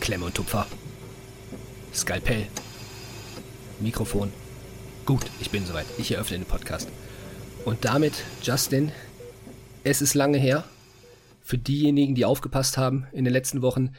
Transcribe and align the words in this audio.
Klemme 0.00 0.24
und 0.24 0.34
Tupfer. 0.34 0.66
Skalpell. 1.92 2.46
Mikrofon. 3.80 4.32
Gut, 5.06 5.26
ich 5.40 5.50
bin 5.50 5.66
soweit. 5.66 5.86
Ich 5.98 6.12
eröffne 6.12 6.38
den 6.38 6.46
Podcast. 6.46 6.88
Und 7.64 7.84
damit, 7.84 8.14
Justin, 8.42 8.92
es 9.84 10.02
ist 10.02 10.14
lange 10.14 10.38
her. 10.38 10.64
Für 11.42 11.58
diejenigen, 11.58 12.14
die 12.14 12.24
aufgepasst 12.24 12.78
haben 12.78 13.06
in 13.12 13.24
den 13.24 13.32
letzten 13.32 13.62
Wochen. 13.62 13.94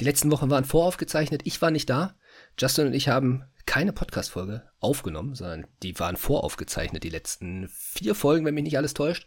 Die 0.00 0.04
letzten 0.04 0.30
Wochen 0.30 0.50
waren 0.50 0.64
voraufgezeichnet. 0.64 1.42
Ich 1.44 1.60
war 1.60 1.70
nicht 1.70 1.90
da. 1.90 2.14
Justin 2.58 2.88
und 2.88 2.94
ich 2.94 3.08
haben 3.08 3.44
keine 3.66 3.92
Podcast-Folge 3.92 4.62
aufgenommen, 4.80 5.34
sondern 5.34 5.66
die 5.82 5.98
waren 5.98 6.16
voraufgezeichnet, 6.16 7.04
die 7.04 7.10
letzten 7.10 7.68
vier 7.68 8.14
Folgen, 8.14 8.44
wenn 8.44 8.54
mich 8.54 8.64
nicht 8.64 8.76
alles 8.76 8.94
täuscht. 8.94 9.26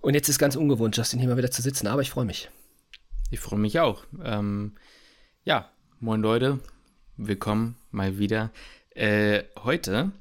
Und 0.00 0.14
jetzt 0.14 0.28
ist 0.28 0.38
ganz 0.38 0.56
ungewohnt, 0.56 0.96
Justin 0.96 1.20
hier 1.20 1.28
mal 1.28 1.36
wieder 1.36 1.50
zu 1.50 1.62
sitzen, 1.62 1.86
aber 1.86 2.02
ich 2.02 2.10
freue 2.10 2.24
mich. 2.24 2.50
Ich 3.30 3.40
freue 3.40 3.58
mich 3.58 3.78
auch. 3.80 4.04
Ähm, 4.22 4.76
ja, 5.44 5.70
moin 6.00 6.20
Leute, 6.20 6.60
willkommen 7.16 7.76
mal 7.90 8.18
wieder. 8.18 8.50
Äh, 8.90 9.44
heute 9.58 10.12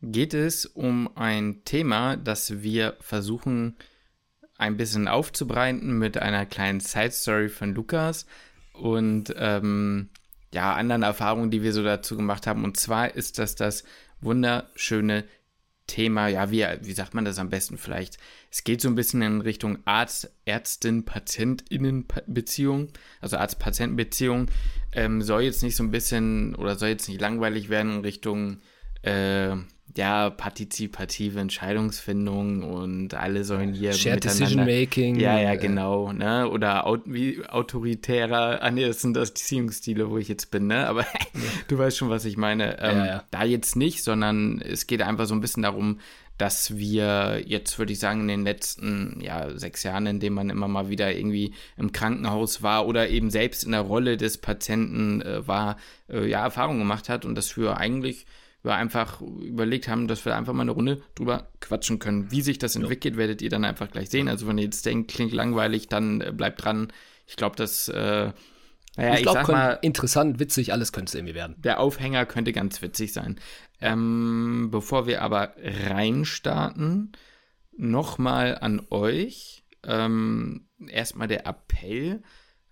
geht 0.00 0.34
es 0.34 0.66
um 0.66 1.16
ein 1.16 1.62
Thema, 1.64 2.16
das 2.16 2.60
wir 2.62 2.96
versuchen 3.00 3.76
ein 4.58 4.76
bisschen 4.76 5.06
aufzubreiten 5.06 5.96
mit 5.96 6.18
einer 6.18 6.44
kleinen 6.44 6.80
Side-Story 6.80 7.50
von 7.50 7.72
Lukas 7.74 8.26
und 8.72 9.32
ähm, 9.36 10.08
ja, 10.52 10.74
anderen 10.74 11.02
Erfahrungen, 11.02 11.52
die 11.52 11.62
wir 11.62 11.72
so 11.72 11.84
dazu 11.84 12.16
gemacht 12.16 12.48
haben. 12.48 12.64
Und 12.64 12.76
zwar 12.76 13.14
ist 13.14 13.38
das 13.38 13.54
das 13.54 13.84
wunderschöne 14.20 15.24
Thema, 15.92 16.28
ja, 16.28 16.50
wie, 16.50 16.64
wie 16.80 16.92
sagt 16.94 17.12
man 17.12 17.26
das 17.26 17.38
am 17.38 17.50
besten 17.50 17.76
vielleicht? 17.76 18.16
Es 18.50 18.64
geht 18.64 18.80
so 18.80 18.88
ein 18.88 18.94
bisschen 18.94 19.20
in 19.20 19.42
Richtung 19.42 19.78
Arzt, 19.84 20.32
Ärztin, 20.46 21.04
Patientinnen-Beziehung, 21.04 22.88
also 23.20 23.36
Arzt-Patienten-Beziehung. 23.36 24.46
Ähm, 24.92 25.20
soll 25.20 25.42
jetzt 25.42 25.62
nicht 25.62 25.76
so 25.76 25.82
ein 25.84 25.90
bisschen 25.90 26.54
oder 26.54 26.76
soll 26.76 26.88
jetzt 26.88 27.10
nicht 27.10 27.20
langweilig 27.20 27.68
werden 27.68 27.96
in 27.96 28.00
Richtung 28.00 28.60
äh, 29.02 29.54
ja, 29.96 30.30
partizipative 30.30 31.38
Entscheidungsfindung 31.38 32.62
und 32.62 33.14
alle 33.14 33.44
sollen 33.44 33.74
hier 33.74 33.92
Shared 33.92 34.24
Decision 34.24 34.64
Making. 34.64 35.16
Ja, 35.16 35.38
ja, 35.38 35.54
genau, 35.54 36.12
ne? 36.12 36.48
Oder 36.48 36.86
aut 36.86 37.02
wie 37.04 37.44
autoritärer, 37.46 38.62
ah 38.62 38.70
nee, 38.70 38.86
das 38.86 39.02
sind 39.02 39.14
das 39.14 39.30
Erziehungsstile, 39.30 40.08
wo 40.10 40.18
ich 40.18 40.28
jetzt 40.28 40.50
bin, 40.50 40.66
ne? 40.66 40.86
Aber 40.86 41.04
du 41.68 41.78
weißt 41.78 41.98
schon, 41.98 42.08
was 42.08 42.24
ich 42.24 42.36
meine. 42.36 42.80
Ähm, 42.80 42.98
ja, 42.98 43.06
ja. 43.06 43.24
Da 43.30 43.44
jetzt 43.44 43.76
nicht, 43.76 44.02
sondern 44.02 44.60
es 44.60 44.86
geht 44.86 45.02
einfach 45.02 45.26
so 45.26 45.34
ein 45.34 45.40
bisschen 45.40 45.62
darum, 45.62 45.98
dass 46.38 46.76
wir 46.76 47.42
jetzt, 47.46 47.78
würde 47.78 47.92
ich 47.92 47.98
sagen, 47.98 48.22
in 48.22 48.28
den 48.28 48.42
letzten 48.44 49.20
ja, 49.20 49.56
sechs 49.56 49.82
Jahren, 49.82 50.06
in 50.06 50.20
denen 50.20 50.34
man 50.34 50.50
immer 50.50 50.68
mal 50.68 50.88
wieder 50.88 51.14
irgendwie 51.14 51.54
im 51.76 51.92
Krankenhaus 51.92 52.62
war 52.62 52.86
oder 52.86 53.10
eben 53.10 53.30
selbst 53.30 53.62
in 53.62 53.72
der 53.72 53.82
Rolle 53.82 54.16
des 54.16 54.38
Patienten 54.38 55.20
äh, 55.20 55.46
war, 55.46 55.76
äh, 56.08 56.26
ja, 56.26 56.42
Erfahrungen 56.42 56.80
gemacht 56.80 57.08
hat 57.08 57.24
und 57.24 57.34
dass 57.34 57.56
wir 57.56 57.76
eigentlich 57.76 58.26
wir 58.62 58.74
einfach 58.74 59.20
überlegt 59.20 59.88
haben, 59.88 60.06
dass 60.06 60.24
wir 60.24 60.36
einfach 60.36 60.52
mal 60.52 60.62
eine 60.62 60.70
Runde 60.70 61.02
drüber 61.14 61.48
quatschen 61.60 61.98
können. 61.98 62.30
Wie 62.30 62.42
sich 62.42 62.58
das 62.58 62.76
entwickelt, 62.76 63.16
werdet 63.16 63.42
ihr 63.42 63.50
dann 63.50 63.64
einfach 63.64 63.90
gleich 63.90 64.10
sehen. 64.10 64.28
Also 64.28 64.46
wenn 64.46 64.58
ihr 64.58 64.64
jetzt 64.64 64.86
denkt, 64.86 65.10
klingt 65.10 65.32
langweilig, 65.32 65.88
dann 65.88 66.20
äh, 66.20 66.32
bleibt 66.32 66.64
dran. 66.64 66.92
Ich 67.26 67.36
glaube, 67.36 67.56
das, 67.56 67.88
äh, 67.88 68.32
naja, 68.96 69.14
ich, 69.14 69.22
glaube, 69.22 69.50
mal, 69.50 69.78
interessant, 69.82 70.38
witzig, 70.38 70.72
alles 70.72 70.92
könnte 70.92 71.10
es 71.10 71.14
irgendwie 71.14 71.34
werden. 71.34 71.56
Der 71.58 71.80
Aufhänger 71.80 72.26
könnte 72.26 72.52
ganz 72.52 72.82
witzig 72.82 73.12
sein. 73.12 73.40
Ähm, 73.80 74.68
bevor 74.70 75.06
wir 75.06 75.22
aber 75.22 75.54
reinstarten, 75.58 77.12
nochmal 77.76 78.58
an 78.60 78.86
euch. 78.90 79.64
Ähm, 79.84 80.68
erstmal 80.86 81.26
der 81.26 81.46
Appell 81.46 82.22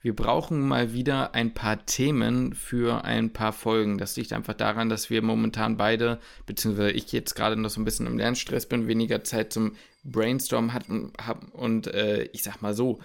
wir 0.03 0.17
brauchen 0.17 0.67
mal 0.67 0.95
wieder 0.95 1.35
ein 1.35 1.53
paar 1.53 1.85
Themen 1.85 2.55
für 2.55 3.05
ein 3.05 3.33
paar 3.33 3.53
Folgen. 3.53 3.99
Das 3.99 4.17
liegt 4.17 4.33
einfach 4.33 4.55
daran, 4.55 4.89
dass 4.89 5.11
wir 5.11 5.21
momentan 5.21 5.77
beide, 5.77 6.19
beziehungsweise 6.47 6.93
ich 6.93 7.13
jetzt 7.13 7.35
gerade 7.35 7.57
noch 7.57 7.69
so 7.69 7.81
ein 7.81 7.85
bisschen 7.85 8.07
im 8.07 8.17
Lernstress 8.17 8.67
bin, 8.67 8.89
weniger 8.89 9.25
Zeit 9.25 9.53
zum 9.53 9.77
Brainstorm 10.03 10.73
hatten 10.73 11.13
hab, 11.21 11.53
und 11.53 11.87
äh, 11.89 12.25
ich 12.33 12.43
sag 12.43 12.63
mal 12.63 12.73
so, 12.73 13.01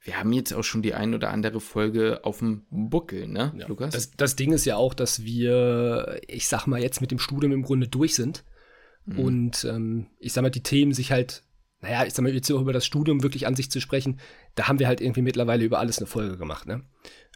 wir 0.00 0.18
haben 0.18 0.32
jetzt 0.32 0.52
auch 0.52 0.64
schon 0.64 0.82
die 0.82 0.94
ein 0.94 1.14
oder 1.14 1.30
andere 1.30 1.60
Folge 1.60 2.24
auf 2.24 2.40
dem 2.40 2.66
Buckel, 2.70 3.28
ne, 3.28 3.54
ja. 3.56 3.68
Lukas? 3.68 3.94
Das, 3.94 4.10
das, 4.10 4.34
Ding 4.34 4.52
ist 4.52 4.64
ja 4.64 4.74
auch, 4.74 4.94
dass 4.94 5.22
wir, 5.22 6.20
ich 6.26 6.48
sag 6.48 6.66
mal, 6.66 6.82
jetzt 6.82 7.00
mit 7.00 7.12
dem 7.12 7.20
Studium 7.20 7.52
im 7.52 7.62
Grunde 7.62 7.86
durch 7.86 8.16
sind. 8.16 8.42
Mhm. 9.04 9.18
Und 9.20 9.64
ähm, 9.64 10.06
ich 10.18 10.32
sag 10.32 10.42
mal, 10.42 10.50
die 10.50 10.64
Themen 10.64 10.92
sich 10.92 11.12
halt 11.12 11.44
naja, 11.82 12.04
ich 12.06 12.14
sag 12.14 12.22
mal, 12.22 12.32
jetzt 12.32 12.50
auch 12.52 12.60
über 12.60 12.72
das 12.72 12.86
Studium 12.86 13.24
wirklich 13.24 13.46
an 13.46 13.56
sich 13.56 13.70
zu 13.70 13.80
sprechen, 13.80 14.20
da 14.54 14.68
haben 14.68 14.78
wir 14.78 14.88
halt 14.88 15.00
irgendwie 15.00 15.22
mittlerweile 15.22 15.64
über 15.64 15.78
alles 15.78 15.98
eine 15.98 16.06
Folge 16.06 16.36
gemacht, 16.36 16.66
ne? 16.66 16.82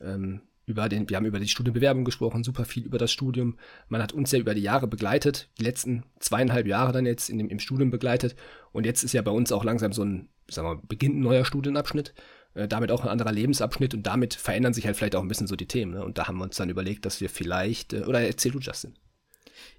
Ähm, 0.01 0.43
über 0.67 0.89
den, 0.89 1.09
wir 1.09 1.17
haben 1.17 1.27
über 1.27 1.39
die 1.39 1.49
Studienbewerbung 1.49 2.05
gesprochen, 2.05 2.43
super 2.43 2.65
viel 2.65 2.85
über 2.85 2.99
das 2.99 3.13
Studium. 3.13 3.57
Man 3.89 4.03
hat 4.03 4.13
uns 4.13 4.33
ja 4.33 4.41
über 4.41 4.53
die 4.53 4.63
Jahre 4.63 4.89
begleitet, 4.89 5.49
die 5.59 5.63
letzten 5.63 6.03
zweieinhalb 6.19 6.67
Jahre 6.67 6.91
dann 6.91 7.07
jetzt 7.07 7.31
in 7.31 7.39
dem, 7.39 7.49
im 7.49 7.61
Studium 7.61 7.91
begleitet. 7.91 8.35
Und 8.73 8.85
jetzt 8.85 9.05
ist 9.05 9.13
ja 9.13 9.23
bei 9.23 9.31
uns 9.31 9.53
auch 9.53 9.63
langsam 9.63 9.93
so 9.93 10.05
ein, 10.05 10.29
sagen 10.51 10.69
wir, 10.69 10.83
beginnt 10.89 11.17
ein 11.17 11.21
neuer 11.21 11.45
Studienabschnitt, 11.45 12.15
äh, 12.55 12.67
damit 12.67 12.91
auch 12.91 13.03
ein 13.03 13.09
anderer 13.09 13.31
Lebensabschnitt 13.31 13.95
und 13.95 14.03
damit 14.05 14.35
verändern 14.35 14.75
sich 14.75 14.87
halt 14.87 14.97
vielleicht 14.97 15.15
auch 15.15 15.23
ein 15.23 15.29
bisschen 15.29 15.47
so 15.47 15.55
die 15.55 15.69
Themen. 15.69 15.93
Ne? 15.93 16.05
Und 16.05 16.19
da 16.19 16.27
haben 16.27 16.39
wir 16.39 16.45
uns 16.45 16.57
dann 16.57 16.69
überlegt, 16.69 17.07
dass 17.07 17.21
wir 17.21 17.31
vielleicht, 17.31 17.93
äh, 17.93 18.03
oder 18.03 18.21
erzähl 18.21 18.51
du, 18.51 18.59
Justin. 18.59 18.95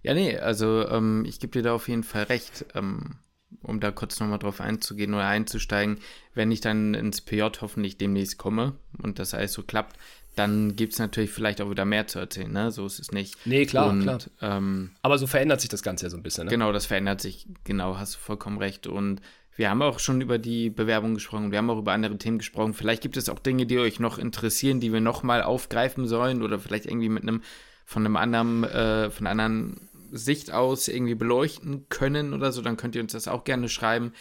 Ja, 0.04 0.14
nee, 0.14 0.38
also 0.38 0.88
ähm, 0.88 1.26
ich 1.28 1.40
gebe 1.40 1.52
dir 1.52 1.64
da 1.64 1.74
auf 1.74 1.90
jeden 1.90 2.04
Fall 2.04 2.24
recht. 2.24 2.66
Ähm, 2.76 3.18
um 3.62 3.80
da 3.80 3.92
kurz 3.92 4.20
nochmal 4.20 4.40
drauf 4.40 4.62
einzugehen 4.62 5.14
oder 5.14 5.28
einzusteigen, 5.28 6.00
wenn 6.34 6.52
ich 6.52 6.62
dann 6.62 6.94
ins 6.94 7.22
PJ 7.22 7.42
hoffentlich 7.62 7.98
demnächst 7.98 8.38
komme 8.38 8.74
und 9.02 9.20
das 9.20 9.34
alles 9.34 9.54
so 9.54 9.64
klappt, 9.64 9.98
dann 10.36 10.76
gibt 10.76 10.94
es 10.94 11.00
natürlich 11.00 11.32
vielleicht 11.32 11.62
auch 11.62 11.70
wieder 11.70 11.86
mehr 11.86 12.08
zu 12.08 12.20
erzählen, 12.20 12.52
ne? 12.52 12.72
So 12.72 12.86
ist 12.86 13.00
es 13.00 13.12
nicht. 13.12 13.36
Nee, 13.46 13.66
klar, 13.66 13.90
und, 13.90 14.04
klar. 14.04 14.20
Ähm, 14.42 14.92
Aber 15.02 15.18
so 15.18 15.26
verändert 15.26 15.62
sich 15.62 15.70
das 15.70 15.82
Ganze 15.82 16.06
ja 16.06 16.10
so 16.10 16.18
ein 16.18 16.24
bisschen, 16.24 16.46
ne? 16.46 16.52
Genau, 16.52 16.72
das 16.72 16.86
verändert 16.86 17.22
sich, 17.22 17.48
genau, 17.64 17.98
hast 17.98 18.16
du 18.16 18.20
vollkommen 18.20 18.60
recht. 18.60 18.86
Und 18.86 19.22
wir 19.56 19.72
haben 19.72 19.82
auch 19.82 20.00
schon 20.00 20.22
über 20.22 20.38
die 20.38 20.70
Bewerbung 20.70 21.16
gesprochen, 21.16 21.52
wir 21.52 21.58
haben 21.58 21.70
auch 21.72 21.80
über 21.80 21.94
andere 21.94 22.18
Themen 22.18 22.38
gesprochen. 22.38 22.76
Vielleicht 22.76 23.02
gibt 23.02 23.18
es 23.18 23.30
auch 23.30 23.40
Dinge, 23.40 23.66
die 23.66 23.80
euch 23.80 24.00
noch 24.00 24.20
interessieren, 24.20 24.80
die 24.80 24.94
wir 24.94 25.02
nochmal 25.02 25.42
aufgreifen 25.42 26.08
sollen 26.08 26.44
oder 26.44 26.60
vielleicht 26.60 26.86
irgendwie 26.86 27.10
mit 27.10 27.24
einem 27.24 27.42
von 27.84 28.06
einem 28.06 28.18
anderen, 28.18 28.64
äh, 28.66 29.10
von 29.10 29.28
anderen 29.28 29.90
Sicht 30.12 30.52
aus 30.52 30.88
irgendwie 30.88 31.16
beleuchten 31.16 31.88
können 31.90 32.34
oder 32.34 32.52
so, 32.52 32.62
dann 32.62 32.78
könnt 32.78 32.96
ihr 32.96 33.02
uns 33.02 33.14
das 33.14 33.28
auch 33.28 33.44
gerne 33.44 33.70
schreiben. 33.70 34.14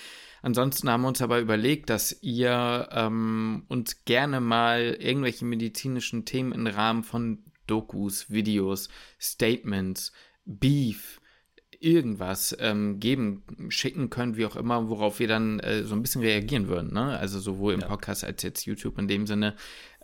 Ansonsten 0.43 0.89
haben 0.89 1.03
wir 1.03 1.09
uns 1.09 1.23
aber 1.23 1.41
überlegt, 1.41 1.91
dass 1.91 2.23
ihr 2.23 2.89
ähm, 2.93 3.65
uns 3.69 4.05
gerne 4.05 4.41
mal 4.41 4.97
irgendwelche 5.01 5.45
medizinischen 5.45 6.25
Themen 6.25 6.53
im 6.53 6.67
Rahmen 6.67 7.03
von 7.03 7.43
Dokus, 7.67 8.31
Videos, 8.31 8.89
Statements, 9.21 10.13
Beef, 10.45 11.21
irgendwas 11.81 12.57
ähm, 12.61 13.01
geben, 13.01 13.43
schicken 13.69 14.11
könnt, 14.11 14.37
wie 14.37 14.47
auch 14.47 14.57
immer, 14.57 14.89
worauf 14.89 15.19
wir 15.19 15.29
dann 15.29 15.61
äh, 15.61 15.85
so 15.85 15.95
ein 15.95 16.03
bisschen 16.03 16.23
reagieren 16.23 16.69
würden. 16.69 16.93
Ne? 16.93 17.19
Also 17.19 17.41
sowohl 17.41 17.75
im 17.75 17.81
ja. 17.81 17.89
Podcast 17.89 18.25
als 18.25 18.43
jetzt 18.43 18.67
YouTube 18.67 18.99
in 18.99 19.09
dem 19.09 19.27
Sinne. 19.27 19.57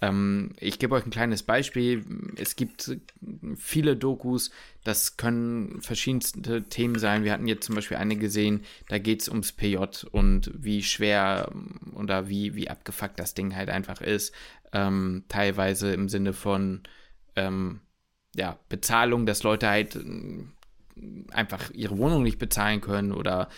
Ähm, 0.03 0.51
ich 0.59 0.81
gebe 0.81 0.95
euch 0.97 1.07
ein 1.07 1.11
kleines 1.11 1.45
Beispiel. 1.45 2.05
Es 2.37 2.57
gibt 2.57 2.99
viele 3.57 3.97
Dokus, 3.97 4.51
das 4.83 5.17
können 5.17 5.81
verschiedenste 5.81 6.65
Themen 6.65 6.99
sein. 6.99 7.23
Wir 7.23 7.33
hatten 7.33 7.47
jetzt 7.47 7.65
zum 7.65 7.77
Beispiel 7.77 7.97
eine 7.97 8.17
gesehen, 8.17 8.65
da 8.89 8.99
geht 8.99 9.23
es 9.23 9.29
ums 9.29 9.53
PJ 9.53 9.77
und 10.11 10.51
wie 10.55 10.83
schwer 10.83 11.53
oder 11.95 12.29
wie, 12.29 12.57
wie 12.57 12.69
abgefuckt 12.69 13.19
das 13.21 13.35
Ding 13.35 13.55
halt 13.55 13.71
einfach 13.71 14.01
ist. 14.01 14.35
Ähm, 14.73 15.25
teilweise 15.29 15.95
im 15.95 16.09
Sinne 16.09 16.33
von 16.33 16.83
ähm, 17.37 17.81
ja, 18.35 18.59
Bezahlung, 18.69 19.25
dass 19.25 19.45
Leute 19.45 19.69
halt 19.69 19.95
äh, 19.95 20.45
einfach 21.31 21.71
ihre 21.71 21.97
Wohnung 21.97 22.25
nicht 22.25 22.39
bezahlen 22.39 22.81
können 22.81 23.13
oder 23.13 23.49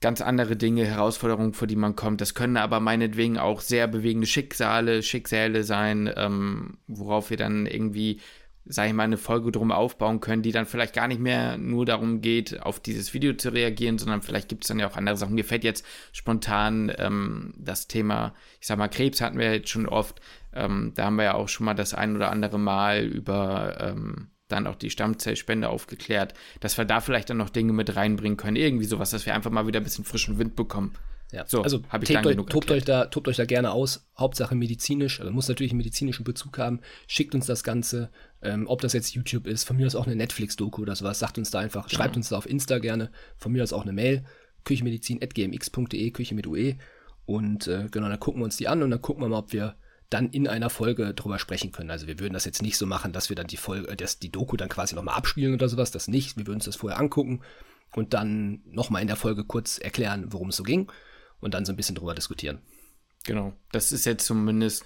ganz 0.00 0.20
andere 0.20 0.56
Dinge, 0.56 0.84
Herausforderungen, 0.84 1.52
vor 1.52 1.66
die 1.66 1.76
man 1.76 1.96
kommt. 1.96 2.20
Das 2.20 2.34
können 2.34 2.56
aber 2.56 2.80
meinetwegen 2.80 3.38
auch 3.38 3.60
sehr 3.60 3.88
bewegende 3.88 4.26
Schicksale, 4.26 5.02
Schicksale 5.02 5.64
sein, 5.64 6.12
ähm, 6.16 6.78
worauf 6.86 7.30
wir 7.30 7.36
dann 7.36 7.66
irgendwie, 7.66 8.20
sage 8.64 8.88
ich 8.88 8.94
mal, 8.94 9.04
eine 9.04 9.16
Folge 9.16 9.50
drum 9.50 9.72
aufbauen 9.72 10.20
können, 10.20 10.42
die 10.42 10.52
dann 10.52 10.66
vielleicht 10.66 10.94
gar 10.94 11.08
nicht 11.08 11.20
mehr 11.20 11.58
nur 11.58 11.84
darum 11.84 12.20
geht, 12.20 12.62
auf 12.62 12.78
dieses 12.78 13.12
Video 13.12 13.32
zu 13.34 13.52
reagieren, 13.52 13.98
sondern 13.98 14.22
vielleicht 14.22 14.48
gibt 14.48 14.64
es 14.64 14.68
dann 14.68 14.78
ja 14.78 14.88
auch 14.88 14.96
andere 14.96 15.16
Sachen. 15.16 15.34
Mir 15.34 15.44
fällt 15.44 15.64
jetzt 15.64 15.84
spontan 16.12 16.92
ähm, 16.98 17.54
das 17.58 17.88
Thema, 17.88 18.34
ich 18.60 18.68
sag 18.68 18.78
mal, 18.78 18.88
Krebs 18.88 19.20
hatten 19.20 19.38
wir 19.38 19.52
jetzt 19.52 19.70
schon 19.70 19.86
oft. 19.86 20.20
Ähm, 20.52 20.92
da 20.94 21.06
haben 21.06 21.16
wir 21.16 21.24
ja 21.24 21.34
auch 21.34 21.48
schon 21.48 21.66
mal 21.66 21.74
das 21.74 21.92
ein 21.94 22.14
oder 22.14 22.30
andere 22.30 22.58
Mal 22.58 23.04
über 23.04 23.78
ähm, 23.80 24.30
dann 24.48 24.66
auch 24.66 24.76
die 24.76 24.90
Stammzellspende 24.90 25.68
aufgeklärt, 25.68 26.34
dass 26.60 26.76
wir 26.78 26.84
da 26.84 27.00
vielleicht 27.00 27.30
dann 27.30 27.36
noch 27.36 27.50
Dinge 27.50 27.72
mit 27.72 27.94
reinbringen 27.94 28.36
können. 28.36 28.56
Irgendwie 28.56 28.86
sowas, 28.86 29.10
dass 29.10 29.26
wir 29.26 29.34
einfach 29.34 29.50
mal 29.50 29.66
wieder 29.66 29.80
ein 29.80 29.84
bisschen 29.84 30.04
frischen 30.04 30.38
Wind 30.38 30.56
bekommen. 30.56 30.94
Ja, 31.30 31.44
so, 31.46 31.60
also 31.60 31.82
habe 31.90 32.04
ich 32.04 32.16
euch, 32.16 32.22
genug 32.22 32.48
tobt 32.48 32.70
euch, 32.70 32.84
da, 32.84 33.04
tobt 33.04 33.28
euch 33.28 33.36
da 33.36 33.44
gerne 33.44 33.72
aus. 33.72 34.06
Hauptsache 34.16 34.54
medizinisch, 34.54 35.20
also 35.20 35.30
muss 35.30 35.46
natürlich 35.46 35.72
einen 35.72 35.78
medizinischen 35.78 36.24
Bezug 36.24 36.56
haben. 36.56 36.80
Schickt 37.06 37.34
uns 37.34 37.44
das 37.44 37.62
Ganze, 37.62 38.10
ähm, 38.40 38.66
ob 38.66 38.80
das 38.80 38.94
jetzt 38.94 39.14
YouTube 39.14 39.46
ist, 39.46 39.64
von 39.64 39.76
mir 39.76 39.86
aus 39.86 39.94
auch 39.94 40.06
eine 40.06 40.16
Netflix-Doku 40.16 40.80
oder 40.80 40.96
sowas. 40.96 41.18
Sagt 41.18 41.36
uns 41.36 41.50
da 41.50 41.58
einfach, 41.58 41.86
genau. 41.88 42.02
schreibt 42.02 42.16
uns 42.16 42.30
da 42.30 42.38
auf 42.38 42.48
Insta 42.48 42.78
gerne, 42.78 43.10
von 43.36 43.52
mir 43.52 43.62
aus 43.62 43.74
auch 43.74 43.82
eine 43.82 43.92
Mail, 43.92 44.24
küchemedizin.gmx.de, 44.64 46.10
Küche 46.12 46.34
mit 46.34 46.46
UE. 46.46 46.76
Und 47.26 47.66
äh, 47.66 47.88
genau, 47.90 48.08
dann 48.08 48.20
gucken 48.20 48.40
wir 48.40 48.46
uns 48.46 48.56
die 48.56 48.68
an 48.68 48.82
und 48.82 48.90
dann 48.90 49.02
gucken 49.02 49.22
wir 49.22 49.28
mal, 49.28 49.38
ob 49.38 49.52
wir 49.52 49.76
dann 50.10 50.30
in 50.30 50.48
einer 50.48 50.70
Folge 50.70 51.12
drüber 51.12 51.38
sprechen 51.38 51.72
können. 51.72 51.90
Also 51.90 52.06
wir 52.06 52.18
würden 52.18 52.32
das 52.32 52.44
jetzt 52.44 52.62
nicht 52.62 52.78
so 52.78 52.86
machen, 52.86 53.12
dass 53.12 53.28
wir 53.28 53.36
dann 53.36 53.46
die 53.46 53.56
Folge, 53.56 53.94
dass 53.94 54.18
die 54.18 54.32
Doku 54.32 54.56
dann 54.56 54.68
quasi 54.68 54.94
nochmal 54.94 55.16
abspielen 55.16 55.54
oder 55.54 55.68
sowas, 55.68 55.90
das 55.90 56.08
nicht. 56.08 56.36
Wir 56.36 56.46
würden 56.46 56.56
uns 56.56 56.64
das 56.64 56.76
vorher 56.76 56.98
angucken 56.98 57.40
und 57.94 58.14
dann 58.14 58.62
nochmal 58.64 59.02
in 59.02 59.08
der 59.08 59.16
Folge 59.16 59.44
kurz 59.44 59.78
erklären, 59.78 60.32
worum 60.32 60.48
es 60.48 60.56
so 60.56 60.62
ging 60.62 60.90
und 61.40 61.54
dann 61.54 61.64
so 61.64 61.72
ein 61.72 61.76
bisschen 61.76 61.94
drüber 61.94 62.14
diskutieren. 62.14 62.60
Genau. 63.24 63.52
Das 63.72 63.92
ist 63.92 64.06
jetzt 64.06 64.26
zumindest 64.26 64.84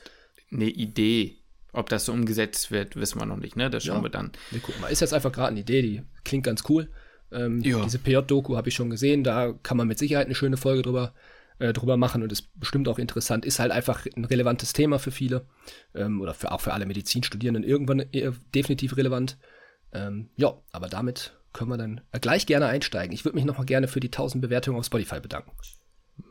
eine 0.50 0.66
Idee. 0.66 1.38
Ob 1.75 1.88
das 1.88 2.04
so 2.04 2.12
umgesetzt 2.12 2.70
wird, 2.70 2.96
wissen 2.96 3.18
wir 3.18 3.25
noch 3.25 3.38
nicht, 3.38 3.56
ne? 3.56 3.70
Das 3.70 3.84
schauen 3.84 3.98
ja. 3.98 4.02
wir 4.02 4.10
dann. 4.10 4.32
Wir 4.50 4.60
gucken 4.60 4.82
mal. 4.82 4.88
Ist 4.88 5.00
jetzt 5.00 5.14
einfach 5.14 5.32
gerade 5.32 5.48
eine 5.48 5.60
Idee, 5.60 5.80
die 5.80 6.02
klingt 6.22 6.44
ganz 6.44 6.64
cool. 6.68 6.90
Ähm. 7.30 7.62
Diese 7.62 7.98
PJ-Doku 7.98 8.56
habe 8.56 8.68
ich 8.68 8.75
schon 8.75 8.90
gesehen, 8.90 9.25
da 9.25 9.54
kann 9.62 9.78
man 9.78 9.88
mit 9.88 9.98
Sicherheit 9.98 10.26
eine 10.26 10.34
schöne 10.34 10.58
Folge 10.58 10.82
drüber, 10.82 11.14
äh, 11.62 11.73
drüber 11.73 11.97
machen 11.97 12.23
und 12.23 12.32
ist 12.32 12.59
bestimmt 12.59 12.88
auch 12.88 12.99
interessant. 12.99 13.44
Ist 13.44 13.61
halt 13.61 13.70
einfach 13.70 14.05
ein 14.17 14.25
relevantes 14.25 14.73
Thema 14.73 14.99
für 14.99 15.12
viele 15.12 15.47
ähm, 15.94 16.20
oder 16.20 16.35
für, 16.35 16.50
auch 16.50 16.61
für 16.61 16.73
alle 16.73 16.87
Medizinstudierenden 16.87 17.62
irgendwann 17.62 18.00
äh, 18.00 18.32
definitiv 18.55 18.97
relevant. 18.97 19.38
Ähm, 19.93 20.31
ja, 20.37 20.55
aber 20.73 20.88
damit 20.88 21.38
können 21.53 21.70
wir 21.70 21.76
dann 21.76 22.00
gleich 22.20 22.47
gerne 22.47 22.67
einsteigen. 22.67 23.14
Ich 23.14 23.25
würde 23.25 23.37
mich 23.37 23.44
nochmal 23.44 23.67
gerne 23.67 23.87
für 23.87 24.00
die 24.00 24.09
1000 24.09 24.43
Bewertungen 24.43 24.79
auf 24.79 24.87
Spotify 24.87 25.20
bedanken. 25.20 25.53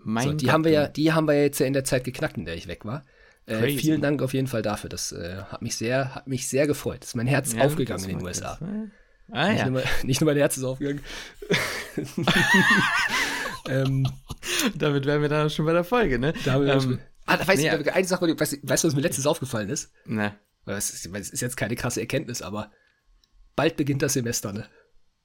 Mein 0.04 0.24
so, 0.30 0.34
die 0.34 0.46
Gott, 0.46 0.54
haben 0.54 0.64
wir 0.66 0.72
ja, 0.72 0.88
die 0.88 1.14
haben 1.14 1.28
wir 1.28 1.42
jetzt 1.42 1.60
ja 1.60 1.66
in 1.66 1.74
der 1.74 1.86
Zeit 1.86 2.04
geknackt, 2.04 2.38
in 2.38 2.46
der 2.46 2.56
ich 2.56 2.68
weg 2.68 2.84
war. 2.84 3.06
Äh, 3.46 3.70
vielen 3.70 4.02
Dank 4.02 4.22
auf 4.22 4.34
jeden 4.34 4.48
Fall 4.48 4.62
dafür. 4.62 4.90
Das 4.90 5.12
äh, 5.14 5.38
hat 5.50 5.62
mich 5.62 5.76
sehr, 5.76 6.14
hat 6.14 6.28
mich 6.28 6.50
sehr 6.50 6.68
gefreut. 6.68 7.04
Ist 7.04 7.16
mein 7.16 7.28
Herz 7.28 7.54
ja, 7.54 7.64
aufgegangen 7.64 8.04
in 8.04 8.18
den 8.18 8.26
USA. 8.26 8.58
Ne? 8.62 8.92
ah, 9.32 9.50
nicht, 9.50 9.60
ja. 9.60 9.70
nur, 9.70 9.84
nicht 10.04 10.20
nur 10.22 10.30
mein 10.30 10.38
Herz 10.38 10.58
ist 10.58 10.64
aufgegangen. 10.64 11.02
ähm, 13.68 14.08
Damit 14.76 15.06
wären 15.06 15.22
wir 15.22 15.30
dann 15.30 15.50
schon 15.50 15.66
bei 15.66 15.74
der 15.74 15.84
Folge, 15.84 16.20
ne? 16.20 16.34
Ähm, 16.46 17.00
ah, 17.26 17.38
da 17.38 17.48
weiß 17.48 17.60
nee, 17.60 17.68
ich, 17.68 17.94
eine 17.94 18.08
Sache, 18.08 18.40
weißt, 18.40 18.60
weißt 18.64 18.84
du, 18.84 18.88
was 18.88 18.96
mir 18.96 19.02
letztens 19.02 19.28
aufgefallen 19.28 19.70
ist? 19.70 19.92
Ne. 20.06 20.36
Es 20.66 20.92
ist, 20.92 21.06
ist 21.06 21.42
jetzt 21.42 21.58
keine 21.58 21.76
krasse 21.76 22.02
Erkenntnis, 22.02 22.42
aber 22.42 22.72
bald 23.56 23.78
beginnt 23.78 24.02
das 24.02 24.14
Semester, 24.14 24.54
ne? 24.54 24.68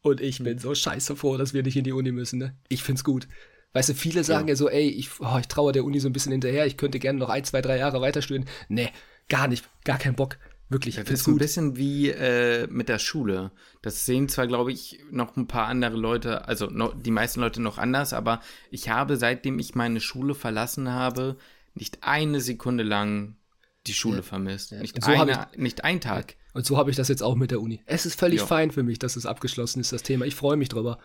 Und 0.02 0.20
ich 0.20 0.42
bin 0.42 0.58
so 0.58 0.74
scheiße 0.74 1.16
froh, 1.16 1.36
dass 1.36 1.52
wir 1.52 1.62
nicht 1.62 1.76
in 1.76 1.84
die 1.84 1.92
Uni 1.92 2.12
müssen, 2.12 2.38
ne? 2.38 2.56
Ich 2.68 2.82
find's 2.82 3.04
gut. 3.04 3.28
Weißt 3.72 3.90
du, 3.90 3.94
viele 3.94 4.24
sagen 4.24 4.48
ja, 4.48 4.52
ja 4.52 4.56
so, 4.56 4.70
ey, 4.70 4.88
ich, 4.88 5.20
oh, 5.20 5.36
ich 5.38 5.48
traue 5.48 5.72
der 5.72 5.84
Uni 5.84 6.00
so 6.00 6.08
ein 6.08 6.12
bisschen 6.12 6.32
hinterher, 6.32 6.66
ich 6.66 6.76
könnte 6.76 6.98
gerne 6.98 7.18
noch 7.18 7.28
ein, 7.28 7.44
zwei, 7.44 7.60
drei 7.60 7.76
Jahre 7.76 8.00
weiter 8.00 8.22
studieren. 8.22 8.48
Nee, 8.68 8.88
gar 9.28 9.48
nicht, 9.48 9.68
gar 9.84 9.98
keinen 9.98 10.14
Bock. 10.14 10.38
Wirklich, 10.68 10.96
das 10.96 11.08
ist 11.08 11.24
gut. 11.24 11.34
ein 11.34 11.38
bisschen 11.38 11.76
wie 11.76 12.10
äh, 12.10 12.66
mit 12.68 12.88
der 12.88 12.98
Schule. 12.98 13.52
Das 13.82 14.04
sehen 14.04 14.28
zwar, 14.28 14.48
glaube 14.48 14.72
ich, 14.72 14.98
noch 15.10 15.36
ein 15.36 15.46
paar 15.46 15.68
andere 15.68 15.96
Leute, 15.96 16.48
also 16.48 16.66
noch, 16.66 17.00
die 17.00 17.12
meisten 17.12 17.40
Leute 17.40 17.62
noch 17.62 17.78
anders, 17.78 18.12
aber 18.12 18.40
ich 18.70 18.88
habe, 18.88 19.16
seitdem 19.16 19.60
ich 19.60 19.76
meine 19.76 20.00
Schule 20.00 20.34
verlassen 20.34 20.90
habe, 20.90 21.36
nicht 21.74 21.98
eine 22.02 22.40
Sekunde 22.40 22.82
lang 22.82 23.36
die 23.86 23.94
Schule 23.94 24.16
ja. 24.16 24.22
vermisst. 24.22 24.72
Ja. 24.72 24.80
Nicht, 24.80 25.02
so 25.02 25.12
eine, 25.12 25.48
ich, 25.52 25.58
nicht 25.58 25.84
ein 25.84 26.00
Tag. 26.00 26.34
Und 26.52 26.66
so 26.66 26.76
habe 26.76 26.90
ich 26.90 26.96
das 26.96 27.08
jetzt 27.08 27.22
auch 27.22 27.36
mit 27.36 27.52
der 27.52 27.60
Uni. 27.60 27.82
Es 27.86 28.06
ist 28.06 28.18
völlig 28.18 28.40
jo. 28.40 28.46
fein 28.46 28.72
für 28.72 28.82
mich, 28.82 28.98
dass 28.98 29.14
es 29.14 29.26
abgeschlossen 29.26 29.80
ist, 29.80 29.92
das 29.92 30.02
Thema. 30.02 30.24
Ich 30.24 30.34
freue 30.34 30.56
mich 30.56 30.68
drüber. 30.68 30.98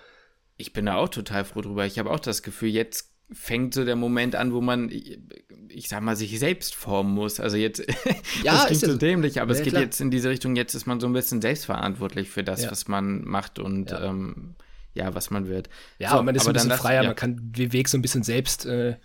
Ich 0.57 0.73
bin 0.73 0.87
da 0.87 0.95
auch 0.95 1.09
total 1.09 1.45
froh 1.45 1.61
drüber. 1.61 1.85
Ich 1.85 1.99
habe 1.99 2.09
auch 2.09 2.19
das 2.19 2.41
Gefühl, 2.41 2.69
jetzt 2.69 3.10
fängt 3.33 3.73
so 3.73 3.85
der 3.85 3.95
Moment 3.95 4.35
an, 4.35 4.53
wo 4.53 4.61
man, 4.61 4.89
ich 4.89 5.87
sag 5.87 6.01
mal, 6.01 6.15
sich 6.15 6.37
selbst 6.39 6.75
formen 6.75 7.13
muss. 7.13 7.39
Also 7.39 7.57
jetzt, 7.57 7.79
ja, 8.43 8.53
das 8.53 8.65
klingt 8.67 8.81
so 8.81 8.97
dämlich, 8.97 9.41
aber 9.41 9.53
ja, 9.53 9.57
es 9.57 9.63
geht 9.63 9.73
klar. 9.73 9.83
jetzt 9.83 10.01
in 10.01 10.11
diese 10.11 10.29
Richtung, 10.29 10.55
jetzt 10.55 10.73
ist 10.73 10.85
man 10.85 10.99
so 10.99 11.07
ein 11.07 11.13
bisschen 11.13 11.41
selbstverantwortlich 11.41 12.29
für 12.29 12.43
das, 12.43 12.63
ja. 12.63 12.71
was 12.71 12.87
man 12.87 13.23
macht 13.23 13.59
und 13.59 13.91
ja. 13.91 14.09
Ähm, 14.09 14.55
ja, 14.93 15.15
was 15.15 15.29
man 15.29 15.47
wird. 15.47 15.69
Ja, 15.99 16.17
so, 16.17 16.23
man 16.23 16.35
ist 16.35 16.41
aber 16.41 16.51
ein 16.51 16.53
bisschen 16.53 16.69
das, 16.69 16.81
freier, 16.81 17.03
man 17.03 17.15
kann 17.15 17.37
den 17.53 17.71
Weg 17.71 17.87
so 17.87 17.97
ein 17.97 18.01
bisschen 18.01 18.23
selbst 18.23 18.65
äh, 18.65 18.97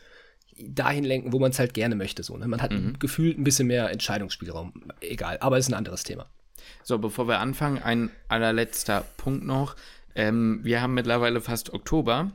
dahin 0.59 1.05
lenken, 1.05 1.33
wo 1.33 1.39
man 1.39 1.51
es 1.51 1.59
halt 1.59 1.75
gerne 1.75 1.95
möchte. 1.95 2.23
So, 2.23 2.37
ne? 2.37 2.49
Man 2.49 2.61
hat 2.61 2.73
mhm. 2.73 2.99
gefühlt 2.99 3.39
ein 3.39 3.45
bisschen 3.45 3.69
mehr 3.69 3.91
Entscheidungsspielraum. 3.91 4.91
Egal, 5.01 5.39
aber 5.41 5.59
ist 5.59 5.69
ein 5.69 5.75
anderes 5.75 6.03
Thema. 6.03 6.27
So, 6.83 6.99
bevor 6.99 7.29
wir 7.29 7.39
anfangen, 7.39 7.83
ein 7.83 8.11
allerletzter 8.29 9.05
Punkt 9.17 9.45
noch. 9.45 9.77
Ähm, 10.15 10.61
wir 10.63 10.81
haben 10.81 10.95
mittlerweile 10.95 11.41
fast 11.41 11.73
Oktober. 11.73 12.33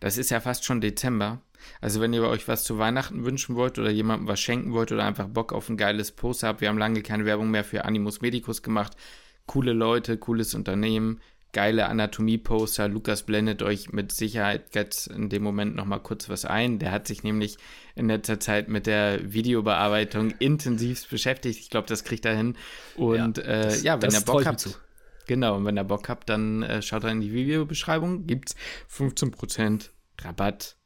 Das 0.00 0.18
ist 0.18 0.30
ja 0.30 0.40
fast 0.40 0.64
schon 0.64 0.80
Dezember. 0.80 1.40
Also 1.80 2.00
wenn 2.00 2.12
ihr 2.12 2.22
euch 2.22 2.48
was 2.48 2.64
zu 2.64 2.78
Weihnachten 2.78 3.24
wünschen 3.24 3.56
wollt 3.56 3.78
oder 3.78 3.90
jemandem 3.90 4.28
was 4.28 4.40
schenken 4.40 4.72
wollt 4.72 4.92
oder 4.92 5.04
einfach 5.04 5.28
Bock 5.28 5.52
auf 5.52 5.68
ein 5.68 5.76
geiles 5.76 6.12
Poster 6.12 6.48
habt, 6.48 6.60
wir 6.60 6.68
haben 6.68 6.78
lange 6.78 7.02
keine 7.02 7.24
Werbung 7.24 7.50
mehr 7.50 7.64
für 7.64 7.84
Animus 7.84 8.20
Medicus 8.20 8.62
gemacht. 8.62 8.92
Coole 9.46 9.72
Leute, 9.72 10.18
cooles 10.18 10.54
Unternehmen, 10.54 11.20
geile 11.52 11.86
Anatomie-Poster. 11.86 12.88
Lukas 12.88 13.22
blendet 13.22 13.62
euch 13.62 13.92
mit 13.92 14.12
Sicherheit 14.12 14.74
jetzt 14.74 15.06
in 15.06 15.28
dem 15.28 15.42
Moment 15.42 15.74
nochmal 15.74 16.00
kurz 16.00 16.28
was 16.28 16.44
ein. 16.44 16.78
Der 16.78 16.92
hat 16.92 17.06
sich 17.06 17.22
nämlich 17.22 17.56
in 17.94 18.08
letzter 18.08 18.38
Zeit 18.38 18.68
mit 18.68 18.86
der 18.86 19.32
Videobearbeitung 19.32 20.32
intensivst 20.38 21.08
beschäftigt. 21.08 21.58
Ich 21.60 21.70
glaube, 21.70 21.88
das 21.88 22.04
kriegt 22.04 22.24
er 22.26 22.36
hin. 22.36 22.56
Und 22.96 23.38
ja, 23.38 23.44
äh, 23.44 23.62
das, 23.62 23.82
äh, 23.82 23.84
ja 23.84 24.02
wenn 24.02 24.10
ihr 24.10 24.20
Bock 24.20 24.44
habt, 24.44 24.78
Genau, 25.28 25.56
und 25.56 25.66
wenn 25.66 25.76
ihr 25.76 25.84
Bock 25.84 26.08
habt, 26.08 26.28
dann 26.30 26.62
äh, 26.62 26.82
schaut 26.82 27.04
da 27.04 27.08
in 27.10 27.20
die 27.20 27.32
Videobeschreibung. 27.32 28.26
Gibt's 28.26 28.56
15% 28.90 29.90
Rabatt, 30.22 30.76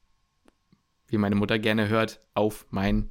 wie 1.06 1.16
meine 1.16 1.36
Mutter 1.36 1.60
gerne 1.60 1.88
hört, 1.88 2.20
auf 2.34 2.66
meinen 2.70 3.10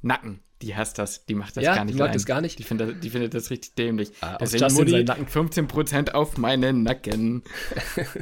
Nacken. 0.00 0.40
Die 0.62 0.74
hasst 0.74 0.98
das, 0.98 1.26
die 1.26 1.34
macht 1.34 1.58
das 1.58 1.64
ja, 1.64 1.74
gar 1.74 1.84
nicht. 1.84 1.94
Die 1.94 1.98
mag 2.00 2.12
das 2.12 2.24
gar 2.24 2.40
nicht. 2.40 2.58
Die 2.58 2.62
findet, 2.62 3.04
die 3.04 3.10
findet 3.10 3.34
das 3.34 3.50
richtig 3.50 3.74
dämlich. 3.74 4.12
Ah, 4.22 4.38
Deswegen 4.38 4.72
Mutti, 4.72 5.04
Nacken. 5.04 5.26
15% 5.26 6.12
auf 6.12 6.38
meinen 6.38 6.82
Nacken. 6.82 7.42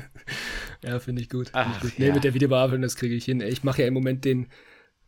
ja, 0.82 0.98
finde 0.98 1.22
ich 1.22 1.30
gut. 1.30 1.50
Ach, 1.52 1.66
find 1.66 1.84
ich 1.84 1.90
gut. 1.90 1.98
Nee, 2.00 2.08
ja. 2.08 2.14
mit 2.14 2.24
der 2.24 2.34
Videobearbeitung, 2.34 2.82
das 2.82 2.96
kriege 2.96 3.14
ich 3.14 3.24
hin. 3.24 3.40
Ich 3.40 3.62
mache 3.62 3.82
ja 3.82 3.88
im 3.88 3.94
Moment 3.94 4.24
den 4.24 4.48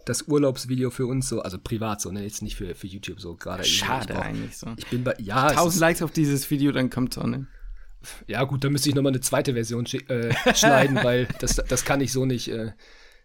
das 0.04 0.28
Urlaubsvideo 0.28 0.90
für 0.90 1.06
uns 1.06 1.28
so, 1.28 1.40
also 1.40 1.58
privat 1.58 2.00
so, 2.00 2.10
ne, 2.10 2.22
jetzt 2.22 2.42
nicht 2.42 2.56
für, 2.56 2.74
für 2.74 2.86
YouTube 2.86 3.20
so 3.20 3.34
gerade. 3.36 3.64
Schade 3.64 4.20
eigentlich 4.20 4.56
so. 4.56 4.68
Ich 4.76 4.86
bin 4.86 5.04
bei, 5.04 5.14
ja. 5.18 5.48
1000 5.48 5.80
Likes 5.80 6.02
auf 6.02 6.12
dieses 6.12 6.50
Video, 6.50 6.72
dann 6.72 6.90
kommt 6.90 7.16
es 7.16 7.22
ne? 7.22 7.46
Ja, 8.26 8.44
gut, 8.44 8.62
dann 8.64 8.72
müsste 8.72 8.90
ich 8.90 8.94
nochmal 8.94 9.12
eine 9.12 9.20
zweite 9.20 9.54
Version 9.54 9.86
äh, 9.86 10.34
schneiden, 10.54 10.96
weil 11.02 11.26
das, 11.38 11.56
das 11.56 11.84
kann 11.84 12.00
ich 12.00 12.12
so 12.12 12.26
nicht, 12.26 12.48
äh, 12.48 12.72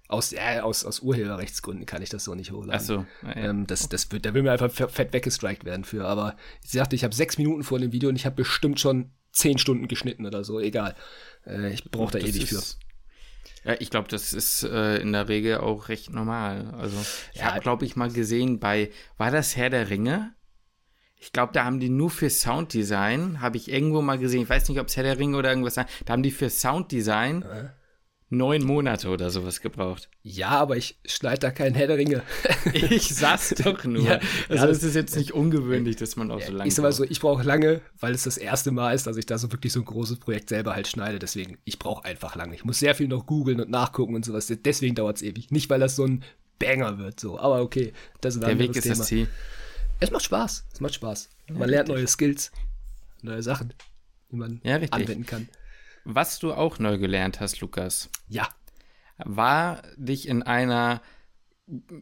aus, 0.07 0.31
ja, 0.31 0.63
aus, 0.63 0.85
aus 0.85 1.01
Urheberrechtsgründen 1.01 1.85
kann 1.85 2.01
ich 2.01 2.09
das 2.09 2.23
so 2.23 2.33
nicht 2.33 2.51
hochladen. 2.51 2.81
Ach 2.81 2.85
so. 2.85 3.05
Ja, 3.21 3.29
ja. 3.29 3.49
Ähm, 3.49 3.67
das, 3.67 3.89
das 3.89 4.11
wird, 4.11 4.25
da 4.25 4.33
will 4.33 4.41
mir 4.41 4.51
einfach 4.51 4.71
fett 4.71 5.13
weggestrikt 5.13 5.65
werden 5.65 5.83
für, 5.83 6.05
aber 6.05 6.35
ich 6.63 6.71
sagte, 6.71 6.95
ich 6.95 7.03
habe 7.03 7.13
sechs 7.13 7.37
Minuten 7.37 7.63
vor 7.63 7.77
dem 7.77 7.91
Video 7.91 8.09
und 8.09 8.15
ich 8.15 8.25
habe 8.25 8.35
bestimmt 8.35 8.79
schon 8.79 9.11
zehn 9.31 9.59
Stunden 9.59 9.87
geschnitten 9.87 10.25
oder 10.25 10.43
so, 10.43 10.59
egal. 10.59 10.95
Äh, 11.45 11.71
ich 11.73 11.83
brauche 11.83 12.17
da 12.17 12.19
ewig 12.19 12.49
für. 12.49 12.61
Ja, 13.63 13.75
ich 13.79 13.89
glaube, 13.89 14.07
das 14.07 14.33
ist 14.33 14.63
äh, 14.63 14.97
in 14.97 15.11
der 15.11 15.27
Regel 15.27 15.57
auch 15.57 15.89
recht 15.89 16.11
normal. 16.11 16.73
Also, 16.77 16.97
ich 17.33 17.39
ja, 17.39 17.47
habe, 17.47 17.59
glaube 17.59 17.85
ich, 17.85 17.95
mal 17.95 18.11
gesehen 18.11 18.59
bei, 18.59 18.91
war 19.17 19.31
das 19.31 19.55
Herr 19.55 19.69
der 19.69 19.89
Ringe? 19.89 20.33
Ich 21.15 21.33
glaube, 21.33 21.51
da 21.51 21.65
haben 21.65 21.79
die 21.79 21.89
nur 21.89 22.09
für 22.09 22.29
Sounddesign, 22.29 23.41
habe 23.41 23.57
ich 23.57 23.69
irgendwo 23.69 24.01
mal 24.01 24.17
gesehen, 24.17 24.43
ich 24.43 24.49
weiß 24.49 24.69
nicht, 24.69 24.79
ob 24.79 24.87
es 24.87 24.95
Herr 24.95 25.03
der 25.03 25.19
Ringe 25.19 25.37
oder 25.37 25.49
irgendwas 25.49 25.75
war, 25.75 25.85
da 26.05 26.13
haben 26.13 26.23
die 26.23 26.31
für 26.31 26.49
Sounddesign 26.49 27.41
äh? 27.41 27.69
Neun 28.29 28.63
Monate 28.63 29.09
oder 29.09 29.29
sowas 29.31 29.59
gebraucht. 29.59 30.09
Ja, 30.21 30.49
aber 30.49 30.77
ich 30.77 30.99
schneide 31.05 31.39
da 31.39 31.51
keinen 31.51 31.73
Herr 31.75 31.87
der 31.87 31.97
Ringe. 31.97 32.21
ich 32.73 33.13
saß 33.15 33.55
doch 33.63 33.83
nur. 33.83 34.03
Ja, 34.03 34.19
also 34.49 34.65
ja, 34.65 34.67
das 34.67 34.83
ist 34.83 34.95
jetzt 34.95 35.15
nicht 35.15 35.33
ungewöhnlich, 35.33 35.95
dass 35.95 36.15
man 36.15 36.29
auch 36.31 36.41
so 36.41 36.51
lange. 36.51 36.67
Ich 36.67 36.75
sag 36.75 36.83
mal 36.83 36.91
so, 36.91 37.03
ich 37.03 37.19
brauche 37.19 37.43
lange, 37.43 37.81
weil 37.99 38.13
es 38.13 38.23
das 38.23 38.37
erste 38.37 38.71
Mal 38.71 38.93
ist, 38.93 39.07
dass 39.07 39.17
ich 39.17 39.25
da 39.25 39.37
so 39.37 39.51
wirklich 39.51 39.73
so 39.73 39.79
ein 39.79 39.85
großes 39.85 40.19
Projekt 40.19 40.49
selber 40.49 40.75
halt 40.75 40.87
schneide. 40.87 41.19
Deswegen, 41.19 41.57
ich 41.65 41.79
brauche 41.79 42.05
einfach 42.05 42.35
lange. 42.35 42.53
Ich 42.55 42.63
muss 42.63 42.79
sehr 42.79 42.95
viel 42.95 43.07
noch 43.07 43.25
googeln 43.25 43.59
und 43.59 43.69
nachgucken 43.69 44.15
und 44.15 44.23
sowas. 44.23 44.51
Deswegen 44.63 44.95
dauert 44.95 45.17
es 45.17 45.23
ewig. 45.23 45.51
Nicht, 45.51 45.69
weil 45.69 45.79
das 45.79 45.95
so 45.95 46.05
ein 46.05 46.23
Banger 46.59 46.97
wird, 46.99 47.19
so. 47.19 47.39
Aber 47.39 47.61
okay, 47.61 47.93
das 48.21 48.35
ist 48.35 48.43
ein 48.43 48.49
Der 48.49 48.59
Weg 48.59 48.75
ist 48.75 48.83
Thema. 48.83 48.95
das 48.95 49.07
Ziel. 49.07 49.27
Es 49.99 50.11
macht 50.11 50.23
Spaß. 50.23 50.65
Es 50.71 50.79
macht 50.79 50.93
Spaß. 50.93 51.29
Man 51.49 51.61
ja, 51.61 51.65
lernt 51.67 51.89
neue 51.89 52.07
Skills, 52.07 52.51
neue 53.21 53.41
Sachen, 53.41 53.73
die 54.31 54.35
man 54.35 54.61
ja, 54.63 54.75
anwenden 54.91 55.25
kann. 55.25 55.49
Was 56.05 56.39
du 56.39 56.53
auch 56.53 56.79
neu 56.79 56.97
gelernt 56.97 57.39
hast, 57.39 57.61
Lukas. 57.61 58.09
Ja. 58.27 58.47
War 59.17 59.81
dich 59.97 60.27
in 60.27 60.43
einer, 60.43 61.01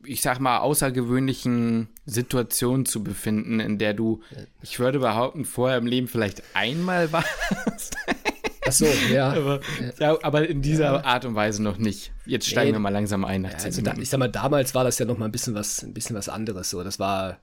ich 0.05 0.21
sag 0.21 0.39
mal, 0.39 0.59
außergewöhnlichen 0.59 1.89
Situation 2.05 2.85
zu 2.85 3.03
befinden, 3.03 3.59
in 3.59 3.77
der 3.77 3.93
du, 3.93 4.21
ich 4.61 4.79
würde 4.79 4.99
behaupten, 4.99 5.45
vorher 5.45 5.77
im 5.77 5.87
Leben 5.87 6.07
vielleicht 6.07 6.43
einmal 6.53 7.11
warst. 7.11 7.97
Ach 8.67 8.71
so, 8.71 8.85
ja. 9.11 9.29
aber, 9.33 9.61
ja, 9.99 10.17
aber 10.21 10.47
in 10.47 10.61
dieser 10.61 10.85
ja. 10.85 11.03
Art 11.03 11.25
und 11.25 11.35
Weise 11.35 11.63
noch 11.63 11.77
nicht. 11.77 12.11
Jetzt 12.25 12.47
steigen 12.47 12.71
nee, 12.71 12.75
wir 12.75 12.79
mal 12.79 12.89
langsam 12.89 13.25
ein 13.25 13.41
nach 13.43 13.51
ja, 13.51 13.57
also 13.59 13.81
da, 13.81 13.93
Ich 13.97 14.09
sag 14.09 14.19
mal, 14.19 14.27
damals 14.27 14.75
war 14.75 14.83
das 14.83 14.99
ja 14.99 15.05
noch 15.05 15.17
mal 15.17 15.25
ein 15.25 15.31
bisschen 15.31 15.55
was, 15.55 15.83
ein 15.83 15.93
bisschen 15.93 16.15
was 16.15 16.29
anderes. 16.29 16.69
So, 16.69 16.83
das 16.83 16.99
war, 16.99 17.39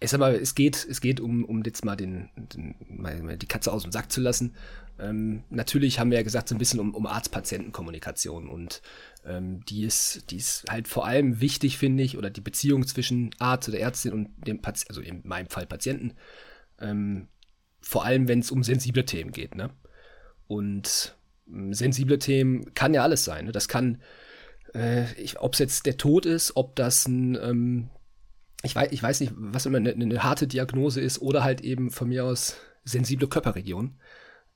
ich 0.00 0.10
sag 0.10 0.20
mal, 0.20 0.34
es 0.34 0.54
geht, 0.54 0.86
es 0.88 1.00
geht 1.00 1.20
um, 1.20 1.44
um 1.44 1.62
jetzt 1.62 1.84
mal 1.84 1.96
den, 1.96 2.30
den 2.36 2.74
mal 2.88 3.36
die 3.36 3.46
Katze 3.46 3.72
aus 3.72 3.82
dem 3.82 3.92
Sack 3.92 4.10
zu 4.10 4.20
lassen. 4.20 4.54
Ähm, 5.02 5.42
natürlich 5.50 5.98
haben 5.98 6.10
wir 6.10 6.18
ja 6.18 6.24
gesagt, 6.24 6.48
so 6.48 6.54
ein 6.54 6.58
bisschen 6.58 6.78
um, 6.78 6.94
um 6.94 7.06
Arzt-Patienten-Kommunikation 7.06 8.48
und 8.48 8.82
ähm, 9.24 9.64
die, 9.64 9.84
ist, 9.84 10.30
die 10.30 10.36
ist 10.36 10.64
halt 10.68 10.86
vor 10.86 11.06
allem 11.06 11.40
wichtig, 11.40 11.76
finde 11.76 12.04
ich, 12.04 12.16
oder 12.16 12.30
die 12.30 12.40
Beziehung 12.40 12.86
zwischen 12.86 13.30
Arzt 13.38 13.68
oder 13.68 13.80
Ärztin 13.80 14.12
und 14.12 14.30
dem 14.46 14.62
Patienten, 14.62 14.90
also 14.90 15.00
in 15.00 15.20
meinem 15.24 15.48
Fall 15.48 15.66
Patienten, 15.66 16.14
ähm, 16.80 17.28
vor 17.80 18.04
allem 18.04 18.28
wenn 18.28 18.38
es 18.38 18.52
um 18.52 18.62
sensible 18.62 19.04
Themen 19.04 19.32
geht. 19.32 19.56
Ne? 19.56 19.70
Und 20.46 21.16
ähm, 21.48 21.74
sensible 21.74 22.18
Themen 22.18 22.72
kann 22.74 22.94
ja 22.94 23.02
alles 23.02 23.24
sein. 23.24 23.46
Ne? 23.46 23.52
Das 23.52 23.66
kann, 23.66 24.00
äh, 24.72 25.04
ob 25.38 25.54
es 25.54 25.58
jetzt 25.58 25.86
der 25.86 25.96
Tod 25.96 26.26
ist, 26.26 26.54
ob 26.56 26.76
das 26.76 27.08
ein, 27.08 27.36
ähm, 27.42 27.90
ich 28.62 28.76
weiß, 28.76 28.92
ich 28.92 29.02
weiß 29.02 29.20
nicht, 29.20 29.32
was 29.36 29.66
immer 29.66 29.78
eine, 29.78 29.92
eine 29.92 30.22
harte 30.22 30.46
Diagnose 30.46 31.00
ist 31.00 31.20
oder 31.20 31.42
halt 31.42 31.60
eben 31.62 31.90
von 31.90 32.08
mir 32.08 32.24
aus 32.24 32.56
sensible 32.84 33.28
Körperregion, 33.28 33.96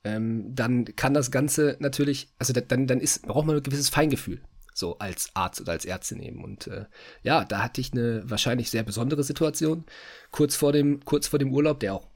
ähm, 0.07 0.55
dann 0.55 0.85
kann 0.95 1.13
das 1.13 1.31
Ganze 1.31 1.75
natürlich, 1.79 2.29
also 2.39 2.53
dann, 2.53 2.87
dann 2.87 2.99
ist, 2.99 3.27
braucht 3.27 3.45
man 3.45 3.57
ein 3.57 3.63
gewisses 3.63 3.89
Feingefühl, 3.89 4.41
so 4.73 4.97
als 4.99 5.31
Arzt 5.33 5.59
oder 5.61 5.73
als 5.73 5.85
Ärztin 5.85 6.21
eben. 6.21 6.43
Und 6.43 6.67
äh, 6.67 6.85
ja, 7.23 7.43
da 7.43 7.61
hatte 7.61 7.81
ich 7.81 7.91
eine 7.91 8.23
wahrscheinlich 8.29 8.69
sehr 8.69 8.83
besondere 8.83 9.23
Situation, 9.23 9.85
kurz 10.31 10.55
vor 10.55 10.71
dem, 10.71 11.03
kurz 11.03 11.27
vor 11.27 11.39
dem 11.39 11.53
Urlaub, 11.53 11.79
der 11.79 11.95
auch 11.95 12.07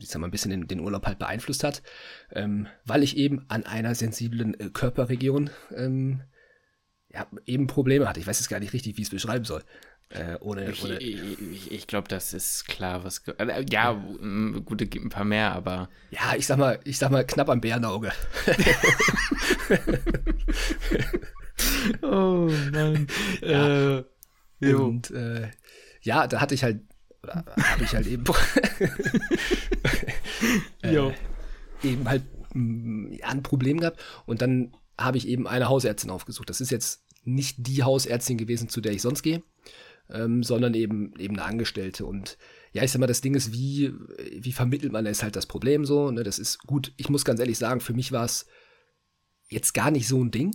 ich 0.00 0.08
sag 0.08 0.18
mal, 0.18 0.26
ein 0.26 0.32
bisschen 0.32 0.50
den, 0.50 0.66
den 0.66 0.80
Urlaub 0.80 1.06
halt 1.06 1.20
beeinflusst 1.20 1.62
hat, 1.62 1.80
ähm, 2.32 2.66
weil 2.84 3.04
ich 3.04 3.16
eben 3.16 3.44
an 3.46 3.64
einer 3.64 3.94
sensiblen 3.94 4.58
äh, 4.58 4.70
Körperregion 4.70 5.50
ähm, 5.76 6.22
ja, 7.08 7.26
eben 7.46 7.68
Probleme 7.68 8.08
hatte. 8.08 8.18
Ich 8.18 8.26
weiß 8.26 8.40
jetzt 8.40 8.48
gar 8.48 8.58
nicht 8.58 8.72
richtig, 8.72 8.96
wie 8.96 9.02
ich 9.02 9.06
es 9.06 9.14
beschreiben 9.14 9.44
soll. 9.44 9.62
Äh, 10.10 10.36
ohne, 10.38 10.70
ich, 10.70 10.84
ohne 10.84 10.98
ich, 10.98 11.72
ich, 11.72 11.86
glaube, 11.88 12.06
das 12.06 12.32
ist 12.32 12.68
klar, 12.68 13.02
was. 13.02 13.24
Äh, 13.38 13.66
ja, 13.68 14.00
gut, 14.64 14.80
es 14.80 14.88
gibt 14.88 15.04
ein 15.04 15.08
paar 15.08 15.24
mehr, 15.24 15.52
aber. 15.52 15.88
Ja, 16.12 16.36
ich 16.36 16.46
sag 16.46 16.58
mal, 16.58 16.78
ich 16.84 16.96
sag 16.96 17.10
mal 17.10 17.26
knapp 17.26 17.48
am 17.48 17.60
Bärenauge. 17.60 18.12
oh 22.02 22.48
Mann. 22.72 23.08
Ja. 23.42 23.98
Äh, 23.98 24.04
und 24.74 25.10
äh, 25.10 25.50
ja, 26.02 26.28
da 26.28 26.40
hatte 26.40 26.54
ich 26.54 26.62
halt, 26.62 26.80
habe 27.26 27.82
ich 27.82 27.94
halt 27.94 28.06
eben, 28.06 28.24
äh, 30.82 31.12
eben 31.82 32.08
halt 32.08 32.22
ja, 32.54 33.28
ein 33.28 33.42
Problem 33.42 33.80
gehabt. 33.80 34.00
Und 34.24 34.40
dann 34.40 34.72
habe 34.96 35.18
ich 35.18 35.26
eben 35.26 35.48
eine 35.48 35.68
Hausärztin 35.68 36.10
aufgesucht. 36.10 36.48
Das 36.48 36.60
ist 36.60 36.70
jetzt 36.70 37.02
nicht 37.24 37.66
die 37.66 37.82
Hausärztin 37.82 38.38
gewesen, 38.38 38.68
zu 38.68 38.80
der 38.80 38.92
ich 38.92 39.02
sonst 39.02 39.22
gehe 39.22 39.42
ähm, 40.10 40.42
sondern 40.42 40.74
eben, 40.74 41.14
eben 41.18 41.36
eine 41.36 41.44
Angestellte. 41.44 42.06
Und 42.06 42.38
ja, 42.72 42.82
ich 42.82 42.92
sag 42.92 43.00
mal, 43.00 43.06
das 43.06 43.20
Ding 43.20 43.34
ist, 43.34 43.52
wie, 43.52 43.92
wie 44.38 44.52
vermittelt 44.52 44.92
man, 44.92 45.06
ist 45.06 45.22
halt 45.22 45.36
das 45.36 45.46
Problem 45.46 45.84
so. 45.84 46.10
Ne? 46.10 46.22
Das 46.22 46.38
ist 46.38 46.58
gut. 46.66 46.92
Ich 46.96 47.08
muss 47.08 47.24
ganz 47.24 47.40
ehrlich 47.40 47.58
sagen, 47.58 47.80
für 47.80 47.94
mich 47.94 48.12
war 48.12 48.24
es 48.24 48.46
jetzt 49.48 49.74
gar 49.74 49.90
nicht 49.90 50.08
so 50.08 50.22
ein 50.22 50.30
Ding, 50.30 50.52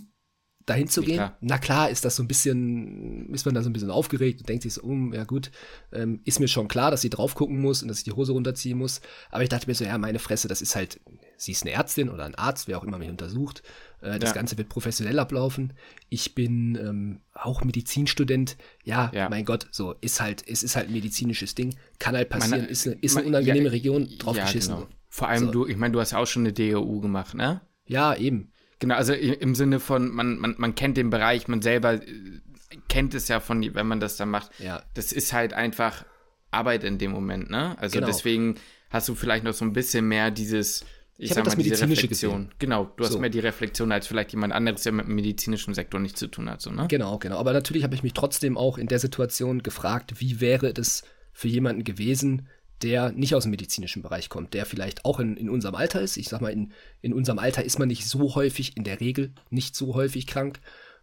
dahin 0.66 0.88
zu 0.88 1.02
gehen. 1.02 1.16
Klar. 1.16 1.36
Na 1.40 1.58
klar, 1.58 1.90
ist 1.90 2.04
das 2.04 2.16
so 2.16 2.22
ein 2.22 2.28
bisschen, 2.28 3.32
ist 3.32 3.44
man 3.46 3.54
da 3.54 3.62
so 3.62 3.70
ein 3.70 3.72
bisschen 3.72 3.90
aufgeregt 3.90 4.40
und 4.40 4.48
denkt 4.48 4.62
sich 4.62 4.74
so, 4.74 4.82
um, 4.82 5.12
ja 5.12 5.24
gut, 5.24 5.50
ähm, 5.92 6.20
ist 6.24 6.40
mir 6.40 6.48
schon 6.48 6.68
klar, 6.68 6.90
dass 6.90 7.00
sie 7.00 7.10
drauf 7.10 7.34
gucken 7.34 7.60
muss 7.60 7.82
und 7.82 7.88
dass 7.88 7.98
ich 7.98 8.04
die 8.04 8.12
Hose 8.12 8.32
runterziehen 8.32 8.78
muss. 8.78 9.00
Aber 9.30 9.42
ich 9.42 9.48
dachte 9.48 9.66
mir 9.66 9.74
so, 9.74 9.84
ja, 9.84 9.98
meine 9.98 10.18
Fresse, 10.18 10.48
das 10.48 10.62
ist 10.62 10.76
halt, 10.76 11.00
sie 11.36 11.52
ist 11.52 11.62
eine 11.62 11.72
Ärztin 11.72 12.08
oder 12.08 12.24
ein 12.24 12.34
Arzt, 12.34 12.68
wer 12.68 12.78
auch 12.78 12.84
immer 12.84 12.98
mich 12.98 13.10
untersucht. 13.10 13.62
Äh, 14.02 14.18
das 14.18 14.30
ja. 14.30 14.34
Ganze 14.34 14.58
wird 14.58 14.68
professionell 14.68 15.18
ablaufen. 15.18 15.72
Ich 16.08 16.34
bin 16.34 16.76
ähm, 16.76 17.20
auch 17.32 17.62
Medizinstudent. 17.64 18.56
Ja, 18.84 19.10
ja, 19.14 19.28
mein 19.28 19.44
Gott, 19.44 19.68
so 19.70 19.94
ist 20.00 20.20
halt, 20.20 20.44
es 20.46 20.62
ist 20.62 20.76
halt 20.76 20.88
ein 20.88 20.92
medizinisches 20.92 21.54
Ding. 21.54 21.74
Kann 21.98 22.16
halt 22.16 22.28
passieren, 22.28 22.62
meine, 22.62 22.70
ist, 22.70 22.86
eine, 22.86 22.96
ist 22.96 23.16
eine 23.16 23.26
unangenehme 23.26 23.66
ja, 23.66 23.70
Region, 23.70 24.08
drauf 24.18 24.36
geschissen. 24.36 24.74
Genau. 24.74 24.88
Vor 25.08 25.28
allem 25.28 25.46
so. 25.46 25.50
du, 25.50 25.66
ich 25.66 25.76
meine, 25.76 25.92
du 25.92 26.00
hast 26.00 26.12
ja 26.12 26.18
auch 26.18 26.26
schon 26.26 26.42
eine 26.42 26.52
DOU 26.52 27.00
gemacht, 27.00 27.34
ne? 27.34 27.60
Ja, 27.86 28.14
eben. 28.14 28.52
Genau, 28.78 28.96
also 28.96 29.12
im 29.12 29.54
Sinne 29.54 29.78
von, 29.78 30.10
man, 30.10 30.38
man, 30.38 30.56
man 30.58 30.74
kennt 30.74 30.96
den 30.96 31.10
Bereich, 31.10 31.46
man 31.46 31.62
selber 31.62 31.94
äh, 31.94 32.40
kennt 32.88 33.14
es 33.14 33.28
ja 33.28 33.38
von, 33.38 33.62
wenn 33.74 33.86
man 33.86 34.00
das 34.00 34.16
dann 34.16 34.30
macht. 34.30 34.50
Ja. 34.58 34.82
Das 34.94 35.12
ist 35.12 35.32
halt 35.32 35.52
einfach 35.52 36.04
Arbeit 36.50 36.82
in 36.82 36.98
dem 36.98 37.12
Moment, 37.12 37.50
ne? 37.50 37.78
Also 37.78 37.94
genau. 37.94 38.06
deswegen 38.06 38.56
hast 38.90 39.08
du 39.08 39.14
vielleicht 39.14 39.44
noch 39.44 39.54
so 39.54 39.64
ein 39.64 39.72
bisschen 39.72 40.08
mehr 40.08 40.30
dieses, 40.30 40.84
ich, 41.18 41.30
ich 41.30 41.36
mal, 41.36 41.56
diese 41.56 41.88
Reflexion. 41.88 42.44
Gesehen. 42.44 42.54
Genau, 42.58 42.90
du 42.96 43.04
hast 43.04 43.12
so. 43.12 43.18
mehr 43.18 43.30
die 43.30 43.40
Reflexion, 43.40 43.92
als 43.92 44.06
vielleicht 44.06 44.32
jemand 44.32 44.52
anderes, 44.52 44.82
der 44.82 44.92
mit 44.92 45.06
dem 45.06 45.14
medizinischen 45.14 45.74
Sektor 45.74 46.00
nichts 46.00 46.18
zu 46.18 46.28
tun 46.28 46.48
hat, 46.48 46.60
so, 46.60 46.70
ne? 46.70 46.86
Genau, 46.88 47.18
genau. 47.18 47.38
Aber 47.38 47.52
natürlich 47.52 47.84
habe 47.84 47.94
ich 47.94 48.02
mich 48.02 48.14
trotzdem 48.14 48.56
auch 48.56 48.78
in 48.78 48.86
der 48.86 48.98
Situation 48.98 49.62
gefragt, 49.62 50.20
wie 50.20 50.40
wäre 50.40 50.72
es 50.76 51.04
für 51.32 51.48
jemanden 51.48 51.84
gewesen, 51.84 52.48
der 52.82 53.12
nicht 53.12 53.34
aus 53.34 53.44
dem 53.44 53.50
medizinischen 53.50 54.02
Bereich 54.02 54.28
kommt, 54.28 54.54
der 54.54 54.66
vielleicht 54.66 55.04
auch 55.04 55.20
in, 55.20 55.36
in 55.36 55.48
unserem 55.48 55.74
Alter 55.74 56.00
ist. 56.00 56.16
Ich 56.16 56.28
sag 56.28 56.40
mal, 56.40 56.52
in, 56.52 56.72
in 57.00 57.12
unserem 57.12 57.38
Alter 57.38 57.64
ist 57.64 57.78
man 57.78 57.88
nicht 57.88 58.06
so 58.06 58.34
häufig, 58.34 58.76
in 58.76 58.84
der 58.84 59.00
Regel 59.00 59.32
nicht 59.50 59.76
so 59.76 59.94
häufig 59.94 60.26
krank. 60.26 60.60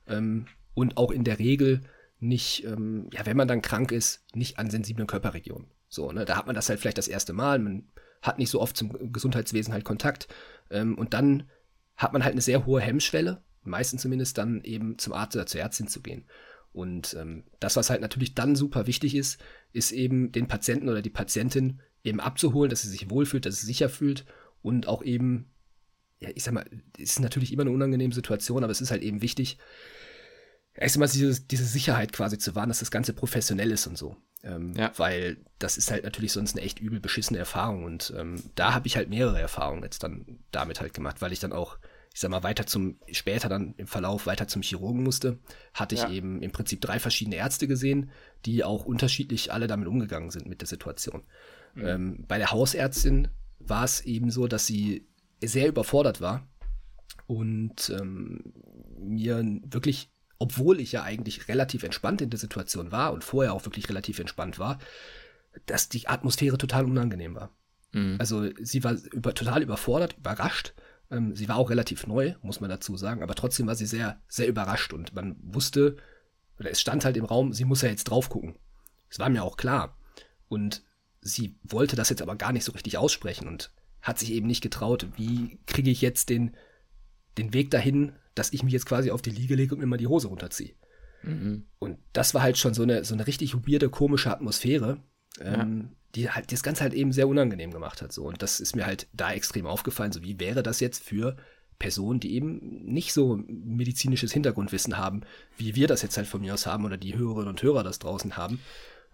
Ähm, 0.07 0.47
und 0.73 0.97
auch 0.97 1.11
in 1.11 1.23
der 1.23 1.39
Regel 1.39 1.81
nicht, 2.19 2.65
ähm, 2.65 3.09
ja, 3.13 3.25
wenn 3.25 3.37
man 3.37 3.47
dann 3.47 3.61
krank 3.61 3.91
ist, 3.91 4.25
nicht 4.33 4.59
an 4.59 4.69
sensiblen 4.69 5.07
Körperregionen. 5.07 5.67
So, 5.87 6.11
ne, 6.11 6.25
da 6.25 6.37
hat 6.37 6.47
man 6.47 6.55
das 6.55 6.69
halt 6.69 6.79
vielleicht 6.79 6.97
das 6.97 7.07
erste 7.07 7.33
Mal, 7.33 7.59
man 7.59 7.87
hat 8.21 8.39
nicht 8.39 8.49
so 8.49 8.61
oft 8.61 8.75
zum 8.75 9.11
Gesundheitswesen 9.11 9.73
halt 9.73 9.85
Kontakt. 9.85 10.27
Ähm, 10.69 10.97
und 10.97 11.13
dann 11.13 11.49
hat 11.95 12.13
man 12.13 12.23
halt 12.23 12.33
eine 12.33 12.41
sehr 12.41 12.65
hohe 12.65 12.81
Hemmschwelle, 12.81 13.43
meistens 13.63 14.01
zumindest 14.01 14.37
dann 14.37 14.63
eben 14.63 14.97
zum 14.97 15.13
Arzt 15.13 15.35
oder 15.35 15.45
zur 15.45 15.61
Ärztin 15.61 15.87
zu 15.87 16.01
gehen. 16.01 16.25
Und 16.71 17.15
ähm, 17.19 17.43
das, 17.59 17.75
was 17.75 17.89
halt 17.89 18.01
natürlich 18.01 18.35
dann 18.35 18.55
super 18.55 18.87
wichtig 18.87 19.15
ist, 19.15 19.41
ist 19.73 19.91
eben 19.91 20.31
den 20.31 20.47
Patienten 20.47 20.89
oder 20.89 21.01
die 21.01 21.09
Patientin 21.09 21.81
eben 22.03 22.19
abzuholen, 22.19 22.69
dass 22.69 22.83
sie 22.83 22.89
sich 22.89 23.09
wohlfühlt, 23.09 23.45
dass 23.45 23.55
sie 23.55 23.65
sich 23.65 23.77
sicher 23.77 23.89
fühlt 23.89 24.25
und 24.61 24.87
auch 24.87 25.03
eben, 25.03 25.51
ja, 26.19 26.29
ich 26.33 26.43
sag 26.43 26.53
mal, 26.53 26.65
ist 26.97 27.19
natürlich 27.19 27.51
immer 27.51 27.63
eine 27.63 27.71
unangenehme 27.71 28.13
Situation, 28.13 28.63
aber 28.63 28.71
es 28.71 28.81
ist 28.81 28.91
halt 28.91 29.01
eben 29.01 29.21
wichtig, 29.21 29.57
erst 30.73 30.95
einmal 30.95 31.09
diese, 31.09 31.41
diese 31.41 31.65
Sicherheit 31.65 32.13
quasi 32.13 32.37
zu 32.37 32.55
wahren, 32.55 32.69
dass 32.69 32.79
das 32.79 32.91
Ganze 32.91 33.13
professionell 33.13 33.71
ist 33.71 33.87
und 33.87 33.97
so. 33.97 34.15
Ähm, 34.43 34.73
ja. 34.75 34.91
Weil 34.97 35.37
das 35.57 35.77
ist 35.77 35.91
halt 35.91 36.03
natürlich 36.03 36.31
sonst 36.31 36.55
eine 36.55 36.65
echt 36.65 36.79
übel 36.79 36.99
beschissene 36.99 37.39
Erfahrung. 37.39 37.83
Und 37.83 38.13
ähm, 38.17 38.41
da 38.55 38.73
habe 38.73 38.87
ich 38.87 38.95
halt 38.95 39.09
mehrere 39.09 39.39
Erfahrungen 39.39 39.83
jetzt 39.83 40.03
dann 40.03 40.39
damit 40.51 40.79
halt 40.79 40.93
gemacht, 40.93 41.21
weil 41.21 41.33
ich 41.33 41.39
dann 41.39 41.53
auch 41.53 41.77
ich 42.13 42.21
sag 42.21 42.31
mal, 42.31 42.43
weiter 42.43 42.65
zum, 42.65 42.97
später 43.11 43.49
dann 43.49 43.75
im 43.77 43.87
Verlauf 43.87 44.25
weiter 44.25 44.47
zum 44.47 44.61
Chirurgen 44.61 45.03
musste, 45.03 45.37
hatte 45.73 45.95
ich 45.95 46.01
ja. 46.01 46.09
eben 46.09 46.41
im 46.41 46.51
Prinzip 46.51 46.81
drei 46.81 46.99
verschiedene 46.99 47.35
Ärzte 47.35 47.67
gesehen, 47.67 48.09
die 48.45 48.63
auch 48.63 48.85
unterschiedlich 48.85 49.53
alle 49.53 49.67
damit 49.67 49.87
umgegangen 49.87 50.31
sind 50.31 50.47
mit 50.47 50.61
der 50.61 50.67
Situation. 50.67 51.23
Mhm. 51.75 51.85
Ähm, 51.85 52.25
bei 52.27 52.37
der 52.37 52.51
Hausärztin 52.51 53.27
war 53.59 53.83
es 53.83 54.01
eben 54.01 54.31
so, 54.31 54.47
dass 54.47 54.65
sie 54.65 55.07
sehr 55.41 55.67
überfordert 55.67 56.19
war 56.19 56.47
und 57.27 57.89
ähm, 57.89 58.53
mir 58.97 59.43
wirklich, 59.65 60.09
obwohl 60.39 60.79
ich 60.79 60.91
ja 60.91 61.03
eigentlich 61.03 61.47
relativ 61.47 61.83
entspannt 61.83 62.21
in 62.21 62.29
der 62.29 62.39
Situation 62.39 62.91
war 62.91 63.13
und 63.13 63.23
vorher 63.23 63.53
auch 63.53 63.65
wirklich 63.65 63.89
relativ 63.89 64.19
entspannt 64.19 64.57
war, 64.57 64.79
dass 65.65 65.89
die 65.89 66.07
Atmosphäre 66.07 66.57
total 66.57 66.85
unangenehm 66.85 67.35
war. 67.35 67.51
Mhm. 67.91 68.15
Also 68.19 68.49
sie 68.59 68.83
war 68.83 68.93
über, 69.11 69.33
total 69.33 69.61
überfordert, 69.61 70.17
überrascht 70.17 70.73
ähm, 71.11 71.35
sie 71.35 71.47
war 71.49 71.57
auch 71.57 71.69
relativ 71.69 72.07
neu, 72.07 72.35
muss 72.41 72.59
man 72.59 72.69
dazu 72.69 72.95
sagen, 72.97 73.23
aber 73.23 73.35
trotzdem 73.35 73.67
war 73.67 73.75
sie 73.75 73.85
sehr, 73.85 74.21
sehr 74.27 74.47
überrascht 74.47 74.93
und 74.93 75.13
man 75.13 75.35
wusste, 75.41 75.97
oder 76.59 76.69
es 76.71 76.81
stand 76.81 77.05
halt 77.05 77.17
im 77.17 77.25
Raum, 77.25 77.53
sie 77.53 77.65
muss 77.65 77.81
ja 77.81 77.89
jetzt 77.89 78.05
drauf 78.05 78.29
gucken. 78.29 78.55
Es 79.09 79.19
war 79.19 79.29
mir 79.29 79.43
auch 79.43 79.57
klar. 79.57 79.97
Und 80.47 80.83
sie 81.21 81.55
wollte 81.63 81.95
das 81.95 82.09
jetzt 82.09 82.21
aber 82.21 82.35
gar 82.35 82.51
nicht 82.51 82.63
so 82.63 82.71
richtig 82.71 82.97
aussprechen 82.97 83.47
und 83.47 83.71
hat 84.01 84.19
sich 84.19 84.31
eben 84.31 84.47
nicht 84.47 84.61
getraut, 84.61 85.07
wie 85.15 85.59
kriege 85.65 85.89
ich 85.89 86.01
jetzt 86.01 86.29
den, 86.29 86.55
den 87.39 87.53
Weg 87.53 87.71
dahin, 87.71 88.13
dass 88.35 88.53
ich 88.53 88.63
mich 88.63 88.73
jetzt 88.73 88.85
quasi 88.85 89.11
auf 89.11 89.21
die 89.21 89.31
Liege 89.31 89.55
lege 89.55 89.73
und 89.73 89.79
mir 89.79 89.87
mal 89.87 89.97
die 89.97 90.07
Hose 90.07 90.27
runterziehe. 90.27 90.73
Mhm. 91.23 91.65
Und 91.79 91.97
das 92.13 92.33
war 92.33 92.41
halt 92.41 92.57
schon 92.57 92.73
so 92.73 92.83
eine, 92.83 93.03
so 93.03 93.13
eine 93.13 93.27
richtig 93.27 93.55
weirde, 93.67 93.89
komische 93.89 94.31
Atmosphäre. 94.31 94.97
Ähm, 95.41 95.95
die 96.15 96.29
halt 96.29 96.51
das 96.51 96.63
Ganze 96.63 96.81
halt 96.81 96.93
eben 96.93 97.11
sehr 97.11 97.27
unangenehm 97.27 97.71
gemacht 97.71 98.01
hat. 98.01 98.11
So. 98.11 98.23
Und 98.23 98.41
das 98.41 98.59
ist 98.59 98.75
mir 98.75 98.85
halt 98.85 99.07
da 99.13 99.31
extrem 99.31 99.67
aufgefallen. 99.67 100.11
So, 100.11 100.23
wie 100.23 100.39
wäre 100.39 100.63
das 100.63 100.79
jetzt 100.79 101.03
für 101.03 101.37
Personen, 101.77 102.19
die 102.19 102.33
eben 102.33 102.83
nicht 102.85 103.13
so 103.13 103.39
medizinisches 103.47 104.33
Hintergrundwissen 104.33 104.97
haben, 104.97 105.21
wie 105.57 105.75
wir 105.75 105.87
das 105.87 106.01
jetzt 106.01 106.17
halt 106.17 106.27
von 106.27 106.41
mir 106.41 106.53
aus 106.53 106.65
haben 106.65 106.83
oder 106.83 106.97
die 106.97 107.15
Hörerinnen 107.15 107.47
und 107.47 107.63
Hörer 107.63 107.83
das 107.83 107.99
draußen 107.99 108.35
haben. 108.35 108.59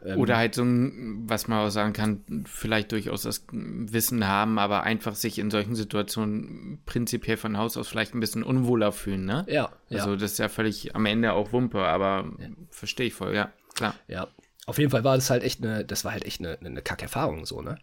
Ähm, 0.04 0.20
oder 0.20 0.38
halt 0.38 0.56
so 0.56 0.64
ein, 0.64 1.24
was 1.28 1.48
man 1.48 1.66
auch 1.66 1.70
sagen 1.70 1.94
kann, 1.94 2.46
vielleicht 2.46 2.92
durchaus 2.92 3.24
das 3.24 3.46
Wissen 3.52 4.28
haben, 4.28 4.60
aber 4.60 4.84
einfach 4.84 5.16
sich 5.16 5.40
in 5.40 5.50
solchen 5.52 5.76
Situationen 5.76 6.82
prinzipiell 6.86 7.38
von 7.38 7.58
Haus 7.58 7.78
aus 7.78 7.88
vielleicht 7.88 8.14
ein 8.14 8.20
bisschen 8.20 8.44
unwohler 8.44 8.92
fühlen, 8.92 9.26
ne? 9.26 9.46
Ja. 9.48 9.72
Also 9.90 10.12
ja. 10.12 10.16
das 10.18 10.34
ist 10.34 10.38
ja 10.40 10.50
völlig 10.50 10.96
am 10.96 11.06
Ende 11.06 11.34
auch 11.34 11.54
Wumpe, 11.54 11.80
aber 11.80 12.32
ja. 12.40 12.48
verstehe 12.70 13.08
ich 13.08 13.14
voll, 13.14 13.34
ja, 13.34 13.52
klar. 13.74 13.96
Ja, 14.08 14.28
auf 14.66 14.78
jeden 14.78 14.92
Fall 14.92 15.04
war 15.04 15.16
das 15.16 15.30
halt 15.30 15.44
echt 15.44 15.64
eine, 15.64 15.86
das 15.86 16.06
war 16.06 16.12
halt 16.12 16.26
echt 16.26 16.40
eine, 16.40 16.60
eine 16.60 16.82
Kackerfahrung 16.82 17.46
so, 17.46 17.62
ne? 17.62 17.78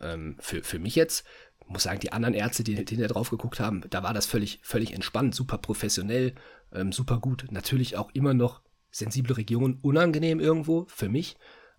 Ähm, 0.00 0.36
für, 0.38 0.62
für 0.62 0.78
mich 0.78 0.94
jetzt, 0.94 1.26
muss 1.66 1.82
sagen, 1.82 2.00
die 2.00 2.12
anderen 2.12 2.34
Ärzte, 2.34 2.62
die 2.62 2.76
hinterher 2.76 3.08
drauf 3.08 3.30
geguckt 3.30 3.60
haben, 3.60 3.82
da 3.90 4.02
war 4.02 4.14
das 4.14 4.26
völlig, 4.26 4.60
völlig 4.62 4.94
entspannt, 4.94 5.34
super 5.34 5.58
professionell, 5.58 6.34
ähm, 6.72 6.92
super 6.92 7.18
gut. 7.18 7.46
Natürlich 7.50 7.96
auch 7.96 8.10
immer 8.14 8.32
noch 8.32 8.62
sensible 8.90 9.36
Regionen, 9.36 9.78
unangenehm 9.82 10.40
irgendwo 10.40 10.86
für 10.88 11.08
mich, 11.08 11.36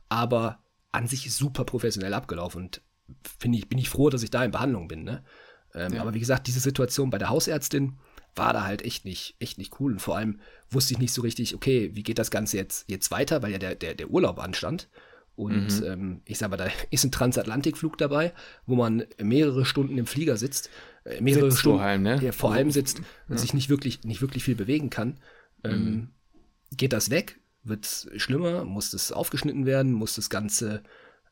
aber 0.09 0.59
an 0.91 1.07
sich 1.07 1.33
super 1.33 1.65
professionell 1.65 2.13
abgelaufen 2.13 2.63
und 2.63 2.81
finde 3.39 3.57
ich, 3.57 3.69
bin 3.69 3.79
ich 3.79 3.89
froh, 3.89 4.09
dass 4.09 4.23
ich 4.23 4.31
da 4.31 4.43
in 4.43 4.51
Behandlung 4.51 4.87
bin, 4.87 5.03
ne? 5.03 5.23
Ähm, 5.75 5.93
ja. 5.93 6.01
Aber 6.01 6.13
wie 6.15 6.19
gesagt, 6.19 6.47
diese 6.47 6.59
Situation 6.59 7.11
bei 7.11 7.19
der 7.19 7.29
Hausärztin, 7.29 7.99
war 8.35 8.53
da 8.53 8.63
halt 8.63 8.83
echt 8.83 9.05
nicht, 9.05 9.35
echt 9.39 9.57
nicht 9.57 9.79
cool. 9.79 9.93
Und 9.93 10.01
vor 10.01 10.17
allem 10.17 10.39
wusste 10.69 10.93
ich 10.93 10.99
nicht 10.99 11.13
so 11.13 11.21
richtig, 11.21 11.55
okay, 11.55 11.91
wie 11.93 12.03
geht 12.03 12.19
das 12.19 12.31
Ganze 12.31 12.57
jetzt, 12.57 12.89
jetzt 12.89 13.11
weiter, 13.11 13.41
weil 13.41 13.51
ja 13.51 13.57
der, 13.57 13.75
der, 13.75 13.95
der 13.95 14.09
Urlaub 14.09 14.39
anstand. 14.39 14.89
Und 15.35 15.81
mhm. 15.81 15.85
ähm, 15.85 16.21
ich 16.25 16.37
sag 16.37 16.49
mal, 16.49 16.57
da 16.57 16.67
ist 16.91 17.03
ein 17.03 17.11
Transatlantikflug 17.11 17.97
dabei, 17.97 18.33
wo 18.65 18.75
man 18.75 19.05
mehrere 19.21 19.65
Stunden 19.65 19.97
im 19.97 20.05
Flieger 20.05 20.37
sitzt, 20.37 20.69
äh, 21.05 21.21
mehrere 21.21 21.51
sitzt 21.51 21.61
Stunden, 21.61 21.81
allem, 21.81 22.01
ne? 22.03 22.19
ja, 22.21 22.31
vor 22.31 22.53
allem 22.53 22.71
sitzt 22.71 23.01
und 23.27 23.39
sich 23.39 23.53
nicht 23.53 23.69
wirklich, 23.69 24.03
nicht 24.03 24.21
wirklich 24.21 24.43
viel 24.43 24.55
bewegen 24.55 24.89
kann. 24.89 25.19
Ähm, 25.63 25.83
mhm. 25.83 26.09
Geht 26.71 26.93
das 26.93 27.09
weg? 27.09 27.39
wird 27.63 27.85
es 27.85 28.09
schlimmer, 28.17 28.65
muss 28.65 28.93
es 28.93 29.11
aufgeschnitten 29.11 29.65
werden, 29.65 29.91
muss 29.91 30.15
das 30.15 30.29
Ganze, 30.29 30.83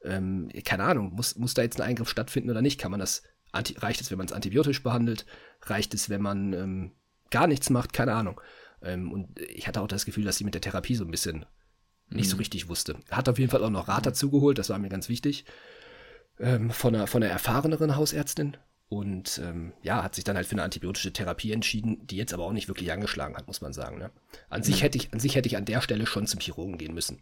ähm, 0.03 0.50
keine 0.63 0.84
Ahnung, 0.84 1.13
muss, 1.13 1.36
muss 1.36 1.53
da 1.53 1.62
jetzt 1.62 1.79
ein 1.79 1.88
Eingriff 1.88 2.10
stattfinden 2.10 2.50
oder 2.50 2.62
nicht? 2.62 2.79
Kann 2.79 2.91
man 2.91 3.00
das, 3.00 3.24
anti, 3.51 3.75
reicht 3.77 4.01
es, 4.01 4.12
wenn 4.12 4.17
man 4.17 4.27
es 4.27 4.34
antibiotisch 4.34 4.84
behandelt? 4.84 5.25
Reicht 5.63 5.94
es, 5.94 6.10
wenn 6.10 6.22
man 6.22 6.53
ähm, 6.53 6.91
gar 7.29 7.48
nichts 7.48 7.70
macht? 7.70 7.94
Keine 7.94 8.13
Ahnung. 8.13 8.39
Ähm, 8.82 9.12
und 9.12 9.39
ich 9.39 9.67
hatte 9.67 9.82
auch 9.82 9.88
das 9.88 10.06
Gefühl, 10.06 10.25
dass 10.25 10.38
sie 10.38 10.44
mit 10.44 10.53
der 10.53 10.62
Therapie 10.62 10.96
so 10.96 11.06
ein 11.06 11.12
bisschen 11.12 11.46
nicht 12.10 12.27
mhm. 12.27 12.32
so 12.32 12.38
richtig 12.38 12.70
wusste. 12.70 12.96
Hat 13.10 13.27
auf 13.27 13.39
jeden 13.39 13.51
Fall 13.51 13.63
auch 13.63 13.70
noch 13.70 13.88
Rat 13.88 14.06
dazu 14.06 14.29
geholt, 14.29 14.58
das 14.58 14.70
war 14.70 14.79
mir 14.79 14.89
ganz 14.89 15.10
wichtig. 15.10 15.46
Ähm, 16.39 16.70
von, 16.70 16.96
einer, 16.96 17.08
von 17.08 17.24
einer 17.24 17.32
erfahreneren 17.32 17.96
Hausärztin. 17.96 18.58
Und 18.89 19.41
ähm, 19.44 19.74
ja, 19.82 20.01
hat 20.01 20.15
sich 20.15 20.24
dann 20.24 20.38
halt 20.38 20.48
für 20.48 20.53
eine 20.53 20.63
antibiotische 20.63 21.12
Therapie 21.12 21.51
entschieden, 21.51 22.08
die 22.08 22.15
jetzt 22.15 22.34
aber 22.34 22.46
auch 22.46 22.53
nicht 22.53 22.70
wirklich 22.70 22.91
angeschlagen 22.91 23.36
hat, 23.36 23.48
muss 23.48 23.60
man 23.60 23.74
sagen. 23.74 23.98
Ne? 23.98 24.12
An, 24.50 24.62
mhm. 24.62 24.63
sich 24.63 24.82
hätte 24.82 24.98
ich, 24.98 25.12
an 25.12 25.20
sich 25.20 25.36
hätte 25.36 25.48
ich 25.48 25.58
an 25.58 25.65
der 25.65 25.82
Stelle 25.82 26.06
schon 26.06 26.25
zum 26.25 26.39
Chirurgen 26.39 26.77
gehen 26.77 26.94
müssen. 26.94 27.22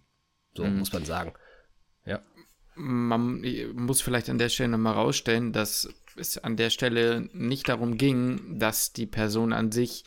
So 0.56 0.64
mhm. 0.64 0.78
muss 0.78 0.94
man 0.94 1.06
sagen. 1.06 1.34
Ja. 2.06 2.22
Man 2.76 3.42
muss 3.74 4.02
vielleicht 4.02 4.30
an 4.30 4.38
der 4.38 4.50
Stelle 4.50 4.70
nochmal 4.70 4.94
rausstellen, 4.94 5.54
dass 5.54 5.90
es 6.18 6.38
an 6.38 6.56
der 6.56 6.70
Stelle 6.70 7.30
nicht 7.34 7.68
darum 7.68 7.98
ging, 7.98 8.60
dass 8.60 8.94
die 8.94 9.08
Person 9.08 9.54
an 9.54 9.72
sich 9.72 10.04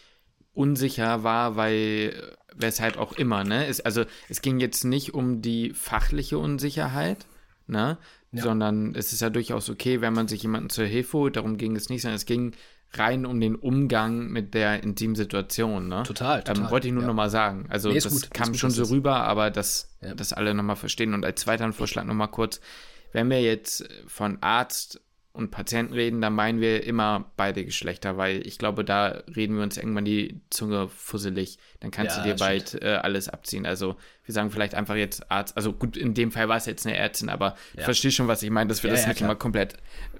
unsicher 0.52 1.22
war, 1.24 1.56
weil 1.56 2.36
weshalb 2.54 2.98
auch 2.98 3.12
immer, 3.12 3.44
ne? 3.44 3.66
Es, 3.66 3.80
also 3.80 4.04
es 4.28 4.42
ging 4.42 4.60
jetzt 4.60 4.84
nicht 4.84 5.14
um 5.14 5.40
die 5.40 5.72
fachliche 5.72 6.38
Unsicherheit, 6.38 7.26
ne? 7.66 7.98
Ja. 8.30 8.42
Sondern 8.42 8.94
es 8.94 9.12
ist 9.12 9.20
ja 9.20 9.30
durchaus 9.30 9.70
okay, 9.70 10.00
wenn 10.02 10.12
man 10.12 10.28
sich 10.28 10.42
jemanden 10.42 10.68
zur 10.68 10.84
Hilfe 10.84 11.16
holt. 11.16 11.36
Darum 11.36 11.56
ging 11.56 11.76
es 11.76 11.88
nicht, 11.88 12.02
sondern 12.02 12.16
es 12.16 12.26
ging 12.26 12.52
rein 12.92 13.26
um 13.26 13.40
den 13.40 13.54
Umgang 13.54 14.28
mit 14.28 14.54
der 14.54 14.82
intimen 14.82 15.16
Situation. 15.16 15.88
Ne? 15.88 16.02
Total, 16.04 16.38
ähm, 16.38 16.44
total. 16.44 16.64
Ähm, 16.64 16.70
wollte 16.70 16.88
ich 16.88 16.92
nur 16.92 17.02
ja. 17.02 17.08
nochmal 17.08 17.30
sagen. 17.30 17.66
Also 17.68 17.88
nee, 17.88 17.94
das 17.96 18.10
gut, 18.10 18.30
kam 18.32 18.54
schon 18.54 18.70
so 18.70 18.84
rüber, 18.84 19.16
aber 19.16 19.50
dass 19.50 19.96
ja. 20.00 20.14
das 20.14 20.32
alle 20.32 20.54
nochmal 20.54 20.76
verstehen. 20.76 21.14
Und 21.14 21.24
als 21.24 21.40
zweiten 21.40 21.72
Vorschlag 21.72 22.04
nochmal 22.04 22.28
kurz, 22.28 22.60
wenn 23.12 23.30
wir 23.30 23.40
jetzt 23.40 23.88
von 24.06 24.38
Arzt 24.42 25.00
und 25.38 25.52
Patienten 25.52 25.94
reden, 25.94 26.20
dann 26.20 26.32
meinen 26.34 26.60
wir 26.60 26.84
immer 26.84 27.30
beide 27.36 27.64
Geschlechter, 27.64 28.16
weil 28.16 28.44
ich 28.44 28.58
glaube, 28.58 28.84
da 28.84 29.22
reden 29.34 29.56
wir 29.56 29.62
uns 29.62 29.76
irgendwann 29.76 30.04
die 30.04 30.40
Zunge 30.50 30.88
fusselig. 30.88 31.58
Dann 31.78 31.92
kannst 31.92 32.16
ja, 32.16 32.24
du 32.24 32.28
dir 32.28 32.34
bald 32.34 32.82
äh, 32.82 32.98
alles 33.02 33.28
abziehen. 33.28 33.64
Also 33.64 33.96
wir 34.24 34.34
sagen 34.34 34.50
vielleicht 34.50 34.74
einfach 34.74 34.96
jetzt 34.96 35.30
Arzt. 35.30 35.56
Also 35.56 35.72
gut, 35.72 35.96
in 35.96 36.12
dem 36.12 36.32
Fall 36.32 36.48
war 36.48 36.56
es 36.56 36.66
jetzt 36.66 36.84
eine 36.86 36.96
Ärztin, 36.96 37.28
aber 37.28 37.50
ja. 37.50 37.78
ich 37.78 37.84
verstehe 37.84 38.10
schon, 38.10 38.26
was 38.26 38.42
ich 38.42 38.50
meine, 38.50 38.66
dass 38.66 38.82
wir 38.82 38.90
ja, 38.90 38.96
das 38.96 39.06
nicht 39.06 39.18
klar. 39.18 39.30
immer 39.30 39.38
komplett 39.38 39.74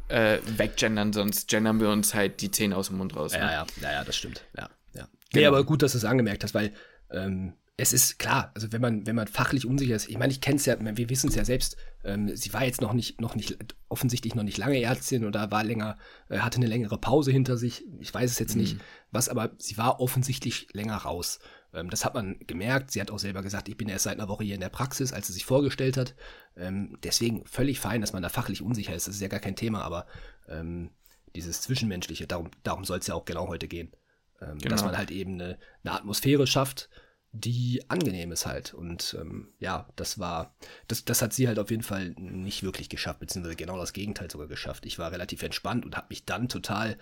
äh, 0.06 0.38
weggendern, 0.56 1.12
sonst 1.12 1.48
gendern 1.48 1.80
wir 1.80 1.90
uns 1.90 2.14
halt 2.14 2.40
die 2.40 2.52
Zähne 2.52 2.76
aus 2.76 2.86
dem 2.86 2.98
Mund 2.98 3.16
raus. 3.16 3.32
Ja, 3.34 3.44
ne? 3.44 3.52
ja, 3.52 3.66
ja, 3.82 3.92
ja, 3.94 4.04
das 4.04 4.16
stimmt. 4.16 4.44
Ja, 4.56 4.70
ja. 4.94 5.02
Genau. 5.02 5.10
Nee, 5.34 5.46
aber 5.46 5.64
gut, 5.64 5.82
dass 5.82 5.92
du 5.92 5.98
es 5.98 6.04
angemerkt 6.04 6.44
hast, 6.44 6.54
weil 6.54 6.72
ähm, 7.10 7.54
es 7.80 7.92
ist 7.92 8.18
klar, 8.18 8.50
also 8.54 8.72
wenn 8.72 8.80
man, 8.80 9.06
wenn 9.06 9.14
man 9.14 9.28
fachlich 9.28 9.64
unsicher 9.64 9.94
ist, 9.94 10.08
ich 10.08 10.18
meine, 10.18 10.32
ich 10.32 10.40
kenne 10.40 10.56
es 10.56 10.66
ja, 10.66 10.76
wir 10.80 11.10
wissen 11.10 11.28
es 11.28 11.36
ja 11.36 11.44
selbst, 11.44 11.76
ähm, 12.02 12.36
sie 12.36 12.52
war 12.52 12.64
jetzt 12.64 12.80
noch 12.80 12.92
nicht, 12.92 13.20
noch 13.20 13.36
nicht, 13.36 13.56
offensichtlich 13.88 14.34
noch 14.34 14.42
nicht 14.42 14.58
lange 14.58 14.82
Ärztin 14.82 15.24
oder 15.24 15.52
war 15.52 15.62
länger, 15.62 15.96
äh, 16.28 16.38
hatte 16.38 16.56
eine 16.56 16.66
längere 16.66 16.98
Pause 16.98 17.30
hinter 17.30 17.56
sich, 17.56 17.84
ich 18.00 18.12
weiß 18.12 18.32
es 18.32 18.38
jetzt 18.40 18.56
mhm. 18.56 18.62
nicht, 18.62 18.76
was, 19.12 19.28
aber 19.28 19.52
sie 19.58 19.78
war 19.78 20.00
offensichtlich 20.00 20.66
länger 20.72 20.96
raus. 20.96 21.38
Ähm, 21.72 21.88
das 21.88 22.04
hat 22.04 22.14
man 22.14 22.40
gemerkt, 22.40 22.90
sie 22.90 23.00
hat 23.00 23.12
auch 23.12 23.20
selber 23.20 23.42
gesagt, 23.42 23.68
ich 23.68 23.76
bin 23.76 23.88
erst 23.88 24.04
seit 24.04 24.18
einer 24.18 24.28
Woche 24.28 24.42
hier 24.42 24.56
in 24.56 24.60
der 24.60 24.70
Praxis, 24.70 25.12
als 25.12 25.28
sie 25.28 25.32
sich 25.32 25.44
vorgestellt 25.44 25.96
hat. 25.96 26.16
Ähm, 26.56 26.98
deswegen 27.04 27.46
völlig 27.46 27.78
fein, 27.78 28.00
dass 28.00 28.12
man 28.12 28.24
da 28.24 28.28
fachlich 28.28 28.60
unsicher 28.60 28.94
ist, 28.94 29.06
das 29.06 29.14
ist 29.14 29.22
ja 29.22 29.28
gar 29.28 29.38
kein 29.38 29.56
Thema, 29.56 29.82
aber 29.82 30.06
ähm, 30.48 30.90
dieses 31.36 31.60
Zwischenmenschliche, 31.60 32.26
darum, 32.26 32.50
darum 32.64 32.84
soll 32.84 32.98
es 32.98 33.06
ja 33.06 33.14
auch 33.14 33.24
genau 33.24 33.46
heute 33.46 33.68
gehen. 33.68 33.92
Ähm, 34.40 34.58
genau. 34.58 34.74
Dass 34.74 34.84
man 34.84 34.98
halt 34.98 35.12
eben 35.12 35.34
eine, 35.34 35.58
eine 35.84 35.92
Atmosphäre 35.94 36.48
schafft, 36.48 36.90
die 37.32 37.82
angenehm 37.88 38.32
ist 38.32 38.46
halt. 38.46 38.74
Und 38.74 39.16
ähm, 39.20 39.48
ja, 39.58 39.88
das 39.96 40.18
war, 40.18 40.54
das, 40.86 41.04
das 41.04 41.22
hat 41.22 41.32
sie 41.32 41.48
halt 41.48 41.58
auf 41.58 41.70
jeden 41.70 41.82
Fall 41.82 42.14
nicht 42.16 42.62
wirklich 42.62 42.88
geschafft, 42.88 43.20
beziehungsweise 43.20 43.56
genau 43.56 43.78
das 43.78 43.92
Gegenteil 43.92 44.30
sogar 44.30 44.48
geschafft. 44.48 44.86
Ich 44.86 44.98
war 44.98 45.12
relativ 45.12 45.42
entspannt 45.42 45.84
und 45.84 45.96
habe 45.96 46.08
mich 46.10 46.24
dann 46.24 46.48
total, 46.48 46.98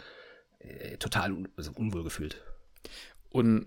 äh, 0.59 0.97
total 0.99 1.33
un 1.33 1.49
also 1.57 1.73
unwohl 1.73 2.05
gefühlt. 2.05 2.43
Und 3.31 3.67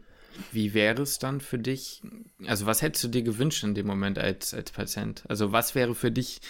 wie 0.52 0.74
wäre 0.74 1.02
es 1.02 1.20
dann 1.20 1.42
für 1.42 1.58
dich? 1.60 2.02
Also, 2.46 2.66
was 2.66 2.82
hättest 2.82 3.04
du 3.04 3.08
dir 3.08 3.24
gewünscht 3.24 3.64
in 3.64 3.76
dem 3.76 3.88
Moment 3.88 4.18
als, 4.18 4.54
als 4.54 4.72
Patient? 4.72 5.24
Also, 5.28 5.52
was 5.52 5.76
wäre 5.76 5.96
für 5.96 6.12
dich 6.12 6.42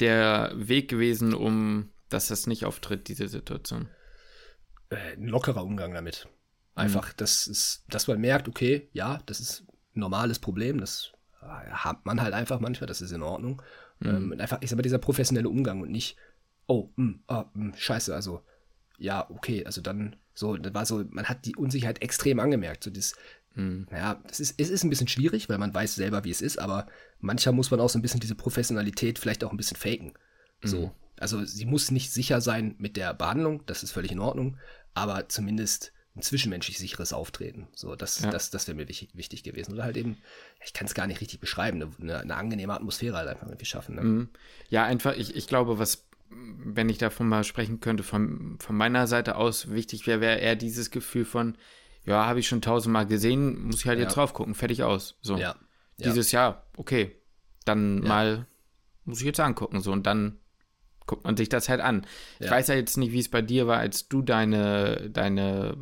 der 0.00 0.52
Weg 0.54 0.88
gewesen, 0.88 1.34
um 1.34 1.90
dass 2.08 2.28
das 2.28 2.46
nicht 2.46 2.64
auftritt, 2.64 3.08
diese 3.08 3.28
Situation? 3.28 3.88
Äh, 4.90 5.14
ein 5.14 5.26
lockerer 5.26 5.62
Umgang 5.62 5.92
damit. 5.92 6.28
Einfach, 6.78 7.08
mhm. 7.08 7.16
dass, 7.16 7.46
ist, 7.46 7.84
dass 7.88 8.06
man 8.06 8.20
merkt, 8.20 8.48
okay, 8.48 8.88
ja, 8.92 9.20
das 9.26 9.40
ist 9.40 9.64
ein 9.94 10.00
normales 10.00 10.38
Problem, 10.38 10.78
das 10.80 11.12
hat 11.40 12.04
man 12.04 12.20
halt 12.20 12.34
einfach 12.34 12.60
manchmal, 12.60 12.86
das 12.86 13.00
ist 13.00 13.12
in 13.12 13.22
Ordnung. 13.22 13.62
Mhm. 14.00 14.08
Ähm, 14.08 14.40
einfach, 14.40 14.58
ich 14.60 14.70
sag 14.70 14.76
mal, 14.76 14.82
dieser 14.82 14.98
professionelle 14.98 15.48
Umgang 15.48 15.80
und 15.80 15.90
nicht, 15.90 16.16
oh, 16.66 16.90
mh, 16.96 17.04
hm, 17.04 17.22
ah, 17.26 17.44
mh, 17.54 17.64
hm, 17.64 17.74
scheiße, 17.76 18.14
also, 18.14 18.42
ja, 18.98 19.28
okay, 19.30 19.64
also 19.64 19.80
dann, 19.80 20.16
so, 20.34 20.56
das 20.56 20.74
war 20.74 20.86
so, 20.86 21.04
man 21.10 21.28
hat 21.28 21.44
die 21.46 21.56
Unsicherheit 21.56 22.02
extrem 22.02 22.40
angemerkt. 22.40 22.84
So 22.84 22.90
das, 22.90 23.14
mhm. 23.54 23.86
ja, 23.90 24.20
das 24.26 24.40
ist, 24.40 24.60
es 24.60 24.70
ist 24.70 24.84
ein 24.84 24.90
bisschen 24.90 25.08
schwierig, 25.08 25.48
weil 25.48 25.58
man 25.58 25.74
weiß 25.74 25.94
selber, 25.94 26.24
wie 26.24 26.30
es 26.30 26.42
ist, 26.42 26.58
aber 26.58 26.86
manchmal 27.20 27.54
muss 27.54 27.70
man 27.70 27.80
auch 27.80 27.88
so 27.88 27.98
ein 27.98 28.02
bisschen 28.02 28.20
diese 28.20 28.34
Professionalität 28.34 29.18
vielleicht 29.18 29.42
auch 29.44 29.50
ein 29.50 29.56
bisschen 29.56 29.76
faken. 29.76 30.14
So. 30.62 30.86
Mhm. 30.86 30.90
Also 31.18 31.44
sie 31.44 31.64
muss 31.64 31.90
nicht 31.90 32.12
sicher 32.12 32.40
sein 32.40 32.76
mit 32.78 32.96
der 32.96 33.14
Behandlung, 33.14 33.64
das 33.66 33.82
ist 33.82 33.90
völlig 33.90 34.12
in 34.12 34.20
Ordnung, 34.20 34.56
aber 34.94 35.28
zumindest 35.28 35.92
ein 36.18 36.22
zwischenmenschlich 36.22 36.78
sicheres 36.78 37.12
Auftreten. 37.12 37.68
So, 37.74 37.94
das, 37.94 38.20
ja. 38.20 38.30
das, 38.30 38.50
das 38.50 38.66
wäre 38.66 38.76
mir 38.76 38.88
wichtig, 38.88 39.10
wichtig, 39.14 39.44
gewesen. 39.44 39.72
Oder 39.72 39.84
halt 39.84 39.96
eben, 39.96 40.18
ich 40.64 40.72
kann 40.72 40.86
es 40.86 40.94
gar 40.94 41.06
nicht 41.06 41.20
richtig 41.20 41.40
beschreiben, 41.40 41.94
eine, 42.00 42.20
eine, 42.20 42.36
angenehme 42.36 42.74
Atmosphäre 42.74 43.16
halt 43.16 43.28
einfach 43.28 43.46
irgendwie 43.46 43.64
schaffen. 43.64 43.94
Ne? 43.94 44.02
Mhm. 44.02 44.28
Ja, 44.68 44.84
einfach, 44.84 45.14
ich, 45.14 45.34
ich 45.36 45.46
glaube, 45.46 45.78
was, 45.78 46.06
wenn 46.28 46.88
ich 46.88 46.98
davon 46.98 47.28
mal 47.28 47.44
sprechen 47.44 47.80
könnte, 47.80 48.02
von, 48.02 48.58
von 48.60 48.76
meiner 48.76 49.06
Seite 49.06 49.36
aus 49.36 49.70
wichtig 49.70 50.06
wäre, 50.06 50.20
wäre 50.20 50.38
eher 50.38 50.56
dieses 50.56 50.90
Gefühl 50.90 51.24
von, 51.24 51.56
ja, 52.04 52.26
habe 52.26 52.40
ich 52.40 52.48
schon 52.48 52.60
tausendmal 52.60 53.06
gesehen, 53.06 53.62
muss 53.62 53.80
ich 53.80 53.86
halt 53.86 53.98
ja. 53.98 54.04
jetzt 54.04 54.16
drauf 54.16 54.34
gucken, 54.34 54.54
fertig 54.54 54.82
aus. 54.82 55.16
So. 55.22 55.36
Ja. 55.36 55.56
Dieses 55.98 56.30
Jahr, 56.32 56.66
okay, 56.76 57.16
dann 57.64 58.00
mal 58.00 58.46
muss 59.04 59.20
ich 59.20 59.26
jetzt 59.26 59.40
angucken, 59.40 59.80
so 59.80 59.90
und 59.90 60.06
dann 60.06 60.38
guckt 61.08 61.24
man 61.24 61.36
sich 61.36 61.48
das 61.48 61.68
halt 61.68 61.80
an. 61.80 62.06
Ja. 62.38 62.46
Ich 62.46 62.50
weiß 62.52 62.68
ja 62.68 62.76
jetzt 62.76 62.96
nicht, 62.96 63.12
wie 63.12 63.18
es 63.18 63.28
bei 63.28 63.42
dir 63.42 63.66
war, 63.66 63.78
als 63.78 64.08
du 64.08 64.22
deine, 64.22 65.10
deine 65.10 65.76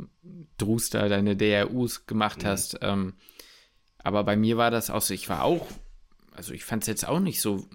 Druster, 0.57 1.11
deine 1.11 1.37
DRUs 1.37 2.07
gemacht 2.07 2.45
mhm. 2.45 2.47
hast. 2.47 2.79
Ähm, 2.81 3.15
aber 3.99 4.25
bei 4.25 4.37
mir 4.37 4.57
war 4.57 4.71
das 4.71 4.89
auch 4.89 5.03
so, 5.03 5.13
ich 5.13 5.29
war 5.29 5.43
auch, 5.43 5.67
also 6.35 6.55
ich 6.55 6.65
fand 6.65 6.85
es 6.85 6.87
jetzt 6.87 7.07
auch 7.07 7.21
nicht 7.21 7.43
so 7.43 7.69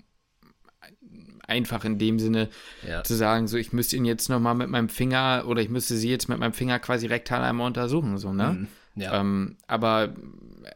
einfach 1.48 1.84
in 1.84 2.00
dem 2.00 2.18
Sinne 2.18 2.50
ja. 2.88 3.04
zu 3.04 3.14
sagen, 3.14 3.48
so 3.48 3.58
ich 3.58 3.74
müsste 3.74 3.98
ihn 3.98 4.06
jetzt 4.06 4.30
nochmal 4.30 4.56
mit 4.56 4.70
meinem 4.70 4.90
Finger 4.90 5.44
oder 5.48 5.62
ich 5.62 5.70
müsste 5.70 5.96
sie 5.98 6.10
jetzt 6.10 6.30
mit 6.30 6.40
meinem 6.40 6.54
Finger 6.54 6.80
quasi 6.80 7.08
rektal 7.08 7.44
einmal 7.44 7.68
untersuchen, 7.68 8.18
so, 8.18 8.32
ne? 8.32 8.54
Mhm. 8.54 8.68
Ja. 8.96 9.20
Ähm, 9.20 9.58
aber 9.68 10.14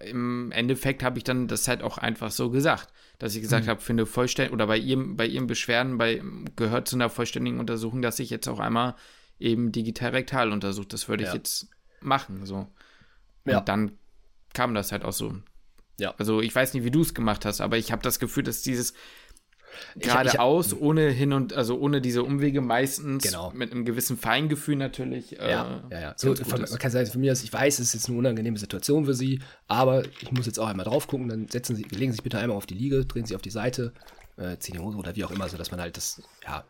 im 0.01 0.51
Endeffekt 0.51 1.03
habe 1.03 1.17
ich 1.17 1.23
dann 1.23 1.47
das 1.47 1.67
halt 1.67 1.83
auch 1.83 1.97
einfach 1.97 2.31
so 2.31 2.49
gesagt 2.49 2.91
dass 3.19 3.35
ich 3.35 3.41
gesagt 3.41 3.65
mhm. 3.65 3.69
habe, 3.69 3.81
finde 3.81 4.05
vollständig 4.05 4.53
oder 4.53 4.67
bei 4.67 4.77
ihrem, 4.77 5.15
bei 5.15 5.25
ihrem 5.25 5.47
Beschwerden 5.47 5.97
bei, 5.97 6.21
gehört 6.55 6.87
zu 6.87 6.95
einer 6.95 7.09
vollständigen 7.09 7.59
Untersuchung, 7.59 8.01
dass 8.01 8.19
ich 8.19 8.29
jetzt 8.29 8.47
auch 8.47 8.59
einmal 8.59 8.95
eben 9.39 9.71
digital 9.71 10.11
rektal 10.11 10.51
untersucht. 10.51 10.93
Das 10.93 11.07
würde 11.07 11.23
ich 11.23 11.29
ja. 11.29 11.35
jetzt 11.35 11.67
machen. 12.01 12.45
So. 12.45 12.67
Und 13.45 13.51
ja. 13.51 13.61
dann 13.61 13.97
kam 14.53 14.73
das 14.73 14.91
halt 14.91 15.03
auch 15.03 15.13
so. 15.13 15.35
Ja. 15.97 16.13
Also 16.17 16.41
ich 16.41 16.53
weiß 16.53 16.73
nicht, 16.73 16.83
wie 16.83 16.91
du 16.91 17.01
es 17.01 17.13
gemacht 17.13 17.45
hast, 17.45 17.61
aber 17.61 17.77
ich 17.77 17.91
habe 17.91 18.01
das 18.01 18.19
Gefühl, 18.19 18.43
dass 18.43 18.61
dieses 18.61 18.93
geradeaus, 19.95 20.73
ohne 20.73 21.09
hin 21.09 21.33
und 21.33 21.53
also 21.53 21.79
ohne 21.79 22.01
diese 22.01 22.23
Umwege 22.23 22.61
meistens 22.61 23.23
genau. 23.23 23.51
mit 23.51 23.71
einem 23.71 23.85
gewissen 23.85 24.17
Feingefühl 24.17 24.75
natürlich. 24.75 25.39
Äh, 25.39 25.51
ja, 25.51 25.83
ja, 25.91 25.99
ja. 26.01 26.13
So, 26.17 26.35
von, 26.35 26.61
man 26.61 26.79
kann 26.79 26.91
sagen, 26.91 27.07
von 27.07 27.21
mir 27.21 27.31
aus, 27.31 27.43
ich 27.43 27.53
weiß, 27.53 27.79
es 27.79 27.87
ist 27.87 27.93
jetzt 27.93 28.09
eine 28.09 28.17
unangenehme 28.17 28.57
Situation 28.57 29.05
für 29.05 29.13
Sie, 29.13 29.41
aber 29.67 30.03
ich 30.21 30.31
muss 30.31 30.45
jetzt 30.45 30.59
auch 30.59 30.67
einmal 30.67 30.85
drauf 30.85 31.07
gucken, 31.07 31.29
dann 31.29 31.47
setzen 31.47 31.75
Sie, 31.75 31.83
legen 31.83 32.11
Sie 32.11 32.17
sich 32.17 32.23
bitte 32.23 32.39
einmal 32.39 32.57
auf 32.57 32.65
die 32.65 32.75
Liege, 32.75 33.05
drehen 33.05 33.25
Sie 33.25 33.35
auf 33.35 33.41
die 33.41 33.49
Seite, 33.49 33.93
äh, 34.37 34.57
ziehen 34.57 34.75
die 34.75 34.79
Hose 34.79 34.97
oder 34.97 35.15
wie 35.15 35.23
auch 35.23 35.31
immer, 35.31 35.49
so 35.49 35.57
dass 35.57 35.71
man 35.71 35.79
halt 35.79 35.97
das, 35.97 36.21
ja, 36.43 36.63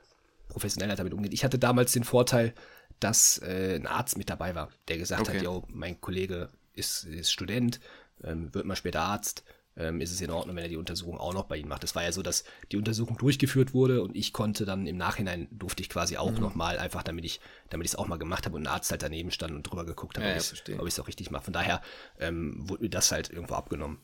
professioneller 0.50 0.96
damit 0.96 1.14
umgeht. 1.14 1.34
Ich 1.34 1.44
hatte 1.44 1.60
damals 1.60 1.92
den 1.92 2.04
Vorteil, 2.04 2.54
dass 3.00 3.40
äh, 3.40 3.76
ein 3.76 3.88
Arzt 3.88 4.18
mit 4.18 4.30
dabei 4.30 4.56
war, 4.56 4.70
der 4.88 4.98
gesagt 4.98 5.22
okay. 5.22 5.38
hat, 5.38 5.44
yo, 5.44 5.64
mein 5.70 6.00
Kollege 6.00 6.50
ist, 6.74 7.04
ist 7.04 7.32
Student, 7.32 7.80
ähm, 8.24 8.54
wird 8.54 8.66
mal 8.66 8.76
später 8.76 9.02
Arzt, 9.02 9.44
ähm, 9.78 10.02
ist 10.02 10.12
es 10.12 10.22
in 10.22 10.32
Ordnung, 10.32 10.56
wenn 10.56 10.64
er 10.64 10.70
die 10.70 10.78
Untersuchung 10.78 11.18
auch 11.18 11.34
noch 11.34 11.46
bei 11.46 11.58
ihm 11.58 11.68
macht. 11.68 11.84
Es 11.84 11.96
war 11.96 12.04
ja 12.04 12.12
so, 12.12 12.22
dass 12.22 12.44
die 12.72 12.78
Untersuchung 12.78 13.18
durchgeführt 13.18 13.74
wurde 13.74 14.02
und 14.02 14.16
ich 14.16 14.34
konnte 14.34 14.66
dann 14.66 14.88
im 14.88 14.98
Nachhinein 14.98 15.48
durfte 15.52 15.82
ich 15.82 15.90
quasi 15.90 16.18
auch 16.18 16.32
mhm. 16.32 16.40
nochmal, 16.40 16.80
einfach 16.80 17.04
damit 17.04 17.26
ich, 17.26 17.40
damit 17.70 17.86
ich 17.86 17.94
es 17.94 17.98
auch 17.98 18.08
mal 18.08 18.18
gemacht 18.18 18.46
habe 18.46 18.56
und 18.56 18.64
ein 18.64 18.74
Arzt 18.74 18.92
halt 18.92 19.04
daneben 19.04 19.32
stand 19.32 19.54
und 19.54 19.64
drüber 19.64 19.86
geguckt 19.86 20.18
hat, 20.18 20.24
ja, 20.24 20.80
ob 20.80 20.88
ich 20.88 20.94
es 20.94 21.00
auch 21.00 21.08
richtig 21.08 21.32
mache. 21.32 21.44
Von 21.44 21.54
daher 21.54 21.82
ähm, 22.20 22.70
wurde 22.70 22.84
mir 22.84 22.90
das 22.90 23.12
halt 23.12 23.30
irgendwo 23.30 23.56
abgenommen. 23.56 24.00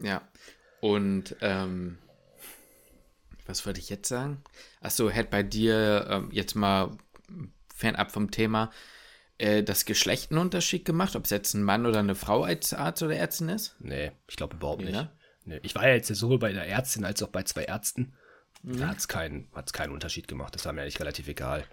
Ja. 0.00 0.22
Und 0.80 1.36
ähm, 1.40 1.98
was 3.46 3.64
wollte 3.66 3.80
ich 3.80 3.90
jetzt 3.90 4.08
sagen? 4.08 4.42
Achso, 4.80 5.10
hätte 5.10 5.30
bei 5.30 5.42
dir 5.42 6.06
ähm, 6.10 6.28
jetzt 6.32 6.54
mal 6.54 6.96
fernab 7.74 8.12
vom 8.12 8.30
Thema 8.30 8.70
äh, 9.44 9.62
das 9.62 9.84
Geschlecht 9.84 10.30
einen 10.30 10.40
Unterschied 10.40 10.84
gemacht, 10.84 11.14
ob 11.16 11.24
es 11.24 11.30
jetzt 11.30 11.54
ein 11.54 11.62
Mann 11.62 11.84
oder 11.84 11.98
eine 11.98 12.14
Frau 12.14 12.44
als 12.44 12.72
Arzt 12.72 13.02
oder 13.02 13.14
Ärztin 13.14 13.50
ist? 13.50 13.76
Nee, 13.78 14.12
ich 14.26 14.36
glaube 14.36 14.56
überhaupt 14.56 14.80
nicht. 14.80 14.92
Ne? 14.92 15.10
nee. 15.44 15.60
Ich 15.62 15.74
war 15.74 15.86
ja 15.86 15.94
jetzt 15.94 16.08
sowohl 16.08 16.38
bei 16.38 16.52
der 16.52 16.66
Ärztin 16.66 17.04
als 17.04 17.22
auch 17.22 17.28
bei 17.28 17.42
zwei 17.42 17.64
Ärzten. 17.64 18.14
Mhm. 18.62 18.78
Da 18.78 18.88
hat 18.88 18.98
es 18.98 19.06
keinen, 19.08 19.48
keinen 19.72 19.92
Unterschied 19.92 20.28
gemacht. 20.28 20.54
Das 20.54 20.64
war 20.64 20.72
mir 20.72 20.82
eigentlich 20.82 21.00
relativ 21.00 21.28
egal. 21.28 21.64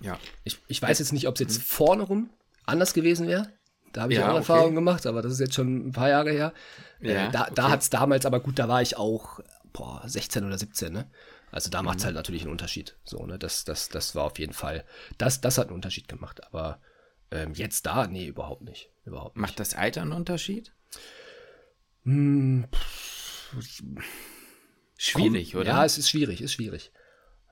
Ja. 0.00 0.18
Ich, 0.44 0.58
ich 0.68 0.80
weiß 0.80 0.98
jetzt 0.98 1.12
nicht, 1.12 1.28
ob 1.28 1.34
es 1.34 1.40
jetzt 1.40 1.58
mhm. 1.58 1.62
vorne 1.62 2.02
rum 2.02 2.30
anders 2.64 2.94
gewesen 2.94 3.28
wäre. 3.28 3.52
Da 3.92 4.02
habe 4.02 4.12
ich 4.12 4.18
ja, 4.18 4.30
auch 4.30 4.36
Erfahrungen 4.36 4.68
okay. 4.68 4.74
gemacht, 4.76 5.06
aber 5.06 5.22
das 5.22 5.32
ist 5.32 5.40
jetzt 5.40 5.54
schon 5.54 5.88
ein 5.88 5.92
paar 5.92 6.08
Jahre 6.08 6.30
her. 6.30 6.52
Äh, 7.00 7.14
ja, 7.14 7.28
äh, 7.28 7.30
da 7.30 7.42
okay. 7.42 7.52
da 7.54 7.70
hat 7.70 7.82
es 7.82 7.90
damals, 7.90 8.24
aber 8.26 8.40
gut, 8.40 8.58
da 8.58 8.68
war 8.68 8.80
ich 8.80 8.96
auch 8.96 9.40
boah, 9.72 10.02
16 10.06 10.44
oder 10.44 10.58
17, 10.58 10.92
ne? 10.92 11.10
Also 11.56 11.70
da 11.70 11.82
macht 11.82 11.96
es 11.96 12.02
mhm. 12.02 12.08
halt 12.08 12.16
natürlich 12.16 12.42
einen 12.42 12.50
Unterschied. 12.50 12.98
So, 13.04 13.24
ne? 13.24 13.38
Das, 13.38 13.64
das, 13.64 13.88
das 13.88 14.14
war 14.14 14.24
auf 14.24 14.38
jeden 14.38 14.52
Fall, 14.52 14.84
das, 15.16 15.40
das 15.40 15.56
hat 15.56 15.68
einen 15.68 15.76
Unterschied 15.76 16.06
gemacht. 16.06 16.44
Aber 16.44 16.82
ähm, 17.30 17.54
jetzt 17.54 17.86
da, 17.86 18.06
nee, 18.06 18.26
überhaupt 18.26 18.60
nicht. 18.60 18.90
Überhaupt 19.06 19.36
nicht. 19.36 19.40
Macht 19.40 19.58
das 19.58 19.72
Alter 19.72 20.02
einen 20.02 20.12
Unterschied? 20.12 20.74
Hm, 22.04 22.66
schwierig, 24.98 25.52
Komm, 25.52 25.62
oder? 25.62 25.70
Ja, 25.70 25.84
es 25.86 25.96
ist 25.96 26.10
schwierig, 26.10 26.42
ist 26.42 26.52
schwierig. 26.52 26.92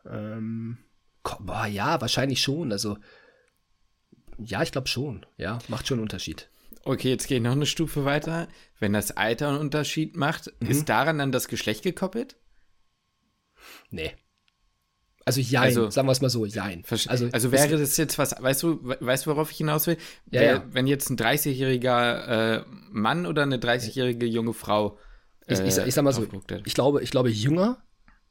Ähm, 0.05 0.77
komm, 1.23 1.47
boah, 1.47 1.65
ja, 1.65 1.99
wahrscheinlich 2.03 2.43
schon. 2.43 2.73
Also, 2.73 2.99
ja, 4.37 4.63
ich 4.63 4.71
glaube 4.71 4.89
schon. 4.89 5.25
Ja, 5.39 5.61
macht 5.69 5.89
schon 5.89 5.95
einen 5.95 6.03
Unterschied. 6.03 6.51
Okay, 6.83 7.09
jetzt 7.09 7.27
gehe 7.27 7.39
ich 7.39 7.43
noch 7.43 7.53
eine 7.53 7.65
Stufe 7.65 8.05
weiter. 8.05 8.49
Wenn 8.79 8.93
das 8.93 9.13
Alter 9.13 9.49
einen 9.49 9.61
Unterschied 9.61 10.15
macht, 10.15 10.53
mhm. 10.61 10.69
ist 10.69 10.91
daran 10.91 11.17
dann 11.17 11.33
das 11.33 11.49
Geschlecht 11.49 11.83
gekoppelt? 11.83 12.37
Nee. 13.91 14.13
Also 15.27 15.41
jein, 15.41 15.63
also, 15.63 15.89
sagen 15.89 16.07
wir 16.07 16.13
es 16.13 16.21
mal 16.21 16.29
so, 16.29 16.45
jein. 16.45 16.85
Also, 17.09 17.29
also 17.33 17.51
wäre 17.51 17.79
das 17.79 17.97
jetzt 17.97 18.19
was, 18.19 18.35
weißt 18.39 18.63
du, 18.63 18.81
weißt 18.83 19.25
du, 19.25 19.31
worauf 19.31 19.51
ich 19.51 19.57
hinaus 19.57 19.87
will? 19.87 19.97
Ja, 20.31 20.41
Wer, 20.41 20.53
ja. 20.53 20.65
Wenn 20.71 20.87
jetzt 20.87 21.09
ein 21.09 21.17
30-jähriger 21.17 22.59
äh, 22.59 22.65
Mann 22.91 23.25
oder 23.25 23.43
eine 23.43 23.57
30-jährige 23.57 24.27
junge 24.27 24.53
Frau 24.53 24.99
äh, 25.47 25.55
ich, 25.55 25.61
ich, 25.61 25.87
ich, 25.87 25.95
sag 25.95 26.05
mal 26.05 26.13
so, 26.13 26.27
ich 26.65 26.75
glaube, 26.75 27.03
ich 27.03 27.11
glaube, 27.11 27.31
jünger 27.31 27.83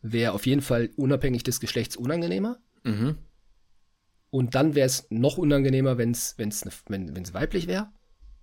wäre 0.02 0.34
auf 0.34 0.46
jeden 0.46 0.62
Fall 0.62 0.90
unabhängig 0.96 1.44
des 1.44 1.60
Geschlechts 1.60 1.96
unangenehmer. 1.96 2.60
Mhm. 2.84 3.18
Und 4.30 4.56
dann 4.56 4.76
wäre 4.76 4.88
es 4.88 5.08
noch 5.10 5.38
unangenehmer, 5.38 5.98
wenn's, 5.98 6.36
wenn's 6.38 6.66
ne, 6.66 6.72
wenn 6.90 7.24
es 7.24 7.34
weiblich 7.34 7.68
wäre. 7.68 7.92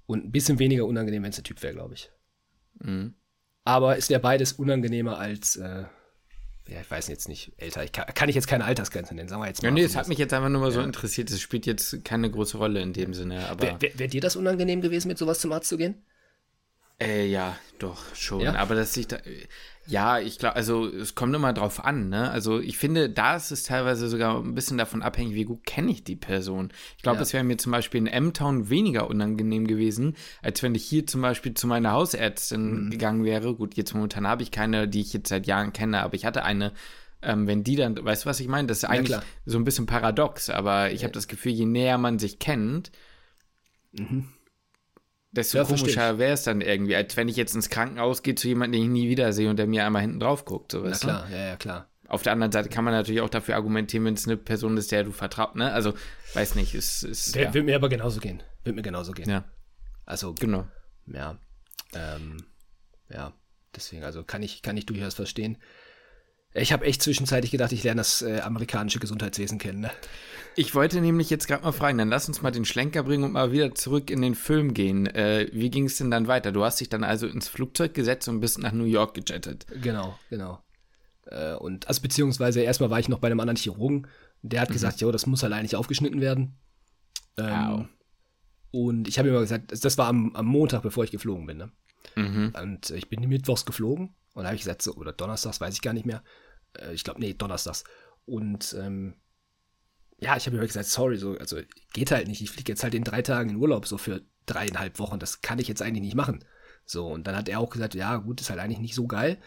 Und 0.06 0.24
ein 0.24 0.32
bisschen 0.32 0.58
weniger 0.58 0.86
unangenehm, 0.86 1.22
wenn 1.22 1.30
es 1.30 1.38
ein 1.38 1.44
Typ 1.44 1.62
wäre, 1.62 1.74
glaube 1.74 1.94
ich. 1.94 2.10
Mhm. 2.80 3.14
Aber 3.64 3.98
es 3.98 4.08
wäre 4.08 4.20
beides 4.20 4.54
unangenehmer 4.54 5.18
als, 5.18 5.56
äh, 5.56 5.84
ja, 6.70 6.80
ich 6.80 6.90
weiß 6.90 7.08
jetzt 7.08 7.28
nicht, 7.28 7.52
älter. 7.56 7.82
Ich 7.82 7.90
kann, 7.90 8.06
kann, 8.14 8.28
ich 8.28 8.36
jetzt 8.36 8.46
keine 8.46 8.64
Altersgrenze 8.64 9.14
nennen, 9.14 9.28
sagen 9.28 9.42
wir 9.42 9.48
jetzt 9.48 9.62
mal. 9.62 9.68
Ja, 9.68 9.74
nee, 9.74 9.82
es 9.82 9.96
hat 9.96 10.06
mich 10.06 10.18
jetzt 10.18 10.32
einfach 10.32 10.48
nur 10.48 10.60
mal 10.60 10.68
ja. 10.68 10.74
so 10.74 10.80
interessiert. 10.80 11.28
Es 11.30 11.40
spielt 11.40 11.66
jetzt 11.66 12.04
keine 12.04 12.30
große 12.30 12.58
Rolle 12.58 12.80
in 12.80 12.92
dem 12.92 13.12
Sinne. 13.12 13.40
Wäre 13.58 13.80
wär, 13.80 13.98
wär 13.98 14.08
dir 14.08 14.20
das 14.20 14.36
unangenehm 14.36 14.80
gewesen, 14.80 15.08
mit 15.08 15.18
sowas 15.18 15.40
zum 15.40 15.50
Arzt 15.52 15.68
zu 15.68 15.76
gehen? 15.76 15.96
Äh, 17.00 17.26
ja, 17.26 17.56
doch, 17.78 18.14
schon. 18.14 18.40
Ja? 18.40 18.54
Aber 18.56 18.74
dass 18.74 18.96
ich 18.96 19.08
da. 19.08 19.18
Ja, 19.86 20.20
ich 20.20 20.38
glaube, 20.38 20.54
also 20.54 20.86
es 20.86 21.16
kommt 21.16 21.34
immer 21.34 21.52
drauf 21.52 21.84
an, 21.84 22.10
ne? 22.10 22.30
Also 22.30 22.60
ich 22.60 22.78
finde, 22.78 23.10
da 23.10 23.34
ist 23.34 23.50
es 23.50 23.64
teilweise 23.64 24.08
sogar 24.08 24.38
ein 24.38 24.54
bisschen 24.54 24.78
davon 24.78 25.02
abhängig, 25.02 25.34
wie 25.34 25.44
gut 25.44 25.64
kenne 25.64 25.90
ich 25.90 26.04
die 26.04 26.14
Person. 26.14 26.70
Ich 26.96 27.02
glaube, 27.02 27.16
ja. 27.16 27.22
es 27.22 27.32
wäre 27.32 27.42
mir 27.42 27.56
zum 27.56 27.72
Beispiel 27.72 27.98
in 27.98 28.06
M-Town 28.06 28.68
weniger 28.68 29.08
unangenehm 29.08 29.66
gewesen, 29.66 30.14
als 30.42 30.62
wenn 30.62 30.76
ich 30.76 30.84
hier 30.84 31.06
zum 31.06 31.22
Beispiel 31.22 31.54
zu 31.54 31.66
meiner 31.66 31.92
Hausärztin 31.92 32.84
mhm. 32.84 32.90
gegangen 32.90 33.24
wäre. 33.24 33.54
Gut, 33.54 33.74
jetzt 33.74 33.94
momentan 33.94 34.28
habe 34.28 34.44
ich 34.44 34.52
keine, 34.52 34.86
die 34.86 35.00
ich 35.00 35.12
jetzt 35.12 35.30
seit 35.30 35.48
Jahren 35.48 35.72
kenne, 35.72 36.02
aber 36.02 36.14
ich 36.14 36.24
hatte 36.24 36.44
eine, 36.44 36.72
ähm, 37.22 37.48
wenn 37.48 37.64
die 37.64 37.74
dann, 37.74 37.96
weißt 38.04 38.24
du, 38.24 38.28
was 38.28 38.38
ich 38.38 38.48
meine? 38.48 38.68
Das 38.68 38.78
ist 38.78 38.84
eigentlich 38.84 39.16
ja, 39.16 39.22
so 39.44 39.58
ein 39.58 39.64
bisschen 39.64 39.86
paradox, 39.86 40.50
aber 40.50 40.92
ich 40.92 41.00
ja. 41.00 41.06
habe 41.06 41.14
das 41.14 41.26
Gefühl, 41.26 41.52
je 41.52 41.66
näher 41.66 41.98
man 41.98 42.20
sich 42.20 42.38
kennt, 42.38 42.92
mhm 43.92 44.28
desto 45.32 45.58
ja, 45.58 45.64
komischer 45.64 46.18
wäre 46.18 46.32
es 46.32 46.42
dann 46.42 46.60
irgendwie, 46.60 46.96
als 46.96 47.16
wenn 47.16 47.28
ich 47.28 47.36
jetzt 47.36 47.54
ins 47.54 47.68
Krankenhaus 47.68 48.22
gehe 48.22 48.34
zu 48.34 48.48
jemandem, 48.48 48.80
den 48.80 48.82
ich 48.82 49.02
nie 49.02 49.08
wiedersehe 49.08 49.48
und 49.48 49.56
der 49.56 49.66
mir 49.66 49.84
einmal 49.84 50.02
hinten 50.02 50.20
drauf 50.20 50.44
guckt. 50.44 50.72
So, 50.72 50.82
Na 50.82 50.90
klar, 50.92 51.26
du? 51.28 51.34
ja, 51.34 51.46
ja, 51.46 51.56
klar. 51.56 51.88
Auf 52.08 52.22
der 52.22 52.32
anderen 52.32 52.50
Seite 52.50 52.68
kann 52.68 52.84
man 52.84 52.92
natürlich 52.92 53.20
auch 53.20 53.28
dafür 53.28 53.54
argumentieren, 53.54 54.04
wenn 54.04 54.14
es 54.14 54.26
eine 54.26 54.36
Person 54.36 54.76
ist, 54.76 54.90
der 54.90 55.04
du 55.04 55.12
vertraust, 55.12 55.54
ne? 55.54 55.72
Also, 55.72 55.94
weiß 56.34 56.56
nicht, 56.56 56.74
ist. 56.74 57.04
ist 57.04 57.36
ja. 57.36 57.54
Wird 57.54 57.64
mir 57.64 57.76
aber 57.76 57.88
genauso 57.88 58.18
gehen. 58.18 58.42
Wird 58.64 58.74
mir 58.74 58.82
genauso 58.82 59.12
gehen. 59.12 59.30
Ja. 59.30 59.44
Also, 60.06 60.34
genau. 60.34 60.66
Ja. 61.06 61.38
Ähm, 61.94 62.38
ja, 63.08 63.32
deswegen, 63.76 64.02
also 64.02 64.24
kann 64.24 64.42
ich, 64.42 64.62
kann 64.62 64.76
ich 64.76 64.86
durchaus 64.86 65.14
verstehen. 65.14 65.56
Ich 66.52 66.72
habe 66.72 66.84
echt 66.84 67.00
zwischenzeitlich 67.02 67.52
gedacht, 67.52 67.70
ich 67.70 67.84
lerne 67.84 68.00
das 68.00 68.22
äh, 68.22 68.40
amerikanische 68.40 68.98
Gesundheitswesen 68.98 69.58
kennen. 69.58 69.80
Ne? 69.80 69.90
Ich 70.60 70.74
wollte 70.74 71.00
nämlich 71.00 71.30
jetzt 71.30 71.48
gerade 71.48 71.64
mal 71.64 71.72
fragen, 71.72 71.96
dann 71.96 72.10
lass 72.10 72.28
uns 72.28 72.42
mal 72.42 72.50
den 72.50 72.66
Schlenker 72.66 73.02
bringen 73.02 73.24
und 73.24 73.32
mal 73.32 73.50
wieder 73.50 73.74
zurück 73.74 74.10
in 74.10 74.20
den 74.20 74.34
Film 74.34 74.74
gehen. 74.74 75.06
Äh, 75.06 75.48
wie 75.54 75.70
ging 75.70 75.86
es 75.86 75.96
denn 75.96 76.10
dann 76.10 76.28
weiter? 76.28 76.52
Du 76.52 76.62
hast 76.62 76.78
dich 76.78 76.90
dann 76.90 77.02
also 77.02 77.26
ins 77.26 77.48
Flugzeug 77.48 77.94
gesetzt 77.94 78.28
und 78.28 78.40
bist 78.40 78.58
nach 78.58 78.72
New 78.72 78.84
York 78.84 79.14
gejettet. 79.14 79.64
Genau, 79.80 80.18
genau. 80.28 80.62
Äh, 81.24 81.54
und 81.54 81.88
also 81.88 82.02
beziehungsweise 82.02 82.60
erstmal 82.60 82.90
war 82.90 83.00
ich 83.00 83.08
noch 83.08 83.20
bei 83.20 83.28
einem 83.28 83.40
anderen 83.40 83.56
Chirurgen, 83.56 84.06
der 84.42 84.60
hat 84.60 84.68
mhm. 84.68 84.74
gesagt, 84.74 85.00
jo, 85.00 85.10
das 85.10 85.24
muss 85.24 85.42
halt 85.42 85.54
eigentlich 85.54 85.76
aufgeschnitten 85.76 86.20
werden. 86.20 86.58
Ähm, 87.38 87.88
und 88.70 89.08
ich 89.08 89.18
habe 89.18 89.28
ihm 89.28 89.34
mal 89.34 89.40
gesagt, 89.40 89.72
das 89.82 89.96
war 89.96 90.08
am, 90.08 90.36
am, 90.36 90.44
Montag, 90.44 90.82
bevor 90.82 91.04
ich 91.04 91.10
geflogen 91.10 91.46
bin. 91.46 91.56
Ne? 91.56 91.72
Mhm. 92.16 92.52
Und 92.62 92.90
ich 92.90 93.08
bin 93.08 93.26
mittwochs 93.26 93.64
geflogen 93.64 94.14
und 94.34 94.42
da 94.42 94.48
habe 94.48 94.56
ich 94.56 94.62
gesagt, 94.62 94.82
so, 94.82 94.92
oder 94.96 95.12
donnerstags, 95.12 95.58
weiß 95.58 95.72
ich 95.72 95.80
gar 95.80 95.94
nicht 95.94 96.04
mehr. 96.04 96.22
Äh, 96.78 96.92
ich 96.92 97.02
glaube, 97.02 97.18
nee, 97.18 97.32
donnerstags. 97.32 97.84
Und 98.26 98.76
ähm, 98.78 99.14
ja, 100.20 100.36
ich 100.36 100.46
habe 100.46 100.56
mir 100.56 100.66
gesagt, 100.66 100.86
sorry, 100.86 101.16
so, 101.16 101.36
also 101.38 101.58
geht 101.92 102.10
halt 102.10 102.28
nicht. 102.28 102.42
Ich 102.42 102.50
fliege 102.50 102.72
jetzt 102.72 102.82
halt 102.82 102.94
in 102.94 103.04
drei 103.04 103.22
Tagen 103.22 103.50
in 103.50 103.56
Urlaub, 103.56 103.86
so 103.86 103.98
für 103.98 104.22
dreieinhalb 104.46 104.98
Wochen. 104.98 105.18
Das 105.18 105.40
kann 105.40 105.58
ich 105.58 105.68
jetzt 105.68 105.82
eigentlich 105.82 106.02
nicht 106.02 106.14
machen. 106.14 106.44
So, 106.84 107.06
und 107.08 107.26
dann 107.26 107.36
hat 107.36 107.48
er 107.48 107.60
auch 107.60 107.70
gesagt, 107.70 107.94
ja, 107.94 108.16
gut, 108.16 108.40
ist 108.40 108.50
halt 108.50 108.60
eigentlich 108.60 108.80
nicht 108.80 108.94
so 108.94 109.06
geil. 109.06 109.38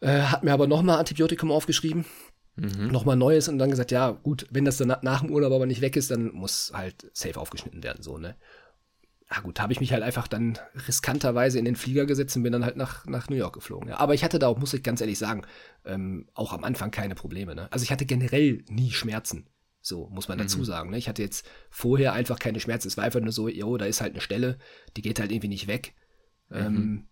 Äh, 0.00 0.20
hat 0.22 0.44
mir 0.44 0.52
aber 0.52 0.66
nochmal 0.66 0.98
Antibiotikum 0.98 1.50
aufgeschrieben. 1.50 2.04
Mhm. 2.56 2.88
Nochmal 2.88 3.16
Neues 3.16 3.48
und 3.48 3.58
dann 3.58 3.70
gesagt, 3.70 3.90
ja, 3.90 4.10
gut, 4.10 4.46
wenn 4.50 4.64
das 4.64 4.78
dann 4.78 4.96
nach 5.02 5.20
dem 5.20 5.30
Urlaub 5.30 5.52
aber 5.52 5.66
nicht 5.66 5.80
weg 5.80 5.96
ist, 5.96 6.10
dann 6.10 6.32
muss 6.32 6.72
halt 6.74 7.10
safe 7.12 7.38
aufgeschnitten 7.38 7.82
werden, 7.84 8.02
so, 8.02 8.18
ne? 8.18 8.36
ja 9.30 9.40
gut, 9.40 9.60
habe 9.60 9.72
ich 9.72 9.80
mich 9.80 9.92
halt 9.92 10.02
einfach 10.02 10.26
dann 10.26 10.58
riskanterweise 10.86 11.58
in 11.58 11.64
den 11.64 11.76
Flieger 11.76 12.06
gesetzt 12.06 12.36
und 12.36 12.42
bin 12.44 12.52
dann 12.52 12.64
halt 12.64 12.76
nach, 12.76 13.04
nach 13.06 13.28
New 13.28 13.36
York 13.36 13.54
geflogen. 13.54 13.90
Ja. 13.90 13.98
Aber 13.98 14.14
ich 14.14 14.24
hatte 14.24 14.38
da 14.38 14.46
auch, 14.48 14.58
muss 14.58 14.72
ich 14.72 14.82
ganz 14.82 15.00
ehrlich 15.00 15.18
sagen, 15.18 15.42
ähm, 15.84 16.28
auch 16.34 16.52
am 16.52 16.64
Anfang 16.64 16.90
keine 16.90 17.14
Probleme. 17.14 17.54
Ne? 17.54 17.70
Also 17.70 17.82
ich 17.82 17.92
hatte 17.92 18.06
generell 18.06 18.64
nie 18.68 18.90
Schmerzen. 18.90 19.46
So, 19.88 20.08
muss 20.10 20.28
man 20.28 20.36
dazu 20.36 20.58
mhm. 20.58 20.64
sagen. 20.64 20.90
Ne? 20.90 20.98
Ich 20.98 21.08
hatte 21.08 21.22
jetzt 21.22 21.48
vorher 21.70 22.12
einfach 22.12 22.38
keine 22.38 22.60
Schmerzen. 22.60 22.88
Es 22.88 22.98
war 22.98 23.04
einfach 23.04 23.20
nur 23.20 23.32
so, 23.32 23.48
jo, 23.48 23.78
da 23.78 23.86
ist 23.86 24.02
halt 24.02 24.12
eine 24.12 24.20
Stelle, 24.20 24.58
die 24.96 25.02
geht 25.02 25.18
halt 25.18 25.32
irgendwie 25.32 25.48
nicht 25.48 25.66
weg. 25.66 25.94
Mhm. 26.50 26.56
Ähm, 26.56 27.08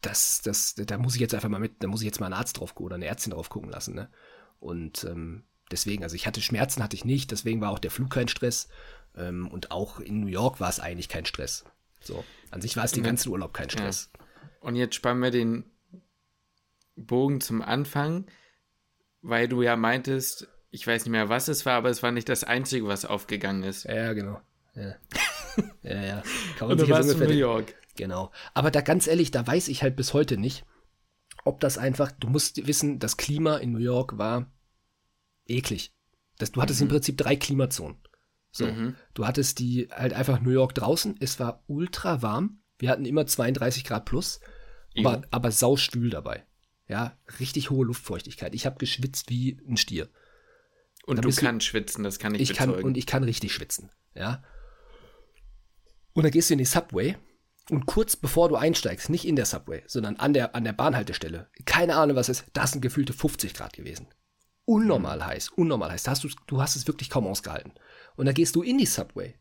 das, 0.00 0.42
das, 0.42 0.74
da 0.74 0.98
muss 0.98 1.14
ich 1.14 1.20
jetzt 1.20 1.32
einfach 1.32 1.48
mal 1.48 1.60
mit, 1.60 1.82
da 1.82 1.86
muss 1.86 2.00
ich 2.00 2.06
jetzt 2.06 2.18
mal 2.18 2.26
einen 2.26 2.34
Arzt 2.34 2.58
drauf 2.58 2.74
oder 2.76 2.96
eine 2.96 3.06
Ärztin 3.06 3.32
drauf 3.32 3.48
gucken 3.48 3.70
lassen. 3.70 3.94
Ne? 3.94 4.10
Und 4.58 5.04
ähm, 5.04 5.44
deswegen, 5.70 6.02
also 6.02 6.16
ich 6.16 6.26
hatte 6.26 6.40
Schmerzen, 6.40 6.82
hatte 6.82 6.96
ich 6.96 7.04
nicht, 7.04 7.30
deswegen 7.30 7.60
war 7.60 7.70
auch 7.70 7.78
der 7.78 7.92
Flug 7.92 8.10
kein 8.10 8.26
Stress. 8.26 8.68
Ähm, 9.16 9.46
und 9.46 9.70
auch 9.70 10.00
in 10.00 10.18
New 10.18 10.26
York 10.26 10.58
war 10.58 10.68
es 10.68 10.80
eigentlich 10.80 11.08
kein 11.08 11.24
Stress. 11.24 11.64
So, 12.00 12.24
an 12.50 12.60
sich 12.60 12.76
war 12.76 12.84
es 12.84 12.90
den 12.90 13.04
ganzen 13.04 13.28
Urlaub 13.28 13.54
kein 13.54 13.70
Stress. 13.70 14.10
Ja. 14.12 14.20
Und 14.60 14.74
jetzt 14.74 14.96
spannen 14.96 15.22
wir 15.22 15.30
den 15.30 15.70
Bogen 16.96 17.40
zum 17.40 17.62
Anfang, 17.62 18.26
weil 19.20 19.46
du 19.46 19.62
ja 19.62 19.76
meintest, 19.76 20.48
ich 20.72 20.86
weiß 20.86 21.04
nicht 21.04 21.12
mehr, 21.12 21.28
was 21.28 21.48
es 21.48 21.66
war, 21.66 21.74
aber 21.74 21.90
es 21.90 22.02
war 22.02 22.10
nicht 22.10 22.28
das 22.28 22.44
Einzige, 22.44 22.88
was 22.88 23.04
aufgegangen 23.04 23.62
ist. 23.62 23.84
Ja, 23.84 24.14
genau. 24.14 24.40
Ja, 24.74 24.94
ja. 25.82 26.02
ja. 26.02 26.22
Kann 26.56 26.68
man 26.68 26.80
Und 26.80 26.80
du 26.80 26.88
warst 26.88 27.12
in 27.12 27.18
New 27.18 27.28
York. 27.28 27.74
Genau. 27.94 28.32
Aber 28.54 28.70
da 28.70 28.80
ganz 28.80 29.06
ehrlich, 29.06 29.30
da 29.30 29.46
weiß 29.46 29.68
ich 29.68 29.82
halt 29.82 29.96
bis 29.96 30.14
heute 30.14 30.38
nicht, 30.38 30.64
ob 31.44 31.60
das 31.60 31.76
einfach, 31.76 32.10
du 32.10 32.28
musst 32.28 32.66
wissen, 32.66 32.98
das 32.98 33.18
Klima 33.18 33.58
in 33.58 33.72
New 33.72 33.80
York 33.80 34.16
war 34.16 34.50
eklig. 35.46 35.94
Das, 36.38 36.52
du 36.52 36.62
hattest 36.62 36.80
mhm. 36.80 36.86
im 36.86 36.90
Prinzip 36.92 37.18
drei 37.18 37.36
Klimazonen. 37.36 37.98
So, 38.50 38.66
mhm. 38.66 38.96
du 39.12 39.26
hattest 39.26 39.58
die 39.58 39.88
halt 39.90 40.14
einfach 40.14 40.40
New 40.40 40.50
York 40.50 40.74
draußen. 40.74 41.16
Es 41.20 41.38
war 41.38 41.64
ultra 41.66 42.22
warm. 42.22 42.62
Wir 42.78 42.88
hatten 42.88 43.04
immer 43.04 43.26
32 43.26 43.84
Grad 43.84 44.06
plus, 44.06 44.40
aber, 44.96 45.22
aber 45.30 45.50
sauschwül 45.50 46.08
dabei. 46.08 46.46
Ja, 46.88 47.18
richtig 47.40 47.68
hohe 47.68 47.84
Luftfeuchtigkeit. 47.84 48.54
Ich 48.54 48.64
habe 48.64 48.78
geschwitzt 48.78 49.28
wie 49.28 49.58
ein 49.68 49.76
Stier. 49.76 50.08
Und, 51.04 51.24
du 51.24 51.34
kannst 51.34 51.66
schwitzen, 51.66 52.04
das 52.04 52.18
kann 52.18 52.34
ich, 52.34 52.42
ich 52.42 52.48
bezeugen. 52.50 52.74
Kann, 52.74 52.84
und 52.84 52.96
ich 52.96 53.06
kann 53.06 53.24
richtig 53.24 53.52
schwitzen, 53.52 53.90
ja. 54.14 54.42
Und 56.12 56.22
dann 56.22 56.32
gehst 56.32 56.50
du 56.50 56.54
in 56.54 56.58
die 56.58 56.64
Subway 56.64 57.16
und 57.70 57.86
kurz 57.86 58.16
bevor 58.16 58.48
du 58.48 58.56
einsteigst, 58.56 59.10
nicht 59.10 59.26
in 59.26 59.36
der 59.36 59.46
Subway, 59.46 59.82
sondern 59.86 60.16
an 60.16 60.32
der, 60.32 60.54
an 60.54 60.64
der 60.64 60.72
Bahnhaltestelle, 60.72 61.48
keine 61.64 61.96
Ahnung 61.96 62.16
was 62.16 62.28
ist, 62.28 62.44
da 62.52 62.66
sind 62.66 62.80
gefühlte 62.80 63.12
50 63.12 63.54
Grad 63.54 63.72
gewesen. 63.72 64.08
Unnormal 64.64 65.18
mhm. 65.18 65.26
heiß, 65.26 65.48
unnormal 65.50 65.90
heiß. 65.90 66.06
Hast 66.06 66.24
du, 66.24 66.28
du 66.46 66.60
hast 66.60 66.76
es 66.76 66.86
wirklich 66.86 67.10
kaum 67.10 67.26
ausgehalten. 67.26 67.72
Und 68.16 68.26
dann 68.26 68.34
gehst 68.34 68.54
du 68.54 68.62
in 68.62 68.78
die 68.78 68.86
Subway, 68.86 69.34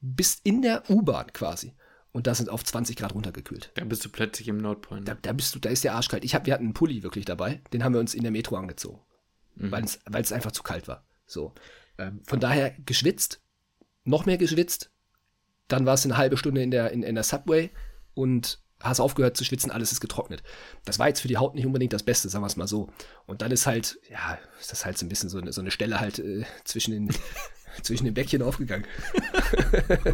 bist 0.00 0.40
in 0.44 0.62
der 0.62 0.88
U-Bahn 0.90 1.32
quasi. 1.32 1.74
Und 2.12 2.26
da 2.26 2.34
sind 2.34 2.50
auf 2.50 2.64
20 2.64 2.96
Grad 2.96 3.14
runtergekühlt. 3.14 3.70
Da 3.74 3.84
bist 3.84 4.04
du 4.04 4.08
plötzlich 4.08 4.48
im 4.48 4.58
Nordpol. 4.58 5.00
Da, 5.02 5.14
da, 5.14 5.32
bist 5.32 5.54
du, 5.54 5.60
da 5.60 5.68
ist 5.70 5.84
der 5.84 5.94
Arsch 5.94 6.08
kalt. 6.08 6.24
Ich 6.24 6.34
hab, 6.34 6.44
wir 6.44 6.54
hatten 6.54 6.64
einen 6.64 6.74
Pulli 6.74 7.04
wirklich 7.04 7.24
dabei, 7.24 7.62
den 7.72 7.84
haben 7.84 7.92
wir 7.92 8.00
uns 8.00 8.14
in 8.14 8.22
der 8.22 8.32
Metro 8.32 8.56
angezogen. 8.56 9.00
Mhm. 9.56 9.72
Weil 9.72 10.22
es 10.22 10.32
einfach 10.32 10.52
zu 10.52 10.62
kalt 10.62 10.88
war. 10.88 11.04
So. 11.26 11.54
Ähm, 11.98 12.20
von 12.24 12.40
daher 12.40 12.74
geschwitzt, 12.84 13.40
noch 14.04 14.26
mehr 14.26 14.38
geschwitzt. 14.38 14.90
Dann 15.68 15.86
war 15.86 15.94
es 15.94 16.04
eine 16.04 16.16
halbe 16.16 16.36
Stunde 16.36 16.62
in 16.62 16.70
der, 16.70 16.90
in, 16.90 17.02
in 17.02 17.14
der 17.14 17.24
Subway 17.24 17.70
und 18.14 18.60
hast 18.80 19.00
aufgehört 19.00 19.36
zu 19.36 19.44
schwitzen, 19.44 19.70
alles 19.70 19.92
ist 19.92 20.00
getrocknet. 20.00 20.42
Das 20.84 20.98
war 20.98 21.08
jetzt 21.08 21.20
für 21.20 21.28
die 21.28 21.36
Haut 21.36 21.54
nicht 21.54 21.66
unbedingt 21.66 21.92
das 21.92 22.02
Beste, 22.02 22.28
sagen 22.28 22.42
wir 22.42 22.46
es 22.46 22.56
mal 22.56 22.66
so. 22.66 22.88
Und 23.26 23.42
dann 23.42 23.52
ist 23.52 23.66
halt, 23.66 23.98
ja, 24.10 24.38
ist 24.58 24.72
das 24.72 24.84
halt 24.84 24.98
so 24.98 25.06
ein 25.06 25.08
bisschen 25.08 25.28
so 25.28 25.38
eine, 25.38 25.52
so 25.52 25.60
eine 25.60 25.70
Stelle 25.70 26.00
halt 26.00 26.18
äh, 26.18 26.44
zwischen 26.64 26.92
den 26.92 27.10
zwischen 27.82 28.04
den 28.04 28.14
Bäckchen 28.14 28.42
aufgegangen. 28.42 28.86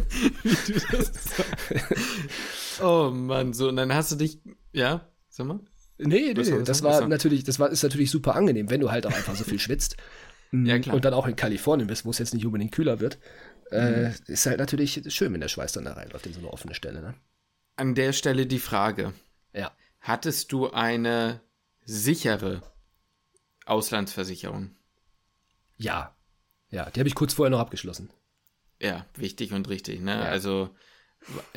oh 2.81 3.09
Mann, 3.11 3.53
so, 3.53 3.69
und 3.69 3.77
dann 3.77 3.93
hast 3.93 4.11
du 4.11 4.15
dich, 4.15 4.39
ja, 4.73 5.07
sag 5.29 5.47
mal? 5.47 5.59
Nee, 5.99 6.33
nee, 6.33 6.43
nee 6.43 6.63
das 6.63 6.83
war 6.83 7.07
natürlich, 7.07 7.43
das 7.43 7.59
war, 7.59 7.69
ist 7.69 7.83
natürlich 7.83 8.11
super 8.11 8.35
angenehm, 8.35 8.69
wenn 8.69 8.81
du 8.81 8.91
halt 8.91 9.05
auch 9.05 9.13
einfach 9.13 9.35
so 9.35 9.43
viel 9.43 9.59
schwitzt. 9.59 9.97
ja, 10.51 10.79
klar. 10.79 10.95
Und 10.95 11.05
dann 11.05 11.13
auch 11.13 11.27
in 11.27 11.35
Kalifornien 11.35 11.87
bist, 11.87 12.05
wo 12.05 12.11
es 12.11 12.19
jetzt 12.19 12.33
nicht 12.33 12.45
unbedingt 12.45 12.71
kühler 12.71 12.99
wird. 12.99 13.17
Äh, 13.71 14.09
mhm. 14.09 14.15
ist 14.27 14.45
halt 14.45 14.59
natürlich 14.59 15.03
schön, 15.07 15.33
wenn 15.33 15.41
der 15.41 15.49
Schweiß 15.49 15.73
dann 15.73 15.85
da 15.85 15.93
reinläuft 15.93 16.25
in 16.25 16.33
so 16.33 16.39
eine 16.39 16.53
offene 16.53 16.73
Stelle, 16.73 17.01
ne? 17.01 17.15
An 17.75 17.95
der 17.95 18.13
Stelle 18.13 18.45
die 18.45 18.59
Frage. 18.59 19.13
Ja. 19.53 19.71
Hattest 19.99 20.51
du 20.51 20.71
eine 20.71 21.41
sichere 21.83 22.61
Auslandsversicherung? 23.65 24.71
Ja. 25.77 26.15
Ja, 26.69 26.89
die 26.89 26.99
habe 26.99 27.07
ich 27.07 27.15
kurz 27.15 27.33
vorher 27.33 27.51
noch 27.51 27.59
abgeschlossen. 27.59 28.09
Ja, 28.79 29.05
wichtig 29.15 29.53
und 29.53 29.67
richtig, 29.69 30.01
ne? 30.01 30.11
Ja. 30.11 30.21
Also 30.21 30.69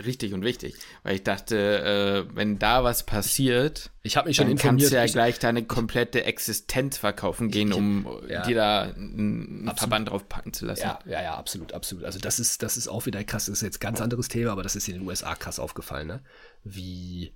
richtig 0.05 0.33
und 0.35 0.43
wichtig, 0.43 0.75
weil 1.03 1.17
ich 1.17 1.23
dachte, 1.23 2.27
äh, 2.29 2.37
wenn 2.37 2.59
da 2.59 2.85
was 2.85 3.05
passiert, 3.05 3.91
ich 4.03 4.17
habe 4.17 4.29
mich 4.29 4.37
schon 4.37 4.47
dann 4.47 4.53
informiert, 4.53 4.91
kannst 4.91 4.93
du 4.93 4.97
ja 4.97 5.07
gleich 5.07 5.39
deine 5.39 5.65
komplette 5.65 6.25
Existenz 6.25 6.99
verkaufen 6.99 7.51
gehen, 7.51 7.73
um 7.73 8.07
ja. 8.29 8.43
dir 8.43 8.57
da 8.57 8.83
einen 8.83 9.69
absolut. 9.69 9.79
Verband 9.79 10.09
drauf 10.09 10.29
packen 10.29 10.53
zu 10.53 10.67
lassen. 10.67 10.83
Ja, 10.83 10.99
ja, 11.07 11.23
ja, 11.23 11.35
absolut, 11.35 11.73
absolut. 11.73 12.05
Also 12.05 12.19
das 12.19 12.41
ist, 12.41 12.63
das 12.63 12.77
ist 12.77 12.89
auch 12.89 13.07
wieder 13.07 13.23
krass. 13.25 13.47
Das 13.47 13.59
ist 13.59 13.63
jetzt 13.63 13.77
ein 13.77 13.87
ganz 13.87 14.01
anderes 14.01 14.29
Thema, 14.29 14.53
aber 14.53 14.63
das 14.63 14.77
ist 14.77 14.89
in 14.89 14.95
den 14.95 15.07
USA 15.07 15.35
krass 15.35 15.59
aufgefallen, 15.59 16.07
ne? 16.07 16.23
Wie, 16.65 17.33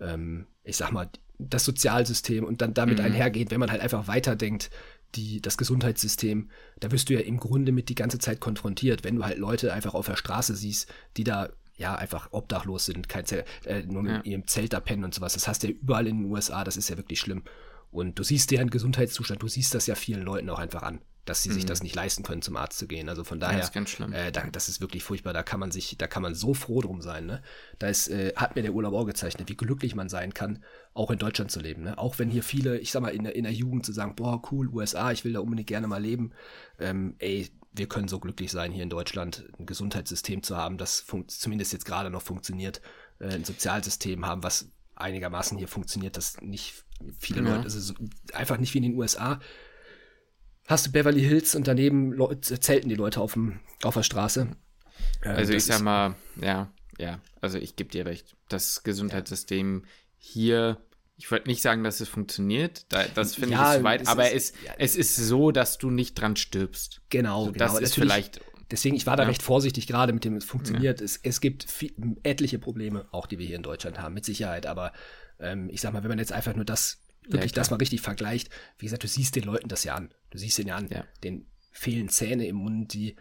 ähm, 0.00 0.46
ich 0.64 0.76
sag 0.76 0.92
mal, 0.92 1.08
das 1.38 1.64
Sozialsystem 1.64 2.44
und 2.44 2.60
dann 2.60 2.74
damit 2.74 2.98
mhm. 2.98 3.06
einhergeht, 3.06 3.50
wenn 3.50 3.60
man 3.60 3.70
halt 3.70 3.80
einfach 3.80 4.08
weiterdenkt, 4.08 4.70
die, 5.14 5.40
das 5.40 5.56
Gesundheitssystem, 5.56 6.50
da 6.78 6.92
wirst 6.92 7.08
du 7.08 7.14
ja 7.14 7.20
im 7.20 7.38
Grunde 7.38 7.72
mit 7.72 7.88
die 7.88 7.94
ganze 7.94 8.18
Zeit 8.18 8.40
konfrontiert, 8.40 9.04
wenn 9.04 9.16
du 9.16 9.24
halt 9.24 9.38
Leute 9.38 9.72
einfach 9.72 9.94
auf 9.94 10.06
der 10.06 10.16
Straße 10.16 10.54
siehst, 10.54 10.92
die 11.16 11.24
da 11.24 11.50
ja 11.80 11.94
einfach 11.94 12.28
obdachlos 12.30 12.86
sind, 12.86 13.08
kein 13.08 13.24
Zelt, 13.24 13.46
äh, 13.64 13.82
nur 13.82 14.02
mit 14.02 14.12
ja. 14.12 14.22
ihrem 14.22 14.46
Zelt 14.46 14.72
da 14.72 14.80
pennen 14.80 15.04
und 15.04 15.14
sowas. 15.14 15.32
Das 15.32 15.48
hast 15.48 15.62
du 15.62 15.68
ja 15.68 15.72
überall 15.72 16.06
in 16.06 16.18
den 16.18 16.30
USA, 16.30 16.62
das 16.62 16.76
ist 16.76 16.90
ja 16.90 16.96
wirklich 16.96 17.18
schlimm. 17.18 17.42
Und 17.90 18.18
du 18.18 18.22
siehst 18.22 18.50
deren 18.50 18.70
Gesundheitszustand, 18.70 19.42
du 19.42 19.48
siehst 19.48 19.74
das 19.74 19.86
ja 19.86 19.94
vielen 19.94 20.22
Leuten 20.22 20.48
auch 20.50 20.60
einfach 20.60 20.82
an, 20.82 21.00
dass 21.24 21.42
sie 21.42 21.48
mhm. 21.48 21.54
sich 21.54 21.66
das 21.66 21.82
nicht 21.82 21.94
leisten 21.94 22.22
können, 22.22 22.42
zum 22.42 22.56
Arzt 22.56 22.78
zu 22.78 22.86
gehen. 22.86 23.08
Also 23.08 23.24
von 23.24 23.40
daher, 23.40 23.58
das 23.58 23.74
ist, 23.74 24.00
äh, 24.00 24.30
da, 24.30 24.46
das 24.46 24.68
ist 24.68 24.80
wirklich 24.80 25.02
furchtbar. 25.02 25.32
Da 25.32 25.42
kann 25.42 25.58
man 25.58 25.72
sich, 25.72 25.96
da 25.98 26.06
kann 26.06 26.22
man 26.22 26.34
so 26.34 26.54
froh 26.54 26.82
drum 26.82 27.00
sein. 27.00 27.26
Ne? 27.26 27.42
Da 27.78 27.88
ist, 27.88 28.08
äh, 28.08 28.32
hat 28.36 28.54
mir 28.54 28.62
der 28.62 28.74
Urlaub 28.74 28.94
auch 28.94 29.06
gezeichnet, 29.06 29.48
wie 29.48 29.56
glücklich 29.56 29.94
man 29.96 30.08
sein 30.08 30.34
kann, 30.34 30.62
auch 30.94 31.10
in 31.10 31.18
Deutschland 31.18 31.50
zu 31.50 31.60
leben. 31.60 31.82
Ne? 31.82 31.98
Auch 31.98 32.18
wenn 32.18 32.30
hier 32.30 32.44
viele, 32.44 32.78
ich 32.78 32.92
sag 32.92 33.02
mal, 33.02 33.08
in 33.08 33.24
der, 33.24 33.34
in 33.34 33.44
der 33.44 33.52
Jugend 33.52 33.84
zu 33.84 33.92
sagen, 33.92 34.14
boah, 34.14 34.40
cool, 34.52 34.68
USA, 34.68 35.10
ich 35.10 35.24
will 35.24 35.32
da 35.32 35.40
unbedingt 35.40 35.68
gerne 35.68 35.88
mal 35.88 36.00
leben. 36.00 36.30
Ähm, 36.78 37.16
ey, 37.18 37.50
wir 37.80 37.88
können 37.88 38.08
so 38.08 38.20
glücklich 38.20 38.52
sein, 38.52 38.72
hier 38.72 38.82
in 38.82 38.90
Deutschland 38.90 39.42
ein 39.58 39.64
Gesundheitssystem 39.64 40.42
zu 40.42 40.54
haben, 40.54 40.76
das 40.76 41.06
zumindest 41.28 41.72
jetzt 41.72 41.86
gerade 41.86 42.10
noch 42.10 42.20
funktioniert, 42.20 42.82
äh, 43.20 43.28
ein 43.28 43.44
Sozialsystem 43.44 44.26
haben, 44.26 44.42
was 44.42 44.68
einigermaßen 44.96 45.56
hier 45.56 45.66
funktioniert, 45.66 46.18
das 46.18 46.42
nicht 46.42 46.84
viele 47.18 47.42
ja. 47.42 47.48
Leute, 47.48 47.64
also 47.64 47.80
so, 47.80 47.94
einfach 48.34 48.58
nicht 48.58 48.74
wie 48.74 48.78
in 48.78 48.84
den 48.84 48.96
USA. 48.96 49.40
Hast 50.66 50.86
du 50.86 50.92
Beverly 50.92 51.22
Hills 51.22 51.54
und 51.54 51.66
daneben 51.66 52.12
Leute, 52.12 52.60
zelten 52.60 52.90
die 52.90 52.96
Leute 52.96 53.22
auf, 53.22 53.32
dem, 53.32 53.60
auf 53.82 53.94
der 53.94 54.02
Straße. 54.02 54.48
Äh, 55.22 55.28
also 55.30 55.54
ich 55.54 55.64
sag 55.64 55.80
mal, 55.80 56.16
ja, 56.38 56.70
ja, 56.98 57.18
also 57.40 57.56
ich 57.56 57.76
gebe 57.76 57.88
dir 57.88 58.04
recht. 58.04 58.36
Das 58.50 58.82
Gesundheitssystem 58.82 59.84
ja. 59.84 59.90
hier 60.18 60.76
ich 61.20 61.30
wollte 61.30 61.48
nicht 61.48 61.60
sagen, 61.60 61.84
dass 61.84 62.00
es 62.00 62.08
funktioniert. 62.08 62.86
das 63.14 63.34
finde 63.34 63.50
ja, 63.50 63.72
ich 63.72 63.78
zu 63.78 63.84
weit. 63.84 64.08
Aber 64.08 64.30
ist, 64.30 64.54
es, 64.54 64.64
ja. 64.64 64.72
es 64.78 64.96
ist 64.96 65.16
so, 65.16 65.50
dass 65.50 65.76
du 65.76 65.90
nicht 65.90 66.14
dran 66.14 66.34
stirbst. 66.34 67.02
Genau, 67.10 67.40
also, 67.40 67.52
Das 67.52 67.72
genau. 67.72 67.82
ist 67.82 67.94
vielleicht. 67.94 68.40
Deswegen, 68.70 68.96
ich 68.96 69.04
war 69.04 69.18
da 69.18 69.24
ja. 69.24 69.28
recht 69.28 69.42
vorsichtig 69.42 69.86
gerade 69.86 70.14
mit 70.14 70.24
dem, 70.24 70.36
es 70.36 70.46
funktioniert. 70.46 71.02
Es, 71.02 71.20
es 71.22 71.42
gibt 71.42 71.70
viel, 71.70 71.92
etliche 72.22 72.58
Probleme, 72.58 73.06
auch 73.10 73.26
die 73.26 73.38
wir 73.38 73.46
hier 73.46 73.56
in 73.56 73.62
Deutschland 73.62 74.00
haben, 74.00 74.14
mit 74.14 74.24
Sicherheit. 74.24 74.64
Aber 74.64 74.92
ähm, 75.38 75.68
ich 75.70 75.82
sag 75.82 75.92
mal, 75.92 76.02
wenn 76.02 76.08
man 76.08 76.18
jetzt 76.18 76.32
einfach 76.32 76.54
nur 76.54 76.64
das, 76.64 77.02
wirklich 77.28 77.52
das 77.52 77.70
mal 77.70 77.76
richtig 77.76 78.00
vergleicht, 78.00 78.48
wie 78.78 78.86
gesagt, 78.86 79.02
du 79.02 79.08
siehst 79.08 79.36
den 79.36 79.44
Leuten 79.44 79.68
das 79.68 79.84
ja 79.84 79.96
an. 79.96 80.08
Du 80.30 80.38
siehst 80.38 80.56
den 80.56 80.68
ja 80.68 80.76
an. 80.76 80.88
Den 81.22 81.46
fehlen 81.70 82.08
Zähne 82.08 82.46
im 82.46 82.56
Mund, 82.56 82.94
die 82.94 83.16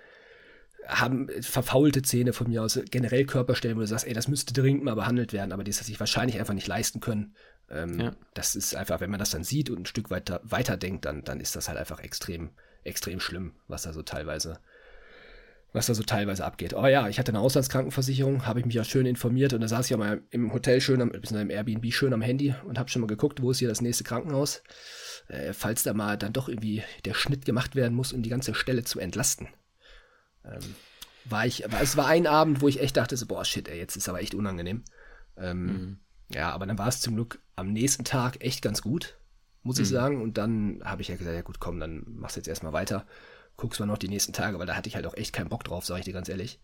haben 0.88 1.30
verfaulte 1.42 2.02
Zähne 2.02 2.34
von 2.34 2.48
mir 2.48 2.64
aus, 2.64 2.80
generell 2.90 3.26
Körperstellen, 3.26 3.78
wo 3.78 3.82
du 3.82 3.88
sagst, 3.88 4.08
ey, 4.08 4.14
das 4.14 4.28
müsste 4.28 4.54
dringend 4.54 4.84
mal 4.84 4.96
behandelt 4.96 5.34
werden, 5.34 5.52
aber 5.52 5.64
die 5.64 5.72
es 5.72 5.78
sich 5.78 6.00
wahrscheinlich 6.00 6.40
einfach 6.40 6.54
nicht 6.54 6.68
leisten 6.68 7.00
können. 7.00 7.36
Ähm, 7.72 8.00
ja. 8.00 8.12
Das 8.34 8.56
ist 8.56 8.76
einfach, 8.76 9.00
wenn 9.00 9.10
man 9.10 9.20
das 9.20 9.32
dann 9.32 9.44
sieht 9.44 9.70
und 9.70 9.80
ein 9.80 9.86
Stück 9.86 10.10
weiter 10.10 10.42
weiterdenkt, 10.44 11.06
dann, 11.06 11.24
dann 11.24 11.40
ist 11.40 11.56
das 11.56 11.68
halt 11.68 11.78
einfach 11.78 12.00
extrem, 12.00 12.50
extrem 12.84 13.20
schlimm, 13.20 13.54
was 13.68 13.84
da 13.84 13.94
so 13.94 14.02
teilweise, 14.02 14.60
was 15.72 15.86
da 15.86 15.94
so 15.94 16.04
teilweise 16.04 16.46
abgeht. 16.46 16.74
Oh 16.74 16.88
ja, 16.88 17.08
ich 17.10 17.20
hatte 17.20 17.32
eine 17.32 17.40
Auslandskrankenversicherung, 17.40 18.46
habe 18.46 18.60
ich 18.60 18.66
mich 18.66 18.76
ja 18.76 18.84
schön 18.84 19.06
informiert 19.06 19.54
und 19.54 19.62
da 19.62 19.68
saß 19.68 19.86
ich 19.86 19.92
ja 19.92 19.98
mal 19.98 20.22
im 20.32 20.52
Hotel 20.52 20.82
schön, 20.82 21.02
am, 21.02 21.12
im 21.12 21.50
Airbnb 21.50 21.94
schön 21.94 22.14
am 22.14 22.22
Handy 22.22 22.56
und 22.66 22.80
habe 22.80 22.90
schon 22.90 23.02
mal 23.02 23.08
geguckt, 23.08 23.42
wo 23.42 23.52
ist 23.52 23.60
hier 23.60 23.70
das 23.70 23.82
nächste 23.82 24.04
Krankenhaus, 24.04 24.64
äh, 25.28 25.54
falls 25.54 25.84
da 25.84 25.94
mal 25.94 26.18
dann 26.18 26.34
doch 26.34 26.50
irgendwie 26.50 26.84
der 27.06 27.14
Schnitt 27.14 27.46
gemacht 27.46 27.76
werden 27.76 27.94
muss, 27.94 28.14
um 28.14 28.24
die 28.24 28.30
ganze 28.30 28.56
Stelle 28.56 28.84
zu 28.84 29.00
entlasten. 29.00 29.48
Ähm, 30.44 30.76
war 31.26 31.46
ich, 31.46 31.66
es 31.66 31.98
war 31.98 32.08
ein 32.08 32.26
Abend, 32.26 32.62
wo 32.62 32.68
ich 32.68 32.80
echt 32.80 32.98
dachte, 32.98 33.16
so, 33.16 33.28
boah, 33.28 33.46
shit, 33.46 33.68
ey, 33.68 33.78
jetzt 33.78 33.96
ist 33.96 34.10
aber 34.10 34.22
echt 34.22 34.34
unangenehm. 34.34 34.84
Ähm, 35.38 35.66
mhm. 35.66 36.00
Ja, 36.34 36.52
aber 36.52 36.66
dann 36.66 36.78
war 36.78 36.88
es 36.88 37.02
zum 37.02 37.16
Glück 37.16 37.42
am 37.56 37.72
nächsten 37.74 38.04
Tag 38.04 38.44
echt 38.44 38.62
ganz 38.62 38.82
gut, 38.82 39.18
muss 39.64 39.78
mhm. 39.78 39.84
ich 39.84 39.90
sagen. 39.90 40.22
Und 40.22 40.38
dann 40.38 40.82
habe 40.84 41.02
ich 41.02 41.08
ja 41.08 41.16
gesagt, 41.16 41.36
ja 41.36 41.42
gut, 41.42 41.60
komm, 41.60 41.80
dann 41.80 42.04
machst 42.08 42.36
du 42.36 42.40
jetzt 42.40 42.48
erstmal 42.48 42.74
weiter. 42.74 43.06
Guckst 43.58 43.80
mal 43.80 43.86
noch 43.86 43.98
die 43.98 44.08
nächsten 44.08 44.34
Tage, 44.34 44.58
weil 44.60 44.68
da 44.68 44.76
hatte 44.76 44.88
ich 44.88 44.96
halt 44.96 45.06
auch 45.06 45.18
echt 45.18 45.34
keinen 45.34 45.50
Bock 45.50 45.64
drauf, 45.64 45.86
sage 45.86 46.00
ich 46.00 46.06
dir 46.06 46.14
ganz 46.14 46.30
ehrlich. 46.30 46.60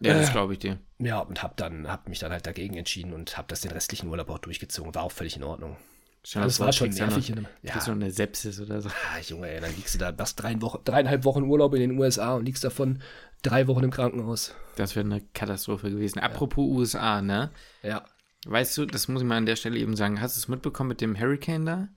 Ja, 0.00 0.14
das 0.14 0.28
äh, 0.28 0.32
glaube 0.32 0.52
ich 0.52 0.58
dir. 0.58 0.78
Ja, 0.98 1.20
und 1.20 1.42
hab 1.42 1.56
dann, 1.56 1.88
hab 1.88 2.08
mich 2.08 2.18
dann 2.18 2.30
halt 2.30 2.46
dagegen 2.46 2.76
entschieden 2.76 3.12
und 3.12 3.36
hab 3.36 3.48
das 3.48 3.62
den 3.62 3.72
restlichen 3.72 4.08
Urlaub 4.08 4.28
auch 4.30 4.38
durchgezogen. 4.38 4.94
War 4.94 5.02
auch 5.02 5.12
völlig 5.12 5.36
in 5.36 5.42
Ordnung. 5.42 5.76
Schon 6.24 6.42
also 6.42 6.52
es 6.52 6.60
war 6.60 6.72
schon 6.72 6.90
nervig. 6.90 7.34
Noch, 7.34 7.44
ja. 7.62 7.80
so 7.80 7.92
eine 7.92 8.10
Sepsis 8.10 8.60
oder 8.60 8.82
so. 8.82 8.88
Ah, 8.88 9.18
Junge, 9.20 9.48
ey, 9.48 9.60
dann 9.60 9.74
liegst 9.74 9.94
du 9.94 9.98
da, 9.98 10.12
hast 10.18 10.36
drei 10.36 10.60
Wochen, 10.60 10.80
dreieinhalb 10.84 11.24
Wochen 11.24 11.44
Urlaub 11.44 11.74
in 11.74 11.80
den 11.80 11.98
USA 11.98 12.34
und 12.34 12.44
liegst 12.44 12.64
davon 12.64 13.00
drei 13.42 13.66
Wochen 13.66 13.84
im 13.84 13.90
Krankenhaus. 13.90 14.54
Das 14.76 14.94
wäre 14.94 15.06
eine 15.06 15.20
Katastrophe 15.20 15.90
gewesen. 15.90 16.18
Apropos 16.18 16.66
ja. 16.66 16.74
USA, 16.74 17.22
ne? 17.22 17.50
Ja. 17.82 18.04
Weißt 18.50 18.78
du, 18.78 18.86
das 18.86 19.08
muss 19.08 19.20
ich 19.20 19.28
mal 19.28 19.36
an 19.36 19.44
der 19.44 19.56
Stelle 19.56 19.78
eben 19.78 19.94
sagen, 19.94 20.22
hast 20.22 20.36
du 20.36 20.40
es 20.40 20.48
mitbekommen 20.48 20.88
mit 20.88 21.02
dem 21.02 21.18
Hurricane 21.18 21.66
da? 21.66 21.88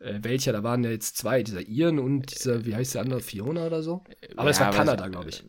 Äh, 0.00 0.18
welcher? 0.22 0.52
Da 0.52 0.64
waren 0.64 0.82
ja 0.82 0.90
jetzt 0.90 1.16
zwei, 1.16 1.44
dieser 1.44 1.68
Ian 1.68 2.00
und 2.00 2.34
dieser, 2.34 2.66
wie 2.66 2.74
heißt 2.74 2.96
der 2.96 3.02
andere, 3.02 3.20
Fiona 3.20 3.64
oder 3.66 3.80
so? 3.80 4.02
Aber 4.36 4.50
es 4.50 4.58
war 4.58 4.72
Kanada, 4.72 5.06
glaube 5.06 5.28
ich. 5.28 5.44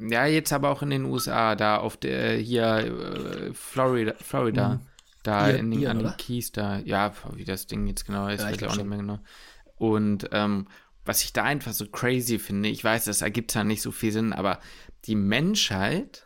Ja, 0.00 0.26
jetzt 0.26 0.52
aber 0.52 0.70
auch 0.70 0.82
in 0.82 0.90
den 0.90 1.04
USA, 1.04 1.56
da 1.56 1.78
auf 1.78 1.96
der, 1.96 2.36
hier, 2.36 2.64
äh, 2.64 3.52
Florida, 3.52 4.14
Florida. 4.20 4.68
Mhm. 4.68 4.80
Da 5.24 5.48
Ian, 5.48 5.58
in 5.58 5.70
den, 5.72 5.80
Ian, 5.80 5.96
an 5.98 6.04
den 6.04 6.16
Keys 6.18 6.52
da, 6.52 6.78
ja, 6.78 7.12
wie 7.34 7.44
das 7.44 7.66
Ding 7.66 7.86
jetzt 7.88 8.06
genau 8.06 8.28
ist, 8.28 8.42
ja, 8.42 8.46
weiß 8.46 8.56
ich 8.56 8.66
auch 8.66 8.76
nicht 8.76 8.86
mehr 8.86 8.98
genau. 8.98 9.18
Und 9.76 10.28
ähm, 10.30 10.68
was 11.04 11.24
ich 11.24 11.32
da 11.32 11.42
einfach 11.42 11.72
so 11.72 11.86
crazy 11.86 12.38
finde, 12.38 12.68
ich 12.68 12.84
weiß, 12.84 13.06
das 13.06 13.22
ergibt 13.22 13.54
ja 13.54 13.64
nicht 13.64 13.82
so 13.82 13.90
viel 13.90 14.12
Sinn, 14.12 14.32
aber 14.32 14.60
die 15.06 15.16
Menschheit 15.16 16.23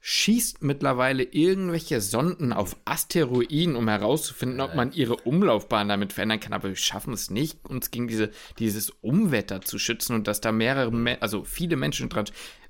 schießt 0.00 0.62
mittlerweile 0.62 1.22
irgendwelche 1.22 2.00
Sonden 2.00 2.52
auf 2.52 2.76
Asteroiden, 2.86 3.76
um 3.76 3.86
herauszufinden, 3.86 4.60
ob 4.60 4.74
man 4.74 4.92
ihre 4.92 5.16
Umlaufbahn 5.16 5.88
damit 5.88 6.14
verändern 6.14 6.40
kann. 6.40 6.54
Aber 6.54 6.70
wir 6.70 6.76
schaffen 6.76 7.12
es 7.12 7.30
nicht, 7.30 7.64
uns 7.68 7.90
gegen 7.90 8.08
diese, 8.08 8.30
dieses 8.58 8.90
Umwetter 9.02 9.60
zu 9.60 9.78
schützen 9.78 10.14
und 10.14 10.26
dass 10.26 10.40
da 10.40 10.52
mehrere, 10.52 11.18
also 11.20 11.44
viele 11.44 11.76
Menschen 11.76 12.08
dran. 12.08 12.24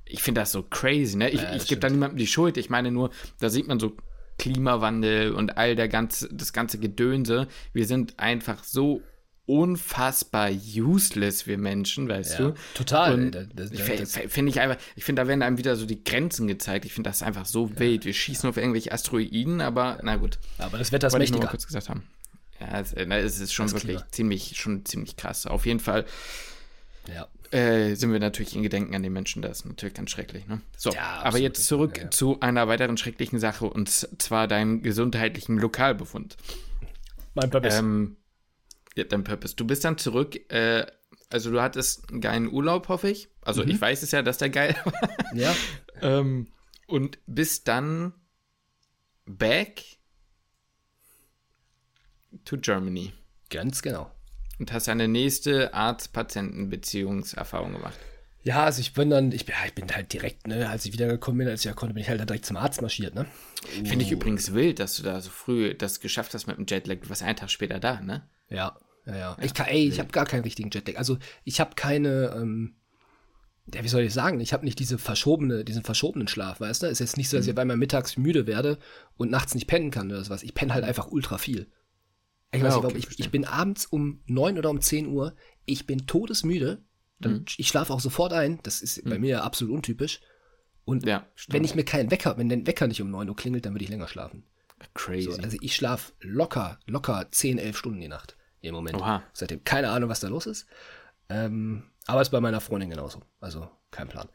Ich 0.05 0.23
finde 0.23 0.41
das 0.41 0.51
so 0.51 0.65
crazy, 0.65 1.17
ne? 1.17 1.31
Ich, 1.31 1.41
ja, 1.41 1.55
ich 1.55 1.69
gebe 1.69 1.81
da 1.81 1.89
niemandem 1.89 2.19
die 2.19 2.27
Schuld. 2.27 2.57
Ich 2.57 2.69
meine 2.69 2.91
nur, 2.91 3.11
da 3.39 3.49
sieht 3.49 3.69
man 3.69 3.79
so 3.79 3.97
Klimawandel 4.39 5.33
und 5.33 5.57
all 5.57 5.77
der 5.77 5.89
ganze, 5.89 6.29
das 6.35 6.53
ganze 6.53 6.79
Gedönse. 6.79 7.47
Wir 7.73 7.87
sind 7.87 8.19
einfach 8.19 8.65
so 8.65 9.03
unfassbar 9.51 10.51
useless, 10.51 11.49
wir 11.49 11.59
Menschen, 11.59 12.09
weißt 12.09 12.39
ja, 12.39 12.39
du? 12.39 12.55
Total. 12.75 13.49
Finde 14.29 14.51
ich 14.51 14.61
einfach, 14.61 14.77
ich 14.95 15.05
finde, 15.05 15.23
da 15.23 15.29
werden 15.29 15.43
einem 15.43 15.59
wieder 15.59 15.75
so 15.75 15.87
die 15.87 16.05
Grenzen 16.05 16.47
gezeigt. 16.47 16.85
Ich 16.85 16.93
finde 16.93 17.11
das 17.11 17.23
einfach 17.23 17.47
so 17.47 17.67
ja. 17.67 17.79
wild. 17.81 18.05
Wir 18.05 18.15
schießen 18.15 18.49
auf 18.49 18.57
irgendwelche 18.57 18.93
Asteroiden, 18.93 19.61
aber 19.61 19.99
na 20.05 20.17
gut. 20.17 20.39
Aber 20.59 20.79
das 20.79 20.93
Wetter 20.93 21.09
ist 21.09 21.15
mächtiger. 21.15 21.39
Ich 21.39 21.43
nur 21.43 21.51
kurz 21.51 21.67
gesagt 21.67 21.89
haben. 21.89 22.05
Ja, 22.61 22.79
es, 22.79 22.93
es 22.93 23.41
ist 23.41 23.53
schon 23.53 23.67
das 23.67 23.75
wirklich 23.75 23.97
Klima. 23.97 24.13
ziemlich, 24.13 24.57
schon 24.57 24.85
ziemlich 24.85 25.17
krass. 25.17 25.47
Auf 25.47 25.67
jeden 25.67 25.81
Fall. 25.81 26.05
Ja. 27.13 27.27
Äh, 27.51 27.97
sind 27.97 28.13
wir 28.13 28.21
natürlich 28.21 28.55
in 28.55 28.63
Gedenken 28.63 28.95
an 28.95 29.03
den 29.03 29.13
Menschen. 29.13 29.43
Das 29.43 29.61
ist 29.61 29.67
natürlich 29.67 29.95
ganz 29.95 30.13
schrecklich. 30.13 30.47
Ne? 30.47 30.61
So, 30.77 30.91
ja, 30.91 31.23
aber 31.25 31.39
jetzt 31.39 31.67
zurück 31.67 31.97
ja, 31.97 32.05
ja. 32.05 32.11
zu 32.11 32.39
einer 32.39 32.69
weiteren 32.69 32.97
schrecklichen 32.97 33.41
Sache 33.41 33.65
und 33.65 33.89
zwar 33.91 34.47
deinem 34.47 34.83
gesundheitlichen 34.83 35.59
Lokalbefund. 35.59 36.37
Mein 37.35 37.51
Purpose. 37.51 37.79
Ähm, 37.79 38.11
ja, 38.11 38.17
dein 38.95 39.25
Purpose. 39.25 39.57
Du 39.57 39.67
bist 39.67 39.85
dann 39.85 39.99
zurück, 39.99 40.37
äh, 40.53 40.87
also 41.31 41.51
du 41.51 41.61
hattest 41.61 42.11
einen 42.11 42.21
geilen 42.21 42.53
Urlaub, 42.53 42.89
hoffe 42.89 43.09
ich. 43.09 43.29
Also 43.43 43.63
mhm. 43.63 43.71
ich 43.71 43.81
weiß 43.81 44.03
es 44.03 44.11
ja, 44.11 44.23
dass 44.23 44.39
der 44.39 44.51
geil 44.51 44.77
war. 44.85 45.11
Ja. 45.35 45.55
ähm, 46.03 46.49
und 46.87 47.19
bist 47.27 47.69
dann 47.69 48.13
back 49.27 49.83
to 52.45 52.59
Germany. 52.59 53.13
Ganz 53.49 53.83
genau. 53.83 54.11
Und 54.59 54.73
hast 54.73 54.89
eine 54.89 55.09
nächste 55.09 55.73
Arzt-Patienten-Beziehungserfahrung 55.73 57.73
gemacht. 57.73 57.99
Ja, 58.43 58.65
also 58.65 58.81
ich 58.81 58.95
bin 58.95 59.11
dann, 59.11 59.33
ich 59.33 59.45
bin, 59.45 59.55
ich 59.67 59.75
bin 59.75 59.95
halt 59.95 60.13
direkt, 60.13 60.47
ne, 60.47 60.69
als 60.69 60.87
ich 60.87 60.93
wiedergekommen 60.93 61.39
bin, 61.39 61.49
als 61.49 61.61
ich 61.61 61.67
ja 61.67 61.75
konnte, 61.75 61.95
bin 61.95 62.03
ich 62.03 62.09
halt 62.09 62.21
dann 62.21 62.27
direkt 62.27 62.47
zum 62.47 62.57
Arzt 62.57 62.81
marschiert, 62.81 63.15
ne? 63.15 63.27
Finde 63.85 64.05
ich 64.05 64.11
übrigens 64.11 64.55
wild, 64.55 64.79
dass 64.79 64.97
du 64.97 65.03
da 65.03 65.21
so 65.21 65.29
früh 65.29 65.75
das 65.75 66.01
geschafft 66.01 66.33
hast 66.33 66.47
mit 66.47 66.57
dem 66.57 66.65
Jetlag. 66.67 67.01
Du 67.03 67.11
warst 67.11 67.23
einen 67.23 67.37
Tag 67.37 67.51
später 67.51 67.79
da, 67.79 68.01
ne? 68.01 68.27
Ja, 68.51 68.77
ja, 69.07 69.17
ja. 69.17 69.37
Ich 69.41 69.55
kann, 69.55 69.67
ey, 69.67 69.89
ich 69.89 69.99
habe 69.99 70.11
gar 70.11 70.27
keinen 70.27 70.43
richtigen 70.43 70.71
Jetlag. 70.71 70.97
Also 70.97 71.19
ich 71.45 71.61
habe 71.61 71.75
keine, 71.75 72.35
ähm, 72.37 72.75
ja, 73.73 73.83
wie 73.83 73.89
soll 73.89 74.03
ich 74.03 74.13
sagen, 74.13 74.41
ich 74.41 74.53
habe 74.53 74.65
nicht 74.65 74.79
diese 74.79 74.99
verschobene, 74.99 75.65
diesen 75.65 75.83
verschobenen 75.85 76.29
Schlaf, 76.29 76.61
weißt 76.61 76.83
du? 76.83 76.87
Ist 76.87 76.99
jetzt 76.99 77.17
nicht 77.17 77.29
so, 77.29 77.37
dass 77.37 77.47
ich 77.47 77.57
einmal 77.57 77.77
mittags 77.77 78.17
müde 78.17 78.47
werde 78.47 78.79
und 79.17 79.31
nachts 79.31 79.55
nicht 79.55 79.67
pennen 79.67 79.91
kann 79.91 80.11
oder 80.11 80.25
sowas. 80.25 80.43
Ich 80.43 80.55
penne 80.55 80.75
halt 80.75 80.85
einfach 80.85 81.09
ultra 81.11 81.39
viel. 81.39 81.71
Ich 82.53 82.63
weiß 82.63 82.75
Ja, 82.75 82.79
okay, 82.85 82.99
ich, 82.99 83.19
ich 83.21 83.31
bin 83.31 83.45
abends 83.45 83.87
um 83.87 84.23
neun 84.27 84.59
oder 84.59 84.71
um 84.71 84.81
10 84.81 85.07
Uhr, 85.07 85.35
ich 85.67 85.87
bin 85.87 86.07
todesmüde. 86.07 86.83
Dann, 87.21 87.33
Mhm. 87.33 87.45
Ich 87.59 87.69
schlafe 87.69 87.93
auch 87.93 88.01
sofort 88.01 88.33
ein. 88.33 88.59
Das 88.63 88.81
ist 88.81 89.05
bei 89.05 89.19
mir 89.19 89.45
absolut 89.45 89.75
untypisch. 89.75 90.21
Und 90.85 91.07
Ja, 91.07 91.27
wenn 91.49 91.65
ich 91.65 91.75
mir 91.75 91.85
keinen 91.85 92.11
Wecker, 92.11 92.39
wenn 92.39 92.49
der 92.49 92.67
Wecker 92.67 92.89
nicht 92.89 93.03
um 93.03 93.11
9 93.11 93.29
Uhr 93.29 93.37
klingelt, 93.37 93.67
dann 93.67 93.75
würde 93.75 93.85
ich 93.85 93.91
länger 93.91 94.09
schlafen. 94.09 94.45
Crazy. 94.95 95.31
So, 95.31 95.37
also 95.37 95.59
ich 95.61 95.77
schlafe 95.77 96.13
locker, 96.21 96.81
locker 96.87 97.29
10, 97.31 97.59
11 97.59 97.77
Stunden 97.77 98.01
die 98.01 98.09
Nacht 98.09 98.37
im 98.61 98.75
Moment. 98.75 98.97
Oha. 98.97 99.23
Seitdem 99.33 99.65
keine 99.65 99.91
Ahnung, 99.91 100.09
was 100.09 100.21
da 100.21 100.29
los 100.29 100.47
ist. 100.47 100.67
Ähm, 101.29 101.85
aber 102.07 102.23
ist 102.23 102.31
bei 102.31 102.41
meiner 102.41 102.61
Freundin 102.61 102.91
genauso. 102.91 103.21
Also 103.41 103.69
kein 103.91 104.09
Plan. 104.09 104.29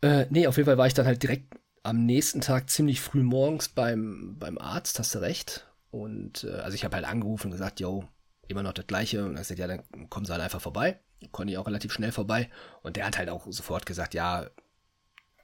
Äh, 0.00 0.26
nee, 0.30 0.46
auf 0.46 0.56
jeden 0.56 0.66
Fall 0.66 0.78
war 0.78 0.86
ich 0.86 0.94
dann 0.94 1.06
halt 1.06 1.22
direkt 1.22 1.54
am 1.82 2.04
nächsten 2.04 2.40
Tag 2.40 2.70
ziemlich 2.70 3.00
früh 3.00 3.22
morgens 3.22 3.68
beim, 3.68 4.36
beim 4.38 4.58
Arzt, 4.58 4.98
hast 4.98 5.14
du 5.14 5.20
recht. 5.20 5.66
Und 5.90 6.44
äh, 6.44 6.52
also 6.60 6.74
ich 6.74 6.84
habe 6.84 6.96
halt 6.96 7.06
angerufen 7.06 7.48
und 7.48 7.52
gesagt, 7.52 7.80
yo, 7.80 8.04
immer 8.48 8.62
noch 8.62 8.72
das 8.72 8.86
gleiche. 8.86 9.24
Und 9.24 9.36
er 9.36 9.44
sagt, 9.44 9.60
ja, 9.60 9.66
dann 9.66 9.82
kommen 10.10 10.26
sie 10.26 10.32
halt 10.32 10.42
einfach 10.42 10.60
vorbei. 10.60 10.98
Konnte 11.30 11.52
ich 11.52 11.58
auch 11.58 11.66
relativ 11.66 11.92
schnell 11.92 12.12
vorbei. 12.12 12.50
Und 12.82 12.96
der 12.96 13.06
hat 13.06 13.18
halt 13.18 13.28
auch 13.28 13.46
sofort 13.50 13.86
gesagt, 13.86 14.14
ja, 14.14 14.46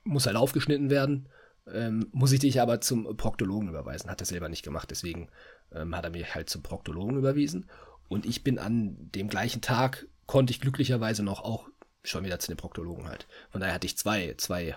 muss 0.04 0.26
halt 0.26 0.36
aufgeschnitten 0.36 0.90
werden. 0.90 1.28
Ähm, 1.72 2.08
muss 2.12 2.32
ich 2.32 2.40
dich 2.40 2.60
aber 2.60 2.80
zum 2.80 3.16
Proktologen 3.16 3.68
überweisen. 3.68 4.10
Hat 4.10 4.20
er 4.20 4.26
selber 4.26 4.48
nicht 4.48 4.62
gemacht, 4.62 4.90
deswegen 4.90 5.28
ähm, 5.72 5.96
hat 5.96 6.04
er 6.04 6.10
mich 6.10 6.34
halt 6.34 6.48
zum 6.48 6.62
Proktologen 6.62 7.16
überwiesen. 7.16 7.68
Und 8.08 8.26
ich 8.26 8.42
bin 8.42 8.58
an 8.58 8.96
dem 9.14 9.28
gleichen 9.28 9.60
Tag, 9.60 10.06
konnte 10.26 10.50
ich 10.50 10.60
glücklicherweise 10.60 11.22
noch 11.22 11.40
auch 11.42 11.68
schon 12.02 12.24
wieder 12.24 12.38
zu 12.38 12.48
dem 12.48 12.56
Proktologen 12.56 13.08
halt. 13.08 13.26
Von 13.50 13.60
daher 13.60 13.74
hatte 13.74 13.86
ich 13.86 13.98
zwei, 13.98 14.34
zwei, 14.38 14.76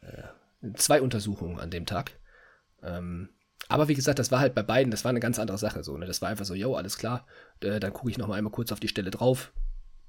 äh, 0.00 0.72
zwei 0.74 1.02
Untersuchungen 1.02 1.60
an 1.60 1.70
dem 1.70 1.86
Tag. 1.86 2.12
Ähm, 2.82 3.30
aber 3.68 3.88
wie 3.88 3.94
gesagt, 3.94 4.18
das 4.18 4.30
war 4.30 4.40
halt 4.40 4.54
bei 4.54 4.62
beiden, 4.62 4.90
das 4.90 5.04
war 5.04 5.10
eine 5.10 5.20
ganz 5.20 5.38
andere 5.38 5.58
Sache 5.58 5.84
so. 5.84 5.96
Ne? 5.96 6.06
Das 6.06 6.22
war 6.22 6.28
einfach 6.28 6.44
so, 6.44 6.54
yo, 6.54 6.74
alles 6.74 6.98
klar, 6.98 7.26
äh, 7.60 7.80
dann 7.80 7.92
gucke 7.92 8.10
ich 8.10 8.18
noch 8.18 8.28
mal 8.28 8.36
einmal 8.36 8.52
kurz 8.52 8.72
auf 8.72 8.80
die 8.80 8.88
Stelle 8.88 9.10
drauf, 9.10 9.52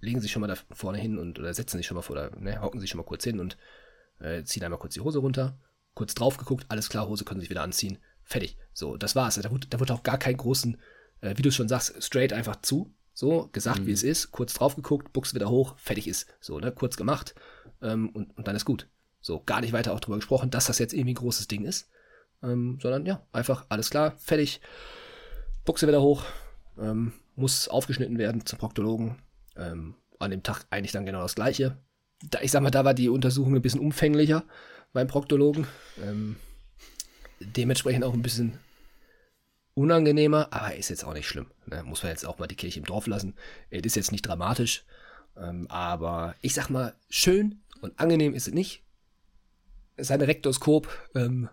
legen 0.01 0.19
sich 0.19 0.31
schon 0.31 0.41
mal 0.41 0.47
da 0.47 0.55
vorne 0.71 0.97
hin 0.97 1.17
und 1.17 1.39
oder 1.39 1.53
setzen 1.53 1.77
sich 1.77 1.87
schon 1.87 1.95
mal 1.95 2.01
vor, 2.01 2.15
oder, 2.15 2.31
ne, 2.37 2.61
hocken 2.61 2.79
sich 2.79 2.89
schon 2.89 2.97
mal 2.97 3.05
kurz 3.05 3.23
hin 3.23 3.39
und 3.39 3.57
äh, 4.19 4.43
ziehen 4.43 4.63
einmal 4.63 4.79
kurz 4.79 4.93
die 4.93 5.01
Hose 5.01 5.19
runter, 5.19 5.57
kurz 5.95 6.13
drauf 6.13 6.37
geguckt, 6.37 6.65
alles 6.69 6.89
klar, 6.89 7.07
Hose 7.07 7.25
können 7.25 7.39
sich 7.39 7.49
wieder 7.49 7.63
anziehen, 7.63 7.97
fertig. 8.23 8.57
So, 8.73 8.97
das 8.97 9.15
war's. 9.15 9.35
Da 9.35 9.49
wurde, 9.49 9.67
da 9.67 9.79
wurde 9.79 9.93
auch 9.93 10.03
gar 10.03 10.17
keinen 10.17 10.37
großen, 10.37 10.77
äh, 11.21 11.33
wie 11.37 11.41
du 11.41 11.51
schon 11.51 11.67
sagst, 11.67 12.03
straight 12.03 12.33
einfach 12.33 12.57
zu. 12.61 12.93
So, 13.13 13.49
gesagt, 13.53 13.85
wie 13.85 13.93
es 13.93 14.03
ist, 14.03 14.31
kurz 14.31 14.53
drauf 14.53 14.75
geguckt, 14.75 15.13
Buchse 15.13 15.35
wieder 15.35 15.49
hoch, 15.49 15.77
fertig 15.77 16.07
ist. 16.09 16.27
So, 16.41 16.59
ne, 16.59 16.73
kurz 16.73 16.97
gemacht 16.97 17.33
ähm, 17.81 18.09
und, 18.09 18.37
und 18.37 18.45
dann 18.45 18.57
ist 18.57 18.65
gut. 18.65 18.89
So, 19.21 19.41
gar 19.45 19.61
nicht 19.61 19.71
weiter 19.71 19.93
auch 19.93 20.01
drüber 20.01 20.17
gesprochen, 20.17 20.49
dass 20.49 20.65
das 20.65 20.79
jetzt 20.79 20.93
irgendwie 20.93 21.13
ein 21.13 21.15
großes 21.15 21.47
Ding 21.47 21.63
ist. 21.63 21.89
Ähm, 22.43 22.77
sondern 22.81 23.05
ja, 23.05 23.25
einfach 23.31 23.65
alles 23.69 23.89
klar, 23.89 24.15
fertig. 24.17 24.59
Buchse 25.63 25.87
wieder 25.87 26.01
hoch, 26.01 26.25
ähm, 26.77 27.13
muss 27.37 27.69
aufgeschnitten 27.69 28.17
werden 28.17 28.45
zum 28.45 28.59
Proktologen. 28.59 29.15
Ähm, 29.55 29.95
an 30.19 30.31
dem 30.31 30.43
Tag 30.43 30.65
eigentlich 30.69 30.91
dann 30.91 31.05
genau 31.05 31.21
das 31.21 31.35
gleiche. 31.35 31.77
Da, 32.21 32.41
ich 32.41 32.51
sag 32.51 32.61
mal, 32.61 32.71
da 32.71 32.83
war 32.83 32.93
die 32.93 33.09
Untersuchung 33.09 33.55
ein 33.55 33.61
bisschen 33.61 33.79
umfänglicher 33.79 34.43
beim 34.95 35.07
Proktologen. 35.07 35.67
Ähm, 36.01 36.37
dementsprechend 37.39 38.03
auch 38.05 38.13
ein 38.13 38.21
bisschen 38.23 38.57
unangenehmer, 39.75 40.47
aber 40.51 40.75
ist 40.75 40.89
jetzt 40.89 41.03
auch 41.03 41.13
nicht 41.13 41.27
schlimm. 41.27 41.47
Ne? 41.67 41.83
Muss 41.83 42.01
man 42.01 42.11
jetzt 42.11 42.25
auch 42.25 42.39
mal 42.39 42.47
die 42.47 42.55
Kirche 42.55 42.79
im 42.79 42.85
Dorf 42.85 43.05
lassen. 43.05 43.35
Es 43.69 43.81
ist 43.81 43.95
jetzt 43.95 44.13
nicht 44.13 44.25
dramatisch, 44.25 44.85
ähm, 45.37 45.67
aber 45.69 46.33
ich 46.41 46.53
sag 46.53 46.69
mal, 46.69 46.95
schön 47.09 47.61
und 47.81 47.99
angenehm 47.99 48.33
ist 48.33 48.47
es 48.47 48.53
nicht. 48.53 48.83
Sein 49.97 50.21
Rektoskop 50.21 50.87
ähm, 51.13 51.49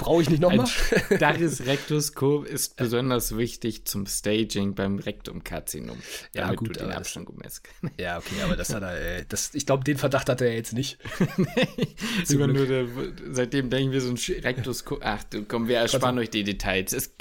brauche 0.00 0.22
ich 0.22 0.30
nicht 0.30 0.44
Ein 0.44 0.56
nochmal. 0.56 0.66
starres 1.16 1.66
Rektoskop 1.66 2.46
ist 2.46 2.76
besonders 2.76 3.36
wichtig 3.36 3.84
zum 3.84 4.06
Staging 4.06 4.74
beim 4.74 4.98
Rektumkarzinom. 4.98 5.98
Ja, 6.34 6.42
damit 6.42 6.58
gut, 6.58 6.76
du 6.76 6.80
den 6.80 6.92
Abstand 6.92 7.26
gut 7.26 7.38
messen 7.38 7.62
Ja, 7.98 8.18
okay, 8.18 8.42
aber 8.42 8.56
das 8.56 8.74
hat 8.74 8.82
er, 8.82 9.18
äh, 9.18 9.24
das, 9.28 9.54
ich 9.54 9.66
glaube, 9.66 9.84
den 9.84 9.96
Verdacht 9.96 10.28
hat 10.28 10.40
er 10.40 10.54
jetzt 10.54 10.72
nicht. 10.72 10.98
kannst. 12.20 12.32
Immer 12.32 12.46
nur 12.46 12.66
der, 12.66 12.86
seitdem 13.30 13.70
denken 13.70 13.92
wir 13.92 14.00
so 14.00 14.10
ein 14.10 14.42
Rektoskop. 14.42 15.00
Ach 15.02 15.22
du, 15.24 15.44
komm, 15.44 15.68
wir 15.68 15.78
ersparen 15.78 16.18
euch 16.18 16.30
die 16.30 16.44
Details. 16.44 16.92
Es, 16.92 17.14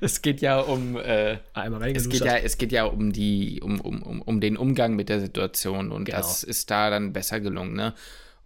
es 0.00 0.22
geht 0.22 0.40
ja 0.40 0.60
um. 0.60 0.96
Äh, 0.96 1.38
Einmal 1.54 1.90
es 1.94 2.08
geht 2.08 2.24
ja, 2.24 2.36
es 2.36 2.58
geht 2.58 2.72
ja 2.72 2.84
um 2.84 3.12
die, 3.12 3.60
um, 3.62 3.80
um, 3.80 4.02
um, 4.02 4.22
um 4.22 4.40
den 4.40 4.56
Umgang 4.56 4.94
mit 4.96 5.08
der 5.08 5.20
Situation 5.20 5.92
und 5.92 6.04
Genau. 6.04 6.18
das 6.18 6.42
ist 6.42 6.70
da 6.70 6.90
dann 6.90 7.12
besser 7.12 7.40
gelungen, 7.40 7.74
ne? 7.74 7.94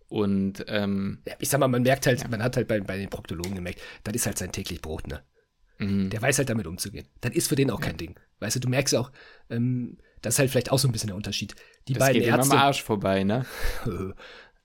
Und 0.08 0.64
ähm, 0.68 1.20
Ja, 1.26 1.34
ich 1.38 1.48
sag 1.48 1.58
mal, 1.58 1.68
man 1.68 1.82
merkt 1.82 2.06
halt, 2.06 2.28
man 2.30 2.42
hat 2.42 2.56
halt 2.56 2.68
bei, 2.68 2.80
bei 2.80 2.96
den 2.96 3.10
Proktologen 3.10 3.54
gemerkt, 3.54 3.80
das 4.04 4.14
ist 4.14 4.26
halt 4.26 4.38
sein 4.38 4.52
täglich 4.52 4.80
Brot, 4.80 5.06
ne? 5.08 5.22
Der 5.78 6.22
weiß 6.22 6.38
halt 6.38 6.48
damit 6.48 6.66
umzugehen. 6.66 7.06
Das 7.20 7.34
ist 7.34 7.48
für 7.48 7.54
den 7.54 7.70
auch 7.70 7.80
kein 7.82 7.98
Ding. 7.98 8.18
Weißt 8.40 8.56
du, 8.56 8.60
du 8.60 8.68
merkst 8.70 8.94
ja 8.94 9.00
auch, 9.00 9.12
ähm, 9.50 9.98
das 10.22 10.34
ist 10.34 10.38
halt 10.38 10.50
vielleicht 10.50 10.72
auch 10.72 10.78
so 10.78 10.88
ein 10.88 10.92
bisschen 10.92 11.08
der 11.08 11.16
Unterschied. 11.16 11.54
Die 11.86 11.92
das 11.92 12.00
beiden 12.00 12.20
geht 12.22 12.28
immer 12.28 12.36
am 12.36 12.40
Ärzte. 12.40 12.56
Arsch 12.56 12.82
vorbei, 12.82 13.24
ne? 13.24 13.44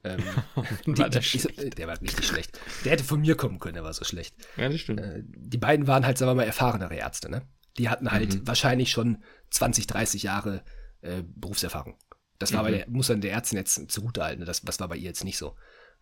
ähm, 0.05 0.23
die, 0.85 0.97
War 0.97 1.09
die, 1.09 1.15
das 1.19 1.33
ich, 1.33 1.43
der 1.75 1.87
war 1.87 1.99
richtig 1.99 2.25
schlecht. 2.25 2.59
Der 2.85 2.93
hätte 2.93 3.03
von 3.03 3.19
mir 3.19 3.35
kommen 3.35 3.59
können, 3.59 3.73
der 3.73 3.83
war 3.83 3.91
so 3.93 4.05
schlecht. 4.05 4.35
Ja, 4.55 4.69
das 4.69 4.79
stimmt. 4.79 5.01
Äh, 5.01 5.23
die 5.25 5.57
beiden 5.57 5.85
waren 5.85 6.05
halt, 6.05 6.17
sagen 6.17 6.29
wir 6.31 6.35
mal, 6.35 6.43
erfahrenere 6.43 6.95
Ärzte, 6.95 7.29
ne? 7.29 7.41
Die 7.77 7.89
hatten 7.89 8.09
halt 8.11 8.33
Mhm. 8.35 8.47
wahrscheinlich 8.47 8.91
schon 8.91 9.17
20, 9.49 9.87
30 9.87 10.23
Jahre 10.23 10.63
äh, 11.01 11.23
Berufserfahrung. 11.25 11.97
Das 12.41 12.53
war 12.53 12.61
Mhm. 12.61 12.65
bei 12.65 12.71
der, 12.71 12.89
muss 12.89 13.07
dann 13.07 13.21
der 13.21 13.31
Ärztin 13.33 13.57
jetzt 13.57 13.91
zugute 13.91 14.23
halten, 14.23 14.39
ne? 14.39 14.45
das, 14.45 14.61
das 14.61 14.79
war 14.79 14.87
bei 14.87 14.95
ihr 14.97 15.03
jetzt 15.03 15.23
nicht 15.23 15.37
so. 15.37 15.55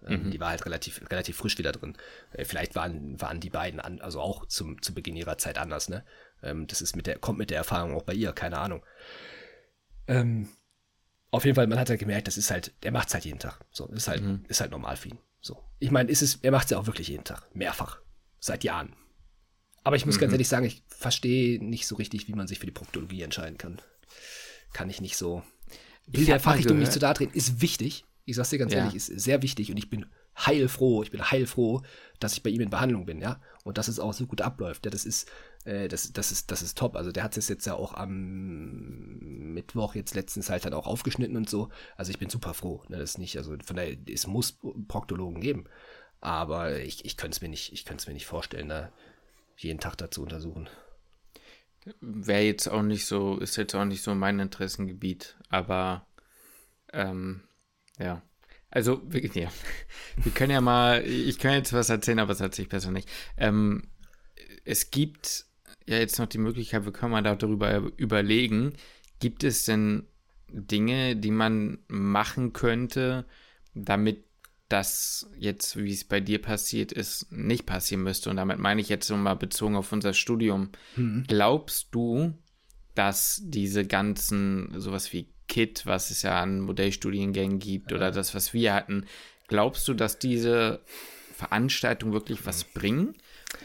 Ähm, 0.08 0.25
Mhm. 0.28 0.32
Die 0.32 0.39
war 0.39 0.49
halt 0.49 0.65
relativ, 0.65 1.02
relativ 1.12 1.36
frisch 1.38 1.58
wieder 1.58 1.71
drin. 1.73 1.97
Äh, 2.34 2.45
vielleicht 2.45 2.75
waren, 2.75 3.19
waren 3.19 3.39
die 3.39 3.49
beiden 3.49 3.80
an, 3.80 3.99
also 4.02 4.21
auch 4.21 4.45
zum, 4.45 4.82
zu 4.82 4.93
Beginn 4.93 5.15
ihrer 5.17 5.38
Zeit 5.38 5.58
anders, 5.58 5.89
ne? 5.89 6.06
Ähm, 6.41 6.67
das 6.67 6.82
ist 6.82 6.95
mit 6.95 7.06
der, 7.08 7.19
kommt 7.19 7.38
mit 7.38 7.49
der 7.49 7.58
Erfahrung 7.58 7.93
auch 7.93 8.04
bei 8.04 8.13
ihr, 8.13 8.32
keine 8.32 8.58
Ahnung. 8.60 8.84
Ähm, 10.08 10.47
auf 11.32 11.45
jeden 11.45 11.56
Fall, 11.56 11.67
man 11.67 11.80
hat 11.80 11.89
halt 11.89 11.99
gemerkt, 11.99 12.28
das 12.28 12.38
ist 12.38 12.49
halt, 12.49 12.73
der 12.84 12.91
macht's 12.91 13.13
halt 13.13 13.25
jeden 13.25 13.39
Tag. 13.39 13.60
So, 13.71 13.88
ist 13.88 14.08
halt, 14.08 14.23
Mhm. 14.23 14.45
ist 14.47 14.62
halt 14.62 14.71
normal 14.71 14.95
für 14.97 15.10
ihn. 15.10 15.19
So. 15.41 15.62
Ich 15.80 15.91
meine, 15.91 16.10
ist 16.10 16.21
es, 16.21 16.36
er 16.41 16.52
macht's 16.52 16.71
ja 16.71 16.78
auch 16.80 16.88
wirklich 16.88 17.08
jeden 17.10 17.23
Tag. 17.23 17.43
Mehrfach. 17.56 17.99
Seit 18.39 18.63
Jahren. 18.63 18.95
Aber 19.84 19.95
ich 19.95 20.06
muss 20.06 20.15
Mhm. 20.15 20.21
ganz 20.21 20.34
ehrlich 20.34 20.47
sagen, 20.47 20.65
ich 20.65 20.84
verstehe 20.88 21.63
nicht 21.63 21.88
so 21.88 21.95
richtig, 21.95 22.28
wie 22.28 22.34
man 22.34 22.47
sich 22.47 22.60
für 22.60 22.65
die 22.65 22.71
Proktologie 22.71 23.21
entscheiden 23.21 23.58
kann. 23.58 23.82
Kann 24.73 24.89
ich 24.89 25.02
nicht 25.02 25.17
so. 25.17 25.43
Will 26.12 26.26
der 26.26 26.39
Fachrichtung 26.39 26.78
nicht 26.78 26.88
gehört- 26.88 26.93
zu 26.93 27.00
da 27.00 27.13
drehen, 27.13 27.32
ist 27.34 27.62
wichtig. 27.62 28.06
Ich 28.26 28.36
sag's 28.36 28.50
dir 28.50 28.60
ganz 28.60 28.72
Ja. 28.74 28.80
ehrlich, 28.80 28.95
ist 28.95 29.08
sehr 29.08 29.41
wichtig 29.41 29.72
und 29.72 29.78
ich 29.78 29.89
bin 29.89 30.06
heilfroh, 30.38 31.04
ich 31.04 31.12
bin 31.12 31.30
heilfroh, 31.32 31.82
dass 32.19 32.34
ich 32.34 32.43
bei 32.43 32.50
ihm 32.50 32.62
in 32.62 32.69
Behandlung 32.69 33.06
bin, 33.06 33.19
ja. 33.22 33.41
Und 33.63 33.78
dass 33.78 33.88
es 33.88 34.00
auch 34.00 34.13
so 34.13 34.26
gut 34.26 34.41
abläuft. 34.41 34.86
Ja, 34.86 34.91
das 34.91 35.06
ist, 35.06 35.30
äh, 35.65 35.88
das, 35.88 36.13
das 36.13 36.32
ist, 36.32 36.50
das 36.52 36.62
ist 36.62 36.78
top. 36.78 36.95
Also 36.95 37.12
der 37.12 37.24
hat 37.24 37.36
es 37.38 37.50
jetzt 37.50 37.65
ja 37.65 37.74
auch 37.74 37.93
am 37.93 39.19
Mittwoch 39.54 39.95
jetzt 39.95 40.15
letztens 40.15 40.50
halt 40.50 40.63
dann 40.65 40.74
auch 40.74 40.88
aufgeschnitten 40.88 41.36
und 41.36 41.50
so. 41.50 41.69
Also 41.98 42.12
ich 42.12 42.19
bin 42.19 42.30
super 42.30 42.54
froh. 42.54 42.84
Ne, 42.88 42.98
das 42.98 43.12
ist 43.12 43.17
nicht, 43.17 43.38
also 43.38 43.56
von 43.63 43.76
daher, 43.76 43.98
es 44.12 44.27
muss 44.27 44.58
Proktologen 44.88 45.42
geben. 45.42 45.65
Aber 46.21 46.79
ich, 46.79 47.04
ich 47.06 47.17
könnte 47.17 47.36
es 47.36 47.42
mir 47.42 47.50
nicht, 47.50 47.73
ich 47.73 47.83
könnte 47.86 48.02
es 48.02 48.08
mir 48.08 48.13
nicht 48.13 48.25
vorstellen, 48.25 48.69
da 48.69 48.92
jeden 49.58 49.79
Tag 49.79 49.98
da 49.98 50.10
zu 50.12 50.21
untersuchen. 50.21 50.69
Wäre 52.02 52.42
jetzt 52.44 52.67
auch 52.67 52.81
nicht 52.81 53.06
so, 53.06 53.38
ist 53.38 53.56
jetzt 53.56 53.73
auch 53.73 53.86
nicht 53.86 54.04
so 54.04 54.13
mein 54.13 54.40
Interessengebiet, 54.40 55.38
aber 55.50 56.06
ähm, 56.94 57.42
ja. 57.98 58.21
Also, 58.71 59.02
wir, 59.06 59.25
ja. 59.25 59.50
wir 60.17 60.31
können 60.31 60.52
ja 60.52 60.62
mal, 60.62 61.04
ich 61.06 61.40
kann 61.40 61.54
jetzt 61.54 61.73
was 61.73 61.90
erzählen, 61.90 62.19
aber 62.19 62.33
es 62.33 62.42
erzähle 62.42 62.65
ich 62.65 62.69
besser 62.69 62.92
nicht. 62.92 63.10
Ähm, 63.37 63.83
es 64.65 64.92
gibt 64.92 65.46
ja 65.87 65.98
jetzt 65.98 66.19
noch 66.19 66.27
die 66.27 66.37
Möglichkeit, 66.37 66.85
wir 66.85 66.94
können 66.94 67.12
mal 67.12 67.23
darüber 67.23 67.92
überlegen, 67.98 68.73
gibt 69.19 69.44
es 69.44 69.65
denn 69.65 70.06
Dinge, 70.50 71.15
die 71.15 71.31
man 71.31 71.79
machen 71.87 72.54
könnte, 72.54 73.25
damit 73.73 74.23
das 74.67 75.27
jetzt, 75.37 75.77
wie 75.77 75.92
es 75.92 76.04
bei 76.04 76.19
dir 76.19 76.40
passiert 76.42 76.92
ist, 76.92 77.31
nicht 77.31 77.65
passieren 77.65 78.04
müsste. 78.04 78.29
Und 78.29 78.37
damit 78.37 78.60
meine 78.60 78.81
ich 78.81 78.90
jetzt 78.90 79.08
so 79.08 79.17
mal 79.17 79.33
bezogen 79.33 79.75
auf 79.75 79.92
unser 79.92 80.13
Studium. 80.13 80.69
Glaubst 81.27 81.87
du, 81.92 82.33
dass 82.94 83.42
diese 83.44 83.85
ganzen, 83.85 84.79
sowas 84.79 85.12
wie 85.12 85.27
KIT, 85.50 85.85
was 85.85 86.12
es 86.12 86.21
ja 86.21 86.41
an 86.41 86.62
Modellstudiengängen 86.62 87.60
gibt, 87.60 87.91
oder 87.91 88.12
das, 88.12 88.33
was 88.33 88.54
wir 88.54 88.73
hatten, 88.73 89.06
glaubst 89.47 89.87
du, 89.87 89.93
dass 89.93 90.19
diese 90.19 90.79
Veranstaltungen 91.33 92.13
wirklich 92.13 92.45
was 92.45 92.63
bringen? 92.63 93.15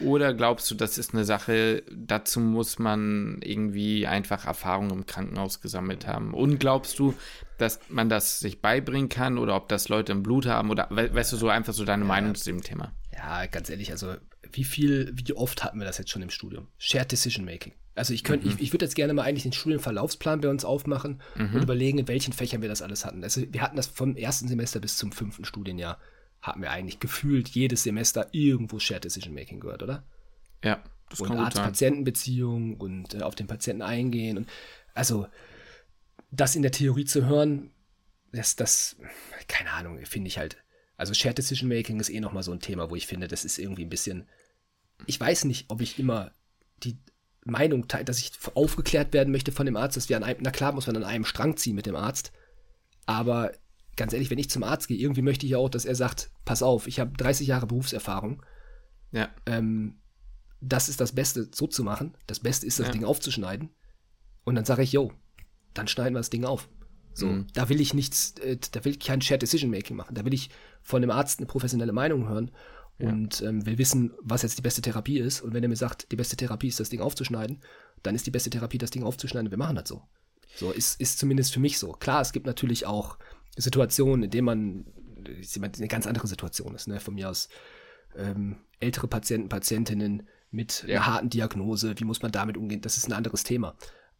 Oder 0.01 0.33
glaubst 0.33 0.69
du, 0.71 0.75
das 0.75 0.97
ist 0.97 1.13
eine 1.13 1.25
Sache, 1.25 1.83
dazu 1.91 2.39
muss 2.39 2.79
man 2.79 3.39
irgendwie 3.43 4.07
einfach 4.07 4.45
Erfahrung 4.45 4.89
im 4.89 5.05
Krankenhaus 5.05 5.61
gesammelt 5.61 6.07
haben? 6.07 6.33
Und 6.33 6.59
glaubst 6.59 6.97
du, 6.97 7.13
dass 7.59 7.79
man 7.89 8.09
das 8.09 8.39
sich 8.39 8.61
beibringen 8.61 9.09
kann 9.09 9.37
oder 9.37 9.55
ob 9.55 9.69
das 9.69 9.87
Leute 9.87 10.11
im 10.11 10.23
Blut 10.23 10.47
haben? 10.47 10.71
Oder 10.71 10.87
weißt 10.89 11.33
du 11.33 11.37
so 11.37 11.49
einfach 11.49 11.73
so 11.73 11.85
deine 11.85 12.03
ja. 12.03 12.07
Meinung 12.07 12.33
zu 12.33 12.45
dem 12.45 12.61
Thema? 12.61 12.91
Ja, 13.15 13.45
ganz 13.47 13.69
ehrlich, 13.69 13.91
also 13.91 14.15
wie 14.51 14.63
viel, 14.63 15.13
wie 15.15 15.33
oft 15.33 15.63
hatten 15.63 15.79
wir 15.79 15.85
das 15.85 15.97
jetzt 15.97 16.11
schon 16.11 16.21
im 16.21 16.29
Studium? 16.29 16.67
Shared 16.77 17.11
Decision 17.11 17.45
Making. 17.45 17.73
Also 17.95 18.13
ich 18.13 18.23
könnte, 18.23 18.47
mhm. 18.47 18.53
ich, 18.53 18.61
ich 18.61 18.73
würde 18.73 18.85
jetzt 18.85 18.95
gerne 18.95 19.13
mal 19.13 19.23
eigentlich 19.23 19.43
den 19.43 19.53
Studienverlaufsplan 19.53 20.41
bei 20.41 20.49
uns 20.49 20.65
aufmachen 20.65 21.21
mhm. 21.35 21.55
und 21.55 21.63
überlegen, 21.63 21.97
in 21.97 22.07
welchen 22.07 22.33
Fächern 22.33 22.61
wir 22.61 22.69
das 22.69 22.81
alles 22.81 23.05
hatten. 23.05 23.23
Also 23.23 23.41
wir 23.49 23.61
hatten 23.61 23.77
das 23.77 23.87
vom 23.87 24.17
ersten 24.17 24.47
Semester 24.47 24.79
bis 24.81 24.97
zum 24.97 25.13
fünften 25.13 25.45
Studienjahr, 25.45 25.99
hatten 26.41 26.61
wir 26.61 26.71
eigentlich 26.71 26.99
gefühlt 26.99 27.47
jedes 27.49 27.83
Semester 27.83 28.27
irgendwo 28.33 28.79
Shared 28.79 29.05
Decision 29.05 29.33
Making 29.33 29.61
gehört, 29.61 29.81
oder? 29.81 30.03
Ja, 30.63 30.83
das 31.09 31.21
und 31.21 31.31
Arzt-Patienten-Beziehung 31.31 32.77
und 32.77 33.13
äh, 33.13 33.21
auf 33.21 33.35
den 33.35 33.47
Patienten 33.47 33.81
eingehen. 33.81 34.37
Und, 34.37 34.49
also 34.93 35.27
das 36.31 36.55
in 36.55 36.63
der 36.63 36.71
Theorie 36.71 37.05
zu 37.05 37.25
hören, 37.25 37.71
das, 38.31 38.55
das, 38.55 38.97
keine 39.47 39.71
Ahnung, 39.71 40.03
finde 40.05 40.27
ich 40.27 40.37
halt. 40.37 40.57
Also 40.97 41.13
Shared 41.13 41.37
Decision 41.37 41.69
Making 41.69 41.99
ist 41.99 42.09
eh 42.09 42.19
nochmal 42.19 42.43
so 42.43 42.51
ein 42.51 42.59
Thema, 42.59 42.89
wo 42.89 42.95
ich 42.95 43.07
finde, 43.07 43.27
das 43.27 43.45
ist 43.45 43.57
irgendwie 43.57 43.85
ein 43.85 43.89
bisschen. 43.89 44.27
Ich 45.05 45.19
weiß 45.19 45.45
nicht, 45.45 45.65
ob 45.69 45.81
ich 45.81 45.99
immer 45.99 46.31
die 46.83 46.97
Meinung 47.43 47.87
teile, 47.87 48.05
dass 48.05 48.19
ich 48.19 48.31
aufgeklärt 48.53 49.13
werden 49.13 49.31
möchte 49.31 49.51
von 49.51 49.65
dem 49.65 49.75
Arzt, 49.75 49.97
dass 49.97 50.09
wir 50.09 50.17
an 50.17 50.23
einem, 50.23 50.39
na 50.41 50.51
klar 50.51 50.71
muss 50.71 50.87
man 50.87 50.95
an 50.95 51.03
einem 51.03 51.25
Strang 51.25 51.57
ziehen 51.57 51.75
mit 51.75 51.85
dem 51.85 51.95
Arzt, 51.95 52.31
aber 53.05 53.51
ganz 53.95 54.13
ehrlich, 54.13 54.29
wenn 54.29 54.39
ich 54.39 54.49
zum 54.49 54.63
Arzt 54.63 54.87
gehe, 54.87 54.97
irgendwie 54.97 55.21
möchte 55.21 55.45
ich 55.45 55.55
auch, 55.55 55.69
dass 55.69 55.85
er 55.85 55.95
sagt, 55.95 56.31
pass 56.43 56.63
auf, 56.63 56.87
ich 56.87 56.99
habe 56.99 57.15
30 57.17 57.47
Jahre 57.47 57.67
Berufserfahrung. 57.67 58.43
Ja. 59.11 59.29
Ähm, 59.45 59.99
das 60.61 60.89
ist 60.89 60.99
das 60.99 61.13
Beste, 61.13 61.49
so 61.53 61.67
zu 61.67 61.83
machen. 61.83 62.17
Das 62.27 62.39
Beste 62.39 62.65
ist, 62.65 62.79
das 62.79 62.87
ja. 62.87 62.91
Ding 62.91 63.05
aufzuschneiden. 63.05 63.69
Und 64.43 64.55
dann 64.55 64.65
sage 64.65 64.83
ich, 64.83 64.91
yo, 64.91 65.11
dann 65.73 65.87
schneiden 65.87 66.13
wir 66.13 66.19
das 66.19 66.29
Ding 66.29 66.45
auf. 66.45 66.67
So, 67.13 67.27
mhm. 67.27 67.47
da 67.53 67.69
will 67.69 67.79
ich 67.79 67.93
nichts, 67.93 68.31
äh, 68.39 68.57
da 68.71 68.83
will 68.83 68.93
ich 68.93 68.99
kein 68.99 69.21
Shared 69.21 69.41
Decision 69.41 69.71
Making 69.71 69.95
machen. 69.95 70.15
Da 70.15 70.25
will 70.25 70.33
ich 70.33 70.49
von 70.85 71.01
dem 71.01 71.11
Arzt 71.11 71.39
eine 71.39 71.47
professionelle 71.47 71.91
Meinung 71.91 72.29
hören 72.29 72.51
und 72.99 73.41
ähm, 73.41 73.65
will 73.65 73.77
wissen, 73.77 74.13
was 74.21 74.43
jetzt 74.43 74.57
die 74.57 74.61
beste 74.61 74.81
Therapie 74.81 75.19
ist. 75.19 75.41
Und 75.41 75.53
wenn 75.53 75.63
er 75.63 75.67
mir 75.67 75.75
sagt, 75.75 76.11
die 76.11 76.15
beste 76.15 76.37
Therapie 76.37 76.67
ist, 76.67 76.79
das 76.79 76.89
Ding 76.89 77.01
aufzuschneiden, 77.01 77.59
dann 78.03 78.15
ist 78.15 78.25
die 78.25 78.31
beste 78.31 78.51
Therapie, 78.51 78.77
das 78.77 78.91
Ding 78.91 79.03
aufzuschneiden. 79.03 79.51
Wir 79.51 79.57
machen 79.57 79.75
das 79.75 79.89
so. 79.89 80.03
So 80.55 80.71
ist, 80.71 81.01
ist 81.01 81.19
zumindest 81.19 81.53
für 81.53 81.59
mich 81.59 81.79
so. 81.79 81.91
Klar, 81.91 82.21
es 82.21 82.31
gibt 82.31 82.45
natürlich 82.45 82.85
auch 82.85 83.17
Situationen, 83.57 84.23
in 84.23 84.29
denen 84.29 84.45
man 84.45 84.85
eine 85.25 85.87
ganz 85.87 86.07
andere 86.07 86.27
Situation 86.27 86.75
ist. 86.75 86.87
Ne? 86.87 86.99
Von 86.99 87.15
mir 87.15 87.29
aus 87.29 87.49
ähm, 88.15 88.57
ältere 88.79 89.07
Patienten, 89.07 89.49
Patientinnen 89.49 90.29
mit 90.51 90.85
ja. 90.87 90.97
einer 90.97 91.07
harten 91.07 91.29
Diagnose, 91.29 91.95
wie 91.97 92.05
muss 92.05 92.21
man 92.21 92.31
damit 92.31 92.57
umgehen, 92.57 92.81
das 92.81 92.95
ist 92.95 93.07
ein 93.07 93.13
anderes 93.13 93.43
Thema. 93.43 93.75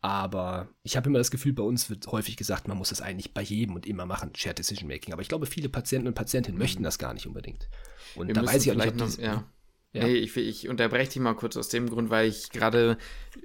Aber 0.06 0.70
ich 0.84 0.98
habe 0.98 1.10
immer 1.10 1.18
das 1.18 1.32
Gefühl, 1.32 1.54
bei 1.54 1.64
uns 1.64 1.90
wird 1.90 2.06
häufig 2.06 2.38
gesagt, 2.38 2.68
man 2.68 2.78
muss 2.78 2.90
das 2.90 3.02
eigentlich 3.02 3.34
bei 3.34 3.42
jedem 3.42 3.74
und 3.74 3.88
immer 3.88 4.06
machen, 4.06 4.30
Shared 4.36 4.60
Decision 4.60 4.88
Making. 4.88 5.14
Aber 5.14 5.24
ich 5.24 5.30
glaube, 5.30 5.48
viele 5.48 5.68
Patienten 5.68 6.08
und 6.08 6.14
Patientinnen 6.14 6.60
mhm. 6.60 6.62
möchten 6.62 6.84
das 6.84 7.00
gar 7.00 7.16
nicht 7.16 7.26
unbedingt. 7.26 7.68
Und 8.14 8.28
Wir 8.28 8.36
da 8.36 8.46
weiß 8.46 8.64
ich 8.64 8.72
auch 8.72 8.76
nicht, 8.76 8.96
noch, 8.98 9.18
ja. 9.18 9.46
Ja. 9.94 10.04
Nee, 10.04 10.14
ich, 10.14 10.38
ich 10.38 10.70
unterbreche 10.70 11.14
dich 11.14 11.22
mal 11.22 11.34
kurz 11.34 11.58
aus 11.58 11.70
dem 11.70 11.90
Grund, 11.90 12.12
weil 12.12 12.28
ich 12.28 12.52
gerade 12.52 13.00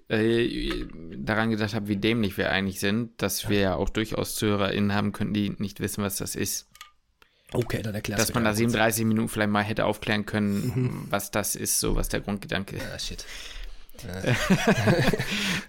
äh, 0.08 0.84
daran 1.16 1.48
gedacht 1.48 1.72
habe, 1.72 1.88
wie 1.88 1.96
dämlich 1.96 2.36
wir 2.36 2.50
eigentlich 2.50 2.78
sind, 2.78 3.22
dass 3.22 3.48
wir 3.48 3.60
ja 3.60 3.74
auch 3.76 3.88
durchaus 3.88 4.34
ZuhörerInnen 4.34 4.92
haben 4.92 5.12
könnten, 5.12 5.32
die 5.32 5.54
nicht 5.56 5.80
wissen, 5.80 6.04
was 6.04 6.16
das 6.16 6.36
ist. 6.36 6.68
Okay, 7.52 7.80
dann 7.80 7.94
erklärst 7.94 8.20
Dass 8.20 8.34
man 8.34 8.44
da 8.44 8.52
37 8.52 9.06
Minuten 9.06 9.30
vielleicht 9.30 9.50
mal 9.50 9.62
hätte 9.62 9.86
aufklären 9.86 10.26
können, 10.26 10.72
mhm. 10.74 11.06
was 11.08 11.30
das 11.30 11.56
ist, 11.56 11.80
so 11.80 11.96
was 11.96 12.10
der 12.10 12.20
Grundgedanke 12.20 12.76
ist. 12.76 12.84
Ja, 12.84 12.98
shit. 12.98 13.24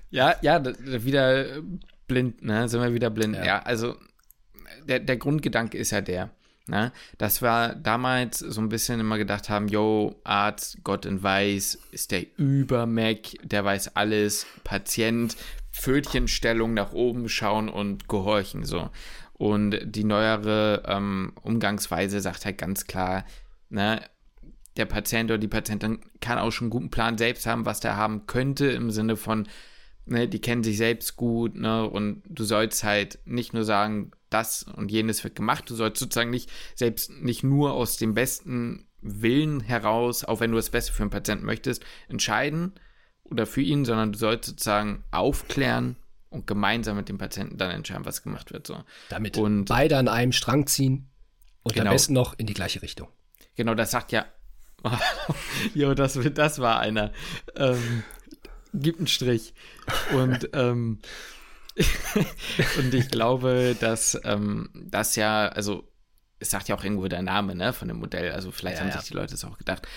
Ja, 0.10 0.36
ja, 0.42 0.64
wieder 1.04 1.62
blind, 2.08 2.44
ne? 2.44 2.68
Sind 2.68 2.82
wir 2.82 2.94
wieder 2.94 3.10
blind. 3.10 3.36
Ja, 3.36 3.46
ja 3.46 3.60
also 3.64 3.96
der, 4.88 5.00
der 5.00 5.18
Grundgedanke 5.18 5.78
ist 5.78 5.92
ja 5.92 6.02
der, 6.02 6.32
Ne? 6.68 6.92
Dass 7.18 7.42
wir 7.42 7.76
damals 7.76 8.40
so 8.40 8.62
ein 8.62 8.70
bisschen 8.70 9.00
immer 9.00 9.18
gedacht 9.18 9.50
haben, 9.50 9.68
yo, 9.68 10.22
Arzt, 10.24 10.78
Gott 10.84 11.06
in 11.06 11.22
Weiß, 11.22 11.78
ist 11.92 12.12
der 12.12 12.26
Über-Mac, 12.38 13.34
der 13.44 13.66
weiß 13.66 13.96
alles, 13.96 14.46
Patient, 14.64 15.36
Pfötchenstellung 15.72 16.74
nach 16.74 16.94
oben 16.94 17.30
schauen 17.30 17.68
und 17.68 18.08
gehorchen 18.08 18.64
so. 18.64 18.90
Und 19.34 19.80
die 19.84 20.04
neuere 20.04 20.84
ähm, 20.86 21.34
Umgangsweise 21.42 22.22
sagt 22.22 22.46
halt 22.46 22.60
ganz 22.60 22.86
klar, 22.86 23.26
ne, 23.70 24.02
der 24.78 24.86
Patient 24.86 25.30
oder 25.30 25.38
die 25.38 25.48
Patientin 25.48 26.00
kann 26.22 26.38
auch 26.38 26.52
schon 26.52 26.66
einen 26.66 26.72
guten 26.72 26.92
Plan 26.92 27.18
selbst 27.18 27.46
haben, 27.46 27.66
was 27.66 27.80
der 27.80 27.98
haben 27.98 28.26
könnte, 28.26 28.68
im 28.68 28.92
Sinne 28.92 29.18
von, 29.18 29.48
ne, 30.06 30.28
die 30.28 30.40
kennen 30.40 30.64
sich 30.64 30.78
selbst 30.78 31.16
gut, 31.16 31.56
ne, 31.56 31.90
und 31.90 32.24
du 32.28 32.44
sollst 32.44 32.84
halt 32.84 33.20
nicht 33.26 33.54
nur 33.54 33.64
sagen, 33.64 34.12
das 34.30 34.64
und 34.64 34.92
jenes 34.92 35.24
wird 35.24 35.36
gemacht. 35.36 35.70
Du 35.70 35.76
sollst 35.76 36.00
sozusagen 36.00 36.30
nicht, 36.30 36.50
selbst 36.76 37.12
nicht 37.12 37.44
nur 37.44 37.74
aus 37.74 37.98
dem 37.98 38.14
besten 38.14 38.88
Willen 39.02 39.60
heraus, 39.60 40.24
auch 40.24 40.40
wenn 40.40 40.52
du 40.52 40.58
das 40.58 40.70
Beste 40.70 40.94
für 40.94 41.04
einen 41.04 41.10
Patienten 41.10 41.46
möchtest, 41.46 41.84
entscheiden 42.08 42.74
oder 43.24 43.46
für 43.46 43.62
ihn, 43.62 43.84
sondern 43.86 44.14
du 44.14 44.20
sollst 44.20 44.50
sozusagen 44.50 45.04
aufklären 45.12 45.98
und 46.30 46.48
gemeinsam 46.48 46.96
mit 46.96 47.10
dem 47.10 47.18
Patienten 47.18 47.58
dann 47.58 47.72
entscheiden, 47.72 48.06
was 48.06 48.24
gemacht 48.24 48.54
wird. 48.54 48.68
So. 48.68 48.84
Damit 49.10 49.38
und 49.38 49.66
beide 49.66 49.98
an 49.98 50.08
einem 50.08 50.32
Strang 50.32 50.66
ziehen 50.66 51.10
und 51.64 51.74
genau, 51.74 51.90
am 51.90 51.96
besten 51.96 52.14
noch 52.14 52.38
in 52.38 52.46
die 52.46 52.54
gleiche 52.54 52.82
Richtung. 52.82 53.10
Genau, 53.56 53.76
das 53.76 53.92
sagt 53.92 54.12
ja. 54.12 54.26
jo, 55.74 55.94
das, 55.94 56.20
das 56.34 56.60
war 56.60 56.80
einer. 56.80 57.12
Ähm, 57.56 58.04
gibt 58.74 59.00
einen 59.00 59.08
Strich. 59.08 59.54
Und 60.14 60.50
ähm, 60.54 61.00
und 62.78 62.94
ich 62.94 63.10
glaube, 63.10 63.76
dass 63.80 64.20
ähm, 64.24 64.70
das 64.74 65.16
ja, 65.16 65.48
also 65.48 65.88
es 66.40 66.50
sagt 66.50 66.68
ja 66.68 66.76
auch 66.76 66.84
irgendwo 66.84 67.08
der 67.08 67.22
Name 67.22 67.56
ne, 67.56 67.74
von 67.74 67.88
dem 67.88 67.98
Modell, 67.98 68.32
also 68.32 68.52
vielleicht 68.52 68.78
ja, 68.78 68.84
haben 68.84 68.90
ja. 68.90 69.00
sich 69.00 69.10
die 69.10 69.16
Leute 69.16 69.36
es 69.36 69.46
auch 69.46 69.58
gedacht. 69.58 69.88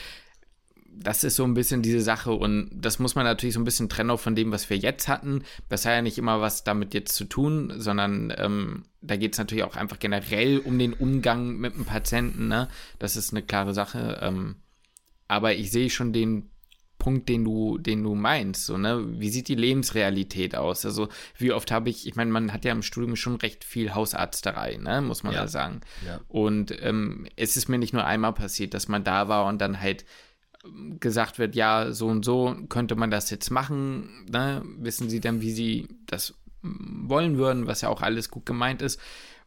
Das 0.96 1.24
ist 1.24 1.34
so 1.34 1.42
ein 1.42 1.54
bisschen 1.54 1.82
diese 1.82 2.00
Sache 2.00 2.30
und 2.30 2.70
das 2.72 3.00
muss 3.00 3.16
man 3.16 3.24
natürlich 3.24 3.54
so 3.54 3.60
ein 3.60 3.64
bisschen 3.64 3.88
trennen 3.88 4.10
auch 4.10 4.20
von 4.20 4.36
dem, 4.36 4.52
was 4.52 4.70
wir 4.70 4.76
jetzt 4.76 5.08
hatten. 5.08 5.42
Das 5.68 5.84
hat 5.84 5.92
ja 5.92 6.02
nicht 6.02 6.18
immer 6.18 6.40
was 6.40 6.62
damit 6.62 6.94
jetzt 6.94 7.16
zu 7.16 7.24
tun, 7.24 7.72
sondern 7.78 8.32
ähm, 8.36 8.84
da 9.00 9.16
geht 9.16 9.32
es 9.32 9.38
natürlich 9.38 9.64
auch 9.64 9.74
einfach 9.74 9.98
generell 9.98 10.58
um 10.58 10.78
den 10.78 10.92
Umgang 10.92 11.56
mit 11.56 11.74
dem 11.74 11.84
Patienten. 11.84 12.46
Ne? 12.46 12.68
Das 13.00 13.16
ist 13.16 13.32
eine 13.32 13.42
klare 13.42 13.74
Sache. 13.74 14.20
Ähm, 14.22 14.54
aber 15.28 15.54
ich 15.54 15.70
sehe 15.70 15.90
schon 15.90 16.12
den 16.12 16.50
Punkt, 16.98 17.28
den 17.28 17.44
du, 17.44 17.76
den 17.76 18.02
du 18.02 18.14
meinst. 18.14 18.64
So, 18.64 18.78
ne? 18.78 19.20
Wie 19.20 19.28
sieht 19.28 19.48
die 19.48 19.54
Lebensrealität 19.54 20.56
aus? 20.56 20.86
Also, 20.86 21.08
wie 21.36 21.52
oft 21.52 21.70
habe 21.70 21.90
ich, 21.90 22.06
ich 22.06 22.16
meine, 22.16 22.30
man 22.30 22.52
hat 22.52 22.64
ja 22.64 22.72
im 22.72 22.82
Studium 22.82 23.14
schon 23.16 23.36
recht 23.36 23.62
viel 23.62 23.94
Hausarzterei, 23.94 24.78
ne? 24.78 25.02
muss 25.02 25.22
man 25.22 25.34
ja. 25.34 25.42
da 25.42 25.48
sagen. 25.48 25.80
Ja. 26.06 26.20
Und 26.28 26.74
ähm, 26.82 27.26
es 27.36 27.58
ist 27.58 27.68
mir 27.68 27.78
nicht 27.78 27.92
nur 27.92 28.06
einmal 28.06 28.32
passiert, 28.32 28.72
dass 28.72 28.88
man 28.88 29.04
da 29.04 29.28
war 29.28 29.46
und 29.46 29.60
dann 29.60 29.80
halt 29.80 30.06
gesagt 30.98 31.38
wird, 31.38 31.54
ja, 31.54 31.92
so 31.92 32.06
und 32.06 32.24
so 32.24 32.56
könnte 32.68 32.96
man 32.96 33.10
das 33.10 33.28
jetzt 33.28 33.50
machen. 33.50 34.24
Ne? 34.30 34.62
Wissen 34.78 35.10
Sie 35.10 35.20
dann, 35.20 35.42
wie 35.42 35.52
Sie 35.52 35.88
das 36.06 36.34
wollen 36.62 37.36
würden, 37.36 37.66
was 37.66 37.82
ja 37.82 37.90
auch 37.90 38.00
alles 38.00 38.30
gut 38.30 38.46
gemeint 38.46 38.80
ist. 38.80 38.98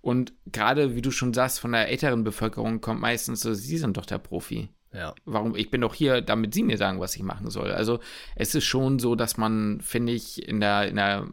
Und 0.02 0.34
gerade, 0.46 0.96
wie 0.96 1.02
du 1.02 1.10
schon 1.10 1.34
sagst, 1.34 1.60
von 1.60 1.72
der 1.72 1.90
älteren 1.90 2.24
Bevölkerung 2.24 2.82
kommt 2.82 3.02
meistens 3.02 3.42
so, 3.42 3.54
Sie 3.56 3.80
sind 3.80 3.98
doch 3.98 4.06
der 4.06 4.20
Profi. 4.20 4.70
Ja. 4.98 5.14
Warum? 5.26 5.56
Ich 5.56 5.70
bin 5.70 5.82
doch 5.82 5.93
hier, 5.93 6.22
damit 6.22 6.54
Sie 6.54 6.64
mir 6.64 6.78
sagen, 6.78 7.00
was 7.00 7.16
ich 7.16 7.22
machen 7.22 7.52
soll. 7.52 7.72
Also 7.72 8.00
es 8.36 8.56
ist 8.56 8.66
schon 8.66 8.98
so, 8.98 9.16
dass 9.16 9.38
man, 9.38 9.80
finde 9.82 10.14
ich, 10.14 10.48
in 10.48 10.60
der, 10.60 10.88
in 10.88 10.95
der 10.95 11.28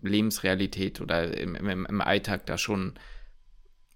Lebensrealität 0.00 1.00
oder 1.00 1.36
im, 1.36 1.54
im, 1.54 1.86
im 1.86 2.00
Alltag 2.00 2.46
da 2.46 2.56
schon, 2.56 2.94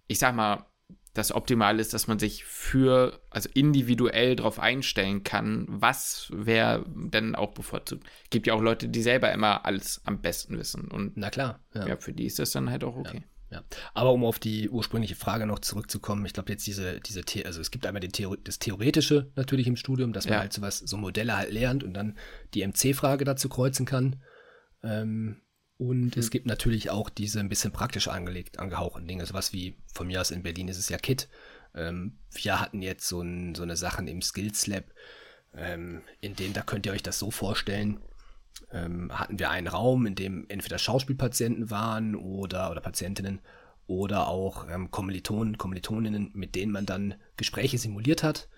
ich 0.07 0.19
sag 0.19 0.35
mal, 0.35 0.67
das 1.14 1.33
Optimale 1.33 1.81
ist, 1.81 1.95
dass 1.95 2.09
man 2.09 2.19
sich 2.19 2.45
für, 2.45 3.23
also 3.31 3.49
individuell 3.55 4.37
darauf 4.37 4.61
einstellen 4.61 5.25
kann, 5.25 5.64
was 5.69 6.31
wer 6.31 6.85
denn 6.87 7.35
auch 7.35 7.55
bevorzugt. 7.55 8.07
Gibt 8.29 8.47
ja 8.47 8.53
auch 8.53 8.61
Leute, 8.61 8.89
die 8.89 9.03
selber 9.03 9.33
immer 9.33 9.64
alles 9.64 10.03
am 10.05 10.21
besten 10.21 10.59
wissen. 10.59 10.89
Und 10.89 11.17
Na 11.17 11.31
klar. 11.31 11.61
Ja, 11.75 11.87
ja 11.89 11.97
für 11.97 12.12
die 12.12 12.27
ist 12.27 12.39
das 12.39 12.51
dann 12.53 12.69
halt 12.69 12.85
auch 12.85 12.97
okay. 12.97 13.23
Ja. 13.25 13.36
Ja. 13.51 13.63
Aber 13.95 14.13
um 14.13 14.25
auf 14.25 14.39
die 14.39 14.69
ursprüngliche 14.69 15.15
Frage 15.15 15.47
noch 15.47 15.61
zurückzukommen, 15.61 16.27
ich 16.27 16.33
glaube 16.33 16.51
jetzt 16.51 16.67
diese, 16.67 17.01
diese, 17.01 17.23
also 17.45 17.61
es 17.61 17.71
gibt 17.71 17.87
einmal 17.87 18.01
Theor 18.01 18.37
das 18.37 18.59
Theoretische 18.59 19.31
natürlich 19.37 19.69
im 19.69 19.77
Studium, 19.77 20.13
dass 20.13 20.25
man 20.25 20.35
ja. 20.35 20.41
halt 20.41 20.53
so 20.53 20.63
was, 20.63 20.79
so 20.79 20.97
Modelle 20.97 21.37
halt 21.37 21.53
lernt 21.53 21.85
und 21.85 21.95
dann 21.95 22.19
die 22.55 22.67
MC-Frage 22.67 23.25
dazu 23.25 23.49
kreuzen 23.49 23.87
kann. 23.87 24.17
Ähm, 24.83 25.43
und 25.79 26.17
mhm. 26.17 26.21
es 26.21 26.31
gibt 26.31 26.47
natürlich 26.47 26.91
auch 26.91 27.09
diese 27.09 27.39
ein 27.39 27.49
bisschen 27.49 27.73
praktisch 27.73 28.09
angelegt, 28.09 28.59
angehauchten 28.59 29.07
Dinge, 29.07 29.25
sowas 29.27 29.53
wie 29.53 29.77
von 29.93 30.07
mir 30.07 30.21
aus 30.21 30.31
in 30.31 30.43
Berlin 30.43 30.69
ist 30.69 30.79
es 30.79 30.89
ja 30.89 30.99
KIT. 30.99 31.29
Ähm, 31.75 32.19
wir 32.33 32.61
hatten 32.61 32.83
jetzt 32.83 33.07
so, 33.07 33.21
ein, 33.21 33.55
so 33.55 33.63
eine 33.63 33.77
Sachen 33.77 34.09
im 34.09 34.23
Skills 34.23 34.67
Lab, 34.67 34.85
ähm, 35.55 36.03
in 36.21 36.35
denen, 36.35 36.55
da 36.55 36.63
könnt 36.63 36.87
ihr 36.87 36.93
euch 36.93 37.03
das 37.03 37.19
so 37.19 37.31
vorstellen, 37.31 38.01
ähm, 38.73 39.11
hatten 39.13 39.39
wir 39.39 39.51
einen 39.51 39.69
Raum, 39.69 40.07
in 40.07 40.15
dem 40.15 40.47
entweder 40.49 40.79
Schauspielpatienten 40.79 41.71
waren 41.71 42.15
oder, 42.15 42.71
oder 42.71 42.81
Patientinnen 42.81 43.41
oder 43.87 44.29
auch 44.29 44.67
ähm, 44.69 44.91
Kommilitonen, 44.91 45.59
Kommilitoninnen, 45.59 46.31
mit 46.35 46.55
denen 46.55 46.73
man 46.73 46.87
dann 46.87 47.15
Gespräche 47.37 47.79
simuliert 47.79 48.23
hat. 48.23 48.49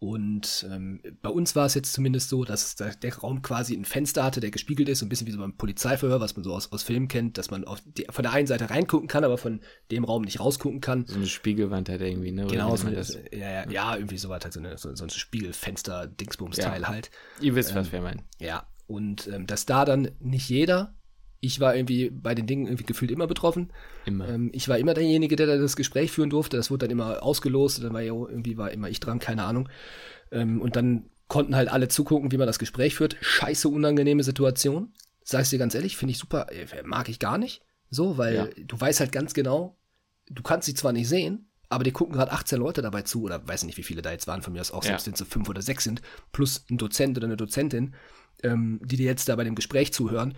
Und 0.00 0.64
ähm, 0.70 1.00
bei 1.22 1.28
uns 1.28 1.56
war 1.56 1.66
es 1.66 1.74
jetzt 1.74 1.92
zumindest 1.92 2.28
so, 2.28 2.44
dass 2.44 2.76
der, 2.76 2.94
Raum 3.16 3.42
quasi 3.42 3.74
ein 3.74 3.84
Fenster 3.84 4.22
hatte, 4.22 4.38
der 4.38 4.52
gespiegelt 4.52 4.88
ist, 4.88 5.00
so 5.00 5.06
ein 5.06 5.08
bisschen 5.08 5.26
wie 5.26 5.32
so 5.32 5.38
beim 5.38 5.56
Polizeiverhör, 5.56 6.20
was 6.20 6.36
man 6.36 6.44
so 6.44 6.54
aus, 6.54 6.70
aus 6.70 6.84
Filmen 6.84 7.08
kennt, 7.08 7.36
dass 7.36 7.50
man 7.50 7.64
die, 7.96 8.06
von 8.08 8.22
der 8.22 8.32
einen 8.32 8.46
Seite 8.46 8.70
reingucken 8.70 9.08
kann, 9.08 9.24
aber 9.24 9.38
von 9.38 9.60
dem 9.90 10.04
Raum 10.04 10.22
nicht 10.22 10.38
rausgucken 10.38 10.80
kann. 10.80 11.04
So 11.06 11.16
eine 11.16 11.26
Spiegelwand 11.26 11.88
halt 11.88 12.00
irgendwie, 12.00 12.30
ne? 12.30 12.46
genau, 12.46 12.76
so 12.76 12.86
eine, 12.86 13.02
ja, 13.32 13.64
ja, 13.64 13.70
ja, 13.70 13.96
irgendwie 13.96 14.18
so 14.18 14.28
was, 14.28 14.44
halt 14.44 14.52
so, 14.52 14.60
eine, 14.60 14.78
so, 14.78 14.94
so 14.94 15.02
ein 15.02 15.10
Spiegelfenster-Dingsbums-Teil 15.10 16.82
ja. 16.82 16.88
halt. 16.88 17.10
Ihr 17.40 17.56
wisst, 17.56 17.70
ähm, 17.70 17.76
was 17.76 17.90
wir 17.90 18.00
meinen. 18.00 18.22
Ja, 18.38 18.68
und 18.88 19.28
ähm, 19.28 19.46
dass 19.46 19.64
da 19.64 19.84
dann 19.84 20.10
nicht 20.18 20.48
jeder 20.48 20.98
ich 21.40 21.60
war 21.60 21.76
irgendwie 21.76 22.10
bei 22.10 22.34
den 22.34 22.46
Dingen 22.46 22.66
irgendwie 22.66 22.84
gefühlt 22.84 23.10
immer 23.10 23.26
betroffen. 23.26 23.72
Immer. 24.06 24.28
Ähm, 24.28 24.50
ich 24.52 24.68
war 24.68 24.78
immer 24.78 24.94
derjenige, 24.94 25.36
der 25.36 25.46
da 25.46 25.56
das 25.56 25.76
Gespräch 25.76 26.10
führen 26.10 26.30
durfte. 26.30 26.56
Das 26.56 26.70
wurde 26.70 26.86
dann 26.86 26.90
immer 26.90 27.22
ausgelost. 27.22 27.82
Dann 27.82 27.92
war 27.92 28.00
ja 28.00 28.12
irgendwie 28.12 28.56
war 28.56 28.70
immer 28.70 28.88
ich 28.88 29.00
dran, 29.00 29.20
keine 29.20 29.44
Ahnung. 29.44 29.68
Ähm, 30.32 30.60
und 30.60 30.74
dann 30.74 31.10
konnten 31.28 31.54
halt 31.54 31.68
alle 31.68 31.88
zugucken, 31.88 32.32
wie 32.32 32.38
man 32.38 32.46
das 32.46 32.58
Gespräch 32.58 32.96
führt. 32.96 33.16
Scheiße 33.20 33.68
unangenehme 33.68 34.24
Situation. 34.24 34.92
Sag 35.22 35.42
ich 35.42 35.50
dir 35.50 35.58
ganz 35.58 35.74
ehrlich, 35.74 35.96
finde 35.96 36.12
ich 36.12 36.18
super, 36.18 36.50
äh, 36.50 36.66
mag 36.84 37.08
ich 37.08 37.18
gar 37.18 37.38
nicht. 37.38 37.62
So, 37.90 38.18
weil 38.18 38.34
ja. 38.34 38.48
du 38.56 38.80
weißt 38.80 39.00
halt 39.00 39.12
ganz 39.12 39.32
genau, 39.32 39.78
du 40.28 40.42
kannst 40.42 40.66
sie 40.66 40.74
zwar 40.74 40.92
nicht 40.92 41.08
sehen, 41.08 41.50
aber 41.68 41.84
die 41.84 41.92
gucken 41.92 42.14
gerade 42.14 42.32
18 42.32 42.58
Leute 42.58 42.82
dabei 42.82 43.02
zu, 43.02 43.22
oder 43.22 43.46
weiß 43.46 43.64
nicht, 43.64 43.76
wie 43.76 43.82
viele 43.82 44.02
da 44.02 44.10
jetzt 44.10 44.26
waren, 44.26 44.42
von 44.42 44.52
mir 44.52 44.60
aus 44.60 44.72
auch, 44.72 44.82
ja. 44.84 44.90
selbst 44.90 45.06
wenn 45.06 45.12
es 45.12 45.18
so 45.18 45.24
fünf 45.24 45.48
oder 45.48 45.62
sechs 45.62 45.84
sind, 45.84 46.02
plus 46.32 46.64
ein 46.70 46.78
Dozent 46.78 47.16
oder 47.16 47.26
eine 47.26 47.36
Dozentin, 47.36 47.94
ähm, 48.42 48.80
die 48.84 48.96
dir 48.96 49.06
jetzt 49.06 49.28
da 49.28 49.36
bei 49.36 49.44
dem 49.44 49.54
Gespräch 49.54 49.92
zuhören 49.92 50.34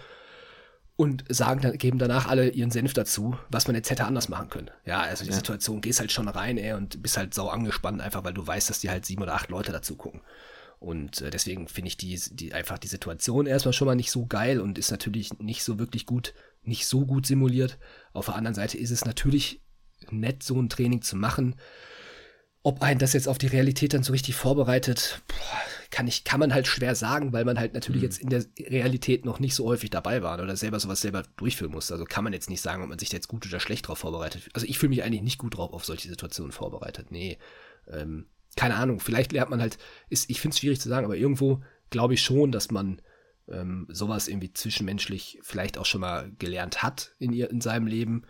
und 1.00 1.24
sagen 1.30 1.62
dann, 1.62 1.78
geben 1.78 1.98
danach 1.98 2.28
alle 2.28 2.50
ihren 2.50 2.70
Senf 2.70 2.92
dazu, 2.92 3.34
was 3.48 3.66
man 3.66 3.74
jetzt 3.74 3.90
hätte 3.90 4.04
anders 4.04 4.28
machen 4.28 4.50
können. 4.50 4.70
Ja, 4.84 5.00
also 5.00 5.24
die 5.24 5.30
ja. 5.30 5.36
Situation, 5.36 5.80
gehst 5.80 5.98
halt 5.98 6.12
schon 6.12 6.28
rein, 6.28 6.58
ey, 6.58 6.74
und 6.74 7.02
bist 7.02 7.16
halt 7.16 7.32
sau 7.32 7.48
angespannt, 7.48 8.02
einfach 8.02 8.22
weil 8.22 8.34
du 8.34 8.46
weißt, 8.46 8.68
dass 8.68 8.80
die 8.80 8.90
halt 8.90 9.06
sieben 9.06 9.22
oder 9.22 9.34
acht 9.34 9.48
Leute 9.48 9.72
dazu 9.72 9.96
gucken. 9.96 10.20
Und 10.78 11.22
äh, 11.22 11.30
deswegen 11.30 11.68
finde 11.68 11.88
ich 11.88 11.96
die, 11.96 12.20
die 12.32 12.52
einfach 12.52 12.76
die 12.76 12.88
Situation 12.88 13.46
erstmal 13.46 13.72
schon 13.72 13.86
mal 13.86 13.94
nicht 13.94 14.10
so 14.10 14.26
geil 14.26 14.60
und 14.60 14.78
ist 14.78 14.90
natürlich 14.90 15.38
nicht 15.38 15.64
so 15.64 15.78
wirklich 15.78 16.04
gut, 16.04 16.34
nicht 16.62 16.86
so 16.86 17.06
gut 17.06 17.26
simuliert. 17.26 17.78
Auf 18.12 18.26
der 18.26 18.34
anderen 18.34 18.54
Seite 18.54 18.76
ist 18.76 18.90
es 18.90 19.06
natürlich 19.06 19.62
nett, 20.10 20.42
so 20.42 20.60
ein 20.60 20.68
Training 20.68 21.00
zu 21.00 21.16
machen. 21.16 21.56
Ob 22.62 22.82
ein 22.82 22.98
das 22.98 23.14
jetzt 23.14 23.28
auf 23.28 23.38
die 23.38 23.46
Realität 23.46 23.94
dann 23.94 24.02
so 24.02 24.12
richtig 24.12 24.34
vorbereitet, 24.34 25.22
boah, 25.28 25.62
kann 25.90 26.06
ich, 26.06 26.24
kann 26.24 26.40
man 26.40 26.54
halt 26.54 26.66
schwer 26.66 26.94
sagen, 26.94 27.32
weil 27.32 27.44
man 27.44 27.58
halt 27.58 27.74
natürlich 27.74 28.02
mhm. 28.02 28.06
jetzt 28.06 28.18
in 28.20 28.30
der 28.30 28.44
Realität 28.58 29.24
noch 29.24 29.40
nicht 29.40 29.54
so 29.54 29.66
häufig 29.66 29.90
dabei 29.90 30.22
war 30.22 30.40
oder 30.40 30.56
selber 30.56 30.78
sowas 30.78 31.00
selber 31.00 31.24
durchführen 31.36 31.72
muss. 31.72 31.90
Also 31.90 32.04
kann 32.04 32.24
man 32.24 32.32
jetzt 32.32 32.48
nicht 32.48 32.60
sagen, 32.60 32.82
ob 32.82 32.88
man 32.88 32.98
sich 32.98 33.10
da 33.10 33.16
jetzt 33.16 33.28
gut 33.28 33.46
oder 33.46 33.60
schlecht 33.60 33.88
drauf 33.88 33.98
vorbereitet. 33.98 34.48
Also 34.52 34.66
ich 34.66 34.78
fühle 34.78 34.90
mich 34.90 35.02
eigentlich 35.02 35.22
nicht 35.22 35.38
gut 35.38 35.56
drauf 35.56 35.72
auf 35.72 35.84
solche 35.84 36.08
Situationen 36.08 36.52
vorbereitet. 36.52 37.10
Nee. 37.10 37.38
Ähm, 37.88 38.26
keine 38.56 38.76
Ahnung, 38.76 39.00
vielleicht 39.00 39.32
lernt 39.32 39.50
man 39.50 39.60
halt, 39.60 39.78
ist, 40.08 40.30
ich 40.30 40.40
finde 40.40 40.54
es 40.54 40.60
schwierig 40.60 40.80
zu 40.80 40.88
sagen, 40.88 41.04
aber 41.04 41.16
irgendwo 41.16 41.62
glaube 41.90 42.14
ich 42.14 42.22
schon, 42.22 42.52
dass 42.52 42.70
man 42.70 43.02
ähm, 43.48 43.86
sowas 43.90 44.28
irgendwie 44.28 44.52
zwischenmenschlich 44.52 45.40
vielleicht 45.42 45.76
auch 45.76 45.86
schon 45.86 46.00
mal 46.00 46.30
gelernt 46.38 46.82
hat 46.82 47.14
in, 47.18 47.32
ihr, 47.32 47.50
in 47.50 47.60
seinem 47.60 47.86
Leben. 47.86 48.24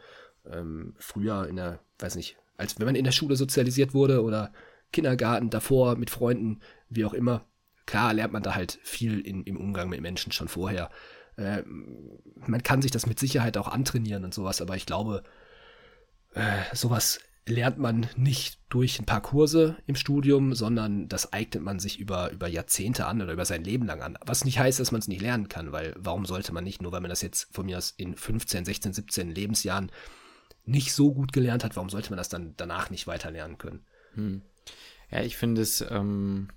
Ähm, 0.50 0.94
früher 0.98 1.46
in 1.46 1.56
der, 1.56 1.80
weiß 1.98 2.16
nicht, 2.16 2.36
als 2.56 2.78
wenn 2.78 2.86
man 2.86 2.94
in 2.94 3.04
der 3.04 3.12
Schule 3.12 3.36
sozialisiert 3.36 3.92
wurde 3.92 4.22
oder 4.22 4.52
Kindergarten, 4.92 5.50
davor 5.50 5.96
mit 5.96 6.11
Freunden, 6.11 6.61
wie 6.88 7.04
auch 7.04 7.12
immer 7.12 7.46
klar 7.91 8.14
lernt 8.14 8.32
man 8.32 8.45
da 8.45 8.55
halt 8.55 8.78
viel 8.84 9.20
in, 9.20 9.43
im 9.43 9.57
Umgang 9.57 9.88
mit 9.88 10.01
Menschen 10.01 10.30
schon 10.30 10.47
vorher. 10.47 10.91
Äh, 11.36 11.62
man 12.47 12.62
kann 12.62 12.82
sich 12.82 12.93
das 12.93 13.07
mit 13.07 13.18
Sicherheit 13.18 13.57
auch 13.57 13.66
antrainieren 13.66 14.24
und 14.24 14.32
sowas, 14.32 14.62
aber 14.62 14.76
ich 14.76 14.86
glaube, 14.86 15.24
äh, 16.34 16.62
sowas 16.72 17.18
lernt 17.47 17.78
man 17.78 18.07
nicht 18.14 18.61
durch 18.68 19.01
ein 19.01 19.07
paar 19.07 19.22
Kurse 19.22 19.76
im 19.86 19.97
Studium, 19.97 20.55
sondern 20.55 21.09
das 21.09 21.32
eignet 21.32 21.64
man 21.64 21.80
sich 21.80 21.99
über, 21.99 22.30
über 22.30 22.47
Jahrzehnte 22.47 23.07
an 23.07 23.20
oder 23.22 23.32
über 23.32 23.45
sein 23.45 23.64
Leben 23.64 23.86
lang 23.86 24.03
an. 24.03 24.16
Was 24.24 24.45
nicht 24.45 24.61
heißt, 24.61 24.78
dass 24.78 24.93
man 24.93 25.01
es 25.01 25.09
nicht 25.09 25.20
lernen 25.20 25.49
kann, 25.49 25.72
weil 25.72 25.93
warum 25.99 26.26
sollte 26.26 26.53
man 26.53 26.62
nicht, 26.62 26.80
nur 26.80 26.93
weil 26.93 27.01
man 27.01 27.11
das 27.11 27.22
jetzt 27.22 27.53
von 27.53 27.66
mir 27.66 27.78
aus 27.78 27.93
in 27.97 28.14
15, 28.14 28.64
16, 28.64 28.93
17 28.93 29.30
Lebensjahren 29.34 29.91
nicht 30.64 30.95
so 30.95 31.12
gut 31.12 31.32
gelernt 31.32 31.64
hat, 31.64 31.74
warum 31.74 31.91
sollte 31.91 32.11
man 32.11 32.18
das 32.18 32.28
dann 32.28 32.55
danach 32.57 32.91
nicht 32.91 33.09
weiter 33.09 33.32
lernen 33.32 33.59
können? 33.59 33.84
Hm. 34.14 34.43
Ja, 35.11 35.22
ich 35.22 35.36
finde 35.36 35.62
es 35.62 35.84
ähm, 35.91 36.51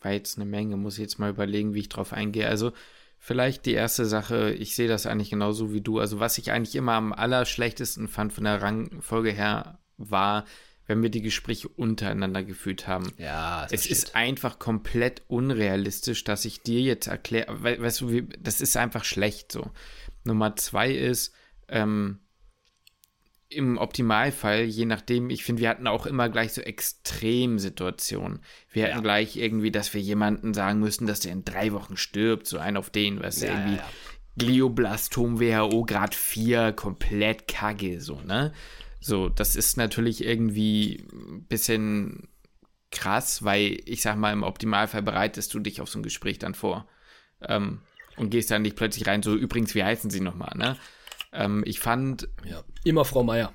war 0.00 0.12
jetzt 0.12 0.36
eine 0.38 0.46
Menge, 0.46 0.76
muss 0.76 0.94
ich 0.94 1.00
jetzt 1.00 1.18
mal 1.18 1.30
überlegen, 1.30 1.74
wie 1.74 1.80
ich 1.80 1.88
drauf 1.88 2.12
eingehe. 2.12 2.48
Also 2.48 2.72
vielleicht 3.18 3.66
die 3.66 3.72
erste 3.72 4.06
Sache, 4.06 4.52
ich 4.52 4.74
sehe 4.74 4.88
das 4.88 5.06
eigentlich 5.06 5.30
genauso 5.30 5.72
wie 5.72 5.80
du. 5.80 5.98
Also 5.98 6.20
was 6.20 6.38
ich 6.38 6.52
eigentlich 6.52 6.76
immer 6.76 6.92
am 6.92 7.12
allerschlechtesten 7.12 8.08
fand 8.08 8.32
von 8.32 8.44
der 8.44 8.62
Rangfolge 8.62 9.30
her, 9.30 9.78
war, 9.96 10.44
wenn 10.86 11.02
wir 11.02 11.10
die 11.10 11.22
Gespräche 11.22 11.68
untereinander 11.68 12.42
geführt 12.42 12.86
haben. 12.86 13.12
Ja, 13.18 13.66
es 13.70 13.84
steht. 13.84 13.92
ist 13.92 14.16
einfach 14.16 14.58
komplett 14.58 15.22
unrealistisch, 15.28 16.24
dass 16.24 16.44
ich 16.44 16.62
dir 16.62 16.80
jetzt 16.80 17.08
erkläre, 17.08 17.62
we 17.62 17.80
weißt 17.80 18.00
du, 18.00 18.22
das 18.22 18.60
ist 18.60 18.76
einfach 18.76 19.04
schlecht 19.04 19.52
so. 19.52 19.70
Nummer 20.24 20.56
zwei 20.56 20.90
ist, 20.92 21.34
ähm, 21.68 22.20
im 23.50 23.78
Optimalfall, 23.78 24.64
je 24.64 24.84
nachdem, 24.84 25.30
ich 25.30 25.42
finde, 25.42 25.62
wir 25.62 25.70
hatten 25.70 25.86
auch 25.86 26.06
immer 26.06 26.28
gleich 26.28 26.52
so 26.52 26.60
Extremsituationen. 26.60 28.40
Wir 28.70 28.84
ja. 28.84 28.92
hatten 28.92 29.02
gleich 29.02 29.36
irgendwie, 29.36 29.70
dass 29.70 29.94
wir 29.94 30.00
jemanden 30.00 30.52
sagen 30.52 30.80
müssen, 30.80 31.06
dass 31.06 31.20
der 31.20 31.32
in 31.32 31.44
drei 31.44 31.72
Wochen 31.72 31.96
stirbt, 31.96 32.46
so 32.46 32.58
ein 32.58 32.76
auf 32.76 32.90
den, 32.90 33.22
was 33.22 33.40
ja, 33.40 33.48
irgendwie 33.48 33.76
ja, 33.76 33.90
Glioblastom 34.36 35.40
WHO 35.40 35.84
Grad 35.84 36.14
4, 36.14 36.72
komplett 36.72 37.48
kacke, 37.48 38.00
so, 38.00 38.20
ne? 38.20 38.52
So, 39.00 39.28
das 39.28 39.56
ist 39.56 39.76
natürlich 39.76 40.24
irgendwie 40.24 41.06
ein 41.12 41.44
bisschen 41.44 42.28
krass, 42.90 43.44
weil 43.44 43.80
ich 43.84 44.02
sag 44.02 44.16
mal, 44.16 44.32
im 44.32 44.42
Optimalfall 44.42 45.02
bereitest 45.02 45.54
du 45.54 45.60
dich 45.60 45.80
auf 45.80 45.88
so 45.88 45.98
ein 45.98 46.02
Gespräch 46.02 46.38
dann 46.38 46.54
vor. 46.54 46.86
Ähm, 47.40 47.80
und 48.16 48.30
gehst 48.30 48.50
dann 48.50 48.62
nicht 48.62 48.76
plötzlich 48.76 49.06
rein, 49.06 49.22
so 49.22 49.34
übrigens, 49.36 49.74
wie 49.76 49.84
heißen 49.84 50.10
sie 50.10 50.20
nochmal, 50.20 50.52
ne? 50.56 50.76
Ähm, 51.32 51.62
ich 51.66 51.80
fand. 51.80 52.28
Ja, 52.44 52.62
immer 52.84 53.04
Frau 53.04 53.22
Meier. 53.22 53.52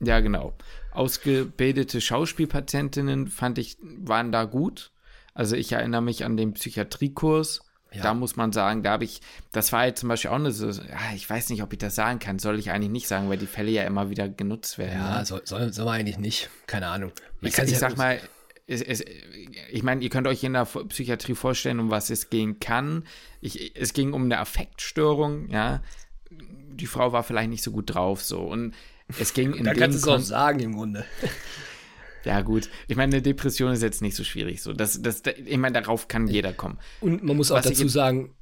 Ja, 0.00 0.20
genau. 0.20 0.54
Ausgebildete 0.92 2.00
Schauspielpatientinnen 2.00 3.28
fand 3.28 3.58
ich, 3.58 3.76
waren 3.82 4.32
da 4.32 4.44
gut. 4.44 4.92
Also 5.34 5.56
ich 5.56 5.72
erinnere 5.72 6.02
mich 6.02 6.24
an 6.24 6.36
den 6.36 6.54
Psychiatriekurs. 6.54 7.60
Ja. 7.92 8.02
Da 8.02 8.14
muss 8.14 8.36
man 8.36 8.52
sagen, 8.52 8.82
da 8.82 8.92
habe 8.92 9.04
ich, 9.04 9.20
das 9.52 9.72
war 9.72 9.84
jetzt 9.84 10.00
zum 10.00 10.08
Beispiel 10.08 10.30
auch 10.30 10.36
eine 10.36 10.52
so, 10.52 10.68
ja, 10.68 11.12
ich 11.14 11.28
weiß 11.28 11.50
nicht, 11.50 11.62
ob 11.62 11.72
ich 11.72 11.80
das 11.80 11.96
sagen 11.96 12.20
kann, 12.20 12.38
soll 12.38 12.58
ich 12.58 12.70
eigentlich 12.70 12.90
nicht 12.90 13.08
sagen, 13.08 13.28
weil 13.28 13.36
die 13.36 13.48
Fälle 13.48 13.70
ja 13.70 13.82
immer 13.82 14.10
wieder 14.10 14.28
genutzt 14.28 14.78
werden. 14.78 14.98
Ja, 14.98 15.18
ne? 15.18 15.24
soll, 15.26 15.42
soll, 15.44 15.72
soll 15.72 15.86
man 15.86 15.94
eigentlich 15.94 16.18
nicht, 16.18 16.50
keine 16.68 16.86
Ahnung. 16.86 17.10
ich, 17.40 17.58
ich 17.58 17.78
sag 17.78 17.96
mal, 17.96 18.20
es, 18.68 18.80
es, 18.80 19.04
ich 19.72 19.82
meine, 19.82 20.02
ihr 20.02 20.10
könnt 20.10 20.28
euch 20.28 20.44
in 20.44 20.52
der 20.52 20.66
Psychiatrie 20.66 21.34
vorstellen, 21.34 21.80
um 21.80 21.90
was 21.90 22.10
es 22.10 22.30
gehen 22.30 22.60
kann. 22.60 23.04
Ich, 23.40 23.76
es 23.76 23.92
ging 23.92 24.12
um 24.12 24.22
eine 24.24 24.38
Affektstörung, 24.38 25.48
ja 25.50 25.82
die 26.80 26.86
Frau 26.86 27.12
war 27.12 27.22
vielleicht 27.22 27.50
nicht 27.50 27.62
so 27.62 27.70
gut 27.70 27.94
drauf, 27.94 28.22
so. 28.22 28.40
Und 28.40 28.74
es 29.18 29.34
ging 29.34 29.54
in 29.54 29.64
Da 29.64 29.74
kannst 29.74 30.04
du 30.04 30.10
es 30.10 30.16
auch 30.16 30.24
sagen, 30.24 30.60
im 30.60 30.74
Grunde. 30.74 31.04
Ja, 32.24 32.42
gut. 32.42 32.68
Ich 32.88 32.96
meine, 32.96 33.14
eine 33.14 33.22
Depression 33.22 33.72
ist 33.72 33.82
jetzt 33.82 34.02
nicht 34.02 34.14
so 34.14 34.24
schwierig. 34.24 34.62
So. 34.62 34.72
Das, 34.72 35.00
das, 35.00 35.22
ich 35.26 35.56
meine, 35.56 35.80
darauf 35.80 36.08
kann 36.08 36.26
jeder 36.26 36.52
kommen. 36.52 36.78
Und 37.00 37.22
man 37.22 37.36
muss 37.36 37.50
auch 37.50 37.56
Was 37.56 37.64
dazu 37.64 37.88
sagen, 37.88 38.34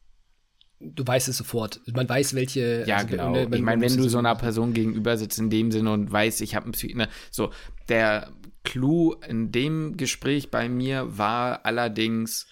du 0.80 1.07
weißt 1.07 1.28
es 1.28 1.36
sofort. 1.36 1.80
Man 1.86 2.09
weiß, 2.09 2.34
welche. 2.34 2.84
Ja, 2.86 2.97
also, 2.97 3.09
genau. 3.09 3.30
Ne, 3.30 3.49
ich 3.53 3.62
meine, 3.62 3.82
wenn 3.82 3.97
du 3.97 4.09
so 4.09 4.18
einer 4.18 4.34
Person 4.34 4.74
gegenüber 4.74 5.16
sitzt 5.16 5.39
in 5.39 5.51
dem 5.51 5.70
Sinne 5.70 5.93
und 5.93 6.11
weißt, 6.11 6.41
ich 6.41 6.55
habe 6.55 6.68
ein 6.68 6.72
Psych. 6.72 6.95
Ne, 6.95 7.09
so, 7.30 7.51
der 7.89 8.32
Clou 8.64 9.14
in 9.26 9.53
dem 9.53 9.97
Gespräch 9.97 10.51
bei 10.51 10.68
mir 10.68 11.16
war 11.16 11.64
allerdings 11.64 12.47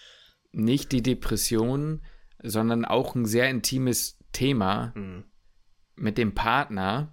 nicht 0.53 0.93
die 0.93 1.03
Depression, 1.03 2.03
sondern 2.43 2.85
auch 2.85 3.15
ein 3.15 3.27
sehr 3.27 3.51
intimes 3.51 4.19
Thema. 4.33 4.93
Mhm 4.95 5.25
mit 5.97 6.19
dem 6.19 6.35
Partner, 6.35 7.13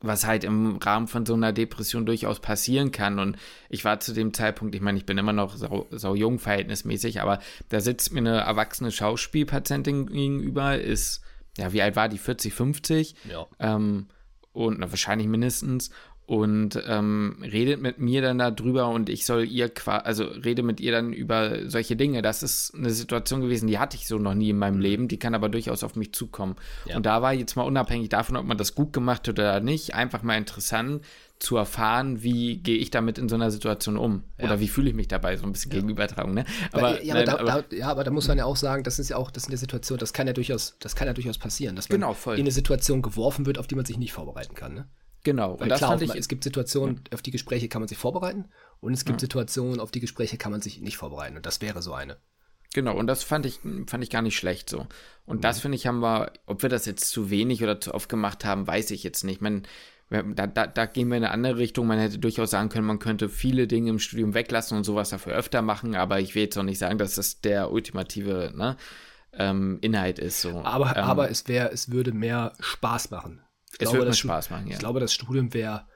was 0.00 0.26
halt 0.26 0.44
im 0.44 0.76
Rahmen 0.76 1.08
von 1.08 1.26
so 1.26 1.34
einer 1.34 1.52
Depression 1.52 2.06
durchaus 2.06 2.40
passieren 2.40 2.92
kann. 2.92 3.18
Und 3.18 3.36
ich 3.68 3.84
war 3.84 3.98
zu 4.00 4.12
dem 4.12 4.32
Zeitpunkt, 4.32 4.74
ich 4.74 4.80
meine, 4.80 4.98
ich 4.98 5.06
bin 5.06 5.18
immer 5.18 5.32
noch 5.32 5.56
sau, 5.56 5.86
sau 5.90 6.14
jung 6.14 6.38
verhältnismäßig, 6.38 7.20
aber 7.20 7.40
da 7.68 7.80
sitzt 7.80 8.12
mir 8.12 8.20
eine 8.20 8.38
erwachsene 8.38 8.92
Schauspielpatientin 8.92 10.06
gegenüber, 10.06 10.78
ist, 10.78 11.22
ja, 11.56 11.72
wie 11.72 11.82
alt 11.82 11.96
war 11.96 12.08
die? 12.08 12.18
40, 12.18 12.54
50? 12.54 13.16
Ja. 13.30 13.46
Ähm, 13.58 14.08
und 14.52 14.78
na, 14.78 14.90
wahrscheinlich 14.90 15.26
mindestens 15.26 15.90
und 16.28 16.78
ähm, 16.86 17.38
redet 17.40 17.80
mit 17.80 17.98
mir 18.00 18.20
dann 18.20 18.36
darüber 18.36 18.88
und 18.88 19.08
ich 19.08 19.24
soll 19.24 19.46
ihr 19.46 19.70
quasi, 19.70 20.04
also 20.04 20.24
rede 20.24 20.62
mit 20.62 20.78
ihr 20.78 20.92
dann 20.92 21.14
über 21.14 21.70
solche 21.70 21.96
Dinge. 21.96 22.20
Das 22.20 22.42
ist 22.42 22.74
eine 22.74 22.90
Situation 22.90 23.40
gewesen, 23.40 23.66
die 23.66 23.78
hatte 23.78 23.96
ich 23.96 24.06
so 24.06 24.18
noch 24.18 24.34
nie 24.34 24.50
in 24.50 24.58
meinem 24.58 24.74
mhm. 24.74 24.82
Leben, 24.82 25.08
die 25.08 25.18
kann 25.18 25.34
aber 25.34 25.48
durchaus 25.48 25.82
auf 25.82 25.96
mich 25.96 26.12
zukommen. 26.12 26.56
Ja. 26.84 26.96
Und 26.96 27.06
da 27.06 27.22
war 27.22 27.32
jetzt 27.32 27.56
mal 27.56 27.62
unabhängig 27.62 28.10
davon, 28.10 28.36
ob 28.36 28.44
man 28.44 28.58
das 28.58 28.74
gut 28.74 28.92
gemacht 28.92 29.26
hat 29.26 29.38
oder 29.38 29.60
nicht, 29.60 29.94
einfach 29.94 30.22
mal 30.22 30.36
interessant 30.36 31.02
zu 31.38 31.56
erfahren, 31.56 32.22
wie 32.22 32.58
gehe 32.58 32.76
ich 32.76 32.90
damit 32.90 33.16
in 33.16 33.30
so 33.30 33.36
einer 33.36 33.50
Situation 33.50 33.96
um 33.96 34.24
ja. 34.36 34.44
oder 34.44 34.60
wie 34.60 34.68
fühle 34.68 34.90
ich 34.90 34.94
mich 34.94 35.08
dabei, 35.08 35.34
so 35.38 35.46
ein 35.46 35.52
bisschen 35.52 35.70
ja. 35.70 35.76
Gegenübertragung, 35.76 36.34
ne? 36.34 36.44
Aber, 36.72 37.02
ja, 37.02 37.14
nein, 37.14 37.28
aber, 37.30 37.44
da, 37.44 37.62
da, 37.62 37.74
ja, 37.76 37.88
aber 37.88 38.04
da 38.04 38.10
muss 38.10 38.28
man 38.28 38.36
ja 38.36 38.44
auch 38.44 38.56
sagen, 38.56 38.82
das 38.82 38.98
ist 38.98 39.08
ja 39.08 39.16
auch, 39.16 39.30
das 39.30 39.44
sind 39.44 39.52
ja 39.52 39.56
Situationen, 39.56 40.00
das 40.00 40.12
kann 40.12 40.26
ja 40.26 40.34
durchaus, 40.34 40.76
das 40.80 40.94
kann 40.94 41.06
ja 41.06 41.14
durchaus 41.14 41.38
passieren, 41.38 41.74
dass 41.74 41.88
man 41.88 42.00
genau, 42.00 42.14
in 42.26 42.40
eine 42.40 42.50
Situation 42.50 43.00
geworfen 43.00 43.46
wird, 43.46 43.56
auf 43.56 43.66
die 43.66 43.76
man 43.76 43.86
sich 43.86 43.96
nicht 43.96 44.12
vorbereiten 44.12 44.54
kann, 44.54 44.74
ne? 44.74 44.88
Genau. 45.24 45.58
Weil 45.58 45.68
klar, 45.68 45.94
auf, 45.94 46.02
es 46.02 46.28
gibt 46.28 46.44
Situationen, 46.44 47.02
auf 47.12 47.22
die 47.22 47.30
Gespräche 47.30 47.68
kann 47.68 47.82
man 47.82 47.88
sich 47.88 47.98
vorbereiten 47.98 48.46
und 48.80 48.92
es 48.92 49.04
gibt 49.04 49.20
ja. 49.20 49.26
Situationen, 49.26 49.80
auf 49.80 49.90
die 49.90 50.00
Gespräche 50.00 50.36
kann 50.36 50.52
man 50.52 50.60
sich 50.60 50.80
nicht 50.80 50.96
vorbereiten 50.96 51.36
und 51.36 51.46
das 51.46 51.60
wäre 51.60 51.82
so 51.82 51.92
eine. 51.92 52.16
Genau, 52.74 52.96
und 52.96 53.06
das 53.06 53.24
fand 53.24 53.46
ich, 53.46 53.60
fand 53.86 54.04
ich 54.04 54.10
gar 54.10 54.22
nicht 54.22 54.36
schlecht 54.36 54.68
so. 54.68 54.86
Und 55.24 55.38
mhm. 55.38 55.40
das 55.40 55.60
finde 55.60 55.76
ich, 55.76 55.86
haben 55.86 56.00
wir, 56.00 56.32
ob 56.46 56.62
wir 56.62 56.68
das 56.68 56.86
jetzt 56.86 57.10
zu 57.10 57.30
wenig 57.30 57.62
oder 57.62 57.80
zu 57.80 57.94
oft 57.94 58.08
gemacht 58.08 58.44
haben, 58.44 58.66
weiß 58.66 58.90
ich 58.90 59.02
jetzt 59.02 59.24
nicht. 59.24 59.40
Man, 59.40 59.62
da, 60.10 60.46
da, 60.46 60.66
da 60.66 60.86
gehen 60.86 61.08
wir 61.08 61.16
in 61.16 61.24
eine 61.24 61.32
andere 61.32 61.58
Richtung. 61.58 61.86
Man 61.86 61.98
hätte 61.98 62.18
durchaus 62.18 62.50
sagen 62.50 62.68
können, 62.68 62.86
man 62.86 62.98
könnte 62.98 63.28
viele 63.28 63.66
Dinge 63.66 63.90
im 63.90 63.98
Studium 63.98 64.34
weglassen 64.34 64.76
und 64.76 64.84
sowas 64.84 65.10
dafür 65.10 65.34
öfter 65.34 65.60
machen, 65.62 65.96
aber 65.96 66.20
ich 66.20 66.34
will 66.34 66.44
jetzt 66.44 66.56
auch 66.56 66.62
nicht 66.62 66.78
sagen, 66.78 66.98
dass 66.98 67.14
das 67.14 67.40
der 67.40 67.70
ultimative 67.70 68.52
ne, 68.54 68.76
ähm, 69.32 69.78
Inhalt 69.80 70.18
ist. 70.18 70.40
So. 70.40 70.60
Aber, 70.64 70.96
ähm, 70.96 71.04
aber 71.04 71.30
es 71.30 71.46
wäre, 71.48 71.70
es 71.72 71.90
würde 71.90 72.12
mehr 72.12 72.52
Spaß 72.60 73.10
machen. 73.10 73.42
Ich 73.78 73.84
es 73.84 73.90
glaube, 73.90 73.98
würde 73.98 74.10
mehr 74.10 74.16
Spaß 74.16 74.50
machen, 74.50 74.66
ja. 74.66 74.72
Ich 74.74 74.78
glaube, 74.78 75.00
das 75.00 75.12
Studium 75.12 75.54
wäre, 75.54 75.86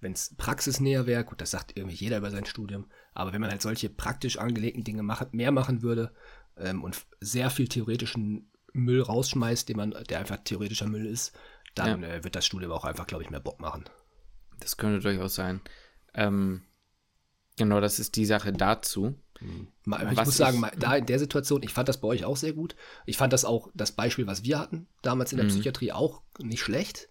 wenn 0.00 0.12
es 0.12 0.34
praxisnäher 0.36 1.06
wäre, 1.06 1.24
gut, 1.24 1.40
das 1.40 1.50
sagt 1.50 1.76
irgendwie 1.76 1.96
jeder 1.96 2.18
über 2.18 2.30
sein 2.30 2.46
Studium, 2.46 2.90
aber 3.14 3.32
wenn 3.32 3.40
man 3.40 3.50
halt 3.50 3.62
solche 3.62 3.90
praktisch 3.90 4.38
angelegten 4.38 4.84
Dinge 4.84 5.02
mach, 5.02 5.30
mehr 5.32 5.52
machen 5.52 5.82
würde 5.82 6.12
ähm, 6.56 6.82
und 6.82 7.06
sehr 7.20 7.50
viel 7.50 7.68
theoretischen 7.68 8.50
Müll 8.72 9.02
rausschmeißt, 9.02 9.68
den 9.68 9.76
man, 9.76 9.94
der 10.08 10.18
einfach 10.18 10.38
theoretischer 10.44 10.86
Müll 10.86 11.06
ist, 11.06 11.32
dann 11.74 12.02
ja. 12.02 12.08
äh, 12.08 12.24
wird 12.24 12.36
das 12.36 12.46
Studium 12.46 12.72
auch 12.72 12.84
einfach, 12.84 13.06
glaube 13.06 13.22
ich, 13.22 13.30
mehr 13.30 13.40
Bock 13.40 13.60
machen. 13.60 13.84
Das 14.60 14.76
könnte 14.76 15.00
durchaus 15.00 15.34
sein. 15.34 15.60
Ähm, 16.14 16.62
genau, 17.56 17.80
das 17.80 17.98
ist 17.98 18.16
die 18.16 18.26
Sache 18.26 18.52
dazu. 18.52 19.14
Mhm. 19.40 19.68
Ich 19.84 20.16
was 20.16 20.26
muss 20.26 20.36
sagen, 20.36 20.64
ich, 20.72 20.78
da 20.78 20.96
in 20.96 21.06
der 21.06 21.18
Situation, 21.18 21.62
ich 21.62 21.72
fand 21.72 21.88
das 21.88 22.00
bei 22.00 22.08
euch 22.08 22.24
auch 22.24 22.36
sehr 22.36 22.52
gut. 22.52 22.74
Ich 23.04 23.16
fand 23.16 23.32
das 23.32 23.44
auch, 23.44 23.68
das 23.74 23.92
Beispiel, 23.92 24.26
was 24.26 24.44
wir 24.44 24.58
hatten, 24.58 24.88
damals 25.02 25.32
in 25.32 25.36
der 25.36 25.44
mhm. 25.44 25.50
Psychiatrie, 25.50 25.92
auch 25.92 26.22
nicht 26.38 26.62
schlecht. 26.62 27.08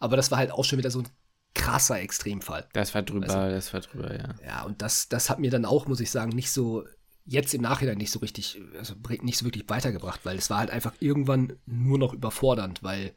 Aber 0.00 0.16
das 0.16 0.30
war 0.32 0.38
halt 0.38 0.50
auch 0.50 0.64
schon 0.64 0.78
wieder 0.78 0.90
so 0.90 1.00
ein 1.00 1.08
krasser 1.54 2.00
Extremfall. 2.00 2.68
Das 2.72 2.94
war 2.94 3.02
drüber, 3.02 3.28
also, 3.28 3.54
das 3.54 3.72
war 3.72 3.80
drüber, 3.80 4.16
ja. 4.16 4.34
Ja, 4.44 4.62
und 4.64 4.82
das, 4.82 5.08
das 5.08 5.30
hat 5.30 5.38
mir 5.38 5.50
dann 5.50 5.64
auch, 5.64 5.86
muss 5.86 6.00
ich 6.00 6.10
sagen, 6.10 6.30
nicht 6.30 6.50
so, 6.50 6.84
jetzt 7.24 7.54
im 7.54 7.62
Nachhinein 7.62 7.98
nicht 7.98 8.10
so 8.10 8.18
richtig, 8.18 8.60
also 8.76 8.94
nicht 9.22 9.38
so 9.38 9.44
wirklich 9.44 9.68
weitergebracht, 9.68 10.20
weil 10.24 10.36
es 10.36 10.50
war 10.50 10.58
halt 10.58 10.70
einfach 10.70 10.94
irgendwann 11.00 11.58
nur 11.66 11.98
noch 11.98 12.12
überfordernd, 12.12 12.82
weil 12.82 13.12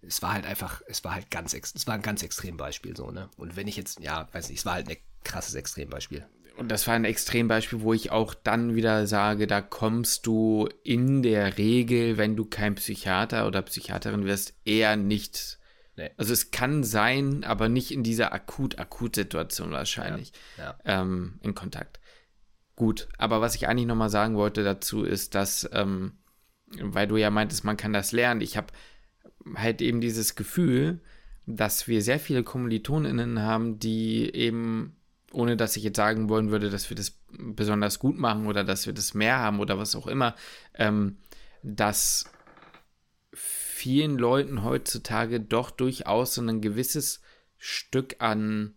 es 0.00 0.22
war 0.22 0.32
halt 0.34 0.46
einfach, 0.46 0.80
es 0.86 1.02
war 1.04 1.14
halt 1.14 1.30
ganz, 1.30 1.54
es 1.54 1.86
war 1.86 1.94
ein 1.94 2.02
ganz 2.02 2.22
Extrembeispiel 2.22 2.96
so, 2.96 3.10
ne? 3.10 3.28
Und 3.36 3.56
wenn 3.56 3.66
ich 3.66 3.76
jetzt, 3.76 4.00
ja, 4.00 4.28
weiß 4.32 4.48
nicht, 4.48 4.60
es 4.60 4.66
war 4.66 4.74
halt 4.74 4.88
ein 4.88 4.96
krasses 5.24 5.54
Extrembeispiel. 5.54 6.24
Und 6.56 6.68
das 6.68 6.86
war 6.86 6.94
ein 6.94 7.04
Extrembeispiel, 7.04 7.82
wo 7.82 7.92
ich 7.94 8.10
auch 8.10 8.34
dann 8.34 8.74
wieder 8.74 9.06
sage, 9.06 9.46
da 9.46 9.60
kommst 9.60 10.26
du 10.26 10.68
in 10.82 11.22
der 11.22 11.56
Regel, 11.56 12.16
wenn 12.16 12.36
du 12.36 12.44
kein 12.44 12.74
Psychiater 12.74 13.46
oder 13.46 13.62
Psychiaterin 13.62 14.24
wirst, 14.24 14.54
eher 14.64 14.96
nicht. 14.96 15.57
Nee. 15.98 16.10
Also 16.16 16.32
es 16.32 16.52
kann 16.52 16.84
sein, 16.84 17.42
aber 17.42 17.68
nicht 17.68 17.90
in 17.90 18.04
dieser 18.04 18.32
akut-akut-Situation 18.32 19.72
wahrscheinlich 19.72 20.32
ja, 20.56 20.76
ja. 20.84 21.00
Ähm, 21.02 21.40
in 21.42 21.56
Kontakt. 21.56 21.98
Gut, 22.76 23.08
aber 23.18 23.40
was 23.40 23.56
ich 23.56 23.66
eigentlich 23.66 23.88
nochmal 23.88 24.08
sagen 24.08 24.36
wollte 24.36 24.62
dazu 24.62 25.02
ist, 25.02 25.34
dass, 25.34 25.68
ähm, 25.72 26.12
weil 26.80 27.08
du 27.08 27.16
ja 27.16 27.30
meintest, 27.30 27.64
man 27.64 27.76
kann 27.76 27.92
das 27.92 28.12
lernen, 28.12 28.40
ich 28.40 28.56
habe 28.56 28.68
halt 29.56 29.82
eben 29.82 30.00
dieses 30.00 30.36
Gefühl, 30.36 31.00
dass 31.46 31.88
wir 31.88 32.00
sehr 32.00 32.20
viele 32.20 32.44
KommilitonInnen 32.44 33.42
haben, 33.42 33.80
die 33.80 34.32
eben 34.32 34.94
ohne 35.32 35.56
dass 35.56 35.76
ich 35.76 35.82
jetzt 35.82 35.96
sagen 35.96 36.28
wollen 36.28 36.52
würde, 36.52 36.70
dass 36.70 36.88
wir 36.90 36.96
das 36.96 37.18
besonders 37.32 37.98
gut 37.98 38.16
machen 38.16 38.46
oder 38.46 38.62
dass 38.62 38.86
wir 38.86 38.92
das 38.92 39.14
mehr 39.14 39.38
haben 39.38 39.58
oder 39.58 39.78
was 39.78 39.96
auch 39.96 40.06
immer, 40.06 40.36
ähm, 40.74 41.18
dass 41.62 42.30
vielen 43.78 44.18
Leuten 44.18 44.64
heutzutage 44.64 45.40
doch 45.40 45.70
durchaus 45.70 46.34
so 46.34 46.42
ein 46.42 46.60
gewisses 46.60 47.20
Stück 47.58 48.16
an, 48.18 48.74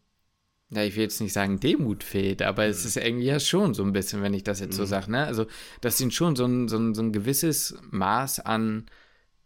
ja, 0.70 0.84
ich 0.84 0.96
will 0.96 1.04
jetzt 1.04 1.20
nicht 1.22 1.34
sagen 1.34 1.60
Demut 1.60 2.04
fehlt, 2.04 2.44
aber 2.44 2.66
mhm. 2.66 2.70
es 2.70 2.86
ist 2.86 2.98
irgendwie 2.98 3.26
ja 3.26 3.40
schon 3.40 3.74
so 3.74 3.84
ein 3.84 3.94
bisschen, 3.94 4.22
wenn 4.22 4.36
ich 4.36 4.44
das 4.44 4.60
jetzt 4.60 4.74
mhm. 4.74 4.78
so 4.78 4.86
sage, 4.86 5.12
ne? 5.12 5.26
Also, 5.26 5.48
dass 5.82 6.00
ihnen 6.00 6.12
schon 6.12 6.36
so 6.36 6.46
ein, 6.46 6.68
so 6.68 6.78
ein, 6.78 6.94
so 6.94 7.02
ein 7.02 7.12
gewisses 7.12 7.76
Maß 7.90 8.42
an 8.42 8.86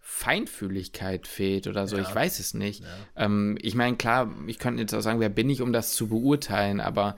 Feinfühligkeit 0.01 1.25
fehlt 1.25 1.67
oder 1.67 1.87
so, 1.87 1.95
ja. 1.95 2.01
ich 2.03 2.13
weiß 2.13 2.39
es 2.39 2.53
nicht. 2.53 2.81
Ja. 2.81 2.87
Ähm, 3.15 3.57
ich 3.61 3.75
meine, 3.75 3.95
klar, 3.95 4.35
ich 4.47 4.59
könnte 4.59 4.81
jetzt 4.81 4.93
auch 4.93 5.01
sagen, 5.01 5.21
wer 5.21 5.29
bin 5.29 5.49
ich, 5.49 5.61
um 5.61 5.71
das 5.71 5.93
zu 5.93 6.07
beurteilen, 6.07 6.81
aber 6.81 7.15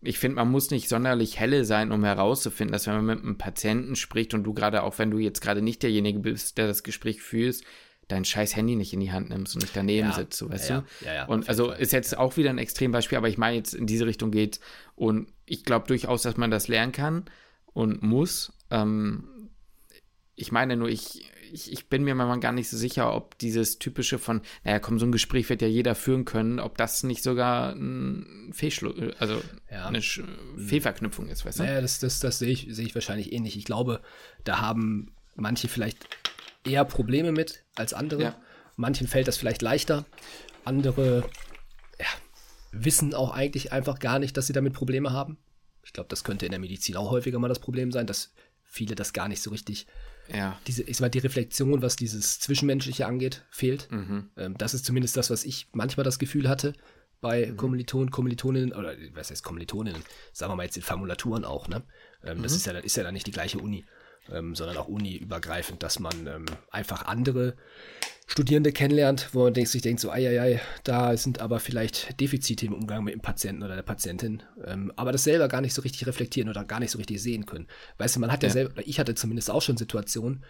ich 0.00 0.18
finde, 0.18 0.36
man 0.36 0.50
muss 0.50 0.70
nicht 0.70 0.88
sonderlich 0.88 1.40
helle 1.40 1.64
sein, 1.64 1.90
um 1.90 2.04
herauszufinden, 2.04 2.72
dass 2.72 2.86
wenn 2.86 2.94
man 2.94 3.06
mit 3.06 3.24
einem 3.24 3.38
Patienten 3.38 3.96
spricht 3.96 4.32
und 4.32 4.44
du 4.44 4.54
gerade, 4.54 4.82
auch 4.82 4.98
wenn 4.98 5.10
du 5.10 5.18
jetzt 5.18 5.40
gerade 5.40 5.62
nicht 5.62 5.82
derjenige 5.82 6.20
bist, 6.20 6.58
der 6.58 6.68
das 6.68 6.82
Gespräch 6.82 7.20
führst, 7.20 7.64
dein 8.06 8.24
scheiß 8.24 8.56
Handy 8.56 8.76
nicht 8.76 8.92
in 8.92 9.00
die 9.00 9.12
Hand 9.12 9.28
nimmst 9.28 9.54
und 9.54 9.62
nicht 9.62 9.76
daneben 9.76 10.08
ja. 10.08 10.14
sitzt, 10.14 10.38
so, 10.38 10.50
weißt 10.50 10.70
ja, 10.70 10.80
du? 10.80 11.06
Ja, 11.06 11.14
ja, 11.14 11.24
und 11.26 11.48
also 11.48 11.72
ist 11.72 11.92
jetzt 11.92 12.16
auch 12.16 12.36
wieder 12.36 12.50
ein 12.50 12.58
Extrembeispiel, 12.58 13.18
aber 13.18 13.28
ich 13.28 13.38
meine 13.38 13.56
jetzt 13.56 13.74
in 13.74 13.86
diese 13.86 14.06
Richtung 14.06 14.30
geht 14.30 14.60
und 14.94 15.28
ich 15.44 15.64
glaube 15.64 15.86
durchaus, 15.88 16.22
dass 16.22 16.36
man 16.36 16.50
das 16.50 16.68
lernen 16.68 16.92
kann 16.92 17.24
und 17.66 18.02
muss. 18.02 18.52
Ähm, 18.70 19.50
ich 20.36 20.52
meine 20.52 20.76
nur, 20.76 20.88
ich, 20.88 21.30
ich, 21.52 21.72
ich 21.72 21.88
bin 21.88 22.04
mir 22.04 22.14
manchmal 22.14 22.40
gar 22.40 22.52
nicht 22.52 22.68
so 22.68 22.76
sicher, 22.76 23.14
ob 23.14 23.38
dieses 23.38 23.78
typische 23.78 24.18
von, 24.18 24.40
naja, 24.64 24.78
komm, 24.78 24.98
so 24.98 25.06
ein 25.06 25.12
Gespräch 25.12 25.48
wird 25.48 25.62
ja 25.62 25.68
jeder 25.68 25.94
führen 25.94 26.24
können, 26.24 26.60
ob 26.60 26.76
das 26.78 27.02
nicht 27.02 27.22
sogar 27.22 27.72
ein 27.72 28.50
Fehlschluss, 28.52 28.94
also 29.18 29.42
ja. 29.70 29.86
eine 29.86 30.02
Sch 30.02 30.22
Fehlverknüpfung 30.56 31.28
ist, 31.28 31.44
weißt 31.44 31.58
du? 31.58 31.62
Naja, 31.64 31.80
das, 31.80 31.98
das, 31.98 32.20
das 32.20 32.38
sehe 32.38 32.50
ich, 32.50 32.68
sehe 32.70 32.86
ich 32.86 32.94
wahrscheinlich 32.94 33.32
ähnlich. 33.32 33.56
Ich 33.56 33.64
glaube, 33.64 34.00
da 34.44 34.60
haben 34.60 35.12
manche 35.36 35.68
vielleicht 35.68 36.06
eher 36.64 36.84
Probleme 36.84 37.32
mit 37.32 37.64
als 37.74 37.94
andere. 37.94 38.22
Ja. 38.22 38.36
Manchen 38.76 39.06
fällt 39.06 39.28
das 39.28 39.36
vielleicht 39.36 39.62
leichter. 39.62 40.04
Andere 40.64 41.28
ja, 41.98 42.06
wissen 42.72 43.14
auch 43.14 43.30
eigentlich 43.30 43.72
einfach 43.72 43.98
gar 43.98 44.18
nicht, 44.18 44.36
dass 44.36 44.46
sie 44.46 44.52
damit 44.52 44.74
Probleme 44.74 45.12
haben. 45.12 45.38
Ich 45.84 45.92
glaube, 45.92 46.08
das 46.08 46.24
könnte 46.24 46.44
in 46.46 46.52
der 46.52 46.60
Medizin 46.60 46.96
auch 46.96 47.10
häufiger 47.10 47.38
mal 47.38 47.48
das 47.48 47.60
Problem 47.60 47.92
sein, 47.92 48.06
dass 48.06 48.32
viele 48.62 48.94
das 48.94 49.12
gar 49.12 49.28
nicht 49.28 49.42
so 49.42 49.50
richtig 49.50 49.86
ja. 50.32 50.58
diese, 50.66 50.82
ich 50.82 50.96
sag 50.96 51.02
mal, 51.02 51.08
die 51.08 51.18
Reflexion, 51.18 51.82
was 51.82 51.96
dieses 51.96 52.40
Zwischenmenschliche 52.40 53.06
angeht, 53.06 53.44
fehlt. 53.50 53.90
Mhm. 53.90 54.30
Ähm, 54.36 54.58
das 54.58 54.74
ist 54.74 54.84
zumindest 54.84 55.16
das, 55.16 55.30
was 55.30 55.44
ich 55.44 55.68
manchmal 55.72 56.04
das 56.04 56.18
Gefühl 56.18 56.48
hatte 56.48 56.74
bei 57.20 57.46
mhm. 57.46 57.56
Kommilitonen, 57.56 58.10
Kommilitoninnen, 58.10 58.72
oder 58.72 58.94
was 59.14 59.30
heißt 59.30 59.42
Kommilitoninnen, 59.42 60.02
sagen 60.32 60.52
wir 60.52 60.56
mal 60.56 60.64
jetzt 60.64 60.76
in 60.76 60.82
Formulaturen 60.82 61.44
auch, 61.44 61.68
ne? 61.68 61.82
Ähm, 62.24 62.38
mhm. 62.38 62.42
Das 62.42 62.52
ist 62.52 62.66
ja, 62.66 62.72
ist 62.78 62.96
ja 62.96 63.02
dann 63.02 63.14
nicht 63.14 63.26
die 63.26 63.32
gleiche 63.32 63.58
Uni, 63.58 63.84
ähm, 64.32 64.54
sondern 64.54 64.76
auch 64.76 64.88
uniübergreifend, 64.88 65.82
dass 65.82 65.98
man 65.98 66.26
ähm, 66.26 66.46
einfach 66.70 67.06
andere 67.06 67.56
Studierende 68.26 68.72
kennenlernt, 68.72 69.30
wo 69.32 69.44
man 69.44 69.54
sich 69.54 69.80
denkt, 69.80 70.00
so, 70.00 70.10
ei, 70.10 70.40
ei, 70.40 70.60
da 70.84 71.16
sind 71.16 71.40
aber 71.40 71.60
vielleicht 71.60 72.20
Defizite 72.20 72.66
im 72.66 72.74
Umgang 72.74 73.02
mit 73.02 73.14
dem 73.14 73.22
Patienten 73.22 73.62
oder 73.62 73.74
der 73.74 73.82
Patientin, 73.82 74.42
ähm, 74.66 74.92
aber 74.96 75.12
das 75.12 75.24
selber 75.24 75.48
gar 75.48 75.62
nicht 75.62 75.72
so 75.72 75.80
richtig 75.80 76.06
reflektieren 76.06 76.50
oder 76.50 76.64
gar 76.64 76.78
nicht 76.78 76.90
so 76.90 76.98
richtig 76.98 77.22
sehen 77.22 77.46
können. 77.46 77.68
Weißt 77.96 78.16
du, 78.16 78.20
man 78.20 78.30
hat 78.30 78.42
ja, 78.42 78.48
ja 78.48 78.52
selber, 78.52 78.82
ich 78.86 79.00
hatte 79.00 79.14
zumindest 79.14 79.50
auch 79.50 79.62
schon 79.62 79.78
Situationen 79.78 80.44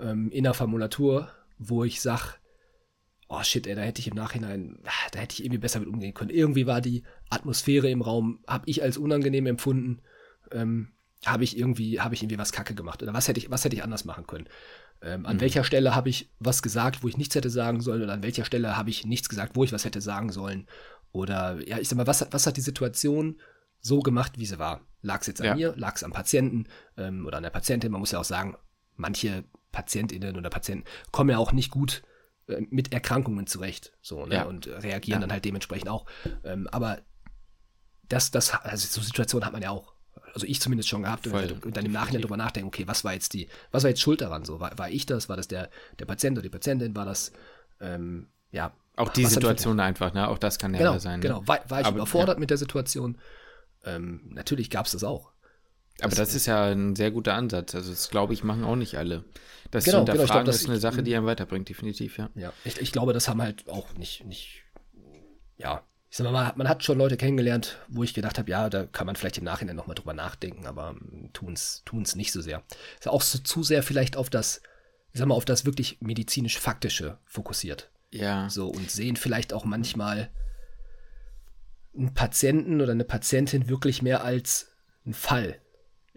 ähm, 0.00 0.30
in 0.32 0.42
der 0.42 0.54
Formulatur, 0.54 1.30
wo 1.56 1.84
ich 1.84 2.00
sag, 2.00 2.40
oh 3.28 3.44
shit, 3.44 3.68
ey, 3.68 3.76
da 3.76 3.82
hätte 3.82 4.00
ich 4.00 4.08
im 4.08 4.16
Nachhinein, 4.16 4.80
ah, 4.84 5.08
da 5.12 5.20
hätte 5.20 5.34
ich 5.34 5.44
irgendwie 5.44 5.60
besser 5.60 5.78
mit 5.78 5.88
umgehen 5.88 6.14
können. 6.14 6.30
Irgendwie 6.30 6.66
war 6.66 6.80
die 6.80 7.04
Atmosphäre 7.28 7.88
im 7.88 8.02
Raum, 8.02 8.40
habe 8.48 8.64
ich 8.66 8.82
als 8.82 8.98
unangenehm 8.98 9.46
empfunden, 9.46 10.02
ähm, 10.50 10.88
habe 11.26 11.44
ich 11.44 11.58
irgendwie, 11.58 12.00
habe 12.00 12.14
ich 12.14 12.22
irgendwie 12.22 12.38
was 12.38 12.52
Kacke 12.52 12.74
gemacht 12.74 13.02
oder 13.02 13.12
was 13.12 13.28
hätte 13.28 13.38
ich, 13.38 13.50
was 13.50 13.64
hätte 13.64 13.76
ich 13.76 13.82
anders 13.82 14.04
machen 14.04 14.26
können? 14.26 14.46
Ähm, 15.02 15.26
an 15.26 15.36
mhm. 15.36 15.40
welcher 15.40 15.64
Stelle 15.64 15.94
habe 15.94 16.08
ich 16.08 16.30
was 16.38 16.62
gesagt, 16.62 17.02
wo 17.02 17.08
ich 17.08 17.16
nichts 17.16 17.34
hätte 17.34 17.50
sagen 17.50 17.80
sollen, 17.80 18.02
oder 18.02 18.12
an 18.12 18.22
welcher 18.22 18.44
Stelle 18.44 18.76
habe 18.76 18.90
ich 18.90 19.06
nichts 19.06 19.28
gesagt, 19.28 19.56
wo 19.56 19.64
ich 19.64 19.72
was 19.72 19.84
hätte 19.84 20.00
sagen 20.00 20.30
sollen? 20.30 20.66
Oder 21.12 21.58
ja, 21.66 21.78
ich 21.78 21.88
sag 21.88 21.96
mal, 21.96 22.06
was, 22.06 22.26
was 22.30 22.46
hat 22.46 22.56
die 22.56 22.62
Situation 22.62 23.40
so 23.80 24.00
gemacht, 24.00 24.38
wie 24.38 24.46
sie 24.46 24.58
war? 24.58 24.82
Lag 25.02 25.22
es 25.22 25.26
jetzt 25.26 25.40
an 25.40 25.46
ja. 25.46 25.54
mir, 25.54 25.74
lag 25.76 25.96
es 25.96 26.04
am 26.04 26.12
Patienten 26.12 26.66
ähm, 26.96 27.26
oder 27.26 27.38
an 27.38 27.42
der 27.42 27.50
Patientin? 27.50 27.92
Man 27.92 28.00
muss 28.00 28.12
ja 28.12 28.20
auch 28.20 28.24
sagen, 28.24 28.56
manche 28.96 29.44
PatientInnen 29.72 30.36
oder 30.36 30.50
Patienten 30.50 30.84
kommen 31.10 31.30
ja 31.30 31.38
auch 31.38 31.52
nicht 31.52 31.70
gut 31.70 32.02
äh, 32.48 32.60
mit 32.70 32.92
Erkrankungen 32.92 33.46
zurecht 33.46 33.92
so, 34.02 34.26
ne? 34.26 34.36
Ja. 34.36 34.42
und 34.44 34.66
reagieren 34.66 35.20
ja. 35.20 35.26
dann 35.26 35.32
halt 35.32 35.44
dementsprechend 35.44 35.88
auch. 35.88 36.06
Ähm, 36.44 36.68
aber 36.70 37.00
das, 38.08 38.30
das, 38.30 38.52
also 38.52 38.86
so 38.86 39.00
Situationen 39.00 39.46
hat 39.46 39.52
man 39.52 39.62
ja 39.62 39.70
auch 39.70 39.94
also 40.34 40.46
ich 40.46 40.60
zumindest 40.60 40.88
schon 40.88 41.02
gehabt 41.02 41.26
und, 41.26 41.64
und, 41.64 41.76
dann 41.76 41.84
im 41.84 41.92
Nachhinein 41.92 42.22
drüber 42.22 42.36
nachdenken, 42.36 42.68
okay, 42.68 42.86
was 42.86 43.04
war 43.04 43.12
jetzt 43.12 43.32
die, 43.32 43.48
was 43.70 43.82
war 43.82 43.90
jetzt 43.90 44.00
schuld 44.00 44.20
daran? 44.20 44.44
So, 44.44 44.60
war, 44.60 44.76
war 44.78 44.90
ich 44.90 45.06
das, 45.06 45.28
war 45.28 45.36
das 45.36 45.48
der, 45.48 45.70
der 45.98 46.04
Patient 46.06 46.36
oder 46.36 46.42
die 46.42 46.50
Patientin, 46.50 46.94
war 46.94 47.04
das, 47.04 47.32
ähm, 47.80 48.28
ja. 48.50 48.72
Auch 48.96 49.10
die 49.10 49.24
Situation 49.24 49.80
einfach, 49.80 50.12
ne? 50.12 50.28
Auch 50.28 50.38
das 50.38 50.58
kann 50.58 50.74
ja 50.74 50.78
genau, 50.78 50.98
sein. 50.98 51.20
Ne? 51.20 51.28
Genau, 51.28 51.46
war, 51.46 51.60
war 51.68 51.80
ich 51.80 51.86
Aber, 51.86 51.96
überfordert 51.96 52.36
ja. 52.36 52.40
mit 52.40 52.50
der 52.50 52.58
Situation? 52.58 53.18
Ähm, 53.84 54.20
natürlich 54.30 54.68
gab 54.68 54.86
es 54.86 54.92
das 54.92 55.04
auch. 55.04 55.32
Aber 56.00 56.10
das, 56.10 56.18
das 56.18 56.34
ist 56.34 56.46
ja 56.46 56.64
ein 56.66 56.96
sehr 56.96 57.10
guter 57.10 57.34
Ansatz. 57.34 57.74
Also 57.74 57.90
das, 57.90 58.10
glaube 58.10 58.32
ich, 58.34 58.44
machen 58.44 58.64
auch 58.64 58.76
nicht 58.76 58.96
alle. 58.96 59.24
Das 59.70 59.84
genau, 59.84 59.98
zu 59.98 60.12
hinterfragen 60.12 60.26
genau, 60.26 60.34
glaub, 60.34 60.44
das 60.46 60.56
ist 60.56 60.68
eine 60.68 60.78
Sache, 60.78 61.02
die 61.02 61.14
einen 61.14 61.26
weiterbringt, 61.26 61.68
definitiv, 61.68 62.18
ja. 62.18 62.30
Ja, 62.34 62.52
ich, 62.64 62.80
ich 62.80 62.92
glaube, 62.92 63.12
das 63.12 63.28
haben 63.28 63.40
halt 63.40 63.68
auch 63.68 63.94
nicht, 63.94 64.24
nicht, 64.24 64.64
ja, 65.56 65.82
ich 66.10 66.16
sag 66.16 66.30
mal, 66.30 66.52
man 66.56 66.68
hat 66.68 66.82
schon 66.82 66.98
Leute 66.98 67.16
kennengelernt, 67.16 67.78
wo 67.88 68.02
ich 68.02 68.14
gedacht 68.14 68.38
habe, 68.38 68.50
ja, 68.50 68.68
da 68.68 68.84
kann 68.84 69.06
man 69.06 69.14
vielleicht 69.14 69.38
im 69.38 69.44
Nachhinein 69.44 69.76
nochmal 69.76 69.94
drüber 69.94 70.12
nachdenken, 70.12 70.66
aber 70.66 70.96
tun 71.32 71.54
es 71.54 72.16
nicht 72.16 72.32
so 72.32 72.40
sehr. 72.40 72.64
Ist 72.98 73.06
auch 73.08 73.22
so, 73.22 73.38
zu 73.38 73.62
sehr 73.62 73.84
vielleicht 73.84 74.16
auf 74.16 74.28
das, 74.28 74.60
ich 75.12 75.20
sag 75.20 75.28
mal, 75.28 75.36
auf 75.36 75.44
das 75.44 75.64
wirklich 75.64 75.98
medizinisch-faktische 76.00 77.18
fokussiert. 77.26 77.90
Ja. 78.10 78.50
So 78.50 78.68
und 78.68 78.90
sehen 78.90 79.14
vielleicht 79.14 79.52
auch 79.52 79.64
manchmal, 79.64 80.30
einen 81.96 82.14
Patienten 82.14 82.80
oder 82.80 82.92
eine 82.92 83.04
Patientin 83.04 83.68
wirklich 83.68 84.02
mehr 84.02 84.24
als 84.24 84.72
einen 85.04 85.14
Fall 85.14 85.60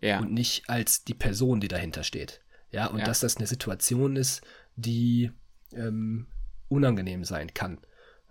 Ja. 0.01 0.19
und 0.19 0.31
nicht 0.31 0.69
als 0.69 1.03
die 1.03 1.13
Person, 1.15 1.59
die 1.59 1.67
dahinter 1.67 2.03
steht. 2.03 2.41
Ja, 2.71 2.87
und 2.87 2.99
Ja. 2.99 3.05
dass 3.05 3.19
das 3.19 3.37
eine 3.37 3.47
Situation 3.47 4.15
ist, 4.15 4.41
die 4.75 5.31
ähm, 5.73 6.27
unangenehm 6.67 7.23
sein 7.23 7.53
kann. 7.53 7.79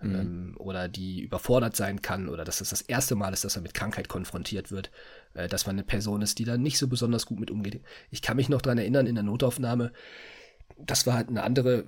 Mhm. 0.03 0.15
Ähm, 0.15 0.55
oder 0.59 0.89
die 0.89 1.21
überfordert 1.21 1.77
sein 1.77 2.03
kann, 2.03 2.29
oder 2.29 2.45
dass 2.45 2.59
das 2.59 2.71
das 2.71 2.83
erste 2.83 3.15
Mal 3.15 3.33
ist, 3.33 3.45
dass 3.45 3.57
er 3.57 3.63
mit 3.63 3.75
Krankheit 3.75 4.09
konfrontiert 4.09 4.71
wird, 4.71 4.91
äh, 5.35 5.49
dass 5.49 5.67
man 5.67 5.77
eine 5.77 5.85
Person 5.85 6.23
ist, 6.23 6.39
die 6.39 6.45
da 6.45 6.57
nicht 6.57 6.79
so 6.79 6.89
besonders 6.89 7.27
gut 7.27 7.41
mit 7.41 7.51
umgeht. 7.51 7.81
Ich 8.11 8.23
kann 8.23 8.37
mich 8.37 8.49
noch 8.49 8.63
dran 8.63 8.79
erinnern, 8.79 9.07
in 9.07 9.15
der 9.15 9.25
Notaufnahme, 9.25 9.93
das 10.79 11.07
war 11.07 11.15
halt 11.15 11.29
eine 11.29 11.43
andere 11.43 11.85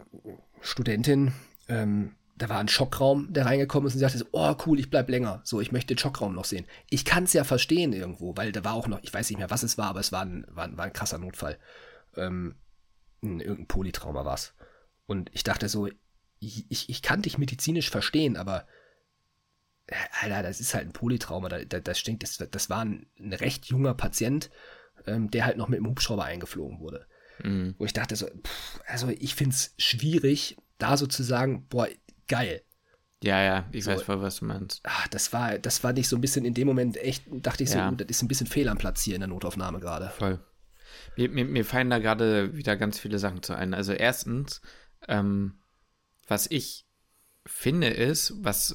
Studentin, 0.60 1.32
ähm, 1.68 2.12
da 2.36 2.48
war 2.48 2.58
ein 2.58 2.68
Schockraum, 2.68 3.32
der 3.32 3.46
reingekommen 3.46 3.86
ist 3.86 3.94
und 3.94 3.98
sie 3.98 4.04
sagte 4.04 4.18
so, 4.18 4.26
oh 4.32 4.54
cool, 4.66 4.80
ich 4.80 4.90
bleib 4.90 5.08
länger. 5.08 5.40
So, 5.44 5.60
ich 5.60 5.70
möchte 5.70 5.94
den 5.94 5.98
Schockraum 5.98 6.34
noch 6.34 6.44
sehen. 6.44 6.66
Ich 6.90 7.04
kann 7.04 7.24
es 7.24 7.32
ja 7.32 7.44
verstehen 7.44 7.92
irgendwo, 7.92 8.36
weil 8.36 8.50
da 8.50 8.64
war 8.64 8.74
auch 8.74 8.88
noch, 8.88 8.98
ich 9.02 9.14
weiß 9.14 9.30
nicht 9.30 9.38
mehr, 9.38 9.50
was 9.50 9.62
es 9.62 9.78
war, 9.78 9.86
aber 9.86 10.00
es 10.00 10.10
war 10.10 10.22
ein, 10.22 10.44
war, 10.48 10.76
war 10.76 10.84
ein 10.84 10.92
krasser 10.92 11.18
Notfall. 11.18 11.58
Ähm, 12.16 12.56
ein, 13.22 13.38
irgendein 13.38 13.68
Polytrauma 13.68 14.24
war 14.24 14.34
es. 14.34 14.52
Und 15.06 15.30
ich 15.32 15.44
dachte 15.44 15.68
so, 15.68 15.88
ich, 16.68 16.88
ich, 16.88 17.02
kann 17.02 17.22
dich 17.22 17.38
medizinisch 17.38 17.90
verstehen, 17.90 18.36
aber 18.36 18.66
äh, 19.86 19.94
Alter, 20.20 20.42
das 20.42 20.60
ist 20.60 20.74
halt 20.74 20.86
ein 20.86 20.92
Polytrauma, 20.92 21.48
da, 21.48 21.64
da, 21.64 21.80
das 21.80 21.98
stinkt. 21.98 22.22
Das, 22.22 22.36
das 22.36 22.70
war 22.70 22.84
ein, 22.84 23.06
ein 23.18 23.32
recht 23.32 23.66
junger 23.66 23.94
Patient, 23.94 24.50
ähm, 25.06 25.30
der 25.30 25.44
halt 25.44 25.56
noch 25.56 25.68
mit 25.68 25.78
dem 25.78 25.86
Hubschrauber 25.86 26.24
eingeflogen 26.24 26.80
wurde. 26.80 27.06
Mhm. 27.42 27.74
Wo 27.78 27.84
ich 27.84 27.92
dachte 27.92 28.16
so, 28.16 28.26
pff, 28.26 28.80
also 28.86 29.08
ich 29.08 29.34
finde 29.34 29.54
es 29.54 29.74
schwierig, 29.78 30.56
da 30.78 30.96
so 30.96 31.06
zu 31.06 31.22
sagen, 31.22 31.66
boah, 31.68 31.88
geil. 32.28 32.62
Ja, 33.22 33.42
ja, 33.42 33.68
ich 33.72 33.84
So. 33.84 33.90
weiß 33.90 34.02
voll, 34.02 34.20
was 34.20 34.36
du 34.36 34.44
meinst. 34.44 34.80
Ah, 34.84 35.06
das 35.10 35.32
war, 35.32 35.58
das 35.58 35.82
war 35.82 35.92
nicht 35.92 36.08
so 36.08 36.16
ein 36.16 36.20
bisschen 36.20 36.44
in 36.44 36.52
dem 36.54 36.66
Moment 36.66 36.96
echt, 36.98 37.24
dachte 37.30 37.62
ich 37.64 37.70
so, 37.70 37.78
Ja. 37.78 37.90
oh, 37.90 37.94
das 37.94 38.08
ist 38.08 38.22
ein 38.22 38.28
bisschen 38.28 38.46
fehl 38.46 38.68
am 38.68 38.76
Platz 38.76 39.02
hier 39.02 39.14
in 39.14 39.20
der 39.20 39.28
Notaufnahme 39.28 39.80
gerade. 39.80 40.10
Voll. 40.10 40.40
Mir, 41.16 41.30
mir, 41.30 41.44
mir 41.44 41.64
fallen 41.64 41.90
da 41.90 41.98
gerade 41.98 42.54
wieder 42.54 42.76
ganz 42.76 42.98
viele 42.98 43.18
Sachen 43.18 43.42
zu 43.42 43.54
ein. 43.54 43.72
Also 43.72 43.92
erstens, 43.92 44.60
ähm, 45.08 45.58
was 46.28 46.46
ich 46.50 46.86
finde 47.46 47.88
ist, 47.88 48.34
was 48.40 48.74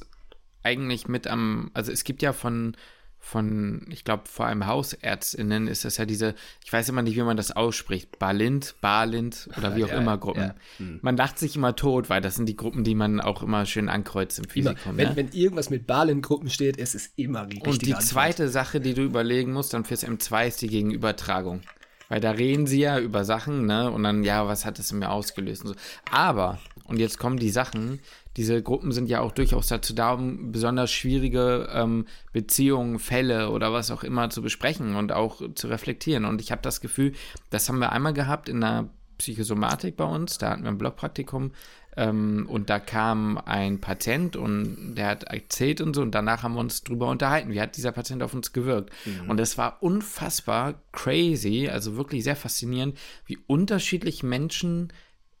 eigentlich 0.62 1.08
mit 1.08 1.26
am, 1.26 1.70
also 1.74 1.90
es 1.90 2.04
gibt 2.04 2.22
ja 2.22 2.32
von, 2.32 2.76
von, 3.18 3.86
ich 3.90 4.04
glaube, 4.04 4.24
vor 4.26 4.46
allem 4.46 4.66
HausärztInnen 4.66 5.66
ist 5.66 5.84
das 5.84 5.96
ja 5.98 6.04
diese, 6.06 6.34
ich 6.64 6.72
weiß 6.72 6.88
immer 6.88 7.02
nicht, 7.02 7.16
wie 7.16 7.22
man 7.22 7.36
das 7.36 7.50
ausspricht, 7.50 8.18
Balint, 8.18 8.76
Balint 8.80 9.48
oder 9.58 9.74
wie 9.76 9.84
auch 9.84 9.88
Ja, 9.90 9.98
immer 9.98 10.16
Gruppen. 10.18 10.40
ja. 10.42 10.54
Hm. 10.78 11.00
Man 11.02 11.16
lacht 11.16 11.38
sich 11.38 11.56
immer 11.56 11.76
tot, 11.76 12.08
weil 12.08 12.20
das 12.20 12.36
sind 12.36 12.46
die 12.46 12.56
Gruppen, 12.56 12.84
die 12.84 12.94
man 12.94 13.20
auch 13.20 13.42
immer 13.42 13.66
schön 13.66 13.88
ankreuzt 13.88 14.38
im 14.38 14.46
Physikum. 14.48 14.96
wenn, 14.96 15.08
ne? 15.10 15.16
wenn 15.16 15.28
irgendwas 15.32 15.70
mit 15.70 15.86
Balin-Gruppen 15.86 16.48
steht, 16.50 16.76
ist 16.76 16.94
es 16.94 17.08
immer 17.16 17.46
die 17.46 17.60
Und 17.60 17.82
die 17.86 17.94
Antwort. 17.94 18.08
zweite 18.08 18.48
Sache, 18.48 18.80
die 18.80 18.94
du 18.94 19.02
überlegen 19.02 19.52
musst, 19.52 19.74
dann 19.74 19.84
fürs 19.84 20.06
M2 20.06 20.48
ist 20.48 20.62
die 20.62 20.68
Gegenübertragung. 20.68 21.62
Weil 22.08 22.20
da 22.20 22.32
reden 22.32 22.66
sie 22.66 22.80
ja 22.80 22.98
über 22.98 23.24
Sachen, 23.24 23.66
ne? 23.66 23.88
Und 23.90 24.02
dann, 24.02 24.24
ja, 24.24 24.48
was 24.48 24.64
hat 24.64 24.78
das 24.80 24.90
in 24.90 24.98
mir 24.98 25.10
ausgelöst 25.10 25.62
und 25.62 25.68
so. 25.68 25.74
Aber, 26.10 26.58
und 26.90 26.98
jetzt 26.98 27.18
kommen 27.18 27.36
die 27.36 27.50
Sachen, 27.50 28.00
diese 28.36 28.62
Gruppen 28.62 28.90
sind 28.90 29.08
ja 29.08 29.20
auch 29.20 29.30
durchaus 29.30 29.68
dazu 29.68 29.94
da, 29.94 30.12
um 30.12 30.50
besonders 30.50 30.90
schwierige 30.90 31.68
ähm, 31.72 32.06
Beziehungen, 32.32 32.98
Fälle 32.98 33.50
oder 33.50 33.72
was 33.72 33.92
auch 33.92 34.02
immer 34.02 34.28
zu 34.30 34.42
besprechen 34.42 34.96
und 34.96 35.12
auch 35.12 35.40
zu 35.54 35.68
reflektieren. 35.68 36.24
Und 36.24 36.40
ich 36.40 36.50
habe 36.50 36.62
das 36.62 36.80
Gefühl, 36.80 37.12
das 37.50 37.68
haben 37.68 37.78
wir 37.78 37.92
einmal 37.92 38.12
gehabt 38.12 38.48
in 38.48 38.60
der 38.60 38.88
Psychosomatik 39.18 39.96
bei 39.96 40.04
uns, 40.04 40.38
da 40.38 40.50
hatten 40.50 40.62
wir 40.62 40.70
ein 40.70 40.78
Blockpraktikum 40.78 41.52
ähm, 41.96 42.46
und 42.48 42.70
da 42.70 42.80
kam 42.80 43.38
ein 43.38 43.80
Patient 43.80 44.34
und 44.34 44.94
der 44.96 45.08
hat 45.08 45.24
erzählt 45.24 45.80
und 45.80 45.94
so. 45.94 46.02
Und 46.02 46.12
danach 46.12 46.42
haben 46.42 46.54
wir 46.54 46.60
uns 46.60 46.82
drüber 46.82 47.08
unterhalten, 47.08 47.52
wie 47.52 47.60
hat 47.60 47.76
dieser 47.76 47.92
Patient 47.92 48.22
auf 48.22 48.34
uns 48.34 48.52
gewirkt. 48.52 48.90
Und 49.28 49.38
es 49.38 49.58
war 49.58 49.82
unfassbar 49.82 50.82
crazy, 50.92 51.68
also 51.68 51.96
wirklich 51.96 52.24
sehr 52.24 52.36
faszinierend, 52.36 52.98
wie 53.26 53.38
unterschiedlich 53.46 54.22
Menschen 54.22 54.92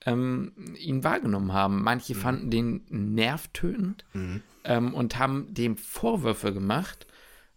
ähm, 0.06 0.52
ihn 0.78 1.04
wahrgenommen 1.04 1.52
haben. 1.52 1.82
Manche 1.82 2.14
fanden 2.14 2.50
den 2.50 2.82
nervtötend 2.88 4.04
ähm, 4.64 4.94
und 4.94 5.18
haben 5.18 5.52
dem 5.52 5.76
Vorwürfe 5.76 6.52
gemacht 6.52 7.06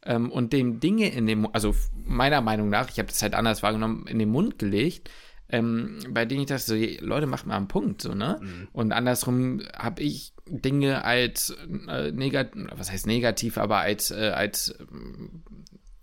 ähm, 0.04 0.32
und 0.32 0.54
dem 0.54 0.80
Dinge 0.80 1.10
in 1.10 1.26
dem, 1.26 1.48
also 1.54 1.76
meiner 2.06 2.41
Meinung 2.41 2.70
nach, 2.70 2.89
ich 2.89 3.00
habe 3.00 3.08
das 3.08 3.22
halt 3.22 3.36
anders 3.36 3.64
wahrgenommen, 3.64 4.08
in 4.08 4.20
den 4.20 4.30
Mund 4.30 4.60
gelegt, 4.60 5.10
ähm, 5.50 6.00
bei 6.10 6.26
denen 6.26 6.41
ich 6.41 6.48
dachte, 6.48 6.64
so, 6.64 7.06
Leute, 7.06 7.28
macht 7.28 7.46
mal 7.46 7.58
einen 7.58 7.68
Punkt, 7.68 8.02
so, 8.02 8.16
ne? 8.16 8.39
Und 8.74 8.91
andersrum 8.91 9.62
habe 9.78 10.02
ich 10.02 10.34
Dinge 10.48 11.04
als 11.06 11.56
äh, 11.88 12.12
negativ, 12.12 12.68
was 12.76 12.91
heißt 12.91 13.08
negativ, 13.08 13.58
aber 13.58 13.78
als, 13.78 14.12
äh, 14.12 14.32
als 14.34 14.76
ähm, 14.80 15.44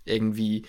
irgendwie, 0.05 0.64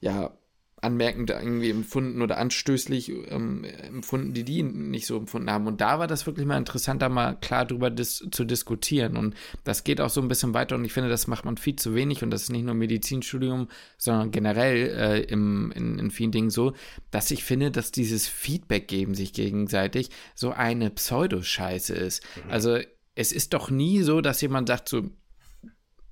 ja, 0.00 0.36
anmerkend 0.84 1.30
irgendwie 1.30 1.70
empfunden 1.70 2.22
oder 2.22 2.38
anstößlich 2.38 3.10
ähm, 3.30 3.64
empfunden, 3.64 4.34
die 4.34 4.44
die 4.44 4.62
nicht 4.62 5.06
so 5.06 5.16
empfunden 5.16 5.50
haben. 5.50 5.66
Und 5.66 5.80
da 5.80 5.98
war 5.98 6.06
das 6.06 6.26
wirklich 6.26 6.46
mal 6.46 6.58
interessant, 6.58 7.02
da 7.02 7.08
mal 7.08 7.34
klar 7.34 7.64
drüber 7.64 7.90
dis 7.90 8.26
zu 8.30 8.44
diskutieren. 8.44 9.16
Und 9.16 9.34
das 9.64 9.84
geht 9.84 10.00
auch 10.00 10.10
so 10.10 10.20
ein 10.20 10.28
bisschen 10.28 10.54
weiter 10.54 10.76
und 10.76 10.84
ich 10.84 10.92
finde, 10.92 11.08
das 11.08 11.26
macht 11.26 11.44
man 11.44 11.56
viel 11.56 11.76
zu 11.76 11.94
wenig 11.94 12.22
und 12.22 12.30
das 12.30 12.42
ist 12.42 12.50
nicht 12.50 12.62
nur 12.62 12.72
im 12.72 12.78
Medizinstudium, 12.78 13.68
sondern 13.98 14.30
generell 14.30 14.88
äh, 14.96 15.20
im, 15.22 15.72
in, 15.72 15.98
in 15.98 16.10
vielen 16.10 16.32
Dingen 16.32 16.50
so, 16.50 16.74
dass 17.10 17.30
ich 17.30 17.44
finde, 17.44 17.70
dass 17.70 17.90
dieses 17.90 18.28
Feedback 18.28 18.86
geben 18.88 19.14
sich 19.14 19.32
gegenseitig 19.32 20.10
so 20.34 20.52
eine 20.52 20.90
Pseudoscheiße 20.90 21.94
ist. 21.94 22.22
Also 22.48 22.78
es 23.14 23.32
ist 23.32 23.54
doch 23.54 23.70
nie 23.70 24.02
so, 24.02 24.20
dass 24.20 24.40
jemand 24.40 24.68
sagt 24.68 24.88
so, 24.88 25.10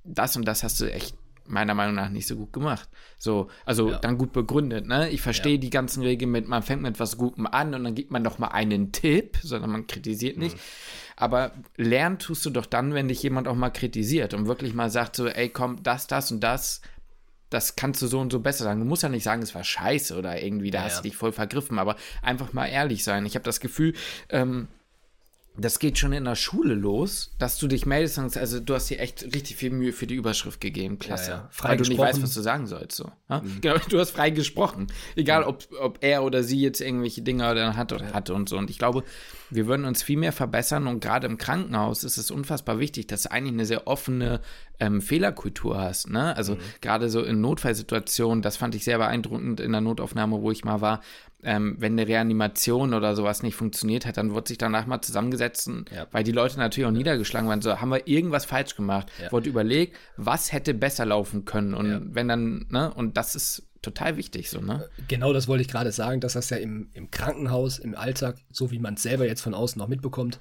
das 0.04 0.36
und 0.36 0.44
das 0.46 0.62
hast 0.62 0.80
du 0.80 0.90
echt 0.90 1.14
meiner 1.52 1.74
Meinung 1.74 1.94
nach 1.94 2.08
nicht 2.10 2.26
so 2.26 2.36
gut 2.36 2.52
gemacht. 2.52 2.88
So, 3.18 3.48
also 3.64 3.90
Ja. 3.90 3.98
dann 3.98 4.18
gut 4.18 4.32
begründet, 4.32 4.86
ne? 4.86 5.08
Ich 5.10 5.20
verstehe 5.22 5.58
die 5.58 5.70
ganzen 5.70 6.02
Regeln 6.02 6.30
mit, 6.30 6.48
man 6.48 6.62
fängt 6.62 6.82
mit 6.82 6.98
was 6.98 7.16
Gutem 7.18 7.46
an 7.46 7.74
und 7.74 7.84
dann 7.84 7.94
gibt 7.94 8.10
man 8.10 8.24
doch 8.24 8.38
mal 8.38 8.48
einen 8.48 8.90
Tipp, 8.92 9.38
sondern 9.42 9.70
man 9.70 9.86
kritisiert 9.86 10.38
nicht. 10.38 10.56
Aber 11.16 11.52
lernen 11.76 12.18
tust 12.18 12.44
du 12.46 12.50
doch 12.50 12.66
dann, 12.66 12.94
wenn 12.94 13.08
dich 13.08 13.22
jemand 13.22 13.46
auch 13.46 13.54
mal 13.54 13.70
kritisiert 13.70 14.34
und 14.34 14.46
wirklich 14.46 14.74
mal 14.74 14.90
sagt 14.90 15.14
so, 15.16 15.28
ey, 15.28 15.48
komm, 15.50 15.82
das, 15.82 16.06
das 16.06 16.32
und 16.32 16.40
das, 16.40 16.80
das 17.50 17.76
kannst 17.76 18.00
du 18.00 18.06
so 18.06 18.18
und 18.18 18.32
so 18.32 18.40
besser 18.40 18.64
sagen. 18.64 18.80
Du 18.80 18.86
musst 18.86 19.02
ja 19.02 19.08
nicht 19.10 19.24
sagen, 19.24 19.42
es 19.42 19.54
war 19.54 19.62
scheiße 19.62 20.16
oder 20.18 20.42
irgendwie, 20.42 20.70
da 20.70 20.78
Ja, 20.78 20.84
hast 20.86 20.96
ja. 20.96 21.02
du 21.02 21.08
dich 21.08 21.16
voll 21.16 21.32
vergriffen, 21.32 21.78
aber 21.78 21.96
einfach 22.22 22.52
mal 22.54 22.66
ehrlich 22.66 23.04
sein. 23.04 23.26
Ich 23.26 23.34
habe 23.34 23.44
das 23.44 23.60
Gefühl, 23.60 23.92
ähm, 24.30 24.68
das 25.56 25.78
geht 25.78 25.98
schon 25.98 26.12
in 26.12 26.24
der 26.24 26.34
Schule 26.34 26.74
los, 26.74 27.34
dass 27.38 27.58
du 27.58 27.68
dich 27.68 27.84
meldest 27.84 28.16
und 28.18 28.30
sagst, 28.30 28.38
also 28.38 28.60
du 28.60 28.74
hast 28.74 28.88
dir 28.88 28.98
echt 29.00 29.22
richtig 29.34 29.56
viel 29.56 29.70
Mühe 29.70 29.92
für 29.92 30.06
die 30.06 30.14
Überschrift 30.14 30.60
gegeben. 30.60 30.98
Klasse. 30.98 31.30
Ja, 31.30 31.36
ja. 31.36 31.48
Frei 31.50 31.68
Weil 31.70 31.76
du 31.76 31.82
nicht 31.82 31.90
gesprochen. 31.90 32.08
weißt, 32.08 32.22
was 32.22 32.34
du 32.34 32.40
sagen 32.40 32.66
sollst. 32.66 32.96
So. 32.96 33.12
Ja? 33.28 33.42
Genau, 33.60 33.76
du 33.88 33.98
hast 33.98 34.10
frei 34.10 34.30
gesprochen. 34.30 34.86
Egal, 35.14 35.44
ob, 35.44 35.68
ob 35.78 35.98
er 36.00 36.24
oder 36.24 36.42
sie 36.42 36.60
jetzt 36.60 36.80
irgendwelche 36.80 37.22
Dinge 37.22 37.54
dann 37.54 37.76
hat 37.76 37.92
oder 37.92 38.12
hatte 38.12 38.32
und 38.34 38.48
so. 38.48 38.56
Und 38.56 38.70
ich 38.70 38.78
glaube, 38.78 39.04
wir 39.54 39.66
würden 39.66 39.84
uns 39.84 40.02
viel 40.02 40.16
mehr 40.18 40.32
verbessern 40.32 40.86
und 40.86 41.00
gerade 41.00 41.26
im 41.26 41.36
Krankenhaus 41.38 42.04
ist 42.04 42.16
es 42.16 42.30
unfassbar 42.30 42.78
wichtig, 42.78 43.06
dass 43.06 43.24
du 43.24 43.32
eigentlich 43.32 43.52
eine 43.52 43.66
sehr 43.66 43.86
offene 43.86 44.40
ähm, 44.80 45.00
Fehlerkultur 45.00 45.78
hast. 45.78 46.08
Ne? 46.08 46.34
Also 46.36 46.56
gerade 46.80 47.08
so 47.08 47.22
in 47.22 47.40
Notfallsituationen, 47.40 48.42
das 48.42 48.56
fand 48.56 48.74
ich 48.74 48.84
sehr 48.84 48.98
beeindruckend 48.98 49.60
in 49.60 49.72
der 49.72 49.80
Notaufnahme, 49.80 50.40
wo 50.42 50.50
ich 50.50 50.64
mal 50.64 50.80
war. 50.80 51.00
Ähm, 51.44 51.76
wenn 51.80 51.92
eine 51.92 52.06
Reanimation 52.06 52.94
oder 52.94 53.16
sowas 53.16 53.42
nicht 53.42 53.56
funktioniert 53.56 54.06
hat, 54.06 54.16
dann 54.16 54.32
wird 54.34 54.46
sich 54.46 54.58
danach 54.58 54.86
mal 54.86 55.02
zusammengesetzt, 55.02 55.68
Ja. 55.94 56.06
weil 56.12 56.22
die 56.22 56.30
Leute 56.32 56.56
natürlich 56.58 56.86
auch 56.86 56.92
niedergeschlagen 56.92 57.48
waren. 57.48 57.60
So, 57.62 57.80
haben 57.80 57.88
wir 57.90 58.06
irgendwas 58.06 58.44
falsch 58.44 58.76
gemacht? 58.76 59.10
Ja. 59.20 59.32
Wurde 59.32 59.48
überlegt, 59.50 59.96
was 60.16 60.52
hätte 60.52 60.72
besser 60.72 61.04
laufen 61.04 61.44
können? 61.44 61.74
Und 61.74 61.90
Ja. 61.90 62.00
wenn 62.04 62.28
dann, 62.28 62.66
ne, 62.70 62.92
und 62.94 63.16
das 63.16 63.34
ist 63.34 63.64
total 63.82 64.16
wichtig, 64.16 64.48
so, 64.50 64.60
ne? 64.60 64.88
Genau 65.08 65.32
das 65.32 65.48
wollte 65.48 65.62
ich 65.62 65.68
gerade 65.68 65.92
sagen, 65.92 66.20
dass 66.20 66.34
das 66.34 66.50
ja 66.50 66.56
im, 66.56 66.90
im 66.94 67.10
Krankenhaus, 67.10 67.78
im 67.78 67.94
Alltag, 67.94 68.38
so 68.50 68.70
wie 68.70 68.78
man 68.78 68.94
es 68.94 69.02
selber 69.02 69.26
jetzt 69.26 69.42
von 69.42 69.54
außen 69.54 69.78
noch 69.78 69.88
mitbekommt, 69.88 70.38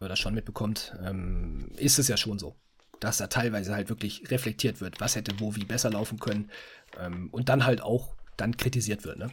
oder 0.00 0.16
schon 0.16 0.34
mitbekommt, 0.34 0.96
ähm, 1.04 1.70
ist 1.76 1.98
es 1.98 2.08
ja 2.08 2.16
schon 2.16 2.38
so. 2.38 2.56
Dass 2.98 3.18
da 3.18 3.26
teilweise 3.28 3.74
halt 3.74 3.88
wirklich 3.88 4.30
reflektiert 4.30 4.80
wird, 4.80 5.00
was 5.00 5.16
hätte 5.16 5.32
wo 5.38 5.54
wie 5.54 5.64
besser 5.64 5.90
laufen 5.90 6.18
können. 6.18 6.50
Ähm, 6.98 7.28
und 7.30 7.48
dann 7.48 7.64
halt 7.64 7.80
auch 7.82 8.16
dann 8.36 8.56
kritisiert 8.56 9.04
wird, 9.04 9.18
ne? 9.18 9.30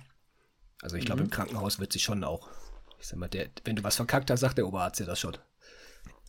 Also 0.82 0.96
ich 0.96 1.04
Mhm. 1.04 1.06
glaube, 1.06 1.24
im 1.24 1.30
Krankenhaus 1.30 1.80
wird 1.80 1.92
sich 1.94 2.04
schon 2.04 2.24
auch, 2.24 2.50
ich 3.00 3.08
sag 3.08 3.18
mal, 3.18 3.28
der, 3.30 3.50
wenn 3.64 3.76
du 3.76 3.84
was 3.84 3.96
verkackt 3.96 4.30
hast, 4.32 4.42
sagt 4.42 4.58
der 4.58 4.68
Oberarzt 4.68 5.00
ja 5.00 5.06
das 5.06 5.20
schon. 5.20 5.38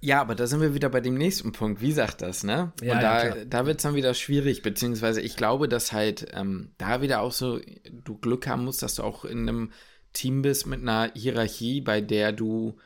Ja, 0.03 0.21
aber 0.23 0.35
da 0.35 0.47
sind 0.47 0.63
wir 0.63 0.75
wieder 0.75 0.89
bei 0.89 1.01
dem 1.01 1.15
nächsten 1.15 1.53
Punkt. 1.53 1.83
Wie 1.83 1.93
sagt 1.93 2.23
das, 2.23 2.43
ne? 2.43 2.73
Ja, 2.83 2.95
und 2.95 3.01
ja, 3.01 3.01
da, 3.01 3.31
klar. 3.31 3.45
da 3.45 3.67
wird 3.67 3.79
es 3.79 3.83
dann 3.83 3.95
wieder 3.95 4.15
schwierig, 4.15 4.63
beziehungsweise 4.63 5.21
ich 5.21 5.37
glaube, 5.37 5.69
dass 5.69 5.93
halt 5.93 6.29
ähm, 6.33 6.71
da 6.79 7.03
wieder 7.03 7.21
auch 7.21 7.33
so 7.33 7.61
du 7.91 8.17
Glück 8.17 8.47
haben 8.47 8.65
musst, 8.65 8.83
dass 8.83 8.95
du 8.95 9.03
auch 9.03 9.27
in 9.27 9.41
einem 9.41 9.73
Team 10.15 10.41
bist 10.41 10.67
mit 10.67 10.81
einer 10.81 11.13
Hierarchie, 11.15 11.83
bei 11.83 12.01
der 12.01 12.33
du, 12.33 12.79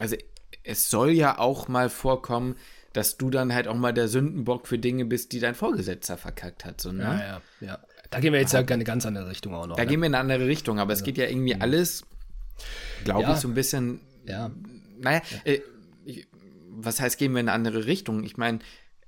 also 0.00 0.16
es 0.64 0.90
soll 0.90 1.10
ja 1.10 1.38
auch 1.38 1.68
mal 1.68 1.88
vorkommen, 1.88 2.56
dass 2.92 3.16
du 3.16 3.30
dann 3.30 3.54
halt 3.54 3.68
auch 3.68 3.76
mal 3.76 3.92
der 3.92 4.08
Sündenbock 4.08 4.66
für 4.66 4.78
Dinge 4.78 5.04
bist, 5.04 5.32
die 5.32 5.40
dein 5.40 5.54
Vorgesetzter 5.54 6.16
verkackt 6.16 6.64
hat, 6.64 6.80
so, 6.80 6.90
ne? 6.90 7.02
Ja, 7.02 7.18
ja, 7.18 7.40
ja. 7.60 7.78
Da 8.10 8.20
gehen 8.20 8.32
wir 8.32 8.40
jetzt 8.40 8.52
ja 8.52 8.60
in 8.60 8.68
eine 8.68 8.84
ganz 8.84 9.06
andere 9.06 9.28
Richtung 9.28 9.54
auch 9.54 9.66
noch. 9.66 9.76
Da 9.76 9.82
ne? 9.82 9.88
gehen 9.88 10.00
wir 10.00 10.06
in 10.06 10.14
eine 10.14 10.20
andere 10.20 10.46
Richtung, 10.48 10.78
aber 10.78 10.92
es 10.92 11.02
geht 11.02 11.18
ja 11.18 11.26
irgendwie 11.26 11.56
alles, 11.56 12.04
glaube 13.04 13.22
Ja. 13.22 13.34
ich, 13.34 13.40
so 13.40 13.48
ein 13.48 13.54
bisschen 13.54 14.00
ja. 14.24 14.50
naja, 15.00 15.20
äh, 15.44 15.54
ich, 15.54 15.62
was 16.76 17.00
heißt, 17.00 17.18
gehen 17.18 17.32
wir 17.32 17.40
in 17.40 17.48
eine 17.48 17.54
andere 17.56 17.86
Richtung? 17.86 18.24
Ich 18.24 18.36
meine, 18.36 18.58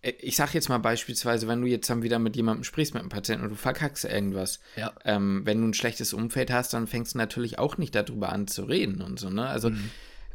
äh, 0.02 0.10
ich 0.20 0.36
sag 0.36 0.54
jetzt 0.54 0.68
mal 0.68 0.78
beispielsweise, 0.78 1.48
wenn 1.48 1.60
du 1.60 1.66
jetzt 1.66 1.88
dann 1.90 2.02
wieder 2.02 2.18
mit 2.18 2.36
jemandem 2.36 2.64
sprichst, 2.64 2.94
mit 2.94 3.00
einem 3.00 3.10
Patienten 3.10 3.44
und 3.44 3.50
du 3.50 3.56
verkackst 3.56 4.04
irgendwas, 4.04 4.60
Ja. 4.76 4.92
ähm, 5.04 5.42
wenn 5.44 5.60
du 5.60 5.68
ein 5.68 5.74
schlechtes 5.74 6.12
Umfeld 6.12 6.50
hast, 6.50 6.72
dann 6.74 6.86
fängst 6.86 7.14
du 7.14 7.18
natürlich 7.18 7.58
auch 7.58 7.78
nicht 7.78 7.94
darüber 7.94 8.30
an 8.30 8.46
zu 8.46 8.64
reden 8.64 9.02
und 9.02 9.18
so, 9.18 9.30
ne? 9.30 9.46
Also, 9.46 9.70
Mhm. 9.70 9.90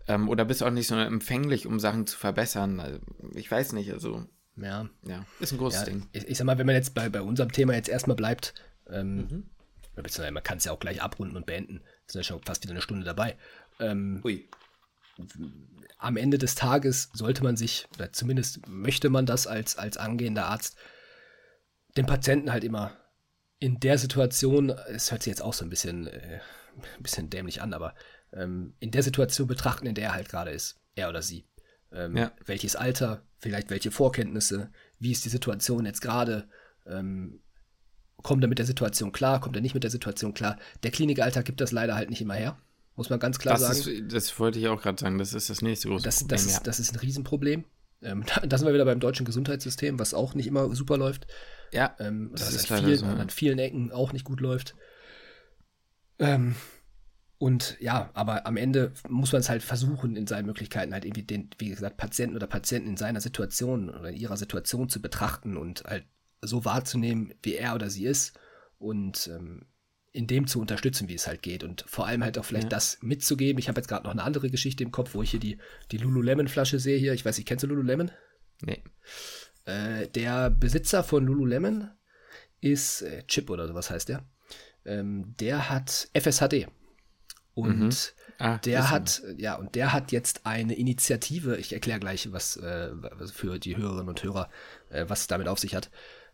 ähm, 0.08 0.30
oder 0.30 0.46
bist 0.46 0.64
auch 0.64 0.72
nicht 0.72 0.88
so 0.88 0.96
empfänglich, 0.96 1.68
um 1.68 1.80
Sachen 1.80 2.08
zu 2.08 2.18
verbessern. 2.18 2.80
Also, 2.80 3.00
ich 3.36 3.50
weiß 3.50 3.74
nicht, 3.74 3.92
also, 3.92 4.26
Ja. 4.58 4.90
ja, 5.08 5.26
ist 5.40 5.52
ein 5.54 5.58
großes 5.58 5.82
Ja, 5.82 5.86
Ding. 5.86 6.08
ich, 6.12 6.28
ich 6.28 6.38
sag 6.38 6.46
mal, 6.46 6.58
wenn 6.58 6.66
man 6.66 6.76
jetzt 6.76 6.94
bei, 6.94 7.08
bei 7.10 7.22
unserem 7.22 7.52
Thema 7.52 7.74
jetzt 7.74 7.90
erstmal 7.90 8.16
bleibt, 8.18 8.54
ähm, 8.90 9.46
beziehungsweise 9.96 10.32
man 10.32 10.44
kann 10.44 10.58
es 10.58 10.66
ja 10.66 10.72
auch 10.72 10.80
gleich 10.80 11.02
abrunden 11.02 11.38
und 11.38 11.46
beenden. 11.46 11.82
Sind 12.08 12.20
ja 12.20 12.24
schon 12.24 12.42
fast 12.44 12.64
wieder 12.64 12.72
eine 12.74 12.82
Stunde 12.82 13.06
dabei. 13.06 13.38
Ähm, 13.80 14.20
Ui. 14.26 14.50
Am 16.02 16.18
Ende 16.18 16.38
des 16.38 16.56
Tages 16.56 17.10
sollte 17.14 17.44
man 17.44 17.56
sich, 17.56 17.88
oder 17.96 18.12
zumindest 18.12 18.68
möchte 18.68 19.10
man 19.10 19.26
das 19.26 19.46
als, 19.48 19.78
als 19.78 19.98
angehender 19.98 20.48
Arzt, 20.48 20.76
den 21.96 22.06
Patienten 22.06 22.52
halt 22.52 22.64
immer 22.64 22.98
in 23.60 23.80
der 23.80 24.00
Situation, 24.00 24.70
es 24.70 25.12
hört 25.12 25.22
sich 25.22 25.32
jetzt 25.32 25.44
auch 25.44 25.54
so 25.54 25.64
ein 25.64 25.70
bisschen, 25.70 26.08
äh, 26.08 26.40
ein 26.98 27.04
bisschen 27.04 27.30
dämlich 27.30 27.62
an, 27.62 27.74
aber 27.74 27.94
ähm, 28.34 28.74
in 28.80 28.90
der 28.90 29.04
Situation 29.04 29.48
betrachten, 29.48 29.86
in 29.86 29.94
der 29.94 30.06
er 30.06 30.14
halt 30.16 30.30
gerade 30.30 30.50
ist, 30.50 30.82
er 30.96 31.10
oder 31.10 31.22
sie. 31.22 31.48
Ähm, 31.92 32.18
Ja. 32.18 32.32
Welches 32.44 32.76
Alter, 32.76 33.24
vielleicht 33.38 33.70
welche 33.70 33.92
Vorkenntnisse, 33.92 34.72
wie 34.98 35.12
ist 35.12 35.24
die 35.26 35.30
Situation 35.30 35.86
jetzt 35.86 36.02
gerade, 36.02 36.50
ähm, 36.88 37.44
kommt 38.24 38.44
er 38.44 38.48
mit 38.48 38.58
der 38.58 38.66
Situation 38.66 39.12
klar, 39.12 39.40
kommt 39.40 39.56
er 39.56 39.62
nicht 39.62 39.76
mit 39.76 39.84
der 39.84 39.92
Situation 39.92 40.34
klar. 40.34 40.58
Der 40.82 40.92
Klinikalltag 40.92 41.46
gibt 41.46 41.62
das 41.62 41.72
leider 41.72 41.96
halt 41.96 42.10
nicht 42.10 42.22
immer 42.22 42.36
her, 42.36 42.58
muss 42.96 43.10
man 43.10 43.20
ganz 43.20 43.40
klar 43.40 43.58
Das, 43.58 43.84
sagen. 43.84 44.04
ist, 44.06 44.14
das 44.14 44.40
wollte 44.40 44.60
ich 44.60 44.68
auch 44.68 44.82
gerade 44.82 45.00
sagen, 45.00 45.18
das 45.18 45.34
ist 45.34 45.50
das 45.50 45.62
nächste 45.62 45.88
große 45.90 46.04
Das, 46.04 46.20
Problem. 46.20 46.36
das, 46.38 46.46
ja. 46.46 46.52
ist, 46.58 46.68
das 46.68 46.80
ist 46.80 46.94
ein 46.94 47.00
Riesenproblem. 47.00 47.64
Ähm, 48.02 48.24
da, 48.26 48.42
da 48.48 48.58
sind 48.58 48.68
wir 48.68 48.74
wieder 48.74 48.86
beim 48.86 49.00
deutschen 49.00 49.26
Gesundheitssystem, 49.26 50.00
was 50.00 50.14
auch 50.14 50.34
nicht 50.34 50.48
immer 50.48 50.74
super 50.76 50.98
läuft. 50.98 51.28
ja, 51.72 51.96
Ähm, 52.00 52.32
das 52.34 52.48
was 52.48 52.56
ist 52.64 52.72
an, 52.72 52.84
vielen, 52.84 52.98
so, 52.98 53.06
ja. 53.06 53.14
an 53.16 53.30
vielen 53.30 53.60
Ecken 53.60 53.92
auch 53.92 54.14
nicht 54.14 54.26
gut 54.26 54.42
läuft. 54.42 54.76
Ähm, 56.20 56.56
und 57.38 57.78
ja, 57.80 58.12
aber 58.14 58.46
am 58.46 58.56
Ende 58.58 58.92
muss 59.10 59.32
man 59.32 59.42
es 59.42 59.50
halt 59.50 59.64
versuchen, 59.64 60.16
in 60.16 60.28
seinen 60.28 60.46
Möglichkeiten 60.46 60.94
halt 60.94 61.06
irgendwie 61.06 61.24
den, 61.24 61.50
wie 61.58 61.70
gesagt, 61.70 61.98
Patienten 61.98 62.36
oder 62.36 62.46
Patienten 62.46 62.90
in 62.90 62.98
seiner 62.98 63.22
Situation 63.22 63.90
oder 63.90 64.10
in 64.10 64.16
ihrer 64.16 64.38
Situation 64.38 64.90
zu 64.90 65.02
betrachten 65.02 65.58
und 65.58 65.84
halt 65.86 66.06
so 66.44 66.66
wahrzunehmen, 66.66 67.34
wie 67.42 67.56
er 67.56 67.74
oder 67.74 67.90
sie 67.90 68.06
ist 68.06 68.38
und 68.78 69.28
ähm, 69.34 69.66
in 70.14 70.28
dem 70.28 70.46
zu 70.48 70.60
unterstützen, 70.60 71.08
wie 71.08 71.14
es 71.16 71.28
halt 71.28 71.42
geht 71.42 71.64
und 71.64 71.86
vor 71.88 72.06
allem 72.06 72.24
halt 72.24 72.38
auch 72.38 72.44
vielleicht 72.46 72.66
Ja. 72.66 72.70
das 72.70 72.98
mitzugeben. 73.02 73.60
Ich 73.60 73.70
habe 73.70 73.80
jetzt 73.80 73.88
gerade 73.88 74.04
noch 74.04 74.12
eine 74.12 74.24
andere 74.24 74.50
Geschichte 74.50 74.84
im 74.84 74.92
Kopf, 74.92 75.14
wo 75.14 75.22
ich 75.24 75.32
hier 75.32 75.40
die, 75.40 75.58
die 75.92 75.98
Lululemon-Flasche 75.98 76.80
sehe 76.80 76.98
hier. 76.98 77.14
Ich 77.14 77.24
weiß 77.24 77.38
nicht, 77.38 77.48
kennst 77.48 77.64
du 77.64 77.68
Lululemon? 77.68 78.12
Nee. 78.62 78.84
Äh, 79.66 80.08
der 80.10 80.50
Besitzer 80.50 81.04
von 81.04 81.26
Lululemon 81.26 81.90
ist 82.60 83.04
äh, 83.04 83.24
Chip 83.28 83.50
oder 83.50 83.68
sowas 83.68 83.90
heißt 83.90 84.10
der. 84.10 84.26
Ähm, 84.86 85.36
der 85.40 85.70
hat 85.70 86.10
FSHD. 86.14 86.68
Und 87.54 88.14
Ah, 88.38 88.58
der 88.58 88.90
hat, 88.90 89.22
ja, 89.38 89.54
und 89.56 89.76
der 89.76 89.94
hat 89.94 90.12
jetzt 90.12 90.48
eine 90.48 90.74
Initiative, 90.74 91.58
ich 91.58 91.74
erkläre 91.74 92.00
gleich, 92.00 92.32
was, 92.32 92.58
äh, 92.58 92.90
was 92.92 93.32
für 93.32 93.60
die 93.60 93.78
Hörerinnen 93.78 94.10
und 94.10 94.24
Hörer, 94.24 94.50
äh, 94.90 95.06
was 95.08 95.22
es 95.22 95.28
damit 95.28 95.48
auf 95.48 95.60
sich 95.60 95.76
hat. 95.76 95.92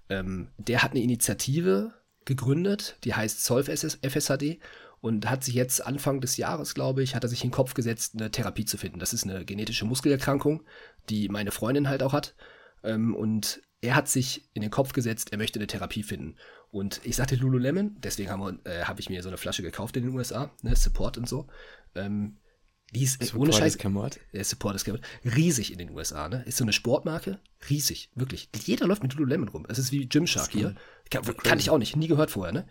Ähm, 0.08 0.48
der 0.58 0.84
hat 0.84 0.92
eine 0.92 1.02
Initiative 1.02 1.94
gegründet, 2.28 2.98
die 3.04 3.16
heißt 3.16 3.44
Solve 3.44 3.76
FSHD 3.76 4.60
und 5.02 5.30
hat 5.30 5.44
sich 5.44 5.56
jetzt 5.56 5.86
Anfang 5.86 6.22
des 6.22 6.38
Jahres, 6.38 6.76
glaube 6.76 7.02
ich, 7.02 7.16
hat 7.16 7.24
er 7.24 7.30
sich 7.30 7.44
in 7.44 7.50
den 7.50 7.56
Kopf 7.56 7.74
gesetzt, 7.74 8.14
eine 8.16 8.30
Therapie 8.30 8.66
zu 8.66 8.78
finden. 8.78 9.00
Das 9.00 9.14
ist 9.14 9.24
eine 9.24 9.46
genetische 9.46 9.86
Muskelerkrankung, 9.86 10.64
die 11.10 11.30
meine 11.30 11.52
Freundin 11.52 11.90
halt 11.90 12.04
auch 12.04 12.14
hat. 12.14 12.36
Ähm, 12.84 13.16
und 13.16 13.62
er 13.82 13.96
hat 13.96 14.08
sich 14.08 14.50
in 14.54 14.62
den 14.62 14.72
Kopf 14.72 14.94
gesetzt, 14.94 15.32
er 15.32 15.38
möchte 15.38 15.60
eine 15.60 15.68
Therapie 15.68 16.04
finden. 16.04 16.36
Und 16.72 17.02
ich 17.04 17.16
sagte 17.16 17.36
Lululemon, 17.36 17.96
deswegen 18.00 18.30
habe 18.30 18.60
äh, 18.66 18.84
hab 18.84 19.00
ich 19.00 19.10
mir 19.10 19.24
so 19.24 19.30
eine 19.30 19.38
Flasche 19.38 19.62
gekauft 19.64 19.96
in 19.98 20.04
den 20.04 20.16
USA, 20.16 20.52
ne, 20.62 20.76
Support 20.76 21.18
und 21.18 21.30
so. 21.30 21.48
Ähm, 21.96 22.38
die 22.94 23.04
ist 23.04 23.22
äh, 23.22 23.26
ohne 23.36 23.52
Support 23.52 23.56
Scheiß. 23.56 23.76
is 23.76 23.78
Kemort. 23.78 24.20
Der 24.34 24.44
Support 24.44 24.76
ist 24.76 24.90
riesig 25.26 25.72
in 25.72 25.78
den 25.78 25.92
USA, 25.92 26.30
ne? 26.30 26.44
Ist 26.46 26.58
so 26.58 26.64
eine 26.64 26.74
Sportmarke, 26.74 27.40
riesig, 27.70 28.10
wirklich. 28.16 28.50
Jeder 28.64 28.88
läuft 28.88 29.04
mit 29.04 29.14
Lululemon 29.14 29.50
rum. 29.50 29.66
Es 29.68 29.78
ist 29.78 29.92
wie 29.92 30.08
Gymshark 30.08 30.52
hier. 30.52 30.76
Kann, 31.10 31.24
kann 31.38 31.60
ich 31.60 31.70
auch 31.70 31.78
nicht, 31.78 31.96
nie 31.96 32.08
gehört 32.08 32.32
vorher, 32.32 32.54
ne? 32.54 32.68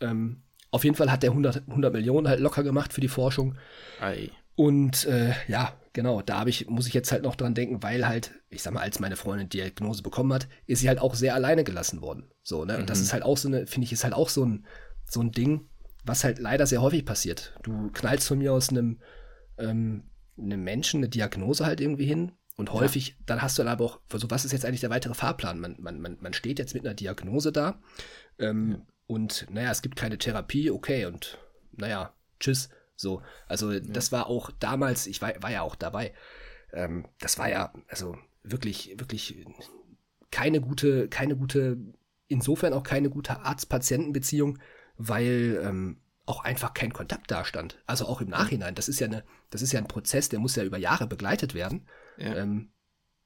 Ähm, 0.00 0.42
auf 0.70 0.84
jeden 0.84 0.96
Fall 0.96 1.10
hat 1.10 1.22
der 1.22 1.30
100, 1.30 1.68
100 1.68 1.92
Millionen 1.92 2.28
halt 2.28 2.40
locker 2.40 2.62
gemacht 2.62 2.92
für 2.92 3.00
die 3.00 3.08
Forschung. 3.08 3.56
Ei. 4.00 4.30
Und 4.54 5.06
äh, 5.06 5.32
ja, 5.48 5.72
genau, 5.92 6.22
da 6.22 6.46
ich, 6.46 6.68
muss 6.68 6.86
ich 6.86 6.94
jetzt 6.94 7.12
halt 7.12 7.22
noch 7.22 7.34
dran 7.34 7.54
denken, 7.54 7.82
weil 7.82 8.06
halt, 8.06 8.32
ich 8.50 8.62
sag 8.62 8.74
mal, 8.74 8.82
als 8.82 9.00
meine 9.00 9.16
Freundin 9.16 9.48
die 9.48 9.58
Diagnose 9.58 10.02
bekommen 10.02 10.32
hat, 10.32 10.48
ist 10.66 10.80
sie 10.80 10.88
halt 10.88 11.00
auch 11.00 11.14
sehr 11.14 11.34
alleine 11.34 11.64
gelassen 11.64 12.02
worden. 12.02 12.30
So, 12.42 12.64
ne? 12.64 12.78
Und 12.78 12.90
das 12.90 13.00
ist 13.00 13.12
halt 13.12 13.22
auch 13.22 13.36
so 13.36 13.48
eine, 13.48 13.66
finde 13.66 13.86
ich, 13.86 13.92
ist 13.92 14.04
halt 14.04 14.14
auch 14.14 14.28
so 14.28 14.44
ein, 14.44 14.66
so 15.06 15.20
ein 15.20 15.32
Ding, 15.32 15.68
was 16.04 16.24
halt 16.24 16.38
leider 16.38 16.66
sehr 16.66 16.82
häufig 16.82 17.04
passiert. 17.04 17.54
Du 17.62 17.90
knallst 17.92 18.28
von 18.28 18.38
mir 18.38 18.52
aus 18.52 18.68
einem, 18.68 19.00
ähm, 19.60 20.04
einem 20.38 20.64
Menschen 20.64 20.98
eine 20.98 21.08
Diagnose 21.08 21.66
halt 21.66 21.80
irgendwie 21.80 22.06
hin 22.06 22.32
und 22.56 22.72
häufig, 22.72 23.16
dann 23.26 23.42
hast 23.42 23.58
du 23.58 23.62
dann 23.62 23.72
aber 23.72 23.84
auch, 23.84 24.00
also 24.12 24.30
was 24.30 24.44
ist 24.44 24.52
jetzt 24.52 24.64
eigentlich 24.64 24.80
der 24.80 24.90
weitere 24.90 25.14
Fahrplan? 25.14 25.60
Man, 25.60 25.76
man, 25.80 26.00
man, 26.00 26.18
man 26.20 26.32
steht 26.32 26.58
jetzt 26.58 26.74
mit 26.74 26.84
einer 26.84 26.94
Diagnose 26.94 27.52
da 27.52 27.80
ähm, 28.38 28.82
und 29.06 29.46
naja, 29.50 29.70
es 29.70 29.82
gibt 29.82 29.96
keine 29.96 30.18
Therapie, 30.18 30.70
okay, 30.70 31.06
und 31.06 31.38
naja, 31.72 32.14
tschüss. 32.38 32.68
So, 32.96 33.22
also 33.46 33.80
das 33.80 34.12
war 34.12 34.26
auch 34.26 34.50
damals, 34.58 35.06
ich 35.06 35.22
war, 35.22 35.32
war 35.42 35.50
ja 35.50 35.62
auch 35.62 35.74
dabei, 35.74 36.12
ähm, 36.72 37.06
das 37.18 37.38
war 37.38 37.48
ja, 37.48 37.72
also 37.88 38.16
wirklich, 38.42 38.94
wirklich 38.98 39.46
keine 40.30 40.60
gute, 40.60 41.08
keine 41.08 41.36
gute, 41.36 41.78
insofern 42.28 42.72
auch 42.72 42.82
keine 42.82 43.10
gute 43.10 43.40
Arzt-Patienten-Beziehung, 43.40 44.58
weil 44.96 45.60
ähm, 45.64 46.00
auch 46.30 46.44
einfach 46.44 46.72
kein 46.74 46.92
Kontakt 46.92 47.30
da 47.30 47.44
stand. 47.44 47.82
Also 47.86 48.06
auch 48.06 48.20
im 48.20 48.28
Nachhinein. 48.28 48.74
Das 48.74 48.88
ist 48.88 49.00
ja 49.00 49.06
eine, 49.06 49.24
das 49.50 49.62
ist 49.62 49.72
ja 49.72 49.80
ein 49.80 49.88
Prozess, 49.88 50.28
der 50.28 50.38
muss 50.38 50.56
ja 50.56 50.64
über 50.64 50.78
Jahre 50.78 51.06
begleitet 51.06 51.54
werden. 51.54 51.86
Ja. 52.16 52.36
Ähm, 52.36 52.72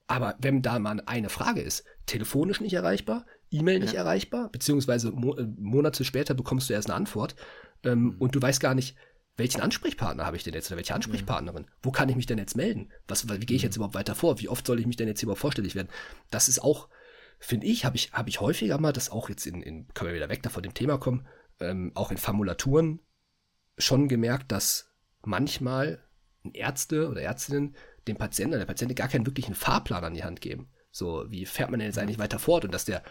aber 0.06 0.36
wenn 0.38 0.62
da 0.62 0.78
mal 0.78 1.02
eine 1.06 1.28
Frage 1.28 1.60
ist, 1.60 1.84
telefonisch 2.06 2.60
nicht 2.60 2.74
erreichbar, 2.74 3.26
E-Mail 3.50 3.80
nicht 3.80 3.92
Ja. 3.94 4.00
erreichbar, 4.00 4.50
beziehungsweise 4.50 5.12
Mo 5.12 5.34
äh, 5.36 5.46
Monate 5.58 6.04
später 6.04 6.34
bekommst 6.34 6.68
du 6.68 6.74
erst 6.74 6.88
eine 6.88 6.96
Antwort 6.96 7.36
ähm, 7.84 8.16
und 8.18 8.34
du 8.34 8.42
weißt 8.42 8.60
gar 8.60 8.74
nicht, 8.74 8.96
welchen 9.36 9.60
Ansprechpartner 9.60 10.24
habe 10.24 10.36
ich 10.36 10.44
denn 10.44 10.54
jetzt 10.54 10.68
oder 10.70 10.76
welche 10.76 10.94
Ansprechpartnerin? 10.94 11.66
Wo 11.82 11.90
kann 11.90 12.08
ich 12.08 12.16
mich 12.16 12.26
denn 12.26 12.38
jetzt 12.38 12.56
melden? 12.56 12.92
Was, 13.08 13.28
wie 13.28 13.46
gehe 13.46 13.56
ich 13.56 13.62
jetzt 13.62 13.76
überhaupt 13.76 13.94
weiter 13.96 14.14
vor? 14.14 14.40
Wie 14.40 14.48
oft 14.48 14.66
soll 14.66 14.78
ich 14.78 14.86
mich 14.86 14.96
denn 14.96 15.08
jetzt 15.08 15.22
überhaupt 15.22 15.40
vorstellig 15.40 15.74
werden? 15.74 15.88
Das 16.30 16.48
ist 16.48 16.62
auch, 16.62 16.88
finde 17.40 17.66
ich, 17.66 17.84
habe 17.84 17.96
ich, 17.96 18.12
habe 18.12 18.28
ich 18.28 18.40
häufiger 18.40 18.78
mal, 18.78 18.92
das 18.92 19.10
auch 19.10 19.28
jetzt 19.28 19.46
in, 19.46 19.60
in 19.60 19.88
können 19.92 20.10
wir 20.10 20.16
wieder 20.16 20.28
weg 20.28 20.42
da 20.42 20.50
von 20.50 20.62
dem 20.62 20.74
Thema 20.74 20.98
kommen, 20.98 21.26
ähm, 21.60 21.92
auch 21.94 22.10
in 22.10 22.16
Formulaturen 22.16 23.00
schon 23.78 24.08
gemerkt, 24.08 24.52
dass 24.52 24.92
manchmal 25.22 26.02
Ärzte 26.52 27.08
oder 27.08 27.22
Ärztinnen 27.22 27.74
dem 28.06 28.16
Patienten 28.16 28.52
oder 28.52 28.60
der 28.60 28.72
Patientin 28.72 28.96
gar 28.96 29.08
keinen 29.08 29.26
wirklichen 29.26 29.54
Fahrplan 29.54 30.04
an 30.04 30.14
die 30.14 30.24
Hand 30.24 30.40
geben. 30.40 30.68
So, 30.90 31.24
wie 31.28 31.46
fährt 31.46 31.70
man 31.70 31.80
denn 31.80 31.88
jetzt 31.88 31.98
eigentlich 31.98 32.18
weiter 32.18 32.38
fort? 32.38 32.64
Und 32.64 32.74
dass 32.74 32.84
der, 32.84 33.02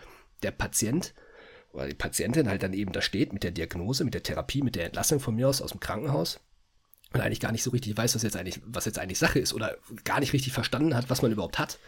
der 0.43 0.51
Patient 0.51 1.13
oder 1.71 1.87
die 1.87 1.95
Patientin 1.95 2.47
halt 2.47 2.63
dann 2.63 2.73
eben 2.73 2.91
da 2.91 3.01
steht 3.01 3.33
mit 3.33 3.43
der 3.43 3.51
Diagnose, 3.51 4.05
mit 4.05 4.13
der 4.13 4.23
Therapie, 4.23 4.61
mit 4.61 4.75
der 4.75 4.85
Entlassung 4.85 5.19
von 5.19 5.35
mir 5.35 5.49
aus 5.49 5.61
aus 5.61 5.71
dem 5.71 5.79
Krankenhaus 5.79 6.39
und 7.13 7.21
eigentlich 7.21 7.39
gar 7.39 7.51
nicht 7.51 7.63
so 7.63 7.71
richtig 7.71 7.97
weiß, 7.97 8.15
was 8.15 8.23
jetzt 8.23 8.35
eigentlich, 8.35 8.61
was 8.65 8.85
jetzt 8.85 8.99
eigentlich 8.99 9.19
Sache 9.19 9.39
ist 9.39 9.53
oder 9.53 9.77
gar 10.03 10.19
nicht 10.19 10.33
richtig 10.33 10.53
verstanden 10.53 10.95
hat, 10.95 11.09
was 11.09 11.21
man 11.21 11.31
überhaupt 11.31 11.59
hat. 11.59 11.79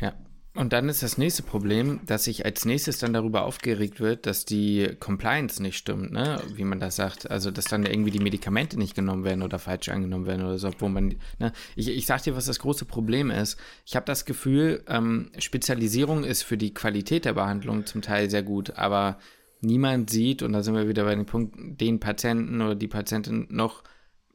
Ja. 0.00 0.14
Und 0.58 0.72
dann 0.72 0.88
ist 0.88 1.04
das 1.04 1.18
nächste 1.18 1.44
Problem, 1.44 2.00
dass 2.04 2.24
sich 2.24 2.44
als 2.44 2.64
nächstes 2.64 2.98
dann 2.98 3.12
darüber 3.12 3.44
aufgeregt 3.44 4.00
wird, 4.00 4.26
dass 4.26 4.44
die 4.44 4.88
Compliance 4.98 5.62
nicht 5.62 5.76
stimmt, 5.76 6.10
ne? 6.10 6.42
Wie 6.52 6.64
man 6.64 6.80
das 6.80 6.96
sagt. 6.96 7.30
Also, 7.30 7.52
dass 7.52 7.66
dann 7.66 7.86
irgendwie 7.86 8.10
die 8.10 8.18
Medikamente 8.18 8.76
nicht 8.76 8.96
genommen 8.96 9.22
werden 9.22 9.44
oder 9.44 9.60
falsch 9.60 9.88
angenommen 9.88 10.26
werden 10.26 10.44
oder 10.44 10.58
so, 10.58 10.68
wo 10.80 10.88
man, 10.88 11.14
ne? 11.38 11.52
Ich, 11.76 11.86
ich 11.86 12.06
sag 12.06 12.24
dir, 12.24 12.34
was 12.34 12.46
das 12.46 12.58
große 12.58 12.86
Problem 12.86 13.30
ist. 13.30 13.56
Ich 13.86 13.94
habe 13.94 14.04
das 14.06 14.24
Gefühl, 14.24 14.82
ähm, 14.88 15.30
Spezialisierung 15.38 16.24
ist 16.24 16.42
für 16.42 16.58
die 16.58 16.74
Qualität 16.74 17.24
der 17.24 17.34
Behandlung 17.34 17.86
zum 17.86 18.02
Teil 18.02 18.28
sehr 18.28 18.42
gut, 18.42 18.70
aber 18.70 19.20
niemand 19.60 20.10
sieht, 20.10 20.42
und 20.42 20.52
da 20.54 20.64
sind 20.64 20.74
wir 20.74 20.88
wieder 20.88 21.04
bei 21.04 21.14
dem 21.14 21.26
Punkt, 21.26 21.80
den 21.80 22.00
Patienten 22.00 22.60
oder 22.60 22.74
die 22.74 22.88
Patientin 22.88 23.46
noch 23.48 23.84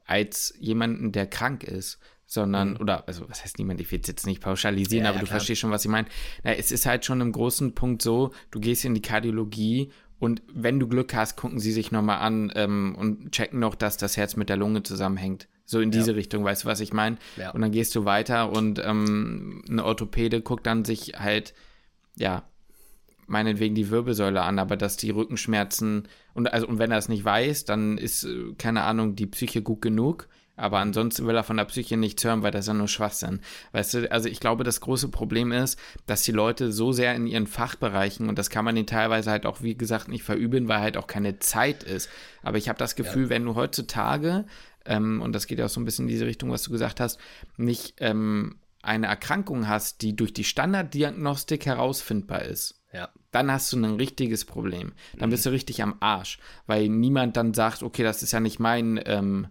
als 0.05 0.53
jemanden, 0.57 1.11
der 1.11 1.27
krank 1.27 1.65
ist, 1.65 1.99
sondern, 2.33 2.77
oder, 2.77 3.07
also, 3.07 3.29
was 3.29 3.43
heißt 3.43 3.57
niemand, 3.59 3.79
ich 3.81 3.91
will 3.91 3.99
es 4.01 4.07
jetzt 4.07 4.25
nicht 4.25 4.41
pauschalisieren, 4.41 5.03
Mhm. 5.03 5.05
Ja, 5.05 5.09
aber 5.09 5.17
ja, 5.17 5.21
du 5.21 5.27
klar. 5.27 5.39
verstehst 5.39 5.61
schon, 5.61 5.71
was 5.71 5.85
ich 5.85 5.91
meine. 5.91 6.07
Na, 6.43 6.53
es 6.53 6.71
ist 6.71 6.85
halt 6.85 7.05
schon 7.05 7.21
im 7.21 7.31
großen 7.31 7.75
Punkt 7.75 8.01
so, 8.01 8.31
du 8.51 8.59
gehst 8.59 8.85
in 8.85 8.93
die 8.95 9.01
Kardiologie 9.01 9.91
und 10.19 10.41
wenn 10.53 10.79
du 10.79 10.87
Glück 10.87 11.13
hast, 11.13 11.35
gucken 11.35 11.59
sie 11.59 11.71
sich 11.71 11.91
nochmal 11.91 12.19
an 12.19 12.51
ähm, 12.55 12.95
und 12.97 13.31
checken 13.31 13.59
noch, 13.59 13.75
dass 13.75 13.97
das 13.97 14.17
Herz 14.17 14.35
mit 14.35 14.49
der 14.49 14.57
Lunge 14.57 14.83
zusammenhängt. 14.83 15.47
So 15.65 15.79
in 15.79 15.91
diese 15.91 16.15
Richtung, 16.15 16.43
weißt 16.43 16.63
du, 16.63 16.67
was 16.67 16.81
ich 16.81 16.91
meine? 16.91 17.17
Ja. 17.37 17.51
Und 17.51 17.61
dann 17.61 17.71
gehst 17.71 17.95
du 17.95 18.03
weiter 18.05 18.51
und 18.51 18.79
ähm, 18.83 19.63
ein 19.69 19.79
Orthopäde 19.79 20.41
guckt 20.41 20.65
dann 20.67 20.83
sich 20.85 21.13
halt, 21.17 21.53
ja, 22.15 22.43
meinetwegen 23.27 23.73
die 23.73 23.89
Wirbelsäule 23.89 24.41
an, 24.41 24.59
aber 24.59 24.75
dass 24.75 24.97
die 24.97 25.09
Rückenschmerzen 25.09 26.07
und 26.33 26.51
also 26.51 26.67
und 26.67 26.79
wenn 26.79 26.91
er 26.91 26.97
es 26.97 27.07
nicht 27.09 27.23
weiß, 27.23 27.65
dann 27.65 27.97
ist 27.97 28.23
äh, 28.25 28.53
keine 28.57 28.83
Ahnung 28.83 29.15
die 29.15 29.27
Psyche 29.27 29.61
gut 29.61 29.81
genug. 29.81 30.27
Aber 30.55 30.79
ansonsten 30.79 31.25
will 31.25 31.35
er 31.35 31.43
von 31.43 31.57
der 31.57 31.65
Psyche 31.65 31.97
nichts 31.97 32.23
hören, 32.23 32.43
weil 32.43 32.51
das 32.51 32.61
ist 32.61 32.67
ja 32.67 32.73
nur 32.75 32.87
Schwachsinn. 32.87 33.41
Weißt 33.71 33.93
du, 33.95 34.11
also 34.11 34.29
ich 34.29 34.39
glaube, 34.39 34.63
das 34.63 34.81
große 34.81 35.09
Problem 35.09 35.51
ist, 35.51 35.79
dass 36.05 36.21
die 36.21 36.31
Leute 36.31 36.71
so 36.71 36.91
sehr 36.91 37.15
in 37.15 37.25
ihren 37.25 37.47
Fachbereichen, 37.47 38.29
und 38.29 38.37
das 38.37 38.51
kann 38.51 38.63
man 38.63 38.77
ihnen 38.77 38.85
teilweise 38.85 39.31
halt 39.31 39.45
auch, 39.45 39.61
wie 39.63 39.75
gesagt, 39.75 40.09
nicht 40.09 40.23
verübeln, 40.23 40.67
weil 40.67 40.81
halt 40.81 40.97
auch 40.97 41.07
keine 41.07 41.39
Zeit 41.39 41.83
ist. 41.83 42.09
Aber 42.43 42.57
ich 42.57 42.69
habe 42.69 42.77
das 42.77 42.95
Gefühl, 42.95 43.23
ja. 43.23 43.29
wenn 43.29 43.45
du 43.45 43.55
heutzutage, 43.55 44.45
ähm, 44.85 45.21
und 45.21 45.33
das 45.33 45.47
geht 45.47 45.57
ja 45.57 45.65
auch 45.65 45.69
so 45.69 45.81
ein 45.81 45.85
bisschen 45.85 46.05
in 46.05 46.09
diese 46.09 46.27
Richtung, 46.27 46.51
was 46.51 46.63
du 46.63 46.71
gesagt 46.71 46.99
hast, 46.99 47.19
nicht 47.57 47.95
ähm, 47.97 48.59
eine 48.83 49.07
Erkrankung 49.07 49.67
hast, 49.67 50.01
die 50.01 50.15
durch 50.15 50.33
die 50.33 50.43
Standarddiagnostik 50.43 51.65
herausfindbar 51.65 52.43
ist, 52.43 52.83
ja. 52.93 53.09
Dann 53.31 53.51
hast 53.51 53.73
du 53.73 53.77
ein 53.77 53.95
richtiges 53.95 54.45
Problem. 54.45 54.93
Dann 55.17 55.31
bist 55.31 55.45
du 55.45 55.49
mhm. 55.49 55.55
richtig 55.55 55.81
am 55.81 55.95
Arsch, 55.99 56.37
weil 56.67 56.87
niemand 56.87 57.35
dann 57.35 57.55
sagt, 57.55 57.81
okay, 57.81 58.03
das 58.03 58.21
ist 58.21 58.31
ja 58.31 58.39
nicht 58.39 58.59
mein 58.59 59.01
ähm, 59.05 59.47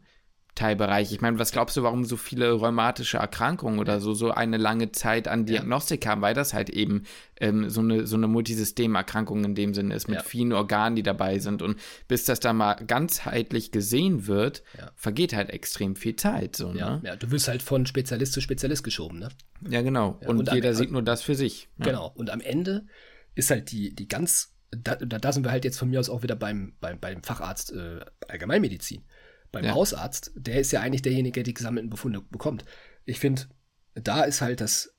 Teilbereich. 0.55 1.13
Ich 1.13 1.23
meine, 1.23 1.39
was 1.39 1.51
glaubst 1.51 1.79
du, 1.79 1.83
warum 1.83 2.05
so 2.05 2.19
viele 2.19 2.53
rheumatische 2.53 3.17
Erkrankungen 3.17 3.79
oder 3.79 4.01
so 4.01 4.13
so 4.13 4.33
eine 4.33 4.59
lange 4.59 4.93
Zeit 4.93 5.27
an 5.27 5.47
Diagnostik 5.47 6.05
ja. 6.05 6.11
haben, 6.11 6.21
weil 6.21 6.35
das 6.35 6.53
halt 6.53 6.69
eben 6.69 7.05
ähm, 7.41 7.71
so 7.71 7.81
eine 7.81 8.07
so 8.07 8.17
eine 8.17 8.29
Multisystemerkrankung 8.29 9.45
in 9.45 9.55
dem 9.55 9.73
Sinne 9.73 9.95
ist 9.95 10.09
mit 10.09 10.19
ja. 10.19 10.23
vielen 10.23 10.53
Organen, 10.53 10.95
die 10.95 11.03
dabei 11.03 11.39
sind 11.39 11.63
und 11.63 11.79
bis 12.07 12.27
das 12.27 12.39
dann 12.41 12.59
mal 12.59 12.75
ganzheitlich 12.75 13.73
gesehen 13.73 14.27
wird, 14.27 14.63
ja. 14.79 14.91
vergeht 14.95 15.33
halt 15.33 15.49
extrem 15.49 15.97
viel 15.97 16.17
Zeit. 16.17 16.55
So, 16.57 16.73
ja. 16.73 16.97
Ne? 16.97 17.03
ja, 17.05 17.17
du 17.17 17.31
wirst 17.31 17.49
halt 17.49 17.63
von 17.63 17.87
Spezialist 17.87 18.35
zu 18.35 18.43
Spezialist 18.43 18.85
geschoben, 18.85 19.21
ne? 19.21 19.31
Ja, 19.71 19.81
genau. 19.81 20.19
und, 20.27 20.41
und 20.41 20.53
jeder 20.53 20.71
am, 20.71 20.75
sieht 20.75 20.93
nur 20.93 21.03
das 21.03 21.23
für 21.23 21.35
sich. 21.35 21.71
Genau. 21.79 22.13
Und 22.15 22.29
am 22.29 22.43
Ende 22.43 22.85
ist 23.35 23.51
halt 23.51 23.71
die, 23.71 23.95
die 23.95 24.07
ganz, 24.07 24.53
da, 24.71 24.97
da 24.97 25.33
sind 25.33 25.45
wir 25.45 25.51
halt 25.51 25.65
jetzt 25.65 25.79
von 25.79 25.89
mir 25.89 25.99
aus 25.99 26.11
auch 26.11 26.23
wieder 26.23 26.37
beim, 26.37 26.75
beim, 26.81 27.01
beim 27.01 27.23
Facharzt 27.23 27.73
äh, 27.73 28.01
Allgemeinmedizin. 28.29 29.03
Beim 29.53 29.65
ja. 29.65 29.75
Hausarzt, 29.75 30.33
der 30.35 30.61
ist 30.61 30.73
ja 30.73 30.81
eigentlich 30.81 31.03
derjenige, 31.03 31.35
der 31.35 31.43
die 31.45 31.55
gesammelten 31.55 31.91
Befunde 31.91 32.23
bekommt. 32.23 32.65
Ich 33.05 33.21
finde, 33.21 33.43
da 33.95 34.25
ist 34.25 34.41
halt 34.41 34.61
das, 34.61 34.97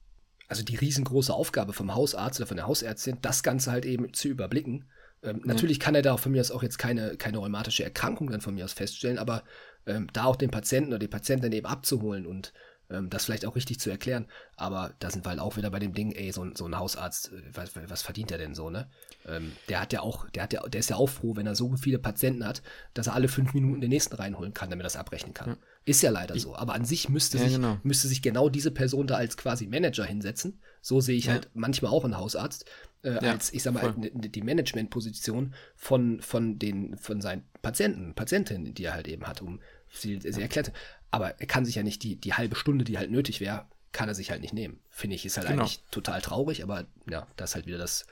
also 0.48 0.64
die 0.64 0.76
riesengroße 0.76 1.34
Aufgabe 1.34 1.74
vom 1.74 1.94
Hausarzt 1.94 2.40
oder 2.40 2.48
von 2.48 2.58
der 2.58 2.68
Hausärztin, 2.68 3.18
das 3.22 3.44
Ganze 3.44 3.72
halt 3.72 3.86
eben 3.86 4.14
zu 4.14 4.28
überblicken. 4.28 4.86
Ähm, 5.24 5.38
mhm. 5.38 5.42
Natürlich 5.46 5.80
kann 5.80 5.96
er 5.96 6.04
da 6.04 6.18
von 6.18 6.32
mir 6.32 6.42
aus 6.42 6.52
auch 6.52 6.64
jetzt 6.64 6.78
keine, 6.78 7.18
keine 7.18 7.40
rheumatische 7.40 7.84
Erkrankung 7.84 8.30
dann 8.30 8.42
von 8.42 8.54
mir 8.54 8.66
aus 8.66 8.74
feststellen, 8.74 9.18
aber 9.18 9.44
ähm, 9.88 10.08
da 10.14 10.26
auch 10.26 10.36
den 10.36 10.52
Patienten 10.52 10.92
oder 10.92 11.00
die 11.00 11.08
Patientin 11.08 11.52
eben 11.52 11.68
abzuholen 11.68 12.28
und 12.28 12.54
das 13.02 13.26
vielleicht 13.26 13.46
auch 13.46 13.56
richtig 13.56 13.80
zu 13.80 13.90
erklären. 13.90 14.28
Aber 14.56 14.94
da 15.00 15.10
sind 15.10 15.26
wir 15.26 15.30
halt 15.30 15.40
auch 15.40 15.58
wieder 15.58 15.72
bei 15.72 15.80
dem 15.80 15.94
Ding, 15.94 16.12
ey, 16.12 16.32
so, 16.32 16.48
so 16.56 16.66
ein 16.66 16.78
Hausarzt, 16.78 17.32
äh, 17.32 17.42
was, 17.54 17.72
was, 17.76 18.02
verdient 18.02 18.30
der 18.30 18.38
denn 18.38 18.56
so, 18.56 18.70
ne? 18.70 18.90
Ähm, 19.28 19.54
der 19.70 19.82
hat 19.82 19.94
ja 19.94 20.02
auch, 20.02 20.30
der 20.30 20.44
hat 20.44 20.54
ja, 20.54 20.62
der 20.62 20.80
ist 20.80 20.90
ja 20.90 20.98
auch 20.98 21.10
froh, 21.10 21.36
wenn 21.36 21.48
er 21.48 21.56
so 21.56 21.76
viele 21.76 22.00
Patienten 22.00 22.46
hat, 22.46 22.62
dass 22.94 23.08
er 23.08 23.14
alle 23.14 23.28
fünf 23.28 23.54
Minuten 23.54 23.82
den 23.82 23.90
nächsten 23.90 24.16
reinholen 24.16 24.54
kann, 24.54 24.70
damit 24.70 24.84
er 24.84 24.86
das 24.86 24.96
abrechnen 24.96 25.34
kann. 25.34 25.50
Ja. 25.50 25.58
Ist 25.86 26.02
ja 26.02 26.12
leider 26.12 26.38
so. 26.40 26.56
Aber 26.56 26.76
an 26.76 26.86
sich 26.86 27.10
müsste, 27.10 27.38
ja, 27.38 27.44
sich, 27.44 27.54
genau. 27.56 27.78
müsste 27.84 28.08
sich 28.08 28.22
genau 28.22 28.48
diese 28.48 28.72
Person 28.72 29.06
da 29.06 29.16
als 29.16 29.36
quasi 29.36 29.68
Manager 29.68 30.06
hinsetzen. 30.06 30.62
So 30.82 31.02
sehe 31.02 31.18
ich 31.18 31.26
ja. 31.26 31.34
halt 31.34 31.50
manchmal 31.54 31.92
auch 31.92 32.06
einen 32.06 32.18
Hausarzt. 32.18 32.66
Äh, 33.02 33.18
als, 33.18 33.52
ich 33.52 33.64
sag 33.64 33.74
mal, 33.74 33.94
die 33.98 34.42
Managementposition 34.42 35.54
von, 35.76 36.22
von 36.22 36.58
den, 36.58 36.98
von 36.98 37.20
seinen 37.20 37.44
Patienten, 37.62 38.14
Patientinnen, 38.14 38.74
die 38.74 38.86
er 38.86 38.94
halt 38.94 39.10
eben 39.10 39.28
hat, 39.28 39.42
um 39.42 39.60
sie, 39.90 40.20
sie 40.22 40.42
erklärt. 40.42 40.72
Aber 41.14 41.40
er 41.40 41.46
kann 41.46 41.64
sich 41.64 41.76
ja 41.76 41.84
nicht 41.84 42.02
die, 42.02 42.16
die 42.16 42.34
halbe 42.34 42.56
Stunde, 42.56 42.84
die 42.84 42.98
halt 42.98 43.12
nötig 43.12 43.40
wäre, 43.40 43.68
kann 43.92 44.10
er 44.10 44.16
sich 44.16 44.32
halt 44.32 44.42
nicht 44.42 44.56
nehmen. 44.56 44.80
Finde 44.90 45.16
ich, 45.16 45.28
ist 45.28 45.38
halt 45.38 45.48
genau. 45.48 45.62
eigentlich 45.62 45.84
total 45.92 46.20
traurig, 46.22 46.64
aber 46.64 46.86
ja, 47.08 47.28
das 47.36 47.52
ist 47.52 47.56
halt 47.56 47.68
wieder 47.68 47.78
das, 47.78 48.08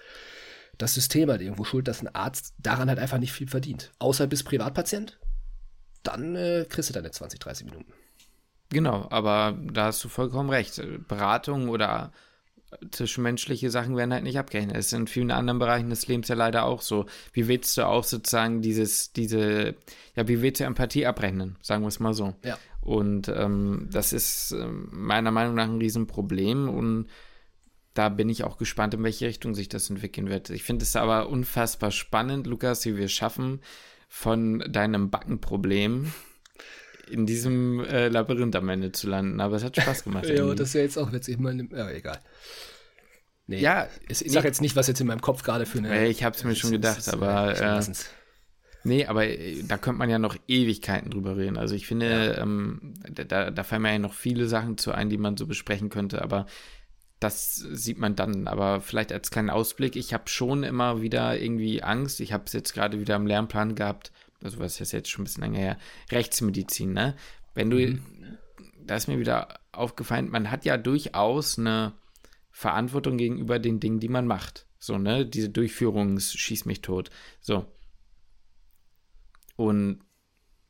das 0.78 0.94
System 0.94 1.28
halt 1.32 1.42
irgendwo 1.42 1.64
schuld, 1.64 1.88
dass 1.88 2.04
ein 2.04 2.14
Arzt 2.14 2.54
daran 2.60 2.90
halt 2.90 3.00
einfach 3.00 3.18
nicht 3.18 3.34
viel 3.34 3.48
verdient. 3.48 3.92
Außer 3.98 4.28
bist 4.28 4.46
Privatpatient, 4.46 5.18
dann 6.04 6.36
äh, 6.36 6.68
kriegst 6.70 6.92
du 6.92 6.94
deine 6.94 7.10
20, 7.10 7.40
30 7.40 7.66
Minuten. 7.66 7.92
Genau, 8.70 9.08
aber 9.10 9.58
da 9.60 9.86
hast 9.86 10.04
du 10.04 10.08
vollkommen 10.08 10.52
recht. 10.52 10.80
Beratung 11.08 11.70
oder 11.70 12.12
zwischenmenschliche 12.92 13.70
Sachen 13.70 13.96
werden 13.98 14.14
halt 14.14 14.24
nicht 14.24 14.40
abgerechnet. 14.40 14.78
Es 14.78 14.88
ist 14.88 14.94
in 14.94 15.08
vielen 15.08 15.32
anderen 15.32 15.60
Bereichen 15.60 15.90
des 15.90 16.08
Lebens 16.08 16.28
ja 16.28 16.36
leider 16.36 16.66
auch 16.66 16.82
so. 16.82 17.06
Wie 17.34 17.48
willst 17.48 17.78
du 17.78 17.86
auch 17.86 18.04
sozusagen 18.04 18.62
dieses, 18.62 19.14
diese, 19.14 19.76
ja, 20.16 20.28
wie 20.28 20.42
willst 20.42 20.62
du 20.62 20.66
Empathie 20.66 21.06
abrechnen, 21.06 21.58
sagen 21.62 21.84
wir 21.84 21.90
es 21.90 22.00
mal 22.00 22.14
so. 22.14 22.34
Ja. 22.44 22.58
Und 22.82 23.28
ähm, 23.30 23.90
das 23.92 24.14
ist 24.14 24.52
äh, 24.54 24.68
meiner 24.68 25.32
Meinung 25.32 25.56
nach 25.56 25.66
ein 25.66 25.78
Riesenproblem 25.78 26.68
und 26.70 27.08
da 27.94 28.10
bin 28.10 28.30
ich 28.30 28.44
auch 28.44 28.58
gespannt, 28.58 28.94
in 28.94 29.04
welche 29.04 29.28
Richtung 29.28 29.54
sich 29.54 29.70
das 29.70 29.90
entwickeln 29.90 30.30
wird. 30.30 30.50
Ich 30.50 30.64
finde 30.64 30.84
es 30.84 30.96
aber 30.96 31.30
unfassbar 31.30 31.92
spannend, 31.92 32.48
Lukas, 32.48 32.86
wie 32.86 32.96
wir 32.96 33.06
es 33.06 33.12
schaffen, 33.12 33.60
von 34.08 34.60
deinem 34.72 35.10
Backenproblem 35.10 36.12
in 37.10 37.26
diesem 37.26 37.84
äh, 37.86 38.08
Labyrinth 38.08 38.56
am 38.56 38.70
Ende 38.70 38.92
zu 38.92 39.08
landen. 39.08 39.40
Aber 39.42 39.56
es 39.56 39.64
hat 39.64 39.76
Spaß 39.76 40.04
gemacht. 40.04 40.26
ja, 40.30 40.54
das 40.54 40.70
ist 40.70 40.74
ja 40.74 40.82
jetzt 40.82 40.98
auch 40.98 41.12
witzig. 41.12 41.40
Meine, 41.40 41.68
ja, 41.72 41.90
egal. 41.90 42.20
Nee, 43.48 43.60
ja, 43.60 43.88
ich, 44.08 44.26
ich 44.26 44.32
sag 44.32 44.44
jetzt 44.44 44.62
nicht, 44.62 44.76
was 44.76 44.88
jetzt 44.88 45.02
in 45.02 45.08
meinem 45.08 45.22
Kopf 45.22 45.44
gerade 45.44 45.66
für 45.66 45.80
eine. 45.80 46.08
Ich 46.08 46.24
habe 46.24 46.36
es 46.36 46.44
mir 46.44 46.56
schon 46.56 46.72
gedacht, 46.72 47.00
ist, 47.00 47.10
aber. 47.10 47.60
Äh, 47.60 47.84
nee, 48.84 49.06
aber 49.06 49.28
äh, 49.28 49.64
da 49.64 49.78
könnte 49.78 50.00
man 50.00 50.10
ja 50.10 50.20
noch 50.20 50.38
Ewigkeiten 50.48 51.10
drüber 51.10 51.36
reden. 51.36 51.58
Also 51.58 51.76
ich 51.76 51.86
finde, 51.86 52.10
ja. 52.10 52.42
ähm, 52.42 52.94
da, 53.10 53.52
da 53.52 53.64
fallen 53.64 53.82
mir 53.82 53.92
ja 53.92 54.00
noch 54.00 54.14
viele 54.14 54.48
Sachen 54.48 54.78
zu 54.78 54.94
ein, 54.94 55.10
die 55.10 55.18
man 55.18 55.36
so 55.36 55.48
besprechen 55.48 55.90
könnte, 55.90 56.22
aber 56.22 56.46
das 57.20 57.56
sieht 57.56 58.00
man 58.00 58.16
dann. 58.16 58.48
Aber 58.48 58.82
vielleicht 58.82 59.12
als 59.12 59.32
kleinen 59.32 59.50
Ausblick, 59.50 59.96
ich 59.96 60.14
habe 60.14 60.28
schon 60.28 60.64
immer 60.64 61.02
wieder 61.02 61.40
irgendwie 61.40 61.84
Angst. 61.84 62.20
Ich 62.20 62.34
habe 62.34 62.44
es 62.46 62.54
jetzt 62.54 62.74
gerade 62.74 63.00
wieder 63.00 63.16
im 63.16 63.28
Lernplan 63.28 63.76
gehabt, 63.76 64.12
also 64.44 64.60
was 64.60 64.80
ist 64.80 64.92
jetzt 64.92 65.10
schon 65.10 65.22
ein 65.22 65.26
bisschen 65.26 65.44
länger 65.44 65.60
her, 65.60 65.78
Rechtsmedizin, 66.12 66.94
ne? 66.94 67.16
Wenn 67.54 67.70
du, 67.70 67.78
mhm. 67.78 68.02
da 68.86 68.96
ist 68.96 69.08
mir 69.08 69.20
wieder 69.20 69.60
aufgefallen, 69.72 70.30
man 70.30 70.52
hat 70.52 70.66
ja 70.66 70.78
durchaus 70.78 71.60
eine 71.60 71.94
Verantwortung 72.52 73.18
gegenüber 73.18 73.60
den 73.60 73.80
Dingen, 73.80 74.00
die 74.00 74.10
man 74.10 74.28
macht. 74.28 74.66
So, 74.80 74.98
ne? 74.98 75.26
Diese 75.26 75.50
Durchführungs 75.50 76.34
schieß 76.34 76.66
mich 76.66 76.82
tot. 76.82 77.10
So. 77.40 77.66
Und 79.56 80.02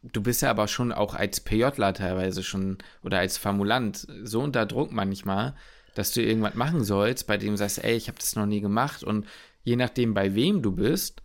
du 0.03 0.22
bist 0.22 0.41
ja 0.41 0.49
aber 0.49 0.67
schon 0.67 0.91
auch 0.91 1.15
als 1.15 1.39
PJler 1.39 1.93
teilweise 1.93 2.43
schon 2.43 2.78
oder 3.03 3.19
als 3.19 3.38
Formulant 3.38 4.07
so 4.24 4.41
unter 4.41 4.65
Druck 4.65 4.91
manchmal, 4.91 5.55
dass 5.95 6.11
du 6.11 6.22
irgendwas 6.22 6.55
machen 6.55 6.84
sollst, 6.84 7.28
bei 7.28 7.38
dem 7.38 7.51
du 7.51 7.57
sagst, 7.57 7.84
ey, 7.84 7.95
ich 7.95 8.07
habe 8.07 8.17
das 8.17 8.36
noch 8.36 8.45
nie 8.45 8.61
gemacht 8.61 9.03
und 9.03 9.26
je 9.63 9.76
nachdem, 9.76 10.13
bei 10.13 10.34
wem 10.36 10.61
du 10.61 10.72
bist, 10.72 11.22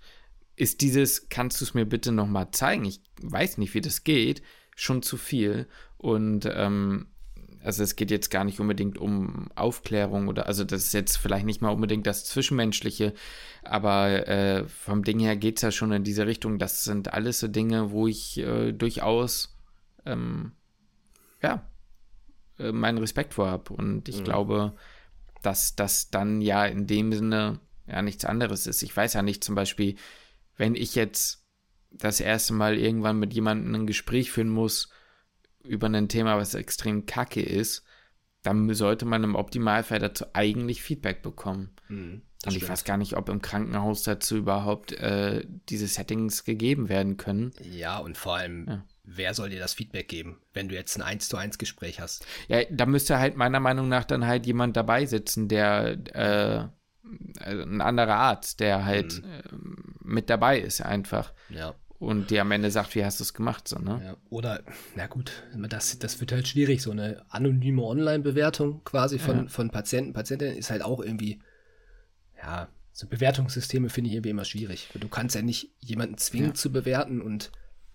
ist 0.56 0.80
dieses, 0.80 1.28
kannst 1.28 1.60
du 1.60 1.64
es 1.64 1.74
mir 1.74 1.84
bitte 1.84 2.12
nochmal 2.12 2.50
zeigen? 2.50 2.84
Ich 2.84 3.00
weiß 3.22 3.58
nicht, 3.58 3.74
wie 3.74 3.80
das 3.80 4.04
geht, 4.04 4.42
schon 4.74 5.02
zu 5.02 5.16
viel. 5.16 5.66
Und 5.98 6.48
ähm, 6.50 7.08
also 7.62 7.82
es 7.82 7.96
geht 7.96 8.10
jetzt 8.10 8.30
gar 8.30 8.44
nicht 8.44 8.60
unbedingt 8.60 8.96
um 8.96 9.48
Aufklärung 9.54 10.28
oder, 10.28 10.46
also 10.46 10.64
das 10.64 10.84
ist 10.84 10.92
jetzt 10.94 11.16
vielleicht 11.16 11.46
nicht 11.46 11.62
mal 11.62 11.70
unbedingt 11.70 12.06
das 12.06 12.24
Zwischenmenschliche, 12.24 13.12
aber 13.64 14.28
äh, 14.28 14.68
vom 14.68 15.02
Ding 15.02 15.18
her 15.18 15.36
geht 15.36 15.56
es 15.56 15.62
ja 15.62 15.72
schon 15.72 15.90
in 15.92 16.04
diese 16.04 16.26
Richtung. 16.26 16.58
Das 16.58 16.84
sind 16.84 17.12
alles 17.12 17.40
so 17.40 17.48
Dinge, 17.48 17.90
wo 17.90 18.06
ich 18.06 18.38
äh, 18.38 18.72
durchaus, 18.72 19.58
ähm, 20.04 20.52
ja, 21.42 21.66
äh, 22.58 22.72
meinen 22.72 22.98
Respekt 22.98 23.34
vor 23.34 23.48
habe. 23.48 23.74
Und 23.74 24.08
ich 24.08 24.20
mhm. 24.20 24.24
glaube, 24.24 24.72
dass 25.42 25.74
das 25.74 26.10
dann 26.10 26.40
ja 26.40 26.64
in 26.66 26.86
dem 26.86 27.12
Sinne 27.12 27.58
ja 27.86 28.00
nichts 28.00 28.24
anderes 28.24 28.66
ist. 28.66 28.82
Ich 28.82 28.96
weiß 28.96 29.14
ja 29.14 29.22
nicht 29.22 29.44
zum 29.44 29.54
Beispiel, 29.54 29.96
wenn 30.56 30.74
ich 30.74 30.94
jetzt 30.94 31.44
das 31.90 32.20
erste 32.20 32.52
Mal 32.52 32.76
irgendwann 32.76 33.18
mit 33.18 33.32
jemandem 33.34 33.74
ein 33.74 33.86
Gespräch 33.86 34.30
führen 34.30 34.50
muss 34.50 34.90
über 35.64 35.88
ein 35.88 36.08
Thema, 36.08 36.36
was 36.36 36.54
extrem 36.54 37.06
kacke 37.06 37.42
ist, 37.42 37.84
dann 38.42 38.72
sollte 38.74 39.04
man 39.06 39.24
im 39.24 39.34
Optimalfall 39.34 39.98
dazu 39.98 40.24
eigentlich 40.32 40.82
Feedback 40.82 41.22
bekommen. 41.22 41.70
Mhm, 41.88 42.22
Und 42.44 42.52
ich 42.52 42.56
stimmt. 42.58 42.70
weiß 42.70 42.84
gar 42.84 42.96
nicht, 42.96 43.16
ob 43.16 43.28
im 43.28 43.42
Krankenhaus 43.42 44.04
dazu 44.04 44.36
überhaupt 44.36 44.92
äh, 44.92 45.44
diese 45.68 45.88
Settings 45.88 46.44
gegeben 46.44 46.88
werden 46.88 47.16
können. 47.16 47.52
Ja, 47.62 47.98
und 47.98 48.16
vor 48.16 48.36
allem, 48.36 48.66
ja. 48.68 48.84
wer 49.02 49.34
soll 49.34 49.50
dir 49.50 49.58
das 49.58 49.74
Feedback 49.74 50.06
geben, 50.08 50.38
wenn 50.54 50.68
du 50.68 50.76
jetzt 50.76 50.96
ein 50.96 51.02
1 51.02 51.28
zu 51.28 51.36
1 51.36 51.58
Gespräch 51.58 51.98
hast? 51.98 52.24
Ja, 52.46 52.62
da 52.70 52.86
müsste 52.86 53.18
halt 53.18 53.36
meiner 53.36 53.58
Meinung 53.58 53.88
nach 53.88 54.04
dann 54.04 54.26
halt 54.26 54.46
jemand 54.46 54.76
dabei 54.76 55.06
sitzen, 55.06 55.48
der 55.48 55.98
äh, 56.14 56.68
ein 57.40 57.80
anderer 57.80 58.16
Arzt, 58.16 58.60
der 58.60 58.84
halt 58.84 59.22
mhm. 59.22 59.30
äh, 59.30 59.42
mit 60.02 60.30
dabei 60.30 60.58
ist 60.58 60.80
einfach. 60.80 61.32
Ja. 61.48 61.74
Und 61.98 62.30
der 62.30 62.42
am 62.42 62.52
Ende 62.52 62.70
sagt, 62.70 62.94
wie 62.94 63.04
hast 63.04 63.20
du 63.20 63.24
es 63.24 63.32
gemacht, 63.32 63.66
so, 63.66 63.78
ne? 63.78 64.02
Ja. 64.04 64.16
Oder, 64.28 64.62
na 64.96 65.06
gut, 65.06 65.32
das, 65.54 65.98
das 65.98 66.20
wird 66.20 66.32
halt 66.32 66.46
schwierig. 66.46 66.82
So 66.82 66.90
eine 66.90 67.24
anonyme 67.30 67.82
Online-Bewertung 67.82 68.82
quasi 68.84 69.18
von, 69.18 69.44
ja. 69.44 69.48
von 69.48 69.70
Patienten, 69.70 70.12
Patientinnen 70.12 70.56
ist 70.56 70.70
halt 70.70 70.82
auch 70.82 71.00
irgendwie, 71.00 71.40
ja, 72.36 72.68
so 72.92 73.06
Bewertungssysteme 73.06 73.88
finde 73.88 74.10
ich 74.10 74.16
irgendwie 74.16 74.30
immer 74.30 74.44
schwierig. 74.44 74.90
Du 74.94 75.08
kannst 75.08 75.34
ja 75.34 75.42
nicht 75.42 75.70
jemanden 75.80 76.18
zwingen 76.18 76.48
ja. 76.48 76.54
zu 76.54 76.70
bewerten 76.70 77.22
und 77.22 77.50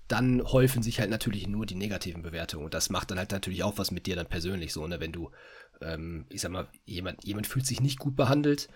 dann 0.07 0.43
häufen 0.43 0.84
sich 0.84 0.99
halt 0.99 1.09
natürlich 1.09 1.47
nur 1.47 1.66
die 1.66 1.76
negativen 1.76 2.22
Bewertungen. 2.22 2.66
Und 2.66 2.74
das 2.74 2.89
macht 2.89 3.12
dann 3.12 3.18
halt 3.18 3.32
natürlich 3.32 3.64
auch 3.64 3.78
was 3.78 3.91
mit 3.91 4.07
dir 4.07 4.16
dann 4.16 4.28
persönlich 4.28 4.74
so, 4.74 4.86
ne? 4.86 4.99
Wenn 4.99 5.12
du, 5.12 5.32
ähm, 5.80 6.26
ich 6.30 6.41
sag 6.41 6.51
mal, 6.51 6.68
jemand, 6.86 7.24
jemand 7.24 7.47
fühlt 7.47 7.66
sich 7.66 7.82
nicht 7.82 7.99
gut 7.99 8.16
behandelt, 8.16 8.68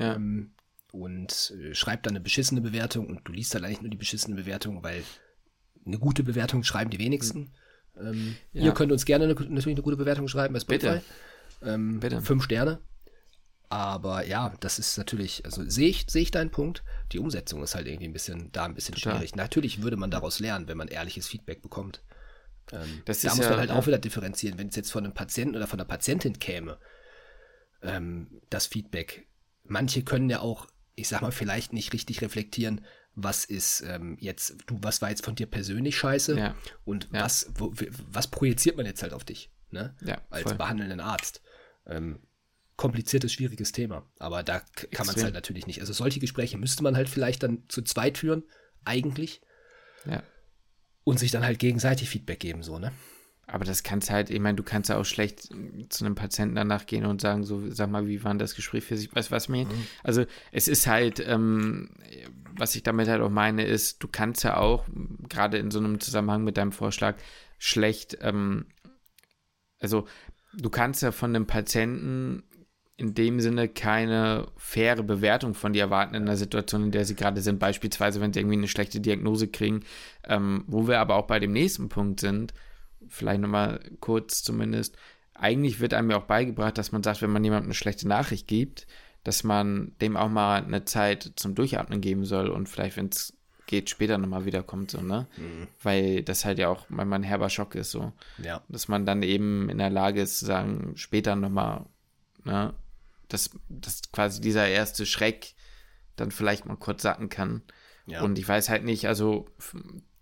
ja. 0.00 0.14
ähm, 0.14 0.52
und 0.92 1.54
äh, 1.60 1.74
schreibt 1.74 2.06
dann 2.06 2.12
eine 2.12 2.20
beschissene 2.20 2.60
Bewertung 2.60 3.06
und 3.06 3.20
du 3.24 3.32
liest 3.32 3.54
dann 3.54 3.64
eigentlich 3.64 3.82
nur 3.82 3.90
die 3.90 3.96
beschissene 3.96 4.34
Bewertung, 4.34 4.82
weil 4.82 5.04
eine 5.86 5.98
gute 5.98 6.22
Bewertung 6.22 6.64
schreiben 6.64 6.90
die 6.90 6.98
wenigsten. 6.98 7.52
Ähm, 7.98 8.36
ja. 8.52 8.64
Ihr 8.64 8.72
könnt 8.72 8.92
uns 8.92 9.04
gerne 9.04 9.24
eine, 9.24 9.34
natürlich 9.34 9.66
eine 9.66 9.82
gute 9.82 9.96
Bewertung 9.96 10.26
schreiben 10.28 10.54
bei 10.54 10.60
Spotify. 10.60 10.94
Bitte. 10.94 11.02
Ähm, 11.62 12.00
Bitte. 12.00 12.20
Fünf 12.22 12.44
Sterne. 12.44 12.80
Aber 13.68 14.26
ja, 14.26 14.52
das 14.58 14.80
ist 14.80 14.98
natürlich, 14.98 15.44
also 15.44 15.62
sehe 15.68 15.88
ich, 15.88 16.06
sehe 16.08 16.22
ich 16.22 16.32
deinen 16.32 16.50
Punkt. 16.50 16.82
Die 17.12 17.20
Umsetzung 17.20 17.62
ist 17.62 17.76
halt 17.76 17.86
irgendwie 17.86 18.08
ein 18.08 18.12
bisschen, 18.12 18.50
da 18.50 18.64
ein 18.64 18.74
bisschen 18.74 18.96
Total. 18.96 19.14
schwierig. 19.14 19.36
Natürlich 19.36 19.82
würde 19.82 19.96
man 19.96 20.10
daraus 20.10 20.40
lernen, 20.40 20.66
wenn 20.66 20.76
man 20.76 20.88
ehrliches 20.88 21.28
Feedback 21.28 21.62
bekommt. 21.62 22.02
Ähm, 22.72 23.02
da 23.04 23.12
muss 23.12 23.22
ja, 23.22 23.34
man 23.34 23.58
halt 23.58 23.70
ja. 23.70 23.76
auch 23.76 23.86
wieder 23.86 23.98
differenzieren. 23.98 24.58
Wenn 24.58 24.68
es 24.68 24.76
jetzt 24.76 24.90
von 24.90 25.04
einem 25.04 25.14
Patienten 25.14 25.54
oder 25.54 25.68
von 25.68 25.78
einer 25.78 25.88
Patientin 25.88 26.38
käme, 26.40 26.78
ähm, 27.82 28.40
das 28.50 28.66
Feedback. 28.66 29.28
Manche 29.70 30.02
können 30.02 30.28
ja 30.28 30.40
auch, 30.40 30.66
ich 30.96 31.06
sag 31.06 31.22
mal, 31.22 31.30
vielleicht 31.30 31.72
nicht 31.72 31.92
richtig 31.92 32.22
reflektieren, 32.22 32.84
was 33.14 33.44
ist 33.44 33.82
ähm, 33.82 34.16
jetzt, 34.20 34.56
du, 34.66 34.78
was 34.82 35.00
war 35.00 35.10
jetzt 35.10 35.24
von 35.24 35.36
dir 35.36 35.46
persönlich 35.46 35.96
scheiße 35.96 36.36
ja. 36.36 36.56
und 36.84 37.08
was, 37.12 37.52
wo, 37.54 37.72
was 38.08 38.28
projiziert 38.28 38.76
man 38.76 38.84
jetzt 38.84 39.02
halt 39.02 39.12
auf 39.12 39.22
dich, 39.22 39.52
ne? 39.70 39.94
Als 40.28 40.56
behandelnden 40.56 40.98
Arzt. 40.98 41.40
Ähm, 41.86 42.18
kompliziertes, 42.76 43.32
schwieriges 43.32 43.70
Thema. 43.70 44.10
Aber 44.18 44.42
da 44.42 44.60
kann 44.90 45.06
man 45.06 45.14
es 45.14 45.22
halt 45.22 45.34
natürlich 45.34 45.68
nicht. 45.68 45.80
Also 45.80 45.92
solche 45.92 46.18
Gespräche 46.18 46.58
müsste 46.58 46.82
man 46.82 46.96
halt 46.96 47.08
vielleicht 47.08 47.44
dann 47.44 47.62
zu 47.68 47.82
zweit 47.82 48.18
führen, 48.18 48.42
eigentlich. 48.84 49.40
Ja. 50.04 50.24
Und 51.04 51.20
sich 51.20 51.30
dann 51.30 51.44
halt 51.44 51.60
gegenseitig 51.60 52.08
Feedback 52.08 52.40
geben, 52.40 52.64
so, 52.64 52.80
ne? 52.80 52.92
Aber 53.52 53.64
das 53.64 53.82
kannst 53.82 54.10
halt, 54.10 54.30
ich 54.30 54.38
meine, 54.38 54.56
du 54.56 54.62
kannst 54.62 54.90
ja 54.90 54.96
auch 54.96 55.04
schlecht 55.04 55.48
zu 55.88 56.04
einem 56.04 56.14
Patienten 56.14 56.54
danach 56.54 56.86
gehen 56.86 57.04
und 57.04 57.20
sagen, 57.20 57.44
so, 57.44 57.68
sag 57.70 57.90
mal, 57.90 58.06
wie 58.06 58.22
war 58.22 58.34
das 58.34 58.54
Gespräch 58.54 58.84
für 58.84 58.96
sich? 58.96 59.14
Weißt 59.14 59.30
du, 59.30 59.34
was 59.34 59.48
mir? 59.48 59.64
Mhm. 59.64 59.86
Also, 60.04 60.24
es 60.52 60.68
ist 60.68 60.86
halt, 60.86 61.18
ähm, 61.26 61.90
was 62.56 62.76
ich 62.76 62.84
damit 62.84 63.08
halt 63.08 63.20
auch 63.22 63.30
meine, 63.30 63.64
ist, 63.64 64.02
du 64.02 64.08
kannst 64.08 64.44
ja 64.44 64.56
auch, 64.56 64.86
gerade 65.28 65.58
in 65.58 65.70
so 65.70 65.80
einem 65.80 65.98
Zusammenhang 65.98 66.44
mit 66.44 66.56
deinem 66.56 66.72
Vorschlag, 66.72 67.16
schlecht, 67.58 68.18
ähm, 68.20 68.66
also, 69.80 70.06
du 70.54 70.70
kannst 70.70 71.02
ja 71.02 71.10
von 71.10 71.34
einem 71.34 71.46
Patienten 71.46 72.44
in 72.96 73.14
dem 73.14 73.40
Sinne 73.40 73.66
keine 73.68 74.46
faire 74.58 75.02
Bewertung 75.02 75.54
von 75.54 75.72
dir 75.72 75.84
erwarten 75.84 76.14
in 76.14 76.26
der 76.26 76.36
Situation, 76.36 76.84
in 76.84 76.90
der 76.90 77.06
sie 77.06 77.16
gerade 77.16 77.40
sind. 77.40 77.58
Beispielsweise, 77.58 78.20
wenn 78.20 78.32
sie 78.32 78.40
irgendwie 78.40 78.58
eine 78.58 78.68
schlechte 78.68 79.00
Diagnose 79.00 79.48
kriegen, 79.48 79.80
ähm, 80.28 80.64
wo 80.66 80.86
wir 80.86 81.00
aber 81.00 81.16
auch 81.16 81.26
bei 81.26 81.40
dem 81.40 81.52
nächsten 81.52 81.88
Punkt 81.88 82.20
sind, 82.20 82.52
vielleicht 83.10 83.40
nochmal 83.40 83.80
kurz 84.00 84.42
zumindest, 84.42 84.96
eigentlich 85.34 85.80
wird 85.80 85.94
einem 85.94 86.10
ja 86.10 86.18
auch 86.18 86.26
beigebracht, 86.26 86.78
dass 86.78 86.92
man 86.92 87.02
sagt, 87.02 87.22
wenn 87.22 87.30
man 87.30 87.44
jemandem 87.44 87.68
eine 87.68 87.74
schlechte 87.74 88.08
Nachricht 88.08 88.46
gibt, 88.46 88.86
dass 89.24 89.44
man 89.44 89.92
dem 90.00 90.16
auch 90.16 90.28
mal 90.28 90.64
eine 90.64 90.84
Zeit 90.84 91.32
zum 91.36 91.54
Durchatmen 91.54 92.00
geben 92.00 92.24
soll 92.24 92.48
und 92.48 92.68
vielleicht, 92.68 92.96
wenn 92.96 93.08
es 93.08 93.36
geht, 93.66 93.88
später 93.88 94.18
nochmal 94.18 94.46
wiederkommt, 94.46 94.90
so, 94.90 95.00
ne? 95.00 95.28
Mhm. 95.36 95.68
Weil 95.82 96.22
das 96.22 96.44
halt 96.44 96.58
ja 96.58 96.68
auch 96.68 96.86
manchmal 96.88 97.20
ein 97.20 97.24
herber 97.24 97.50
Schock 97.50 97.74
ist, 97.74 97.92
so. 97.92 98.12
Ja. 98.38 98.62
Dass 98.68 98.88
man 98.88 99.06
dann 99.06 99.22
eben 99.22 99.68
in 99.68 99.78
der 99.78 99.90
Lage 99.90 100.22
ist 100.22 100.38
zu 100.38 100.46
sagen, 100.46 100.92
später 100.96 101.36
nochmal, 101.36 101.86
ne? 102.44 102.74
dass, 103.28 103.50
dass 103.68 104.02
quasi 104.12 104.40
dieser 104.40 104.66
erste 104.66 105.06
Schreck 105.06 105.54
dann 106.16 106.30
vielleicht 106.30 106.66
mal 106.66 106.76
kurz 106.76 107.02
sacken 107.02 107.28
kann. 107.28 107.62
Ja. 108.06 108.22
Und 108.22 108.38
ich 108.38 108.48
weiß 108.48 108.68
halt 108.68 108.84
nicht, 108.84 109.06
also 109.06 109.46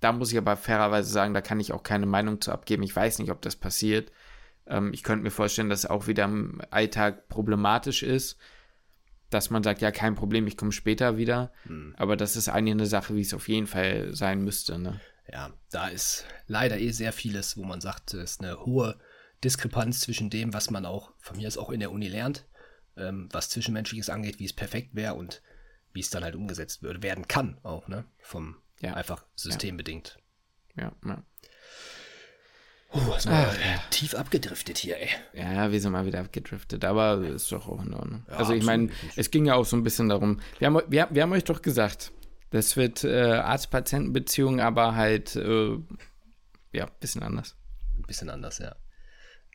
da 0.00 0.12
muss 0.12 0.32
ich 0.32 0.38
aber 0.38 0.56
fairerweise 0.56 1.10
sagen, 1.10 1.34
da 1.34 1.40
kann 1.40 1.60
ich 1.60 1.72
auch 1.72 1.82
keine 1.82 2.06
Meinung 2.06 2.40
zu 2.40 2.52
abgeben. 2.52 2.82
Ich 2.82 2.94
weiß 2.94 3.18
nicht, 3.18 3.30
ob 3.30 3.42
das 3.42 3.56
passiert. 3.56 4.12
Ähm, 4.66 4.92
ich 4.92 5.02
könnte 5.02 5.22
mir 5.22 5.30
vorstellen, 5.30 5.68
dass 5.68 5.80
es 5.80 5.90
auch 5.90 6.06
wieder 6.06 6.24
im 6.24 6.60
Alltag 6.70 7.28
problematisch 7.28 8.02
ist, 8.02 8.38
dass 9.30 9.50
man 9.50 9.62
sagt, 9.62 9.80
ja, 9.82 9.90
kein 9.90 10.14
Problem, 10.14 10.46
ich 10.46 10.56
komme 10.56 10.72
später 10.72 11.16
wieder. 11.16 11.52
Hm. 11.64 11.94
Aber 11.98 12.16
das 12.16 12.36
ist 12.36 12.48
eigentlich 12.48 12.74
eine 12.74 12.86
Sache, 12.86 13.14
wie 13.14 13.20
es 13.20 13.34
auf 13.34 13.48
jeden 13.48 13.66
Fall 13.66 14.14
sein 14.14 14.42
müsste. 14.42 14.78
Ne? 14.78 15.00
Ja, 15.30 15.50
da 15.70 15.88
ist 15.88 16.24
leider 16.46 16.78
eh 16.78 16.90
sehr 16.90 17.12
vieles, 17.12 17.56
wo 17.56 17.64
man 17.64 17.80
sagt, 17.80 18.14
es 18.14 18.32
ist 18.32 18.40
eine 18.40 18.58
hohe 18.64 18.98
Diskrepanz 19.44 20.00
zwischen 20.00 20.30
dem, 20.30 20.54
was 20.54 20.70
man 20.70 20.86
auch 20.86 21.12
von 21.18 21.36
mir 21.36 21.46
aus 21.46 21.58
auch 21.58 21.70
in 21.70 21.80
der 21.80 21.92
Uni 21.92 22.08
lernt 22.08 22.46
ähm, 22.98 23.28
was 23.32 23.48
Zwischenmenschliches 23.48 24.10
angeht, 24.10 24.38
wie 24.38 24.44
es 24.44 24.52
perfekt 24.52 24.94
wäre 24.94 25.14
und 25.14 25.42
wie 25.92 26.00
es 26.00 26.10
dann 26.10 26.24
halt 26.24 26.36
umgesetzt 26.36 26.82
wird, 26.82 27.02
werden 27.02 27.28
kann 27.28 27.58
auch, 27.62 27.88
ne? 27.88 28.04
Vom 28.18 28.56
ja. 28.80 28.94
einfach 28.94 29.24
systembedingt. 29.36 30.18
Ja, 30.76 30.92
ja. 31.04 31.22
Oh, 32.90 33.18
sind 33.18 33.32
wir 33.32 33.38
ja. 33.38 33.82
tief 33.90 34.14
abgedriftet 34.14 34.78
hier, 34.78 34.96
ey. 34.98 35.10
Ja, 35.34 35.70
wir 35.70 35.80
sind 35.80 35.92
mal 35.92 36.06
wieder 36.06 36.20
abgedriftet, 36.20 36.84
aber 36.86 37.20
ist 37.20 37.52
doch 37.52 37.68
auch 37.68 37.84
in 37.84 37.92
Ordnung. 37.92 38.24
Ja, 38.28 38.36
also 38.36 38.54
ich 38.54 38.64
meine, 38.64 38.88
es 39.16 39.30
ging 39.30 39.44
ja 39.44 39.54
auch 39.54 39.66
so 39.66 39.76
ein 39.76 39.82
bisschen 39.82 40.08
darum, 40.08 40.40
wir 40.58 40.68
haben, 40.68 40.80
wir, 40.88 41.08
wir 41.10 41.22
haben 41.22 41.32
euch 41.32 41.44
doch 41.44 41.60
gesagt, 41.60 42.12
das 42.50 42.78
wird 42.78 43.04
äh, 43.04 43.32
Arzt-Patienten-Beziehung, 43.32 44.60
aber 44.60 44.94
halt, 44.94 45.36
äh, 45.36 45.76
ja, 46.72 46.86
ein 46.86 46.92
bisschen 46.98 47.22
anders. 47.22 47.56
Ein 47.98 48.06
bisschen 48.06 48.30
anders, 48.30 48.58
ja. 48.58 48.74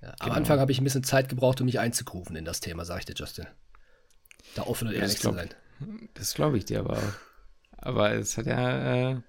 Ja, 0.01 0.11
genau. 0.11 0.31
Am 0.31 0.31
Anfang 0.31 0.59
habe 0.59 0.71
ich 0.71 0.79
ein 0.79 0.83
bisschen 0.83 1.03
Zeit 1.03 1.27
gebraucht, 1.27 1.59
um 1.59 1.65
mich 1.65 1.79
einzugrufen 1.79 2.35
in 2.35 2.45
das 2.45 2.59
Thema, 2.59 2.85
sage 2.85 2.99
ich 2.99 3.05
dir, 3.05 3.15
Justin. 3.15 3.47
Da 4.53 4.63
offen 4.63 4.89
und 4.89 4.93
ehrlich 4.93 5.17
zu 5.17 5.31
sein. 5.31 5.49
Das 6.13 6.35
glaube 6.35 6.57
ich 6.57 6.65
dir 6.65 6.81
aber 6.81 6.97
auch. 6.97 7.13
Aber 7.83 8.13
es 8.13 8.37
hat 8.37 8.45
ja. 8.45 9.11
Äh, 9.11 9.21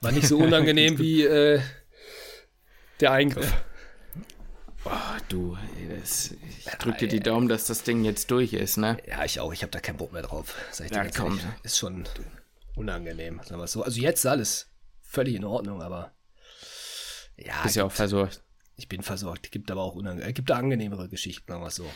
War 0.00 0.12
nicht 0.12 0.28
so 0.28 0.38
unangenehm 0.38 0.98
wie 0.98 1.22
äh, 1.22 1.60
der 3.00 3.12
Eingriff. 3.12 3.52
Boah, 4.84 5.16
du, 5.28 5.56
das, 5.96 6.32
ich 6.32 6.64
drücke 6.78 6.98
dir 6.98 7.08
die 7.08 7.20
Daumen, 7.20 7.48
dass 7.48 7.66
das 7.66 7.84
Ding 7.84 8.04
jetzt 8.04 8.30
durch 8.30 8.52
ist, 8.52 8.78
ne? 8.78 8.96
Ja, 9.08 9.24
ich 9.24 9.38
auch. 9.38 9.52
Ich 9.52 9.62
habe 9.62 9.70
da 9.70 9.78
keinen 9.78 9.96
Bock 9.96 10.12
mehr 10.12 10.22
drauf. 10.22 10.56
Sag 10.72 10.86
ich 10.86 10.92
ja, 10.92 11.06
komm. 11.08 11.38
Ist 11.62 11.78
schon 11.78 12.04
unangenehm, 12.74 13.40
sagen 13.44 13.60
wir 13.60 13.68
so. 13.68 13.82
Also 13.82 14.00
jetzt 14.00 14.20
ist 14.20 14.26
alles 14.26 14.70
völlig 15.02 15.36
in 15.36 15.44
Ordnung, 15.44 15.82
aber 15.82 16.12
ja. 17.36 17.64
Ist 17.64 17.76
ja 17.76 17.84
auch 17.84 17.92
versorgt 17.92 18.42
ich 18.82 18.88
bin 18.88 19.02
versorgt. 19.02 19.50
Gibt 19.52 19.70
aber 19.70 19.82
auch 19.82 19.94
unange 19.94 20.22
äh, 20.22 20.32
gibt 20.32 20.50
da 20.50 20.56
angenehmere 20.56 21.08
Geschichten, 21.08 21.50
sagen 21.50 21.62
wir 21.62 21.70
so. 21.70 21.86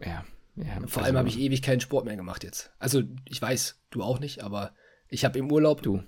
Ja. 0.00 0.24
ja 0.56 0.86
Vor 0.86 1.02
allem 1.02 1.16
habe 1.16 1.28
ich 1.28 1.38
ewig 1.38 1.62
keinen 1.62 1.80
Sport 1.80 2.04
mehr 2.04 2.16
gemacht 2.16 2.44
jetzt. 2.44 2.72
Also 2.78 3.02
ich 3.24 3.40
weiß, 3.40 3.80
du 3.90 4.02
auch 4.02 4.18
nicht, 4.18 4.42
aber 4.42 4.74
ich 5.14 5.24
habe 5.24 5.38
im 5.38 5.50
Urlaub. 5.50 5.82
Du. 5.82 6.02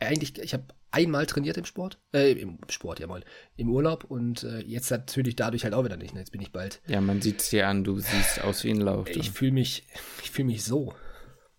Eigentlich, 0.00 0.38
ich 0.38 0.52
habe 0.52 0.64
einmal 0.90 1.26
trainiert 1.26 1.56
im 1.56 1.64
Sport, 1.64 2.00
äh, 2.12 2.32
im 2.32 2.58
Sport, 2.68 3.00
ja 3.00 3.06
mal, 3.06 3.22
im 3.56 3.70
Urlaub 3.70 4.04
und 4.04 4.42
äh, 4.42 4.60
jetzt 4.60 4.90
natürlich 4.90 5.36
dadurch 5.36 5.64
halt 5.64 5.74
auch 5.74 5.84
wieder 5.84 5.96
nicht. 5.96 6.12
Ne? 6.12 6.20
Jetzt 6.20 6.32
bin 6.32 6.40
ich 6.40 6.52
bald. 6.52 6.80
Ja, 6.86 7.00
man 7.00 7.22
sieht 7.22 7.40
es 7.40 7.50
dir 7.50 7.68
an, 7.68 7.84
du 7.84 7.98
siehst 7.98 8.42
aus 8.42 8.64
wie 8.64 8.70
ein 8.70 8.80
Lauf. 8.80 9.08
Ich 9.08 9.30
fühle 9.30 9.52
mich, 9.52 9.86
ich 10.22 10.30
fühle 10.30 10.46
mich 10.46 10.64
so. 10.64 10.92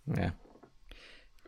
Ja. 0.06 0.34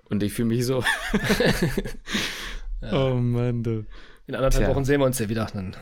Und 0.06 0.24
ich 0.24 0.34
fühle 0.34 0.48
mich 0.48 0.66
so. 0.66 0.84
ja. 2.82 2.94
Oh 2.94 3.16
Mann, 3.16 3.62
du. 3.64 3.86
In 4.26 4.36
anderthalb 4.36 4.64
Tja. 4.66 4.74
Wochen 4.74 4.86
sehen 4.86 5.02
wir 5.02 5.06
uns 5.06 5.20
ja 5.20 5.28
wieder. 5.28 5.48
Dann 5.54 5.76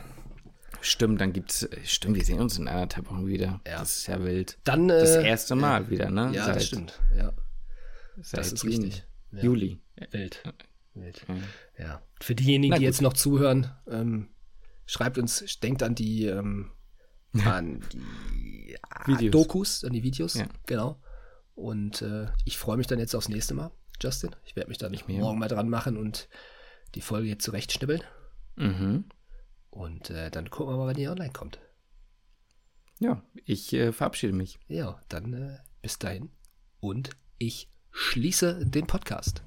Stimmt, 0.80 1.20
dann 1.20 1.32
gibt's, 1.32 1.68
stimmt, 1.84 2.16
wir 2.16 2.24
sehen 2.24 2.40
uns 2.40 2.58
in 2.58 2.68
anderthalb 2.68 3.10
Wochen 3.10 3.26
wieder. 3.26 3.60
Ja. 3.66 3.80
Das 3.80 3.98
ist 3.98 4.06
ja 4.08 4.22
wild. 4.22 4.58
Dann, 4.64 4.90
äh, 4.90 5.00
das 5.00 5.16
erste 5.16 5.54
Mal 5.54 5.84
ja. 5.84 5.90
wieder, 5.90 6.10
ne? 6.10 6.30
Ja, 6.32 6.44
Seit, 6.44 6.56
das 6.56 6.66
stimmt, 6.66 7.00
ja. 7.16 7.32
Das 8.32 8.52
ist 8.52 8.64
richtig. 8.64 9.04
Ja. 9.32 9.42
Juli. 9.42 9.80
Wild. 10.10 10.42
Wild. 10.94 11.26
Ja. 11.78 12.02
Für 12.20 12.34
diejenigen, 12.34 12.74
die 12.76 12.82
jetzt 12.82 13.02
noch 13.02 13.12
zuhören, 13.12 13.70
ähm, 13.88 14.28
schreibt 14.86 15.18
uns, 15.18 15.44
denkt 15.60 15.82
an 15.82 15.94
die, 15.94 16.26
ähm, 16.26 16.72
an 17.44 17.82
die 17.92 18.76
Videos. 19.06 19.32
Dokus, 19.32 19.84
an 19.84 19.92
die 19.92 20.02
Videos, 20.02 20.34
ja. 20.34 20.48
genau. 20.66 21.00
Und 21.54 22.02
äh, 22.02 22.28
ich 22.44 22.56
freue 22.56 22.76
mich 22.76 22.86
dann 22.86 22.98
jetzt 22.98 23.14
aufs 23.14 23.28
nächste 23.28 23.54
Mal, 23.54 23.70
Justin. 24.00 24.34
Ich 24.44 24.56
werde 24.56 24.68
mich 24.68 24.78
dann 24.78 24.94
ich 24.94 25.08
morgen 25.08 25.38
mal 25.38 25.48
dran 25.48 25.68
machen 25.68 25.96
und 25.96 26.28
die 26.94 27.00
Folge 27.00 27.28
jetzt 27.28 27.44
zurechtschnibbeln. 27.44 28.02
Mhm. 28.56 29.04
Und 29.70 30.10
äh, 30.10 30.30
dann 30.30 30.50
gucken 30.50 30.72
wir 30.72 30.78
mal, 30.78 30.86
wann 30.86 30.96
die 30.96 31.08
online 31.08 31.32
kommt. 31.32 31.58
Ja, 33.00 33.22
ich 33.44 33.72
äh, 33.72 33.92
verabschiede 33.92 34.32
mich. 34.32 34.58
Ja, 34.66 35.00
dann 35.08 35.32
äh, 35.32 35.58
bis 35.82 35.98
dahin. 35.98 36.30
Und 36.80 37.10
ich 37.38 37.70
schließe 37.98 38.64
den 38.64 38.86
Podcast. 38.86 39.42